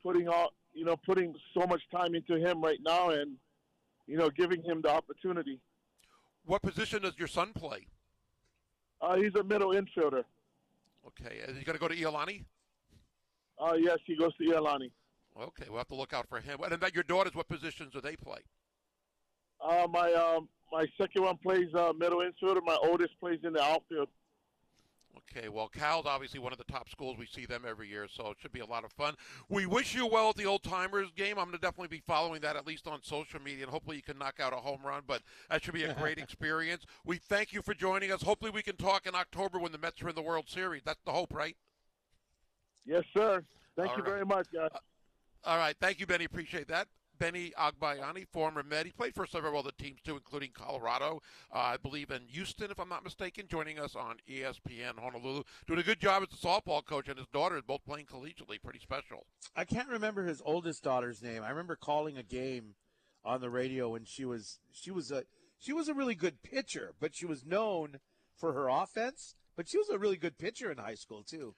putting 0.03 0.27
all 0.27 0.53
you 0.73 0.85
know 0.85 0.95
putting 1.05 1.33
so 1.53 1.65
much 1.67 1.81
time 1.91 2.15
into 2.15 2.35
him 2.35 2.61
right 2.61 2.79
now, 2.83 3.09
and 3.09 3.37
you 4.07 4.17
know, 4.17 4.29
giving 4.29 4.61
him 4.63 4.81
the 4.81 4.89
opportunity. 4.89 5.59
What 6.45 6.61
position 6.61 7.03
does 7.03 7.13
your 7.17 7.27
son 7.27 7.53
play? 7.53 7.87
Uh, 8.99 9.15
he's 9.15 9.33
a 9.35 9.43
middle 9.43 9.69
infielder. 9.69 10.23
Okay, 11.07 11.37
is 11.47 11.57
he 11.57 11.63
going 11.63 11.77
to 11.77 11.79
go 11.79 11.87
to 11.87 11.95
Iolani? 11.95 12.43
Uh, 13.57 13.73
yes, 13.73 13.97
he 14.05 14.15
goes 14.15 14.35
to 14.35 14.43
Iolani. 14.43 14.91
Okay, 15.39 15.65
we'll 15.69 15.77
have 15.77 15.87
to 15.87 15.95
look 15.95 16.13
out 16.13 16.27
for 16.27 16.39
him. 16.39 16.59
And 16.61 16.73
then 16.73 16.89
your 16.93 17.03
daughters, 17.03 17.33
what 17.33 17.47
positions 17.47 17.93
do 17.93 18.01
they 18.01 18.15
play? 18.15 18.39
Uh, 19.63 19.87
my 19.91 20.11
um, 20.13 20.47
my 20.71 20.85
second 20.99 21.23
one 21.23 21.37
plays 21.37 21.73
uh, 21.75 21.93
middle 21.97 22.19
infielder. 22.19 22.61
My 22.63 22.77
oldest 22.81 23.19
plays 23.19 23.39
in 23.43 23.53
the 23.53 23.61
outfield. 23.61 24.09
Okay, 25.33 25.47
well, 25.47 25.69
Cal's 25.69 26.05
obviously 26.05 26.39
one 26.39 26.51
of 26.51 26.57
the 26.57 26.65
top 26.65 26.89
schools. 26.89 27.17
We 27.17 27.25
see 27.25 27.45
them 27.45 27.63
every 27.67 27.87
year, 27.87 28.07
so 28.09 28.31
it 28.31 28.37
should 28.41 28.51
be 28.51 28.59
a 28.59 28.65
lot 28.65 28.83
of 28.83 28.91
fun. 28.91 29.15
We 29.47 29.65
wish 29.65 29.95
you 29.95 30.05
well 30.05 30.29
at 30.29 30.35
the 30.35 30.45
Old 30.45 30.63
Timers 30.63 31.09
game. 31.15 31.37
I'm 31.37 31.45
going 31.45 31.51
to 31.53 31.57
definitely 31.57 31.87
be 31.95 32.01
following 32.05 32.41
that 32.41 32.55
at 32.57 32.67
least 32.67 32.87
on 32.87 33.01
social 33.01 33.41
media, 33.41 33.63
and 33.63 33.71
hopefully 33.71 33.95
you 33.95 34.01
can 34.01 34.17
knock 34.17 34.39
out 34.41 34.51
a 34.51 34.57
home 34.57 34.81
run. 34.83 35.03
But 35.07 35.21
that 35.49 35.63
should 35.63 35.73
be 35.73 35.83
a 35.83 35.93
great 35.93 36.17
experience. 36.17 36.85
We 37.05 37.17
thank 37.17 37.53
you 37.53 37.61
for 37.61 37.73
joining 37.73 38.11
us. 38.11 38.23
Hopefully 38.23 38.51
we 38.51 38.61
can 38.61 38.75
talk 38.75 39.05
in 39.05 39.15
October 39.15 39.57
when 39.57 39.71
the 39.71 39.77
Mets 39.77 40.01
are 40.01 40.09
in 40.09 40.15
the 40.15 40.21
World 40.21 40.49
Series. 40.49 40.81
That's 40.83 41.01
the 41.05 41.11
hope, 41.11 41.33
right? 41.33 41.55
Yes, 42.85 43.03
sir. 43.15 43.43
Thank 43.77 43.91
All 43.91 43.97
you 43.97 44.03
right. 44.03 44.11
very 44.11 44.25
much, 44.25 44.47
guys. 44.53 44.69
All 45.45 45.57
right, 45.57 45.75
thank 45.79 45.99
you, 45.99 46.05
Benny. 46.05 46.25
Appreciate 46.25 46.67
that. 46.67 46.87
Benny 47.21 47.53
Agbayani, 47.55 48.25
former 48.27 48.63
Met. 48.63 48.87
He 48.87 48.91
played 48.91 49.13
for 49.13 49.27
several 49.27 49.55
other 49.55 49.69
teams 49.77 50.01
too, 50.03 50.15
including 50.15 50.49
Colorado, 50.55 51.21
uh, 51.53 51.59
I 51.59 51.77
believe 51.77 52.09
in 52.09 52.23
Houston, 52.29 52.71
if 52.71 52.79
I'm 52.79 52.89
not 52.89 53.03
mistaken. 53.03 53.45
Joining 53.47 53.77
us 53.77 53.95
on 53.95 54.15
ESPN 54.27 54.97
Honolulu, 54.97 55.43
doing 55.67 55.79
a 55.79 55.83
good 55.83 55.99
job 55.99 56.23
as 56.23 56.33
a 56.33 56.41
softball 56.41 56.83
coach, 56.83 57.07
and 57.07 57.19
his 57.19 57.27
daughter 57.27 57.57
is 57.57 57.61
both 57.61 57.85
playing 57.85 58.07
collegiately. 58.07 58.59
Pretty 58.63 58.79
special. 58.79 59.27
I 59.55 59.65
can't 59.65 59.87
remember 59.87 60.25
his 60.25 60.41
oldest 60.43 60.81
daughter's 60.83 61.21
name. 61.21 61.43
I 61.43 61.51
remember 61.51 61.75
calling 61.75 62.17
a 62.17 62.23
game 62.23 62.73
on 63.23 63.39
the 63.39 63.51
radio 63.51 63.89
when 63.89 64.03
she 64.03 64.25
was 64.25 64.57
she 64.71 64.89
was 64.89 65.11
a 65.11 65.25
she 65.59 65.73
was 65.73 65.87
a 65.87 65.93
really 65.93 66.15
good 66.15 66.41
pitcher, 66.41 66.95
but 66.99 67.13
she 67.13 67.27
was 67.27 67.45
known 67.45 67.99
for 68.35 68.53
her 68.53 68.67
offense. 68.67 69.35
But 69.55 69.69
she 69.69 69.77
was 69.77 69.89
a 69.89 69.99
really 69.99 70.17
good 70.17 70.39
pitcher 70.39 70.71
in 70.71 70.79
high 70.79 70.95
school 70.95 71.21
too. 71.21 71.53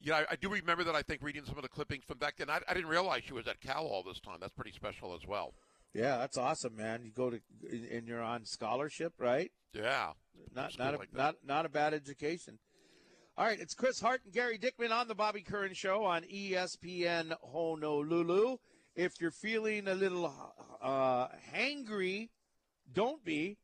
Yeah, 0.00 0.16
I, 0.16 0.24
I 0.32 0.36
do 0.36 0.48
remember 0.48 0.84
that. 0.84 0.94
I 0.94 1.02
think 1.02 1.22
reading 1.22 1.44
some 1.44 1.56
of 1.56 1.62
the 1.62 1.68
clippings 1.68 2.04
from 2.04 2.18
back 2.18 2.36
then. 2.36 2.50
I, 2.50 2.60
I 2.68 2.74
didn't 2.74 2.90
realize 2.90 3.22
she 3.26 3.32
was 3.32 3.46
at 3.46 3.60
Cal 3.60 3.86
all 3.86 4.02
this 4.02 4.20
time. 4.20 4.38
That's 4.40 4.52
pretty 4.52 4.72
special 4.72 5.14
as 5.14 5.26
well. 5.26 5.54
Yeah, 5.94 6.18
that's 6.18 6.36
awesome, 6.36 6.76
man. 6.76 7.04
You 7.04 7.10
go 7.10 7.30
to 7.30 7.40
and 7.70 8.06
you're 8.06 8.22
on 8.22 8.44
scholarship, 8.44 9.14
right? 9.18 9.50
Yeah, 9.72 10.12
Not 10.54 10.78
not 10.78 10.94
a, 10.94 10.98
like 10.98 11.14
not 11.14 11.36
not 11.44 11.64
a 11.64 11.68
bad 11.70 11.94
education. 11.94 12.58
All 13.38 13.46
right, 13.46 13.58
it's 13.58 13.74
Chris 13.74 14.00
Hart 14.00 14.22
and 14.24 14.32
Gary 14.32 14.58
Dickman 14.58 14.90
on 14.90 15.08
the 15.08 15.14
Bobby 15.14 15.42
Curran 15.42 15.74
Show 15.74 16.04
on 16.04 16.22
ESPN 16.22 17.34
Honolulu. 17.42 18.56
If 18.94 19.20
you're 19.20 19.30
feeling 19.30 19.88
a 19.88 19.94
little 19.94 20.32
uh, 20.82 21.28
hangry, 21.54 22.30
don't 22.90 23.22
be, 23.22 23.58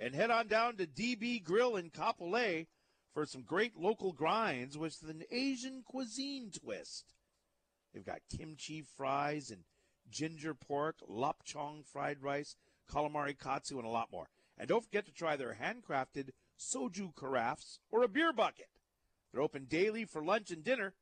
and 0.00 0.14
head 0.14 0.30
on 0.30 0.46
down 0.46 0.76
to 0.76 0.86
DB 0.86 1.42
Grill 1.42 1.76
in 1.76 1.90
Kapolei 1.90 2.66
for 3.12 3.26
some 3.26 3.42
great 3.42 3.76
local 3.76 4.12
grinds 4.12 4.78
with 4.78 5.02
an 5.08 5.24
Asian 5.30 5.82
cuisine 5.84 6.50
twist. 6.50 7.14
They've 7.92 8.04
got 8.04 8.20
kimchi 8.30 8.82
fries 8.82 9.50
and 9.50 9.64
ginger 10.10 10.54
pork, 10.54 10.96
lapchong 11.08 11.84
fried 11.84 12.22
rice, 12.22 12.56
calamari 12.90 13.38
katsu, 13.38 13.78
and 13.78 13.86
a 13.86 13.90
lot 13.90 14.10
more. 14.12 14.28
And 14.56 14.68
don't 14.68 14.84
forget 14.84 15.06
to 15.06 15.12
try 15.12 15.36
their 15.36 15.58
handcrafted 15.60 16.30
soju 16.58 17.14
carafes 17.14 17.78
or 17.90 18.02
a 18.02 18.08
beer 18.08 18.32
bucket. 18.32 18.70
They're 19.32 19.42
open 19.42 19.66
daily 19.66 20.04
for 20.04 20.24
lunch 20.24 20.50
and 20.50 20.64
dinner. 20.64 20.94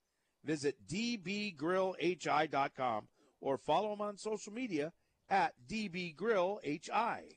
Visit 0.45 0.87
dbgrillhi.com 0.87 3.09
or 3.41 3.57
follow 3.59 3.91
them 3.91 4.01
on 4.01 4.19
social 4.19 4.53
media 4.53 4.93
at 5.29 5.55
dbgrillhi. 5.69 7.37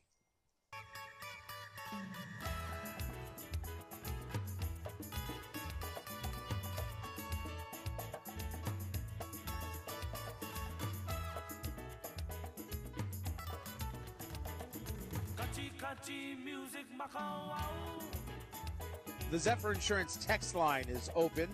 The 19.32 19.38
Zephyr 19.38 19.74
Insurance 19.74 20.18
text 20.26 20.56
line 20.56 20.86
is 20.90 21.10
open 21.16 21.50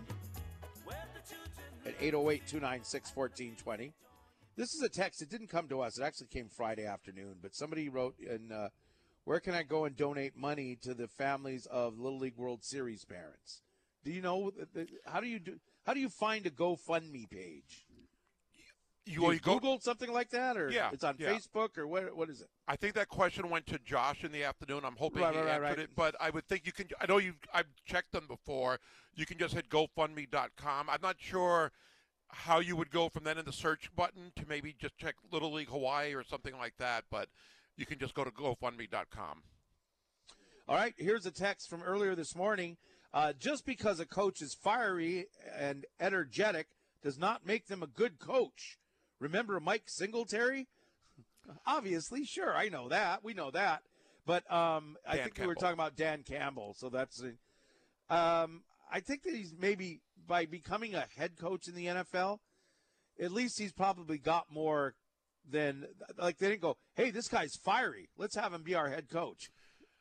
at 1.85 1.93
808 1.99 2.47
296 2.47 3.15
1420. 3.15 3.93
This 4.55 4.73
is 4.73 4.81
a 4.81 4.89
text. 4.89 5.21
It 5.21 5.29
didn't 5.29 5.47
come 5.47 5.67
to 5.67 5.81
us. 5.81 5.97
It 5.97 6.03
actually 6.03 6.27
came 6.27 6.47
Friday 6.47 6.85
afternoon, 6.85 7.35
but 7.41 7.53
somebody 7.53 7.89
wrote 7.89 8.15
in 8.19 8.51
uh, 8.51 8.69
Where 9.25 9.39
can 9.39 9.53
I 9.53 9.63
go 9.63 9.85
and 9.85 9.97
donate 9.97 10.37
money 10.37 10.77
to 10.83 10.93
the 10.93 11.07
families 11.07 11.65
of 11.65 11.99
Little 11.99 12.19
League 12.19 12.37
World 12.37 12.63
Series 12.63 13.03
parents? 13.03 13.61
Do 14.03 14.11
you 14.11 14.21
know 14.21 14.51
how 15.05 15.19
do 15.19 15.27
you 15.27 15.39
do 15.39 15.59
how 15.85 15.93
do 15.93 15.99
you 15.99 16.09
find 16.09 16.45
a 16.45 16.51
GoFundMe 16.51 17.29
page? 17.29 17.84
You, 19.05 19.21
you 19.25 19.31
you 19.33 19.39
go, 19.39 19.59
Googled 19.59 19.83
something 19.83 20.11
like 20.11 20.31
that, 20.31 20.57
or 20.57 20.69
Yeah, 20.71 20.89
it's 20.91 21.03
on 21.03 21.15
yeah. 21.19 21.33
Facebook, 21.33 21.77
or 21.77 21.87
what? 21.87 22.15
What 22.15 22.29
is 22.29 22.41
it? 22.41 22.47
I 22.67 22.75
think 22.75 22.95
that 22.95 23.07
question 23.07 23.49
went 23.49 23.67
to 23.67 23.77
Josh 23.79 24.23
in 24.23 24.31
the 24.31 24.43
afternoon. 24.43 24.81
I'm 24.83 24.95
hoping 24.95 25.21
Right, 25.21 25.33
he 25.33 25.39
right, 25.41 25.49
answered 25.49 25.61
right. 25.63 25.79
it, 25.79 25.89
but 25.95 26.15
I 26.19 26.31
would 26.31 26.47
think 26.47 26.65
you 26.65 26.71
can. 26.71 26.87
I 26.99 27.05
know 27.05 27.17
you. 27.17 27.33
I've 27.53 27.67
checked 27.85 28.11
them 28.11 28.25
before. 28.27 28.79
You 29.13 29.25
can 29.25 29.37
just 29.37 29.53
hit 29.53 29.69
GoFundMe.com. 29.69 30.89
I'm 30.89 31.01
not 31.01 31.17
sure 31.19 31.71
how 32.29 32.59
you 32.59 32.75
would 32.75 32.89
go 32.89 33.07
from 33.07 33.23
then 33.23 33.37
in 33.37 33.45
the 33.45 33.53
search 33.53 33.89
button 33.95 34.31
to 34.35 34.45
maybe 34.47 34.73
just 34.77 34.97
check 34.97 35.15
Little 35.31 35.53
League 35.53 35.69
Hawaii 35.69 36.13
or 36.13 36.23
something 36.23 36.57
like 36.57 36.73
that, 36.79 37.05
but 37.11 37.29
you 37.77 37.85
can 37.85 37.99
just 37.99 38.13
go 38.15 38.23
to 38.23 38.31
GoFundMe.com. 38.31 39.43
All 40.67 40.75
right, 40.75 40.95
here's 40.97 41.25
a 41.27 41.31
text 41.31 41.69
from 41.69 41.83
earlier 41.83 42.15
this 42.15 42.35
morning. 42.35 42.77
Uh, 43.13 43.33
just 43.33 43.65
because 43.65 43.99
a 43.99 44.05
coach 44.05 44.41
is 44.41 44.55
fiery 44.55 45.27
and 45.57 45.85
energetic 45.99 46.67
does 47.03 47.17
not 47.19 47.45
make 47.45 47.67
them 47.67 47.83
a 47.83 47.87
good 47.87 48.17
coach. 48.19 48.77
Remember 49.19 49.59
Mike 49.59 49.83
Singletary? 49.87 50.67
Obviously, 51.65 52.25
sure, 52.25 52.55
I 52.55 52.69
know 52.69 52.89
that. 52.89 53.23
We 53.23 53.33
know 53.33 53.51
that. 53.51 53.83
But 54.25 54.51
um, 54.51 54.97
I 55.07 55.17
think 55.17 55.37
we 55.39 55.45
were 55.45 55.55
talking 55.55 55.75
about 55.75 55.95
Dan 55.95 56.23
Campbell, 56.23 56.75
so 56.77 56.89
that's. 56.89 57.21
Um, 58.09 58.63
I 58.91 58.99
think 58.99 59.23
that 59.23 59.33
he's 59.33 59.53
maybe 59.57 60.01
by 60.27 60.45
becoming 60.45 60.95
a 60.95 61.05
head 61.15 61.37
coach 61.37 61.67
in 61.67 61.75
the 61.75 61.85
NFL, 61.85 62.39
at 63.19 63.31
least 63.31 63.59
he's 63.59 63.71
probably 63.71 64.17
got 64.17 64.45
more 64.51 64.95
than 65.49 65.85
like 66.17 66.37
they 66.37 66.49
didn't 66.49 66.61
go. 66.61 66.77
Hey, 66.95 67.11
this 67.11 67.27
guy's 67.27 67.55
fiery. 67.55 68.09
Let's 68.17 68.35
have 68.35 68.53
him 68.53 68.63
be 68.63 68.75
our 68.75 68.89
head 68.89 69.09
coach. 69.09 69.51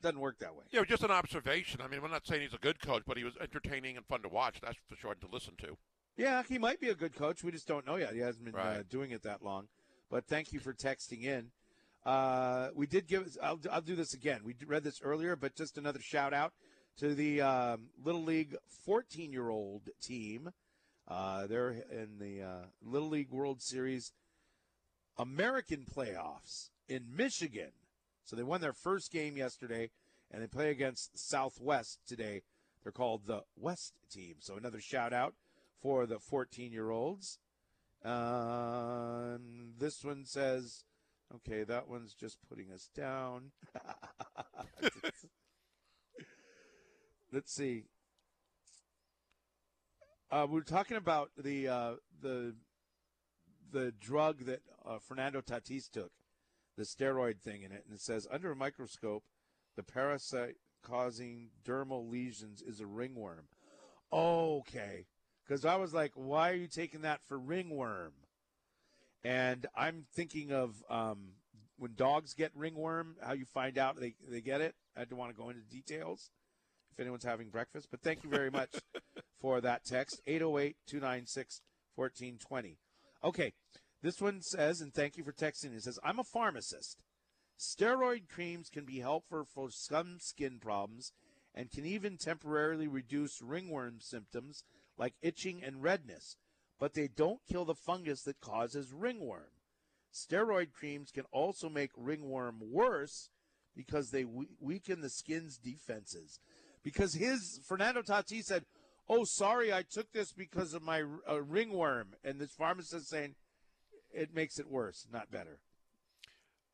Doesn't 0.02 0.20
work 0.20 0.38
that 0.40 0.54
way. 0.54 0.64
Yeah, 0.70 0.84
just 0.84 1.02
an 1.02 1.10
observation. 1.10 1.80
I 1.80 1.88
mean, 1.88 2.02
we're 2.02 2.08
not 2.08 2.26
saying 2.26 2.42
he's 2.42 2.54
a 2.54 2.58
good 2.58 2.80
coach, 2.80 3.02
but 3.06 3.16
he 3.16 3.24
was 3.24 3.34
entertaining 3.40 3.96
and 3.96 4.04
fun 4.06 4.22
to 4.22 4.28
watch. 4.28 4.60
That's 4.60 4.76
for 4.88 4.96
sure 4.96 5.12
and 5.12 5.20
to 5.22 5.28
listen 5.30 5.54
to. 5.58 5.76
Yeah, 6.16 6.42
he 6.48 6.58
might 6.58 6.80
be 6.80 6.90
a 6.90 6.94
good 6.94 7.14
coach. 7.14 7.42
We 7.42 7.50
just 7.50 7.66
don't 7.66 7.86
know 7.86 7.96
yet. 7.96 8.14
He 8.14 8.20
hasn't 8.20 8.44
been 8.44 8.54
uh, 8.54 8.82
doing 8.88 9.10
it 9.10 9.22
that 9.24 9.42
long. 9.42 9.68
But 10.10 10.26
thank 10.26 10.52
you 10.52 10.60
for 10.60 10.72
texting 10.72 11.24
in. 11.24 11.50
Uh, 12.06 12.68
we 12.74 12.86
did 12.86 13.06
give. 13.06 13.36
I'll, 13.42 13.58
I'll 13.70 13.80
do 13.80 13.96
this 13.96 14.14
again. 14.14 14.40
We 14.44 14.54
read 14.66 14.84
this 14.84 15.00
earlier, 15.02 15.34
but 15.34 15.56
just 15.56 15.78
another 15.78 16.00
shout 16.00 16.32
out 16.32 16.52
to 16.98 17.14
the 17.14 17.40
um, 17.40 17.86
Little 18.02 18.22
League 18.22 18.54
14 18.84 19.32
year 19.32 19.48
old 19.48 19.88
team. 20.00 20.50
Uh, 21.08 21.46
they're 21.46 21.70
in 21.90 22.18
the 22.18 22.42
uh, 22.42 22.66
Little 22.82 23.08
League 23.08 23.30
World 23.30 23.60
Series 23.60 24.12
American 25.18 25.84
playoffs 25.92 26.70
in 26.88 27.04
Michigan. 27.14 27.72
So 28.24 28.36
they 28.36 28.42
won 28.42 28.60
their 28.60 28.72
first 28.72 29.12
game 29.12 29.36
yesterday, 29.36 29.90
and 30.30 30.42
they 30.42 30.46
play 30.46 30.70
against 30.70 31.18
Southwest 31.18 31.98
today. 32.06 32.42
They're 32.82 32.92
called 32.92 33.26
the 33.26 33.42
West 33.56 33.94
team. 34.10 34.36
So 34.40 34.56
another 34.56 34.80
shout 34.80 35.12
out 35.12 35.34
for 35.84 36.06
the 36.06 36.18
14 36.18 36.72
year 36.72 36.88
olds. 36.90 37.38
Um, 38.02 39.74
this 39.78 40.02
one 40.02 40.24
says, 40.24 40.84
okay, 41.34 41.62
that 41.62 41.90
one's 41.90 42.14
just 42.14 42.38
putting 42.48 42.72
us 42.72 42.88
down. 42.96 43.50
Let's 47.32 47.52
see. 47.52 47.84
Uh, 50.30 50.46
we 50.48 50.54
were 50.54 50.62
talking 50.62 50.96
about 50.96 51.32
the 51.36 51.68
uh, 51.68 51.92
the 52.22 52.54
the 53.70 53.92
drug 54.00 54.46
that 54.46 54.62
uh, 54.86 54.98
Fernando 54.98 55.42
Tatis 55.42 55.90
took, 55.90 56.12
the 56.78 56.84
steroid 56.84 57.40
thing 57.40 57.62
in 57.62 57.72
it, 57.72 57.84
and 57.84 57.94
it 57.94 58.00
says 58.00 58.26
under 58.30 58.52
a 58.52 58.56
microscope, 58.56 59.24
the 59.76 59.82
parasite 59.82 60.56
causing 60.82 61.50
dermal 61.62 62.10
lesions 62.10 62.62
is 62.62 62.80
a 62.80 62.86
ringworm. 62.86 63.48
Okay, 64.12 65.06
because 65.46 65.64
I 65.64 65.76
was 65.76 65.92
like, 65.92 66.12
why 66.14 66.50
are 66.50 66.54
you 66.54 66.68
taking 66.68 67.02
that 67.02 67.20
for 67.28 67.38
ringworm? 67.38 68.12
And 69.22 69.66
I'm 69.76 70.06
thinking 70.14 70.52
of 70.52 70.82
um, 70.90 71.32
when 71.78 71.94
dogs 71.96 72.34
get 72.34 72.52
ringworm, 72.54 73.16
how 73.22 73.32
you 73.32 73.44
find 73.44 73.78
out 73.78 73.98
they, 73.98 74.14
they 74.28 74.40
get 74.40 74.60
it. 74.60 74.74
I 74.96 75.04
don't 75.04 75.18
want 75.18 75.34
to 75.34 75.36
go 75.36 75.50
into 75.50 75.62
details 75.62 76.30
if 76.92 77.00
anyone's 77.00 77.24
having 77.24 77.48
breakfast, 77.48 77.88
but 77.90 78.00
thank 78.02 78.22
you 78.22 78.30
very 78.30 78.50
much 78.50 78.70
for 79.40 79.60
that 79.60 79.84
text 79.84 80.20
808 80.26 80.76
296 80.86 81.60
1420. 81.96 82.78
Okay, 83.24 83.52
this 84.02 84.20
one 84.20 84.42
says, 84.42 84.80
and 84.80 84.92
thank 84.92 85.16
you 85.16 85.24
for 85.24 85.32
texting, 85.32 85.74
it 85.76 85.82
says, 85.82 85.98
I'm 86.04 86.18
a 86.18 86.24
pharmacist. 86.24 86.98
Steroid 87.58 88.28
creams 88.28 88.68
can 88.68 88.84
be 88.84 89.00
helpful 89.00 89.44
for 89.52 89.70
some 89.70 90.18
skin 90.20 90.58
problems 90.60 91.12
and 91.54 91.70
can 91.70 91.86
even 91.86 92.16
temporarily 92.16 92.86
reduce 92.86 93.40
ringworm 93.40 93.96
symptoms 94.00 94.64
like 94.98 95.14
itching 95.22 95.62
and 95.62 95.82
redness, 95.82 96.36
but 96.78 96.94
they 96.94 97.08
don't 97.08 97.40
kill 97.48 97.64
the 97.64 97.74
fungus 97.74 98.22
that 98.22 98.40
causes 98.40 98.92
ringworm. 98.92 99.50
Steroid 100.12 100.72
creams 100.72 101.10
can 101.10 101.24
also 101.32 101.68
make 101.68 101.90
ringworm 101.96 102.60
worse 102.70 103.30
because 103.74 104.10
they 104.10 104.24
we- 104.24 104.56
weaken 104.60 105.00
the 105.00 105.10
skin's 105.10 105.58
defenses. 105.58 106.38
Because 106.82 107.14
his 107.14 107.60
Fernando 107.66 108.02
Tatis 108.02 108.44
said, 108.44 108.66
"Oh, 109.08 109.24
sorry, 109.24 109.72
I 109.72 109.82
took 109.82 110.12
this 110.12 110.32
because 110.32 110.74
of 110.74 110.82
my 110.82 111.02
uh, 111.28 111.42
ringworm," 111.42 112.14
and 112.22 112.40
this 112.40 112.52
pharmacist 112.52 113.08
saying 113.08 113.34
it 114.12 114.34
makes 114.34 114.58
it 114.58 114.70
worse, 114.70 115.06
not 115.10 115.30
better. 115.30 115.58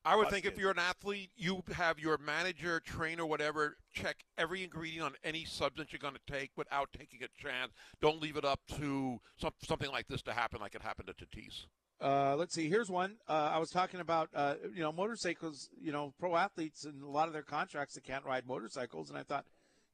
I 0.04 0.16
would 0.16 0.30
think 0.30 0.46
if 0.46 0.56
you're 0.56 0.70
an 0.70 0.78
athlete, 0.78 1.30
you 1.36 1.62
have 1.72 1.98
your 1.98 2.16
manager, 2.18 2.80
trainer, 2.80 3.26
whatever, 3.26 3.76
check 3.92 4.16
every 4.38 4.64
ingredient 4.64 5.04
on 5.04 5.12
any 5.22 5.44
substance 5.44 5.92
you're 5.92 5.98
going 5.98 6.14
to 6.14 6.32
take 6.32 6.50
without 6.56 6.88
taking 6.96 7.20
a 7.22 7.28
chance. 7.42 7.72
Don't 8.00 8.20
leave 8.20 8.36
it 8.36 8.44
up 8.44 8.60
to 8.78 9.18
some, 9.38 9.52
something 9.62 9.90
like 9.90 10.08
this 10.08 10.22
to 10.22 10.32
happen, 10.32 10.60
like 10.60 10.74
it 10.74 10.82
happened 10.82 11.08
to 11.08 11.26
Tatis. 11.26 11.66
Uh, 12.02 12.34
let's 12.34 12.54
see. 12.54 12.70
Here's 12.70 12.88
one. 12.88 13.16
Uh, 13.28 13.50
I 13.52 13.58
was 13.58 13.68
talking 13.68 14.00
about, 14.00 14.30
uh, 14.34 14.54
you 14.74 14.80
know, 14.80 14.90
motorcycles. 14.90 15.68
You 15.78 15.92
know, 15.92 16.14
pro 16.18 16.34
athletes 16.34 16.86
and 16.86 17.02
a 17.02 17.08
lot 17.08 17.26
of 17.26 17.34
their 17.34 17.42
contracts 17.42 17.94
that 17.94 18.04
can't 18.04 18.24
ride 18.24 18.46
motorcycles. 18.46 19.10
And 19.10 19.18
I 19.18 19.22
thought, 19.22 19.44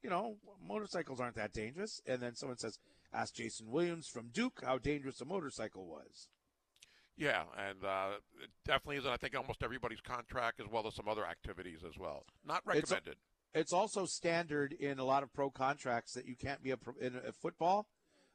you 0.01 0.09
know, 0.09 0.37
motorcycles 0.65 1.19
aren't 1.19 1.35
that 1.35 1.51
dangerous. 1.51 1.99
And 2.07 2.21
then 2.21 2.33
someone 2.35 2.57
says, 2.57 2.79
"Ask 3.13 3.35
Jason 3.35 3.69
Williams 3.69 4.07
from 4.07 4.29
Duke 4.29 4.61
how 4.63 4.77
dangerous 4.77 5.19
a 5.19 5.25
motorcycle 5.25 5.85
was." 5.85 6.29
Yeah, 7.17 7.43
and 7.57 7.83
uh, 7.83 8.09
it 8.43 8.49
definitely 8.65 8.97
is. 8.97 9.05
And 9.05 9.13
I 9.13 9.17
think 9.17 9.35
almost 9.35 9.63
everybody's 9.63 10.01
contract, 10.01 10.59
as 10.59 10.67
well 10.71 10.85
as 10.87 10.95
some 10.95 11.07
other 11.07 11.25
activities 11.25 11.79
as 11.85 11.97
well. 11.97 12.23
Not 12.45 12.61
It's- 12.69 12.75
recommended. 12.91 13.17
It's 13.53 13.73
also 13.73 14.05
standard 14.05 14.73
in 14.73 14.99
a 14.99 15.03
lot 15.03 15.23
of 15.23 15.33
pro 15.33 15.49
contracts 15.49 16.13
that 16.13 16.25
you 16.25 16.35
can't 16.35 16.61
be 16.61 16.69
a 16.71 16.77
pro, 16.77 16.93
in 17.01 17.15
a 17.15 17.31
football. 17.31 17.87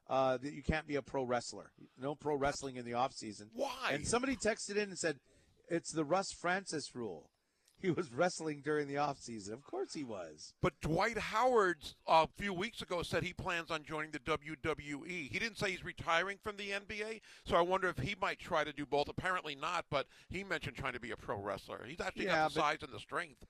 Uh, 0.09 0.37
that 0.37 0.53
you 0.53 0.65
can't 0.65 0.87
be 0.89 0.97
a 0.97 1.03
pro 1.03 1.23
wrestler. 1.23 1.71
No 1.97 2.17
pro 2.17 2.35
wrestling 2.35 2.75
in 2.75 2.85
the 2.85 2.95
off 2.95 3.13
season. 3.13 3.51
Why? 3.53 3.93
And 3.93 4.07
somebody 4.07 4.35
texted 4.35 4.71
in 4.77 4.89
and 4.89 4.99
said, 4.99 5.21
"It's 5.69 5.93
the 5.93 6.05
Russ 6.05 6.33
Francis 6.33 6.93
rule." 6.95 7.31
He 7.83 7.91
was 7.91 8.11
wrestling 8.13 8.63
during 8.65 8.87
the 8.89 8.97
off 8.99 9.19
season. 9.19 9.55
Of 9.55 9.65
course 9.65 9.93
he 9.93 10.05
was. 10.05 10.55
But 10.63 10.81
Dwight 10.81 11.19
Howard 11.19 11.79
uh, 12.07 12.27
a 12.29 12.43
few 12.43 12.55
weeks 12.55 12.81
ago 12.81 13.03
said 13.03 13.25
he 13.25 13.33
plans 13.33 13.71
on 13.73 13.83
joining 13.83 14.13
the 14.13 14.21
WWE. 14.21 15.29
He 15.31 15.39
didn't 15.39 15.59
say 15.59 15.73
he's 15.73 15.85
retiring 15.85 16.39
from 16.43 16.57
the 16.57 16.71
NBA, 16.71 17.21
so 17.45 17.57
I 17.57 17.61
wonder 17.61 17.89
if 17.89 17.99
he 17.99 18.15
might 18.21 18.39
try 18.39 18.63
to 18.65 18.73
do 18.73 18.87
both. 18.87 19.09
Apparently 19.09 19.55
not, 19.57 19.85
but 19.91 20.07
he 20.31 20.45
mentioned 20.45 20.77
trying 20.77 20.93
to 20.93 21.01
be 21.01 21.11
a 21.11 21.17
pro 21.17 21.41
wrestler. 21.41 21.85
He's 21.87 22.01
actually 22.01 22.27
Yeah, 22.27 22.37
got 22.37 22.55
the 22.55 22.61
but- 22.61 22.63
size 22.63 22.79
and 22.83 22.93
the 22.93 23.01
strength 23.01 23.45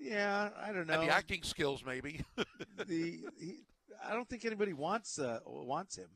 Yeah, 0.00 0.50
I 0.60 0.72
don't 0.72 0.86
know. 0.86 1.00
and 1.00 1.08
the 1.08 1.12
acting 1.12 1.42
skills, 1.42 1.82
maybe. 1.84 2.20
the 2.86 3.24
he, 3.40 3.60
I 4.06 4.12
don't 4.14 4.28
think 4.28 4.44
anybody 4.44 4.72
wants 4.72 5.18
uh, 5.18 5.40
wants 5.44 5.96
him. 5.96 6.08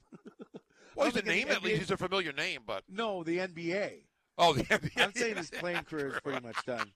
well, 0.94 1.06
he's 1.06 1.16
a 1.16 1.22
don't 1.22 1.26
think 1.26 1.28
any 1.28 1.44
name 1.44 1.48
at 1.50 1.62
least. 1.64 1.76
NBA 1.76 1.78
He's 1.80 1.90
a 1.90 1.96
familiar 1.96 2.32
name, 2.32 2.60
but 2.66 2.84
No, 2.88 3.24
the 3.24 3.38
NBA. 3.38 4.04
oh, 4.38 4.52
the 4.52 4.62
NBA. 4.64 5.02
I'm 5.02 5.12
saying 5.12 5.36
his 5.36 5.50
playing 5.50 5.82
career 5.84 6.08
is 6.14 6.20
pretty 6.20 6.40
much 6.46 6.64
done. 6.64 6.92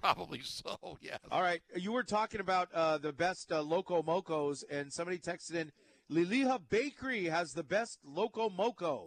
Probably 0.00 0.40
so. 0.42 0.76
Yes. 1.00 1.18
All 1.30 1.42
right, 1.42 1.60
you 1.76 1.92
were 1.92 2.02
talking 2.02 2.40
about 2.40 2.68
uh, 2.74 2.98
the 2.98 3.12
best 3.12 3.52
uh, 3.52 3.60
loco 3.62 4.02
mocos, 4.02 4.64
and 4.70 4.92
somebody 4.92 5.18
texted 5.18 5.54
in. 5.54 5.72
Liliha 6.10 6.60
Bakery 6.68 7.26
has 7.26 7.52
the 7.54 7.62
best 7.62 7.98
loco 8.04 8.50
moco. 8.50 9.06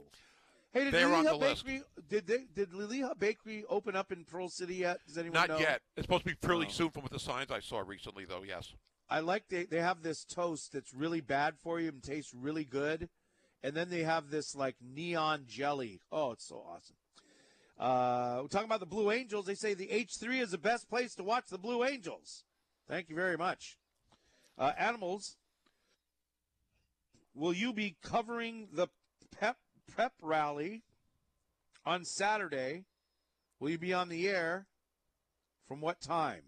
Hey, 0.72 0.86
did 0.86 0.94
They're 0.94 1.08
Liliha 1.08 1.38
list. 1.40 1.66
Bakery 1.66 1.84
did 2.10 2.26
they 2.28 2.46
did 2.56 2.72
Liliha 2.72 3.18
Bakery 3.20 3.64
open 3.70 3.96
up 3.96 4.12
in 4.12 4.24
Pearl 4.24 4.50
City 4.50 4.76
yet? 4.76 5.00
Does 5.06 5.18
anyone 5.18 5.34
Not 5.36 5.50
know? 5.50 5.58
yet. 5.60 5.82
It's 5.98 6.06
supposed 6.06 6.24
to 6.26 6.30
be 6.32 6.38
fairly 6.42 6.68
Oh. 6.68 6.72
soon 6.72 6.90
from 6.92 7.04
what 7.04 7.12
the 7.12 7.20
signs 7.20 7.52
I 7.52 7.60
saw 7.60 7.80
recently, 7.86 8.26
though. 8.26 8.44
Yes. 8.44 8.74
I 9.10 9.20
like 9.20 9.50
they 9.50 9.66
they 9.66 9.82
have 9.82 10.02
this 10.02 10.24
toast 10.24 10.72
that's 10.74 10.94
really 10.94 11.22
bad 11.22 11.56
for 11.62 11.80
you 11.80 11.90
and 11.90 12.02
tastes 12.02 12.34
really 12.34 12.64
good, 12.64 13.10
and 13.62 13.76
then 13.76 13.90
they 13.90 14.04
have 14.04 14.30
this 14.32 14.56
like 14.56 14.78
neon 14.82 15.44
jelly. 15.48 16.00
Oh, 16.12 16.32
it's 16.32 16.48
so 16.48 16.64
awesome. 16.68 16.96
Uh, 17.84 18.40
we're 18.42 18.48
talking 18.48 18.66
about 18.66 18.80
the 18.80 18.86
Blue 18.86 19.12
Angels. 19.12 19.46
They 19.46 19.56
say 19.56 19.74
the 19.74 19.88
H3 19.88 20.42
is 20.42 20.52
the 20.52 20.58
best 20.58 20.90
place 20.90 21.16
to 21.16 21.24
watch 21.24 21.48
the 21.50 21.58
Blue 21.58 21.84
Angels. 21.84 22.46
Thank 22.88 23.10
you 23.10 23.16
very 23.16 23.36
much. 23.36 23.78
Uh, 24.58 24.72
animals, 24.78 25.36
will 27.36 27.52
you 27.52 27.74
be 27.74 27.98
covering 28.02 28.70
the 28.72 28.88
pep 29.38 29.58
prep 29.94 30.14
rally 30.22 30.84
on 31.86 32.06
Saturday? 32.06 32.86
Will 33.60 33.72
you 33.72 33.78
be 33.78 33.94
on 33.94 34.08
the 34.08 34.30
air? 34.30 34.66
From 35.68 35.82
what 35.82 36.00
time? 36.00 36.44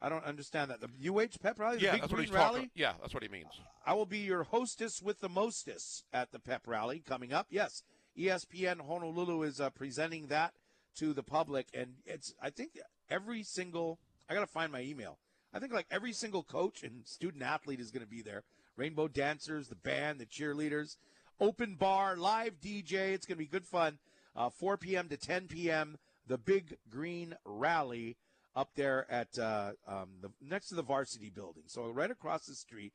I 0.00 0.08
don't 0.08 0.24
understand 0.24 0.70
that. 0.70 0.80
The 0.80 1.08
UH 1.08 1.38
pep 1.42 1.58
rally, 1.58 1.78
the 1.78 1.84
yeah, 1.84 1.92
big 1.92 2.02
that's 2.02 2.12
what 2.12 2.20
he's 2.20 2.30
rally. 2.30 2.54
talking. 2.54 2.70
Yeah, 2.76 2.92
that's 3.00 3.14
what 3.14 3.24
he 3.24 3.28
means. 3.28 3.50
I 3.84 3.94
will 3.94 4.06
be 4.06 4.18
your 4.18 4.44
hostess 4.44 5.02
with 5.02 5.20
the 5.20 5.28
mostess 5.28 6.04
at 6.12 6.30
the 6.30 6.38
pep 6.38 6.62
rally 6.66 7.02
coming 7.04 7.32
up. 7.32 7.48
Yes, 7.50 7.82
ESPN 8.20 8.86
Honolulu 8.86 9.42
is 9.42 9.60
uh, 9.60 9.70
presenting 9.70 10.26
that 10.26 10.52
to 10.96 11.12
the 11.12 11.22
public, 11.22 11.68
and 11.72 11.94
it's 12.04 12.34
I 12.42 12.50
think 12.50 12.78
every 13.08 13.42
single 13.42 13.98
I 14.28 14.34
got 14.34 14.40
to 14.40 14.46
find 14.46 14.70
my 14.72 14.82
email. 14.82 15.18
I 15.52 15.58
think 15.58 15.72
like 15.72 15.86
every 15.90 16.12
single 16.12 16.42
coach 16.42 16.82
and 16.82 17.06
student 17.06 17.42
athlete 17.42 17.80
is 17.80 17.90
going 17.90 18.04
to 18.04 18.10
be 18.10 18.22
there. 18.22 18.44
Rainbow 18.76 19.08
dancers, 19.08 19.68
the 19.68 19.74
band, 19.74 20.20
the 20.20 20.26
cheerleaders, 20.26 20.96
open 21.40 21.74
bar, 21.74 22.16
live 22.16 22.60
DJ. 22.60 23.12
It's 23.12 23.26
going 23.26 23.36
to 23.36 23.44
be 23.44 23.46
good 23.46 23.66
fun. 23.66 23.98
Uh, 24.36 24.48
4 24.48 24.76
p.m. 24.76 25.08
to 25.08 25.16
10 25.16 25.48
p.m. 25.48 25.98
The 26.26 26.38
Big 26.38 26.76
Green 26.88 27.34
Rally 27.44 28.16
up 28.54 28.70
there 28.76 29.10
at 29.10 29.38
uh, 29.38 29.72
um, 29.88 30.08
the 30.20 30.30
next 30.40 30.68
to 30.68 30.74
the 30.76 30.82
varsity 30.82 31.30
building. 31.30 31.64
So 31.66 31.88
right 31.88 32.10
across 32.10 32.46
the 32.46 32.54
street 32.54 32.92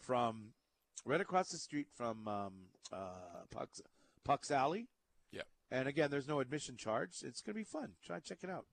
from 0.00 0.52
right 1.04 1.20
across 1.20 1.48
the 1.48 1.58
street 1.58 1.88
from 1.96 2.28
um, 2.28 2.52
uh, 2.92 3.44
Puck's, 3.50 3.80
Puck's 4.28 4.50
Alley. 4.50 4.88
Yeah. 5.32 5.42
And 5.70 5.88
again, 5.88 6.10
there's 6.10 6.28
no 6.28 6.40
admission 6.40 6.76
charge. 6.76 7.22
It's 7.22 7.40
going 7.40 7.54
to 7.54 7.58
be 7.58 7.64
fun. 7.64 7.92
Try 8.04 8.18
to 8.18 8.22
check 8.22 8.38
it 8.42 8.50
out. 8.50 8.66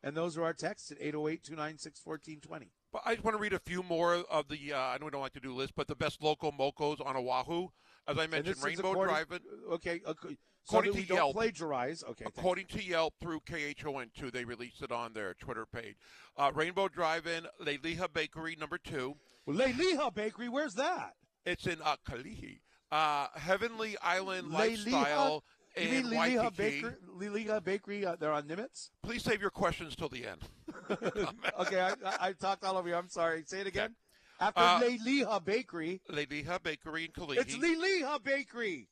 And 0.00 0.16
those 0.16 0.38
are 0.38 0.44
our 0.44 0.52
texts 0.54 0.92
at 0.92 0.98
808 1.00 1.42
296 1.42 2.00
1420. 2.04 2.70
But 2.92 3.02
I 3.04 3.14
just 3.14 3.24
want 3.24 3.36
to 3.36 3.40
read 3.40 3.52
a 3.52 3.58
few 3.58 3.82
more 3.82 4.14
of 4.14 4.48
the. 4.48 4.72
Uh, 4.72 4.78
I 4.78 4.98
know 4.98 5.06
we 5.06 5.10
don't 5.10 5.20
like 5.20 5.32
to 5.32 5.40
do 5.40 5.52
lists, 5.52 5.72
but 5.76 5.88
the 5.88 5.96
best 5.96 6.22
loco 6.22 6.52
mocos 6.52 7.04
on 7.04 7.16
Oahu. 7.16 7.68
As 8.06 8.18
I 8.18 8.26
mentioned, 8.26 8.62
Rainbow 8.62 8.90
according- 8.90 9.14
Drive. 9.14 9.40
Okay. 9.72 10.00
okay. 10.06 10.36
So 10.64 10.78
According 10.78 10.94
to 11.02 11.08
don't 11.08 11.16
Yelp- 11.16 11.34
plagiarize. 11.34 12.04
Okay. 12.04 12.24
According 12.24 12.66
to 12.66 12.84
Yelp 12.84 13.14
through 13.20 13.40
KHON2, 13.40 14.32
they 14.32 14.44
released 14.44 14.82
it 14.82 14.92
on 14.92 15.12
their 15.12 15.34
Twitter 15.34 15.66
page. 15.66 15.96
Uh, 16.36 16.52
Rainbow 16.54 16.86
Drive-In, 16.86 17.46
Liliha 17.60 18.12
Bakery, 18.12 18.56
number 18.56 18.78
two. 18.78 19.16
Well, 19.44 19.56
Liliha 19.56 20.14
Bakery, 20.14 20.48
where's 20.48 20.74
that? 20.74 21.14
It's 21.44 21.66
in 21.66 21.82
uh, 21.82 21.96
Kalihi. 22.08 22.60
Uh, 22.92 23.26
Heavenly 23.34 23.96
Island 24.02 24.48
Liliha? 24.48 24.92
Lifestyle 24.92 25.44
You 25.76 25.88
mean 25.88 26.04
Liliha 26.04 26.54
Bakery? 26.54 26.92
Liliha 27.18 27.64
Bakery, 27.64 28.04
uh, 28.04 28.16
they're 28.16 28.32
on 28.32 28.42
Nimitz? 28.42 28.90
Please 29.02 29.24
save 29.24 29.40
your 29.40 29.50
questions 29.50 29.96
till 29.96 30.10
the 30.10 30.26
end. 30.26 30.42
okay, 31.60 31.80
I, 31.80 31.94
I, 32.20 32.32
talked 32.34 32.64
all 32.64 32.76
over 32.76 32.88
you. 32.88 32.94
I'm 32.94 33.08
sorry. 33.08 33.44
Say 33.46 33.60
it 33.60 33.66
again. 33.66 33.94
After 34.38 34.60
Uh, 34.60 34.80
Liliha 34.80 35.42
Bakery, 35.42 36.02
Liliha 36.10 36.62
Bakery 36.62 37.06
in 37.06 37.12
Kalihi. 37.12 37.38
it's 37.38 37.56
Liliha 37.56 38.22
Bakery. 38.22 38.88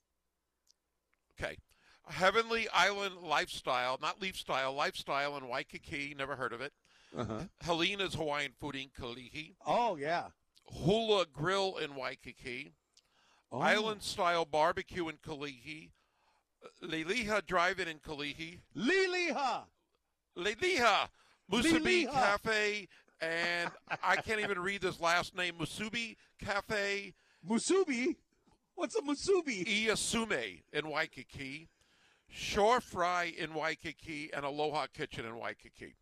Okay. 1.39 1.56
Heavenly 2.09 2.68
Island 2.72 3.16
Lifestyle, 3.22 3.98
not 4.01 4.20
Leaf 4.22 4.36
Style, 4.36 4.72
Lifestyle 4.72 5.36
in 5.36 5.47
Waikiki. 5.47 6.14
Never 6.16 6.36
heard 6.36 6.52
of 6.55 6.62
it. 6.62 6.72
Uh-huh. 7.16 7.40
Helena's 7.60 8.14
Hawaiian 8.14 8.52
Food 8.59 8.77
in 8.77 8.89
Kalihi. 8.98 9.55
Oh, 9.66 9.97
yeah. 9.97 10.28
Hula 10.64 11.27
Grill 11.32 11.77
in 11.77 11.94
Waikiki. 11.94 12.72
Oh. 13.52 13.59
Island 13.60 14.02
Style 14.02 14.44
Barbecue 14.44 15.09
in 15.09 15.16
Kalihi. 15.16 15.90
Uh, 16.64 16.86
Liliha 16.86 17.44
Drive-In 17.47 17.89
in 17.89 17.98
Kalihi. 17.98 18.60
Liliha. 18.77 19.62
Liliha 20.36 21.09
Musubi. 21.51 22.10
Cafe 22.10 22.89
and 23.20 23.70
I 24.02 24.16
can't 24.16 24.40
even 24.40 24.59
read 24.59 24.82
this 24.82 25.01
last 25.01 25.36
name. 25.36 25.55
Musubi 25.55 26.16
Cafe 26.39 27.14
Musubi? 27.48 28.16
What's 28.77 28.94
a 28.94 29.02
musubi? 29.02 29.66
Iyasume 29.66 30.62
in 30.72 30.89
Waikiki. 30.89 31.68
Shore 32.28 32.81
Fry 32.81 33.32
in 33.36 33.52
Waikiki 33.52 34.31
and 34.32 34.44
Aloha 34.44 34.86
Kitchen 34.86 35.27
in 35.27 35.36
Waikiki. 35.36 35.97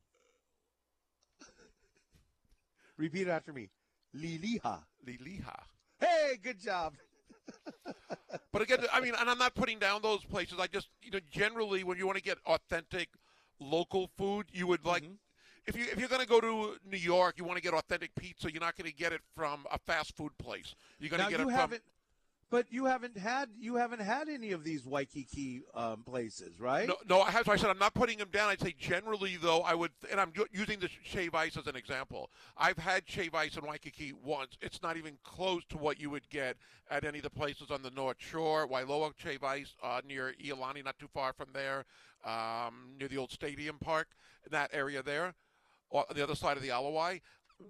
Repeat 2.98 3.28
after 3.28 3.52
me. 3.52 3.70
Liliha. 4.14 4.82
Liliha. 5.06 5.56
Hey, 5.98 6.38
good 6.42 6.60
job. 6.60 6.94
But 8.52 8.62
again, 8.62 8.78
I 8.92 9.00
mean, 9.00 9.14
and 9.18 9.28
I'm 9.28 9.38
not 9.38 9.54
putting 9.54 9.78
down 9.78 10.02
those 10.02 10.24
places. 10.24 10.58
I 10.58 10.66
just, 10.66 10.88
you 11.02 11.10
know, 11.10 11.20
generally 11.30 11.84
when 11.84 11.98
you 11.98 12.06
want 12.06 12.18
to 12.18 12.22
get 12.22 12.38
authentic 12.46 13.08
local 13.60 14.10
food, 14.16 14.46
you 14.52 14.66
would 14.66 14.84
like. 14.84 15.02
Mm-hmm. 15.02 15.12
If 15.66 15.76
you 15.76 15.84
if 15.84 15.98
you're 15.98 16.08
going 16.08 16.22
to 16.22 16.26
go 16.26 16.40
to 16.40 16.76
New 16.90 16.96
York, 16.96 17.34
you 17.36 17.44
want 17.44 17.58
to 17.58 17.62
get 17.62 17.74
authentic 17.74 18.14
pizza. 18.14 18.50
You're 18.50 18.60
not 18.60 18.76
going 18.76 18.90
to 18.90 18.96
get 18.96 19.12
it 19.12 19.20
from 19.36 19.66
a 19.70 19.78
fast 19.78 20.16
food 20.16 20.32
place. 20.38 20.74
You're 20.98 21.10
going 21.10 21.22
to 21.22 21.30
get 21.30 21.40
you 21.40 21.50
it 21.50 21.54
from. 21.54 21.74
But 22.50 22.66
you 22.70 22.86
haven't 22.86 23.18
had 23.18 23.50
you 23.60 23.76
haven't 23.76 24.00
had 24.00 24.30
any 24.30 24.52
of 24.52 24.64
these 24.64 24.86
Waikiki 24.86 25.62
um, 25.74 26.02
places, 26.02 26.58
right? 26.58 26.88
No, 26.88 26.96
no. 27.06 27.20
I 27.20 27.30
have. 27.30 27.44
So 27.44 27.52
I 27.52 27.56
said 27.56 27.68
I'm 27.68 27.78
not 27.78 27.92
putting 27.92 28.16
them 28.16 28.30
down. 28.32 28.48
I'd 28.48 28.60
say 28.60 28.74
generally, 28.78 29.36
though, 29.36 29.60
I 29.60 29.74
would, 29.74 29.90
and 30.10 30.18
I'm 30.18 30.32
using 30.50 30.80
the 30.80 30.88
shave 31.02 31.34
ice 31.34 31.58
as 31.58 31.66
an 31.66 31.76
example. 31.76 32.30
I've 32.56 32.78
had 32.78 33.02
shave 33.06 33.34
ice 33.34 33.58
in 33.58 33.66
Waikiki 33.66 34.14
once. 34.14 34.56
It's 34.62 34.82
not 34.82 34.96
even 34.96 35.18
close 35.24 35.62
to 35.68 35.76
what 35.76 36.00
you 36.00 36.08
would 36.08 36.26
get 36.30 36.56
at 36.90 37.04
any 37.04 37.18
of 37.18 37.24
the 37.24 37.30
places 37.30 37.70
on 37.70 37.82
the 37.82 37.90
North 37.90 38.16
Shore. 38.18 38.66
Waiola 38.66 39.12
shave 39.18 39.44
ice 39.44 39.74
uh, 39.82 40.00
near 40.06 40.34
Iolani, 40.42 40.82
not 40.82 40.98
too 40.98 41.08
far 41.12 41.34
from 41.34 41.48
there, 41.52 41.84
um, 42.24 42.94
near 42.98 43.08
the 43.08 43.18
old 43.18 43.30
stadium 43.30 43.76
park, 43.78 44.08
in 44.46 44.52
that 44.52 44.70
area 44.72 45.02
there, 45.02 45.34
on 45.90 46.04
the 46.14 46.22
other 46.22 46.34
side 46.34 46.56
of 46.56 46.62
the 46.62 46.70
Alawai. 46.70 47.20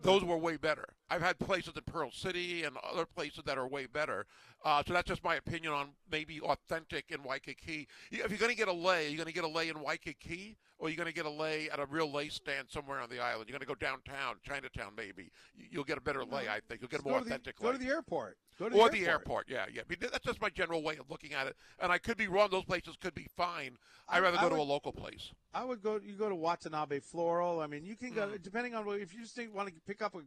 Those 0.02 0.22
were 0.22 0.36
way 0.36 0.58
better. 0.58 0.84
I've 1.08 1.22
had 1.22 1.38
places 1.38 1.72
in 1.74 1.82
Pearl 1.90 2.10
City 2.12 2.64
and 2.64 2.76
other 2.92 3.06
places 3.06 3.44
that 3.46 3.56
are 3.56 3.66
way 3.66 3.86
better. 3.86 4.26
Uh, 4.64 4.82
so 4.86 4.92
that's 4.92 5.06
just 5.08 5.22
my 5.22 5.36
opinion 5.36 5.72
on 5.72 5.90
maybe 6.10 6.40
authentic 6.40 7.06
in 7.10 7.22
Waikiki. 7.22 7.86
If 8.10 8.28
you're 8.30 8.38
going 8.38 8.50
to 8.50 8.56
get 8.56 8.66
a 8.68 8.72
lay, 8.72 9.08
you're 9.08 9.16
going 9.16 9.28
to 9.28 9.32
get 9.32 9.44
a 9.44 9.48
lay 9.48 9.68
in 9.68 9.80
Waikiki, 9.80 10.56
or 10.78 10.88
you're 10.88 10.96
going 10.96 11.06
to 11.08 11.14
get 11.14 11.26
a 11.26 11.30
lay 11.30 11.70
at 11.70 11.78
a 11.78 11.86
real 11.86 12.10
lay 12.10 12.28
stand 12.28 12.66
somewhere 12.68 12.98
on 13.00 13.08
the 13.08 13.20
island. 13.20 13.48
You're 13.48 13.56
going 13.58 13.60
to 13.60 13.66
go 13.66 13.74
downtown, 13.76 14.36
Chinatown, 14.42 14.92
maybe. 14.96 15.30
You- 15.56 15.66
You'll 15.70 15.84
get 15.84 15.96
a 15.96 16.00
better 16.00 16.24
lay, 16.24 16.48
I 16.48 16.58
think. 16.68 16.80
You'll 16.80 16.88
get 16.88 17.00
a 17.00 17.02
Go 17.04 17.10
more 17.10 17.18
to 17.20 17.24
the- 17.24 17.30
authentic 17.30 17.58
Go 17.60 17.66
lay. 17.68 17.72
to 17.74 17.78
the 17.78 17.86
airport. 17.86 18.36
Go 18.58 18.68
to 18.68 18.76
or 18.76 18.90
the 18.90 18.98
the 19.04 19.06
airport, 19.08 19.46
yeah, 19.48 19.66
yeah. 19.72 19.82
I 19.88 19.94
that's 20.00 20.24
just 20.24 20.40
my 20.40 20.48
general 20.50 20.82
way 20.82 20.96
of 20.96 21.08
looking 21.08 21.32
at 21.34 21.46
it. 21.46 21.56
And 21.78 21.92
I 21.92 21.98
could 21.98 22.16
be 22.16 22.26
wrong; 22.26 22.48
those 22.50 22.64
places 22.64 22.96
could 23.00 23.14
be 23.14 23.28
fine. 23.36 23.76
I'd 24.08 24.20
rather 24.20 24.36
I 24.38 24.40
go 24.40 24.48
to 24.48 24.56
a 24.56 24.62
local 24.62 24.90
place. 24.92 25.30
I 25.54 25.64
would 25.64 25.80
go. 25.80 26.00
You 26.04 26.14
go 26.14 26.28
to 26.28 26.34
Watanabe 26.34 26.98
Floral. 26.98 27.60
I 27.60 27.68
mean, 27.68 27.84
you 27.84 27.94
can 27.94 28.12
go 28.12 28.26
Mm. 28.26 28.42
depending 28.42 28.74
on. 28.74 28.84
If 29.00 29.14
you 29.14 29.20
just 29.20 29.36
think, 29.36 29.54
want 29.54 29.68
to 29.68 29.74
pick 29.86 30.02
up 30.02 30.16
a, 30.16 30.22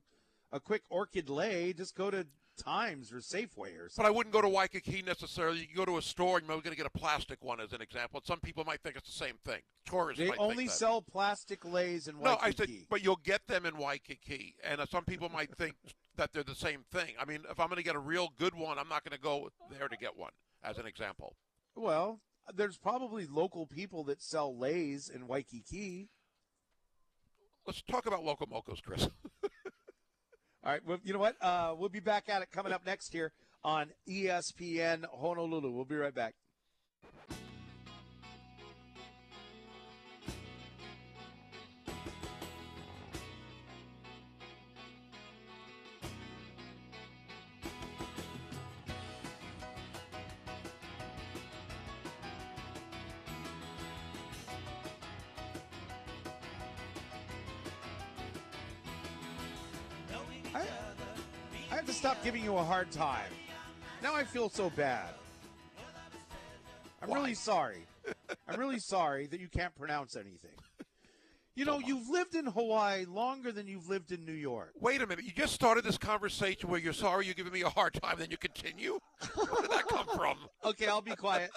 a 0.52 0.60
quick 0.60 0.84
orchid 0.90 1.30
lay, 1.30 1.74
just 1.74 1.96
go 1.96 2.12
to 2.12 2.26
Times 2.58 3.12
or 3.12 3.18
Safeway 3.18 3.78
or 3.78 3.84
But 3.84 3.92
something. 3.92 4.06
I 4.06 4.16
wouldn't 4.16 4.34
go 4.34 4.42
to 4.42 4.50
Waikiki 4.50 5.02
necessarily. 5.02 5.60
You 5.60 5.76
go 5.76 5.86
to 5.86 5.98
a 5.98 6.02
store 6.02 6.38
and 6.38 6.48
you're 6.48 6.58
going 6.58 6.76
to 6.76 6.78
get 6.78 6.86
a 6.86 6.98
plastic 6.98 7.44
one 7.44 7.60
as 7.60 7.74
an 7.74 7.82
example. 7.82 8.20
And 8.20 8.26
Some 8.26 8.40
people 8.40 8.64
might 8.66 8.82
think 8.82 8.96
it's 8.96 9.08
the 9.08 9.26
same 9.26 9.36
thing. 9.46 9.62
Tourists 9.86 10.20
They 10.20 10.28
might 10.28 10.38
only 10.40 10.68
sell 10.68 11.02
plastic 11.02 11.66
lays 11.66 12.08
in 12.08 12.20
Waikiki. 12.20 12.42
No, 12.42 12.48
I 12.48 12.52
said, 12.52 12.70
but 12.90 13.04
you'll 13.04 13.22
get 13.24 13.48
them 13.48 13.66
in 13.66 13.78
Waikiki, 13.78 14.56
and 14.64 14.82
uh, 14.82 14.86
some 14.86 15.06
people 15.06 15.30
might 15.30 15.56
think 15.58 15.76
that 16.18 16.34
they're 16.34 16.44
the 16.44 16.54
same 16.54 16.84
thing. 16.92 17.16
I 17.20 17.26
mean, 17.26 17.44
if 17.50 17.60
I'm 17.60 17.68
going 17.68 17.78
to 17.78 17.84
get 17.84 17.96
a 17.96 18.00
real 18.00 18.30
good 18.38 18.54
one, 18.54 18.78
I'm 18.78 18.90
not 18.90 19.04
going 19.04 19.16
to 19.16 19.22
go 19.22 19.50
there 19.72 19.88
to 19.88 19.98
get 19.98 20.18
one, 20.18 20.32
as 20.64 20.78
an 20.78 20.86
example. 20.86 21.36
Well, 21.76 22.20
there's 22.54 22.78
probably 22.78 23.26
local 23.26 23.66
people 23.66 24.04
that 24.06 24.22
sell 24.22 24.56
lays 24.56 25.10
in 25.10 25.28
Waikiki. 25.28 26.10
Let's 27.66 27.82
talk 27.84 28.06
about 28.06 28.24
loco 28.24 28.46
mocos, 28.46 28.82
Chris. 28.84 29.08
All 30.64 30.72
right. 30.72 30.82
Well, 30.86 31.00
you 31.04 31.14
know 31.14 31.20
what? 31.20 31.36
Uh, 31.42 31.74
we'll 31.76 31.90
be 31.90 32.00
back 32.00 32.30
at 32.30 32.42
it 32.42 32.52
coming 32.52 32.72
up 32.72 32.86
next 32.86 33.12
here 33.12 33.32
on 33.64 33.90
ESPN 34.08 35.06
Honolulu. 35.12 35.72
We'll 35.72 35.86
be 35.86 35.96
right 35.96 36.14
back. 36.14 36.36
Hard 62.82 62.92
time. 62.92 63.32
Now 64.02 64.16
I 64.16 64.24
feel 64.24 64.50
so 64.50 64.72
bad. 64.72 65.10
I'm 67.00 67.10
Why? 67.10 67.18
really 67.18 67.36
sorry. 67.36 67.86
I'm 68.48 68.60
really 68.60 68.80
sorry 68.96 69.28
that 69.28 69.40
you 69.40 69.48
can't 69.50 69.76
pronounce 69.76 70.16
anything. 70.16 70.58
You 71.54 71.66
know, 71.66 71.78
you've 71.78 72.10
lived 72.10 72.34
in 72.34 72.48
Hawaii 72.48 73.06
longer 73.06 73.52
than 73.52 73.68
you've 73.68 73.88
lived 73.88 74.12
in 74.12 74.26
New 74.26 74.34
York. 74.34 74.72
Wait 74.80 75.00
a 75.00 75.06
minute. 75.06 75.26
You 75.26 75.32
just 75.32 75.54
started 75.54 75.84
this 75.84 76.00
conversation 76.00 76.72
where 76.72 76.80
you're 76.80 76.92
sorry 76.92 77.28
you're 77.28 77.36
giving 77.36 77.54
me 77.54 77.62
a 77.62 77.70
hard 77.70 77.94
time, 77.94 78.16
then 78.18 78.32
you 78.32 78.38
continue? 78.38 78.98
Where 79.36 79.62
did 79.62 79.70
that 79.70 79.88
come 79.88 80.08
from? 80.16 80.38
Okay, 80.66 80.88
I'll 80.88 81.02
be 81.02 81.16
quiet. 81.16 81.52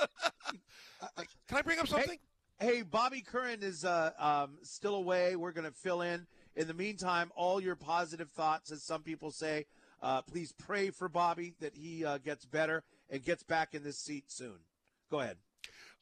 Can 1.48 1.58
I 1.58 1.62
bring 1.62 1.78
up 1.78 1.88
something? 1.88 2.18
Hey, 2.58 2.82
Bobby 2.82 3.22
Curran 3.22 3.62
is 3.62 3.86
uh, 3.86 4.10
um, 4.18 4.58
still 4.62 4.96
away. 4.96 5.36
We're 5.36 5.52
going 5.52 5.70
to 5.70 5.74
fill 5.74 6.02
in. 6.02 6.26
In 6.56 6.66
the 6.66 6.74
meantime, 6.74 7.32
all 7.34 7.62
your 7.62 7.76
positive 7.76 8.30
thoughts, 8.30 8.70
as 8.70 8.82
some 8.82 9.02
people 9.02 9.30
say, 9.30 9.66
uh, 10.04 10.20
please 10.20 10.52
pray 10.52 10.90
for 10.90 11.08
Bobby 11.08 11.54
that 11.60 11.74
he 11.74 12.04
uh, 12.04 12.18
gets 12.18 12.44
better 12.44 12.84
and 13.08 13.24
gets 13.24 13.42
back 13.42 13.74
in 13.74 13.82
this 13.82 13.98
seat 13.98 14.30
soon. 14.30 14.58
Go 15.10 15.20
ahead. 15.20 15.38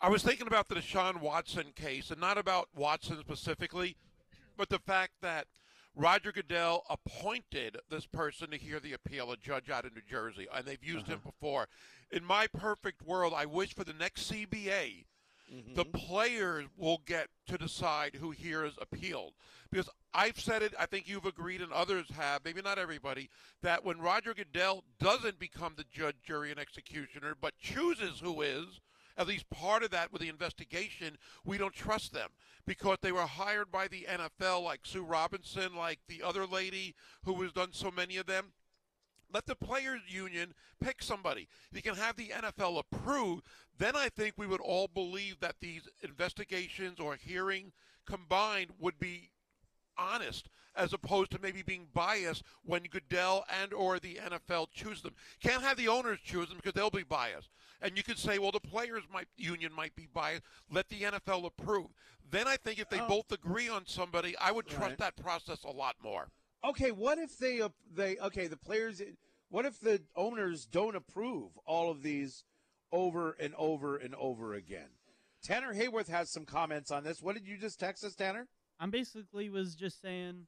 I 0.00 0.08
was 0.08 0.24
thinking 0.24 0.48
about 0.48 0.68
the 0.68 0.74
Deshaun 0.74 1.20
Watson 1.20 1.66
case, 1.76 2.10
and 2.10 2.20
not 2.20 2.36
about 2.36 2.68
Watson 2.74 3.18
specifically, 3.20 3.96
but 4.56 4.68
the 4.68 4.80
fact 4.80 5.12
that 5.22 5.46
Roger 5.94 6.32
Goodell 6.32 6.82
appointed 6.90 7.76
this 7.90 8.06
person 8.06 8.50
to 8.50 8.56
hear 8.56 8.80
the 8.80 8.94
appeal, 8.94 9.30
a 9.30 9.36
judge 9.36 9.70
out 9.70 9.84
in 9.84 9.92
New 9.94 10.02
Jersey, 10.10 10.48
and 10.52 10.66
they've 10.66 10.82
used 10.82 11.06
him 11.06 11.20
before. 11.24 11.68
In 12.10 12.24
my 12.24 12.48
perfect 12.48 13.02
world, 13.02 13.32
I 13.36 13.46
wish 13.46 13.72
for 13.72 13.84
the 13.84 13.92
next 13.92 14.32
CBA, 14.32 15.04
Mm-hmm. 15.52 15.74
the 15.74 15.84
players 15.84 16.64
will 16.78 17.02
get 17.04 17.28
to 17.48 17.58
decide 17.58 18.14
who 18.14 18.30
hears 18.30 18.72
appealed. 18.80 19.34
Because 19.70 19.90
I've 20.14 20.40
said 20.40 20.62
it, 20.62 20.72
I 20.78 20.86
think 20.86 21.08
you've 21.08 21.26
agreed, 21.26 21.60
and 21.60 21.72
others 21.72 22.06
have, 22.16 22.42
maybe 22.44 22.62
not 22.62 22.78
everybody, 22.78 23.28
that 23.62 23.84
when 23.84 24.00
Roger 24.00 24.32
Goodell 24.32 24.82
doesn't 24.98 25.38
become 25.38 25.74
the 25.76 25.84
judge, 25.92 26.16
jury, 26.24 26.50
and 26.50 26.60
executioner, 26.60 27.34
but 27.38 27.58
chooses 27.58 28.20
who 28.20 28.40
is, 28.40 28.80
at 29.18 29.26
least 29.26 29.50
part 29.50 29.82
of 29.82 29.90
that 29.90 30.10
with 30.10 30.22
the 30.22 30.28
investigation, 30.28 31.18
we 31.44 31.58
don't 31.58 31.74
trust 31.74 32.14
them 32.14 32.30
because 32.66 32.98
they 33.02 33.12
were 33.12 33.20
hired 33.26 33.70
by 33.70 33.88
the 33.88 34.06
NFL, 34.08 34.64
like 34.64 34.80
Sue 34.84 35.04
Robinson, 35.04 35.76
like 35.76 35.98
the 36.08 36.22
other 36.22 36.46
lady 36.46 36.94
who 37.24 37.42
has 37.42 37.52
done 37.52 37.72
so 37.72 37.90
many 37.90 38.16
of 38.16 38.26
them. 38.26 38.52
Let 39.32 39.46
the 39.46 39.54
players' 39.56 40.02
union 40.08 40.54
pick 40.80 41.02
somebody. 41.02 41.48
You 41.72 41.82
can 41.82 41.94
have 41.96 42.16
the 42.16 42.28
NFL 42.28 42.78
approve. 42.78 43.40
Then 43.78 43.96
I 43.96 44.08
think 44.08 44.34
we 44.36 44.46
would 44.46 44.60
all 44.60 44.88
believe 44.88 45.40
that 45.40 45.56
these 45.60 45.88
investigations 46.02 47.00
or 47.00 47.16
hearing 47.16 47.72
combined 48.06 48.70
would 48.78 48.98
be 48.98 49.30
honest 49.98 50.48
as 50.74 50.92
opposed 50.92 51.30
to 51.30 51.38
maybe 51.40 51.62
being 51.62 51.86
biased 51.92 52.42
when 52.64 52.82
Goodell 52.84 53.44
and 53.62 53.72
or 53.74 53.98
the 53.98 54.18
NFL 54.24 54.68
choose 54.72 55.02
them. 55.02 55.14
Can't 55.42 55.62
have 55.62 55.76
the 55.76 55.88
owners 55.88 56.18
choose 56.24 56.48
them 56.48 56.56
because 56.56 56.72
they'll 56.72 56.90
be 56.90 57.02
biased. 57.02 57.50
And 57.82 57.96
you 57.96 58.02
could 58.02 58.18
say, 58.18 58.38
well, 58.38 58.52
the 58.52 58.60
players 58.60 59.02
might 59.12 59.28
union 59.36 59.72
might 59.72 59.94
be 59.94 60.06
biased. 60.12 60.42
Let 60.70 60.88
the 60.88 61.02
NFL 61.02 61.44
approve. 61.46 61.88
Then 62.30 62.48
I 62.48 62.56
think 62.56 62.78
if 62.78 62.88
they 62.88 63.00
Oh. 63.00 63.08
both 63.08 63.32
agree 63.32 63.68
on 63.68 63.86
somebody, 63.86 64.36
I 64.38 64.50
would 64.50 64.66
trust 64.66 64.90
Right. 64.90 64.98
that 64.98 65.16
process 65.16 65.62
a 65.64 65.70
lot 65.70 65.96
more. 66.02 66.30
Okay, 66.64 66.92
what 66.92 67.18
if 67.18 67.36
they 67.38 67.60
they 67.92 68.16
okay 68.18 68.46
the 68.46 68.56
players? 68.56 69.02
What 69.48 69.66
if 69.66 69.80
the 69.80 70.00
owners 70.16 70.64
don't 70.64 70.96
approve 70.96 71.50
all 71.66 71.90
of 71.90 72.02
these 72.02 72.44
over 72.92 73.32
and 73.32 73.54
over 73.56 73.96
and 73.96 74.14
over 74.14 74.54
again? 74.54 74.88
Tanner 75.42 75.74
Hayworth 75.74 76.08
has 76.08 76.30
some 76.30 76.44
comments 76.44 76.90
on 76.92 77.02
this. 77.02 77.20
What 77.20 77.34
did 77.34 77.48
you 77.48 77.56
just 77.56 77.80
text 77.80 78.04
us, 78.04 78.14
Tanner? 78.14 78.46
I'm 78.78 78.90
basically 78.90 79.50
was 79.50 79.74
just 79.74 80.00
saying 80.00 80.46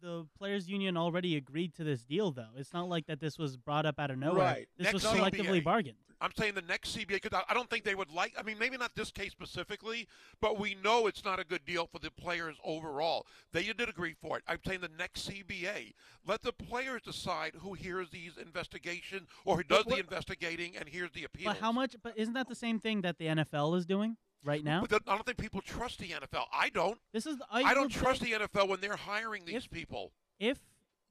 the 0.00 0.26
players 0.36 0.68
union 0.68 0.96
already 0.96 1.36
agreed 1.36 1.74
to 1.74 1.84
this 1.84 2.04
deal 2.04 2.30
though. 2.30 2.50
It's 2.56 2.72
not 2.72 2.88
like 2.88 3.06
that 3.06 3.20
this 3.20 3.38
was 3.38 3.56
brought 3.56 3.86
up 3.86 3.98
out 3.98 4.10
of 4.10 4.18
nowhere. 4.18 4.44
Right. 4.44 4.68
This 4.76 4.86
Next 4.86 4.94
was 4.94 5.04
CBA. 5.04 5.16
collectively 5.16 5.60
bargained. 5.60 5.96
I'm 6.22 6.32
saying 6.36 6.54
the 6.54 6.62
next 6.62 6.94
CBA 6.94 7.14
because 7.22 7.32
I- 7.32 7.50
I 7.50 7.54
don't 7.54 7.70
think 7.70 7.84
they 7.84 7.94
would 7.94 8.10
like. 8.10 8.34
I 8.38 8.42
mean, 8.42 8.58
maybe 8.58 8.76
not 8.76 8.94
this 8.94 9.10
case 9.10 9.32
specifically, 9.32 10.06
but 10.40 10.58
we 10.58 10.74
know 10.74 11.06
it's 11.06 11.24
not 11.24 11.40
a 11.40 11.44
good 11.44 11.64
deal 11.64 11.86
for 11.86 11.98
the 11.98 12.10
players 12.10 12.56
overall. 12.62 13.26
They 13.52 13.62
did 13.64 13.88
agree 13.88 14.14
for 14.20 14.36
it. 14.36 14.44
I'm 14.46 14.58
saying 14.66 14.80
the 14.80 14.90
next 14.98 15.26
CBA. 15.26 15.94
Let 16.26 16.42
the 16.42 16.52
players 16.52 17.00
decide 17.02 17.54
who 17.54 17.72
hears 17.72 18.10
these 18.10 18.36
investigations 18.36 19.28
or 19.46 19.56
who 19.56 19.62
does 19.62 19.86
the 19.86 19.96
investigating 19.96 20.76
and 20.76 20.88
hears 20.88 21.10
the 21.12 21.24
appeals. 21.24 21.54
But 21.54 21.60
how 21.62 21.72
much 21.72 21.96
but 22.02 22.16
isn't 22.18 22.34
that 22.34 22.48
the 22.48 22.54
same 22.54 22.78
thing 22.78 23.00
that 23.00 23.16
the 23.16 23.26
NFL 23.26 23.74
is 23.78 23.86
doing 23.86 24.18
right 24.44 24.64
now? 24.64 24.84
But 24.88 25.02
I 25.06 25.14
don't 25.14 25.24
think 25.26 25.38
people 25.38 25.60
trust 25.60 25.98
the 25.98 26.08
NFL. 26.08 26.44
I 26.52 26.68
don't. 26.70 26.98
This 27.12 27.26
is 27.26 27.36
I, 27.50 27.62
I, 27.62 27.74
don't 27.74 27.88
trust 27.90 28.20
the 28.22 28.32
NFL 28.32 28.68
when 28.68 28.80
they're 28.80 28.96
hiring 28.96 29.44
these 29.44 29.64
If- 29.64 29.70
people. 29.70 30.12
if 30.38 30.58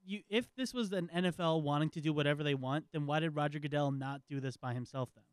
you 0.06 0.22
if 0.30 0.54
this 0.56 0.74
was 0.74 0.92
an 0.92 1.10
NFL 1.16 1.62
wanting 1.62 1.90
to 1.92 2.02
do 2.02 2.14
whatever 2.14 2.44
they 2.44 2.56
want, 2.56 2.86
then 2.92 3.06
why 3.06 3.20
did 3.20 3.36
Roger 3.36 3.60
Goodell 3.60 3.92
not 3.92 4.22
do 4.30 4.40
this 4.40 4.58
by 4.58 4.74
himself 4.74 5.10
then? 5.16 5.24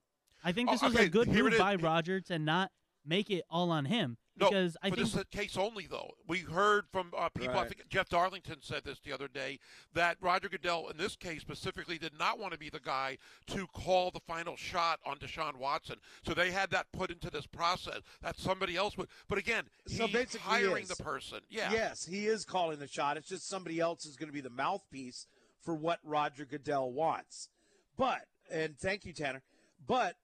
I 0.45 0.53
think 0.53 0.69
Oh, 0.69 0.73
this 0.73 0.83
was 0.83 0.95
a 0.97 1.09
good 1.09 1.29
move 1.29 1.57
by 1.59 1.77
Roger 1.77 2.21
to 2.23 2.39
not 2.39 2.71
make 3.05 3.31
it 3.31 3.45
all 3.51 3.71
on 3.71 3.87
him 3.87 4.17
No, 4.39 4.49
I 4.49 4.91
for 4.91 4.97
think 4.97 5.13
this 5.13 5.25
case 5.31 5.57
only, 5.57 5.87
though, 5.87 6.11
we 6.29 6.41
heard 6.41 6.85
from 6.93 7.13
uh, 7.17 7.29
people. 7.31 7.59
I 7.59 7.67
think 7.67 7.89
Jeff 7.89 8.09
Darlington 8.09 8.59
said 8.61 8.85
this 8.85 9.01
the 9.01 9.13
other 9.13 9.29
day 9.29 9.59
that 9.95 10.19
Roger 10.21 10.49
Goodell, 10.49 10.89
in 10.89 10.99
this 10.99 11.17
case 11.17 11.41
specifically, 11.41 11.97
did 11.97 12.13
not 12.19 12.39
want 12.39 12.53
to 12.53 12.59
be 12.59 12.69
the 12.69 12.81
guy 12.81 13.17
to 13.49 13.67
call 13.69 14.11
the 14.11 14.21
final 14.21 14.57
shot 14.57 15.01
on 15.07 15.17
Deshaun 15.19 15.57
Watson. 15.57 15.97
So 16.27 16.35
they 16.35 16.51
had 16.51 16.71
that 16.71 16.87
put 16.93 17.11
into 17.11 17.31
this 17.31 17.47
process 17.47 18.01
that 18.23 18.39
somebody 18.39 18.77
else 18.77 18.99
would. 18.99 19.09
But 19.29 19.39
again, 19.39 19.65
So 19.87 20.07
he's 20.07 20.13
basically 20.13 20.41
hiring 20.41 20.83
is. 20.83 20.91
the 20.91 21.03
person. 21.03 21.41
Yeah. 21.49 21.73
Yes, 21.73 22.05
he 22.05 22.27
is 22.27 22.45
calling 22.45 22.79
the 22.79 22.89
shot. 22.89 23.17
It's 23.17 23.29
just 23.29 23.49
somebody 23.49 23.81
else 23.81 24.05
is 24.05 24.17
going 24.17 24.29
to 24.29 24.35
be 24.35 24.43
the 24.43 24.51
mouthpiece 24.51 25.27
for 25.63 25.75
what 25.75 25.99
Roger 26.05 26.45
Goodell 26.45 26.93
wants. 26.93 27.49
But 27.97 28.27
and 28.51 28.79
thank 28.79 29.05
you, 29.05 29.13
Tanner. 29.13 29.43
But 29.87 30.17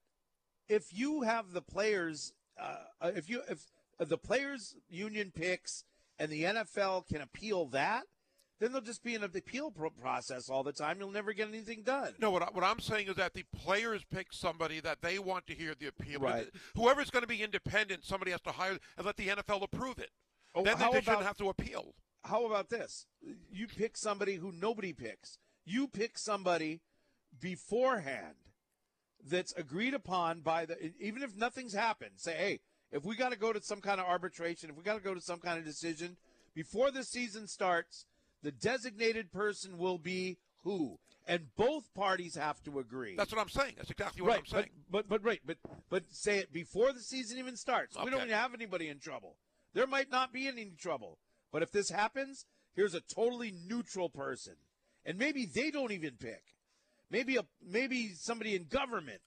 if 0.69 0.93
you 0.93 1.23
have 1.23 1.51
the 1.51 1.61
players, 1.61 2.33
uh, 2.61 3.11
if 3.15 3.29
you 3.29 3.41
if 3.49 3.65
Uh, 4.03 4.05
the 4.05 4.17
players 4.17 4.75
union 4.89 5.31
picks 5.33 5.85
and 6.19 6.31
the 6.31 6.43
NFL 6.43 7.07
can 7.07 7.21
appeal 7.21 7.65
that, 7.67 8.03
then 8.59 8.71
they'll 8.71 8.81
just 8.81 9.03
be 9.03 9.15
in 9.15 9.23
an 9.23 9.31
appeal 9.35 9.71
process 9.71 10.49
all 10.49 10.63
the 10.63 10.71
time. 10.71 10.97
You'll 10.99 11.11
never 11.11 11.33
get 11.33 11.47
anything 11.49 11.83
done. 11.83 12.13
No, 12.19 12.31
what, 12.31 12.43
I, 12.43 12.47
what 12.51 12.63
I'm 12.63 12.79
saying 12.79 13.07
is 13.07 13.15
that 13.15 13.33
the 13.33 13.43
players 13.55 14.03
pick 14.09 14.31
somebody 14.31 14.79
that 14.81 15.01
they 15.01 15.19
want 15.19 15.47
to 15.47 15.53
hear 15.53 15.73
the 15.77 15.87
appeal. 15.87 16.19
Right. 16.19 16.47
Whoever's 16.75 17.09
going 17.09 17.23
to 17.23 17.27
be 17.27 17.41
independent, 17.41 18.05
somebody 18.05 18.31
has 18.31 18.41
to 18.41 18.51
hire 18.51 18.77
and 18.97 19.05
let 19.05 19.17
the 19.17 19.27
NFL 19.29 19.63
approve 19.63 19.99
it. 19.99 20.11
Oh, 20.55 20.63
then 20.63 20.77
how 20.77 20.91
they 20.91 20.99
about- 20.99 21.03
shouldn't 21.03 21.25
have 21.27 21.37
to 21.37 21.49
appeal. 21.49 21.95
how 22.25 22.45
about 22.45 22.69
this? 22.69 23.05
You 23.51 23.67
pick 23.67 23.97
somebody 23.97 24.35
who 24.35 24.51
nobody 24.51 24.93
picks. 24.93 25.39
You 25.65 25.87
pick 25.87 26.17
somebody 26.17 26.81
beforehand 27.39 28.35
that's 29.25 29.53
agreed 29.53 29.93
upon 29.93 30.41
by 30.41 30.65
the 30.65 30.91
even 30.99 31.23
if 31.23 31.35
nothing's 31.35 31.73
happened. 31.73 32.11
Say, 32.17 32.33
hey, 32.33 32.59
if 32.93 33.03
we 33.03 33.15
got 33.15 33.31
to 33.31 33.37
go 33.37 33.51
to 33.51 33.61
some 33.61 33.81
kind 33.81 33.99
of 33.99 34.05
arbitration, 34.05 34.69
if 34.69 34.77
we 34.77 34.83
got 34.83 34.95
to 34.95 35.03
go 35.03 35.13
to 35.13 35.21
some 35.21 35.39
kind 35.39 35.57
of 35.59 35.65
decision 35.65 36.15
before 36.55 36.91
the 36.91 37.03
season 37.03 37.47
starts, 37.47 38.05
the 38.43 38.51
designated 38.51 39.31
person 39.31 39.77
will 39.77 39.97
be 39.97 40.37
who, 40.63 40.99
and 41.27 41.47
both 41.57 41.93
parties 41.93 42.35
have 42.35 42.61
to 42.63 42.79
agree. 42.79 43.15
That's 43.17 43.31
what 43.31 43.41
I'm 43.41 43.49
saying. 43.49 43.73
That's 43.77 43.89
exactly 43.89 44.21
what 44.21 44.29
right, 44.29 44.39
I'm 44.39 44.45
saying. 44.45 44.69
But, 44.89 45.09
but 45.09 45.21
but 45.21 45.25
right, 45.25 45.41
but 45.45 45.57
but 45.89 46.03
say 46.11 46.37
it 46.37 46.53
before 46.53 46.93
the 46.93 47.01
season 47.01 47.39
even 47.39 47.57
starts. 47.57 47.97
We 48.01 48.11
don't 48.11 48.29
have 48.29 48.53
anybody 48.53 48.87
in 48.89 48.99
trouble. 48.99 49.37
There 49.73 49.87
might 49.87 50.11
not 50.11 50.31
be 50.31 50.47
any 50.47 50.71
trouble. 50.79 51.17
But 51.51 51.63
if 51.63 51.71
this 51.71 51.89
happens, 51.89 52.45
here's 52.75 52.93
a 52.93 53.01
totally 53.01 53.53
neutral 53.67 54.09
person. 54.09 54.53
And 55.05 55.17
maybe 55.17 55.45
they 55.45 55.69
don't 55.71 55.91
even 55.91 56.13
pick. 56.19 56.43
Maybe 57.09 57.37
a 57.37 57.43
maybe 57.65 58.09
somebody 58.15 58.55
in 58.55 58.65
government 58.65 59.21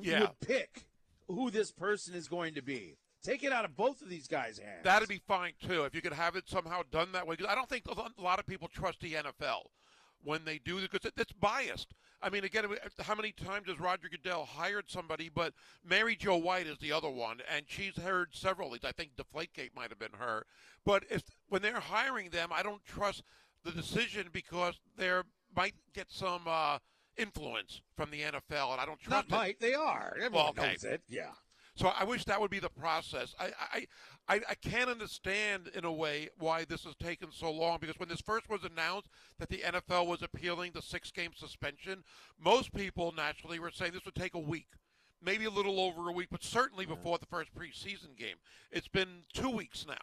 Yeah. 0.00 0.20
would 0.20 0.40
pick 0.40 0.86
who 1.34 1.50
this 1.50 1.70
person 1.72 2.14
is 2.14 2.28
going 2.28 2.54
to 2.54 2.62
be. 2.62 2.96
Take 3.22 3.44
it 3.44 3.52
out 3.52 3.64
of 3.66 3.76
both 3.76 4.00
of 4.00 4.08
these 4.08 4.26
guys' 4.26 4.58
hands. 4.58 4.82
That'd 4.82 5.08
be 5.08 5.20
fine 5.28 5.52
too 5.66 5.84
if 5.84 5.94
you 5.94 6.00
could 6.00 6.12
have 6.14 6.36
it 6.36 6.48
somehow 6.48 6.82
done 6.90 7.12
that 7.12 7.26
way. 7.26 7.36
'Cause 7.36 7.46
I 7.48 7.54
don't 7.54 7.68
think 7.68 7.84
a 7.86 8.20
lot 8.22 8.38
of 8.38 8.46
people 8.46 8.68
trust 8.68 9.00
the 9.00 9.14
NFL 9.14 9.70
when 10.22 10.44
they 10.44 10.58
do 10.58 10.80
because 10.80 11.12
it's 11.16 11.32
biased. 11.32 11.92
I 12.22 12.28
mean, 12.30 12.44
again, 12.44 12.66
how 13.00 13.14
many 13.14 13.32
times 13.32 13.68
has 13.68 13.78
Roger 13.80 14.08
Goodell 14.08 14.44
hired 14.44 14.90
somebody? 14.90 15.28
But 15.30 15.54
Mary 15.84 16.16
Jo 16.16 16.36
White 16.36 16.66
is 16.66 16.78
the 16.78 16.92
other 16.92 17.08
one, 17.10 17.40
and 17.48 17.64
she's 17.68 17.96
heard 17.96 18.34
several 18.34 18.68
of 18.74 18.80
these. 18.80 18.88
I 18.88 18.92
think 18.92 19.16
Deflategate 19.16 19.74
might 19.74 19.88
have 19.90 19.98
been 19.98 20.12
her. 20.18 20.46
But 20.84 21.04
if 21.10 21.22
when 21.48 21.62
they're 21.62 21.80
hiring 21.80 22.30
them, 22.30 22.50
I 22.52 22.62
don't 22.62 22.84
trust 22.84 23.22
the 23.64 23.72
decision 23.72 24.28
because 24.32 24.80
they 24.96 25.10
might 25.54 25.74
get 25.94 26.10
some 26.10 26.42
uh, 26.46 26.78
influence 27.16 27.80
from 27.96 28.10
the 28.10 28.20
NFL, 28.20 28.72
and 28.72 28.80
I 28.80 28.86
don't 28.86 28.98
trust 29.00 29.10
not 29.10 29.24
it. 29.26 29.30
might. 29.30 29.60
They 29.60 29.74
are. 29.74 30.14
Everyone 30.16 30.32
Well, 30.32 30.48
okay. 30.50 30.72
knows 30.72 30.84
it. 30.84 31.02
Yeah. 31.08 31.30
So 31.76 31.88
I 31.88 32.04
wish 32.04 32.24
that 32.26 32.40
would 32.40 32.50
be 32.50 32.58
the 32.58 32.68
process. 32.68 33.34
I, 33.38 33.52
I, 33.72 33.86
I, 34.28 34.40
I 34.50 34.54
can't 34.54 34.90
understand 34.90 35.70
in 35.74 35.84
a 35.84 35.92
way 35.92 36.28
why 36.38 36.64
this 36.64 36.84
has 36.84 36.94
taken 36.96 37.28
so 37.32 37.50
long 37.50 37.78
because 37.80 37.98
when 37.98 38.08
this 38.08 38.20
first 38.20 38.50
was 38.50 38.64
announced 38.64 39.08
that 39.38 39.48
the 39.48 39.58
NFL 39.58 40.06
was 40.06 40.20
appealing 40.22 40.72
the 40.74 40.82
six 40.82 41.10
game 41.10 41.30
suspension, 41.34 42.02
most 42.38 42.74
people 42.74 43.14
naturally 43.16 43.58
were 43.58 43.70
saying 43.70 43.92
this 43.92 44.04
would 44.04 44.14
take 44.14 44.34
a 44.34 44.38
week. 44.38 44.66
Maybe 45.22 45.44
a 45.44 45.50
little 45.50 45.80
over 45.80 46.08
a 46.08 46.12
week, 46.12 46.28
but 46.30 46.42
certainly 46.42 46.86
before 46.86 47.18
the 47.18 47.26
first 47.26 47.54
preseason 47.54 48.16
game. 48.18 48.36
It's 48.70 48.88
been 48.88 49.24
two 49.32 49.50
weeks 49.50 49.86
now. 49.86 49.94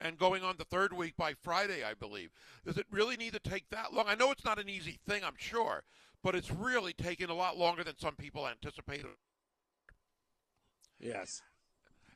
and 0.00 0.18
going 0.18 0.42
on 0.42 0.56
the 0.58 0.64
third 0.64 0.92
week 0.92 1.16
by 1.16 1.32
Friday, 1.32 1.84
I 1.84 1.94
believe. 1.94 2.30
Does 2.66 2.76
it 2.76 2.86
really 2.90 3.16
need 3.16 3.32
to 3.34 3.38
take 3.38 3.70
that 3.70 3.92
long? 3.94 4.06
I 4.08 4.16
know 4.16 4.32
it's 4.32 4.44
not 4.44 4.58
an 4.58 4.68
easy 4.68 4.98
thing, 5.08 5.22
I'm 5.24 5.36
sure, 5.38 5.84
but 6.22 6.34
it's 6.34 6.50
really 6.50 6.92
taking 6.92 7.30
a 7.30 7.34
lot 7.34 7.58
longer 7.58 7.84
than 7.84 7.98
some 7.98 8.14
people 8.14 8.46
anticipated. 8.46 9.06
Yes. 11.00 11.42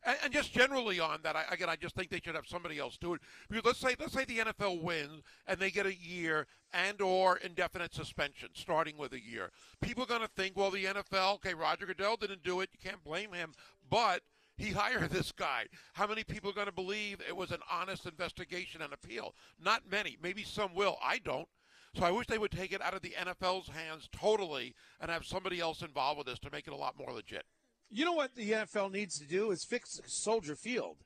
And, 0.05 0.16
and 0.24 0.33
just 0.33 0.53
generally 0.53 1.01
on 1.01 1.19
that, 1.24 1.37
I, 1.37 1.45
again, 1.51 1.69
I 1.69 1.77
just 1.77 1.95
think 1.95 2.11
they 2.11 2.20
should 2.24 2.37
have 2.37 2.47
somebody 2.47 2.78
else 2.78 2.97
do 2.97 3.15
it. 3.15 3.20
Because 3.51 3.65
let's 3.65 3.81
say 3.81 3.97
let's 3.99 4.12
say 4.12 4.24
the 4.24 4.39
NFL 4.39 4.81
wins 4.81 5.23
and 5.47 5.59
they 5.59 5.70
get 5.70 5.87
a 5.87 5.95
year 5.95 6.47
and 6.73 7.01
or 7.03 7.37
indefinite 7.39 7.95
suspension, 7.95 8.51
starting 8.55 8.97
with 8.97 9.12
a 9.12 9.20
year. 9.20 9.51
People 9.81 10.05
are 10.05 10.07
going 10.07 10.20
to 10.20 10.28
think, 10.28 10.57
well, 10.57 10.70
the 10.70 10.85
NFL, 10.85 11.35
okay, 11.37 11.55
Roger 11.55 11.87
Goodell 11.87 12.16
didn't 12.16 12.45
do 12.45 12.61
it. 12.61 12.70
You 12.73 12.78
can't 12.83 13.03
blame 13.03 13.33
him, 13.33 13.53
but 13.91 14.23
he 14.57 14.70
hired 14.73 15.11
this 15.11 15.33
guy. 15.33 15.66
How 15.95 16.07
many 16.07 16.23
people 16.23 16.51
are 16.51 16.55
going 16.55 16.66
to 16.66 16.73
believe 16.73 17.19
it 17.27 17.37
was 17.37 17.51
an 17.51 17.61
honest 17.70 18.07
investigation 18.07 18.83
and 18.83 18.93
appeal? 18.93 19.35
Not 19.62 19.91
many. 19.91 20.16
Maybe 20.23 20.45
some 20.45 20.74
will. 20.74 20.97
I 21.03 21.19
don't. 21.19 21.49
So 21.97 22.05
I 22.05 22.10
wish 22.10 22.27
they 22.27 22.36
would 22.36 22.51
take 22.51 22.73
it 22.73 22.82
out 22.82 22.93
of 22.93 23.01
the 23.01 23.14
NFL's 23.18 23.68
hands 23.68 24.06
totally 24.12 24.74
and 25.01 25.10
have 25.10 25.24
somebody 25.24 25.60
else 25.60 25.81
involved 25.81 26.18
with 26.18 26.27
this 26.27 26.39
to 26.40 26.51
make 26.51 26.66
it 26.66 26.74
a 26.74 26.77
lot 26.77 26.98
more 26.98 27.10
legit. 27.10 27.44
You 27.89 28.05
know 28.05 28.12
what 28.12 28.35
the 28.35 28.51
NFL 28.51 28.93
needs 28.93 29.18
to 29.18 29.27
do 29.27 29.51
is 29.51 29.64
fix 29.64 30.01
Soldier 30.05 30.56
Field, 30.56 30.98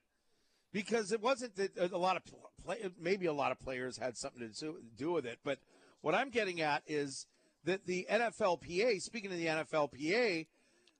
because 0.72 1.12
it 1.12 1.22
wasn't 1.22 1.54
that 1.56 1.78
uh, 1.78 1.88
a 1.92 1.98
lot 1.98 2.16
of 2.16 2.22
play, 2.64 2.78
maybe 3.00 3.26
a 3.26 3.32
lot 3.32 3.52
of 3.52 3.60
players 3.60 3.98
had 3.98 4.16
something 4.16 4.50
to 4.58 4.76
do 4.96 5.12
with 5.12 5.26
it, 5.26 5.38
but 5.44 5.58
what 6.00 6.16
I'm 6.16 6.30
getting 6.30 6.60
at 6.60 6.82
is 6.88 7.26
that 7.64 7.86
the 7.86 8.08
NFLPA, 8.10 9.00
speaking 9.00 9.30
of 9.30 9.38
the 9.38 9.46
NFLPA, 9.46 10.46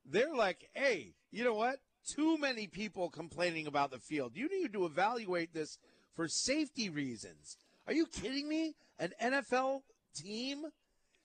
they're 0.05 0.35
like, 0.35 0.69
hey, 0.73 1.15
you 1.33 1.43
know 1.43 1.55
what? 1.55 1.81
Too 2.15 2.39
many 2.39 2.69
people 2.69 3.11
complaining 3.11 3.67
about 3.67 3.91
the 3.91 3.99
field. 3.99 4.37
You 4.37 4.49
need 4.49 4.73
to 4.73 4.85
evaluate 4.85 5.53
this 5.53 5.79
for 6.15 6.29
safety 6.29 6.89
reasons. 6.89 7.57
Are 7.89 7.93
you 7.93 8.07
kidding 8.07 8.49
me? 8.49 8.77
An 9.01 9.15
NFL 9.21 9.81
team 10.15 10.67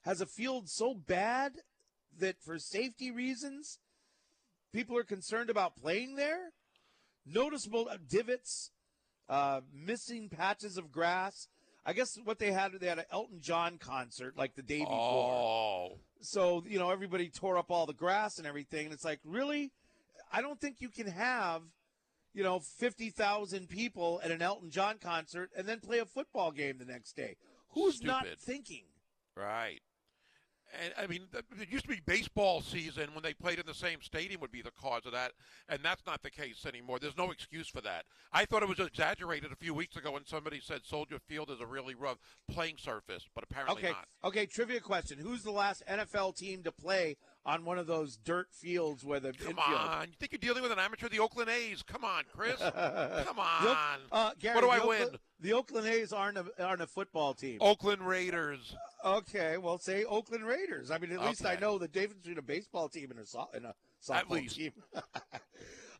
has 0.06 0.22
a 0.22 0.26
field 0.26 0.68
so 0.70 0.94
bad 0.94 1.52
that 2.18 2.40
for 2.40 2.58
safety 2.58 3.10
reasons 3.10 3.78
people 4.72 4.96
are 4.96 5.04
concerned 5.04 5.50
about 5.50 5.76
playing 5.76 6.16
there. 6.16 6.52
Noticeable 7.26 7.90
divots, 8.08 8.70
uh, 9.28 9.60
missing 9.74 10.30
patches 10.30 10.78
of 10.78 10.90
grass. 10.90 11.48
I 11.84 11.92
guess 11.92 12.18
what 12.24 12.38
they 12.38 12.50
had, 12.50 12.72
they 12.80 12.86
had 12.86 12.98
an 12.98 13.04
Elton 13.12 13.40
John 13.40 13.76
concert 13.78 14.38
like 14.38 14.54
the 14.54 14.62
day 14.62 14.80
before. 14.80 14.96
Oh. 14.96 15.98
So, 16.20 16.64
you 16.66 16.78
know, 16.78 16.90
everybody 16.90 17.28
tore 17.28 17.58
up 17.58 17.70
all 17.70 17.84
the 17.84 17.92
grass 17.92 18.38
and 18.38 18.46
everything. 18.46 18.86
And 18.86 18.94
it's 18.94 19.04
like, 19.04 19.20
really? 19.22 19.70
I 20.32 20.40
don't 20.40 20.60
think 20.60 20.80
you 20.80 20.88
can 20.88 21.08
have, 21.08 21.62
you 22.32 22.42
know, 22.42 22.58
50,000 22.58 23.68
people 23.68 24.20
at 24.24 24.30
an 24.30 24.40
Elton 24.40 24.70
John 24.70 24.96
concert 24.98 25.50
and 25.56 25.68
then 25.68 25.80
play 25.80 25.98
a 25.98 26.06
football 26.06 26.52
game 26.52 26.78
the 26.78 26.84
next 26.84 27.16
day. 27.16 27.36
Who's 27.76 28.02
not 28.02 28.26
thinking? 28.38 28.84
Right. 29.36 29.80
And 30.82 30.92
I 30.98 31.06
mean, 31.06 31.28
it 31.60 31.70
used 31.70 31.84
to 31.84 31.90
be 31.90 32.00
baseball 32.04 32.60
season 32.60 33.10
when 33.12 33.22
they 33.22 33.32
played 33.32 33.60
in 33.60 33.66
the 33.66 33.74
same 33.74 34.02
stadium 34.02 34.40
would 34.40 34.50
be 34.50 34.62
the 34.62 34.72
cause 34.72 35.06
of 35.06 35.12
that, 35.12 35.32
and 35.68 35.78
that's 35.82 36.04
not 36.06 36.22
the 36.22 36.30
case 36.30 36.66
anymore. 36.66 36.98
There's 36.98 37.16
no 37.16 37.30
excuse 37.30 37.68
for 37.68 37.80
that. 37.82 38.04
I 38.32 38.46
thought 38.46 38.62
it 38.64 38.68
was 38.68 38.80
exaggerated 38.80 39.52
a 39.52 39.56
few 39.56 39.74
weeks 39.74 39.96
ago 39.96 40.12
when 40.12 40.24
somebody 40.26 40.60
said 40.60 40.80
Soldier 40.84 41.18
Field 41.28 41.50
is 41.50 41.60
a 41.60 41.66
really 41.66 41.94
rough 41.94 42.18
playing 42.50 42.78
surface, 42.78 43.24
but 43.34 43.44
apparently 43.44 43.76
Okay. 43.76 43.92
not. 43.92 44.08
Okay. 44.24 44.46
Trivia 44.46 44.80
question: 44.80 45.18
Who's 45.18 45.44
the 45.44 45.52
last 45.52 45.84
NFL 45.88 46.36
team 46.36 46.64
to 46.64 46.72
play 46.72 47.16
on 47.46 47.64
one 47.64 47.78
of 47.78 47.86
those 47.86 48.16
dirt 48.18 48.48
fields 48.52 49.04
where 49.04 49.20
the 49.20 49.32
Come 49.32 49.50
infield? 49.56 49.80
on, 49.80 50.08
you 50.08 50.14
think 50.18 50.32
you're 50.32 50.38
dealing 50.40 50.62
with 50.62 50.72
an 50.72 50.78
amateur? 50.80 51.08
The 51.08 51.20
Oakland 51.20 51.48
A's. 51.48 51.82
Come 51.82 52.04
on, 52.04 52.24
Chris. 52.34 52.56
Come 52.60 52.72
The 52.74 53.40
on. 53.40 53.98
uh, 54.12 54.30
Gary, 54.38 54.54
what 54.56 54.60
do 54.62 54.68
I 54.70 54.78
Oakland, 54.80 55.10
win? 55.12 55.18
The 55.40 55.52
Oakland 55.52 55.86
A's 55.86 56.12
aren't 56.12 56.38
a, 56.38 56.44
aren't 56.62 56.82
a 56.82 56.86
football 56.88 57.32
team. 57.34 57.58
Oakland 57.60 58.02
Raiders. 58.06 58.74
Okay, 59.04 59.56
well, 59.58 59.78
say 59.78 60.04
Oakland 60.04 60.44
Raiders. 60.44 60.90
I 60.90 60.98
mean, 60.98 61.12
at 61.12 61.22
least 61.22 61.46
I 61.46 61.54
know 61.56 61.78
the 61.78 61.88
difference 61.88 62.22
between 62.22 62.38
a 62.38 62.42
baseball 62.42 62.88
team 62.88 63.10
and 63.12 63.20
a 63.20 63.24
so- 63.26 63.48
and 63.54 63.64
a 63.64 63.68
At 63.68 64.26
softball 64.26 64.30
least. 64.30 64.56
team. 64.56 64.72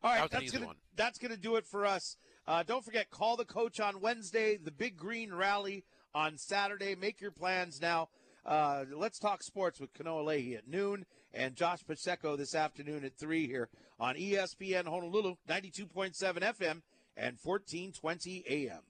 All 0.03 0.13
right, 0.13 0.23
That 0.23 0.31
that's 0.41 0.51
gonna 0.53 0.67
one. 0.67 0.77
that's 0.97 1.19
gonna 1.19 1.37
do 1.37 1.57
it 1.57 1.67
for 1.67 1.87
us. 1.87 2.17
Uh, 2.47 2.63
don't 2.63 2.85
forget, 2.85 3.11
call 3.11 3.37
the 3.37 3.45
coach 3.45 3.81
on 3.81 4.01
Wednesday. 4.01 4.57
The 4.57 4.71
Big 4.71 4.97
Green 4.97 5.33
Rally 5.33 5.85
on 6.15 6.39
Saturday. 6.39 6.95
Make 6.95 7.21
your 7.21 7.31
plans 7.33 7.81
now. 7.81 8.09
Uh, 8.45 8.85
let's 8.95 9.19
talk 9.19 9.43
sports 9.43 9.81
with 9.81 9.93
Kanoa 9.93 10.25
Leahey 10.25 10.57
at 10.57 10.69
noon 10.69 11.05
and 11.37 11.55
Josh 11.55 11.85
Pacheco 11.87 12.37
this 12.37 12.55
afternoon 12.55 13.05
at 13.05 13.17
three 13.17 13.47
here 13.47 13.69
on 14.01 14.15
ESPN 14.17 14.87
Honolulu, 14.87 15.37
ninety-two 15.49 15.87
point 15.87 16.17
seven 16.17 16.43
FM 16.43 16.83
and 17.17 17.39
fourteen 17.39 17.93
twenty 17.93 18.45
AM. 18.49 18.81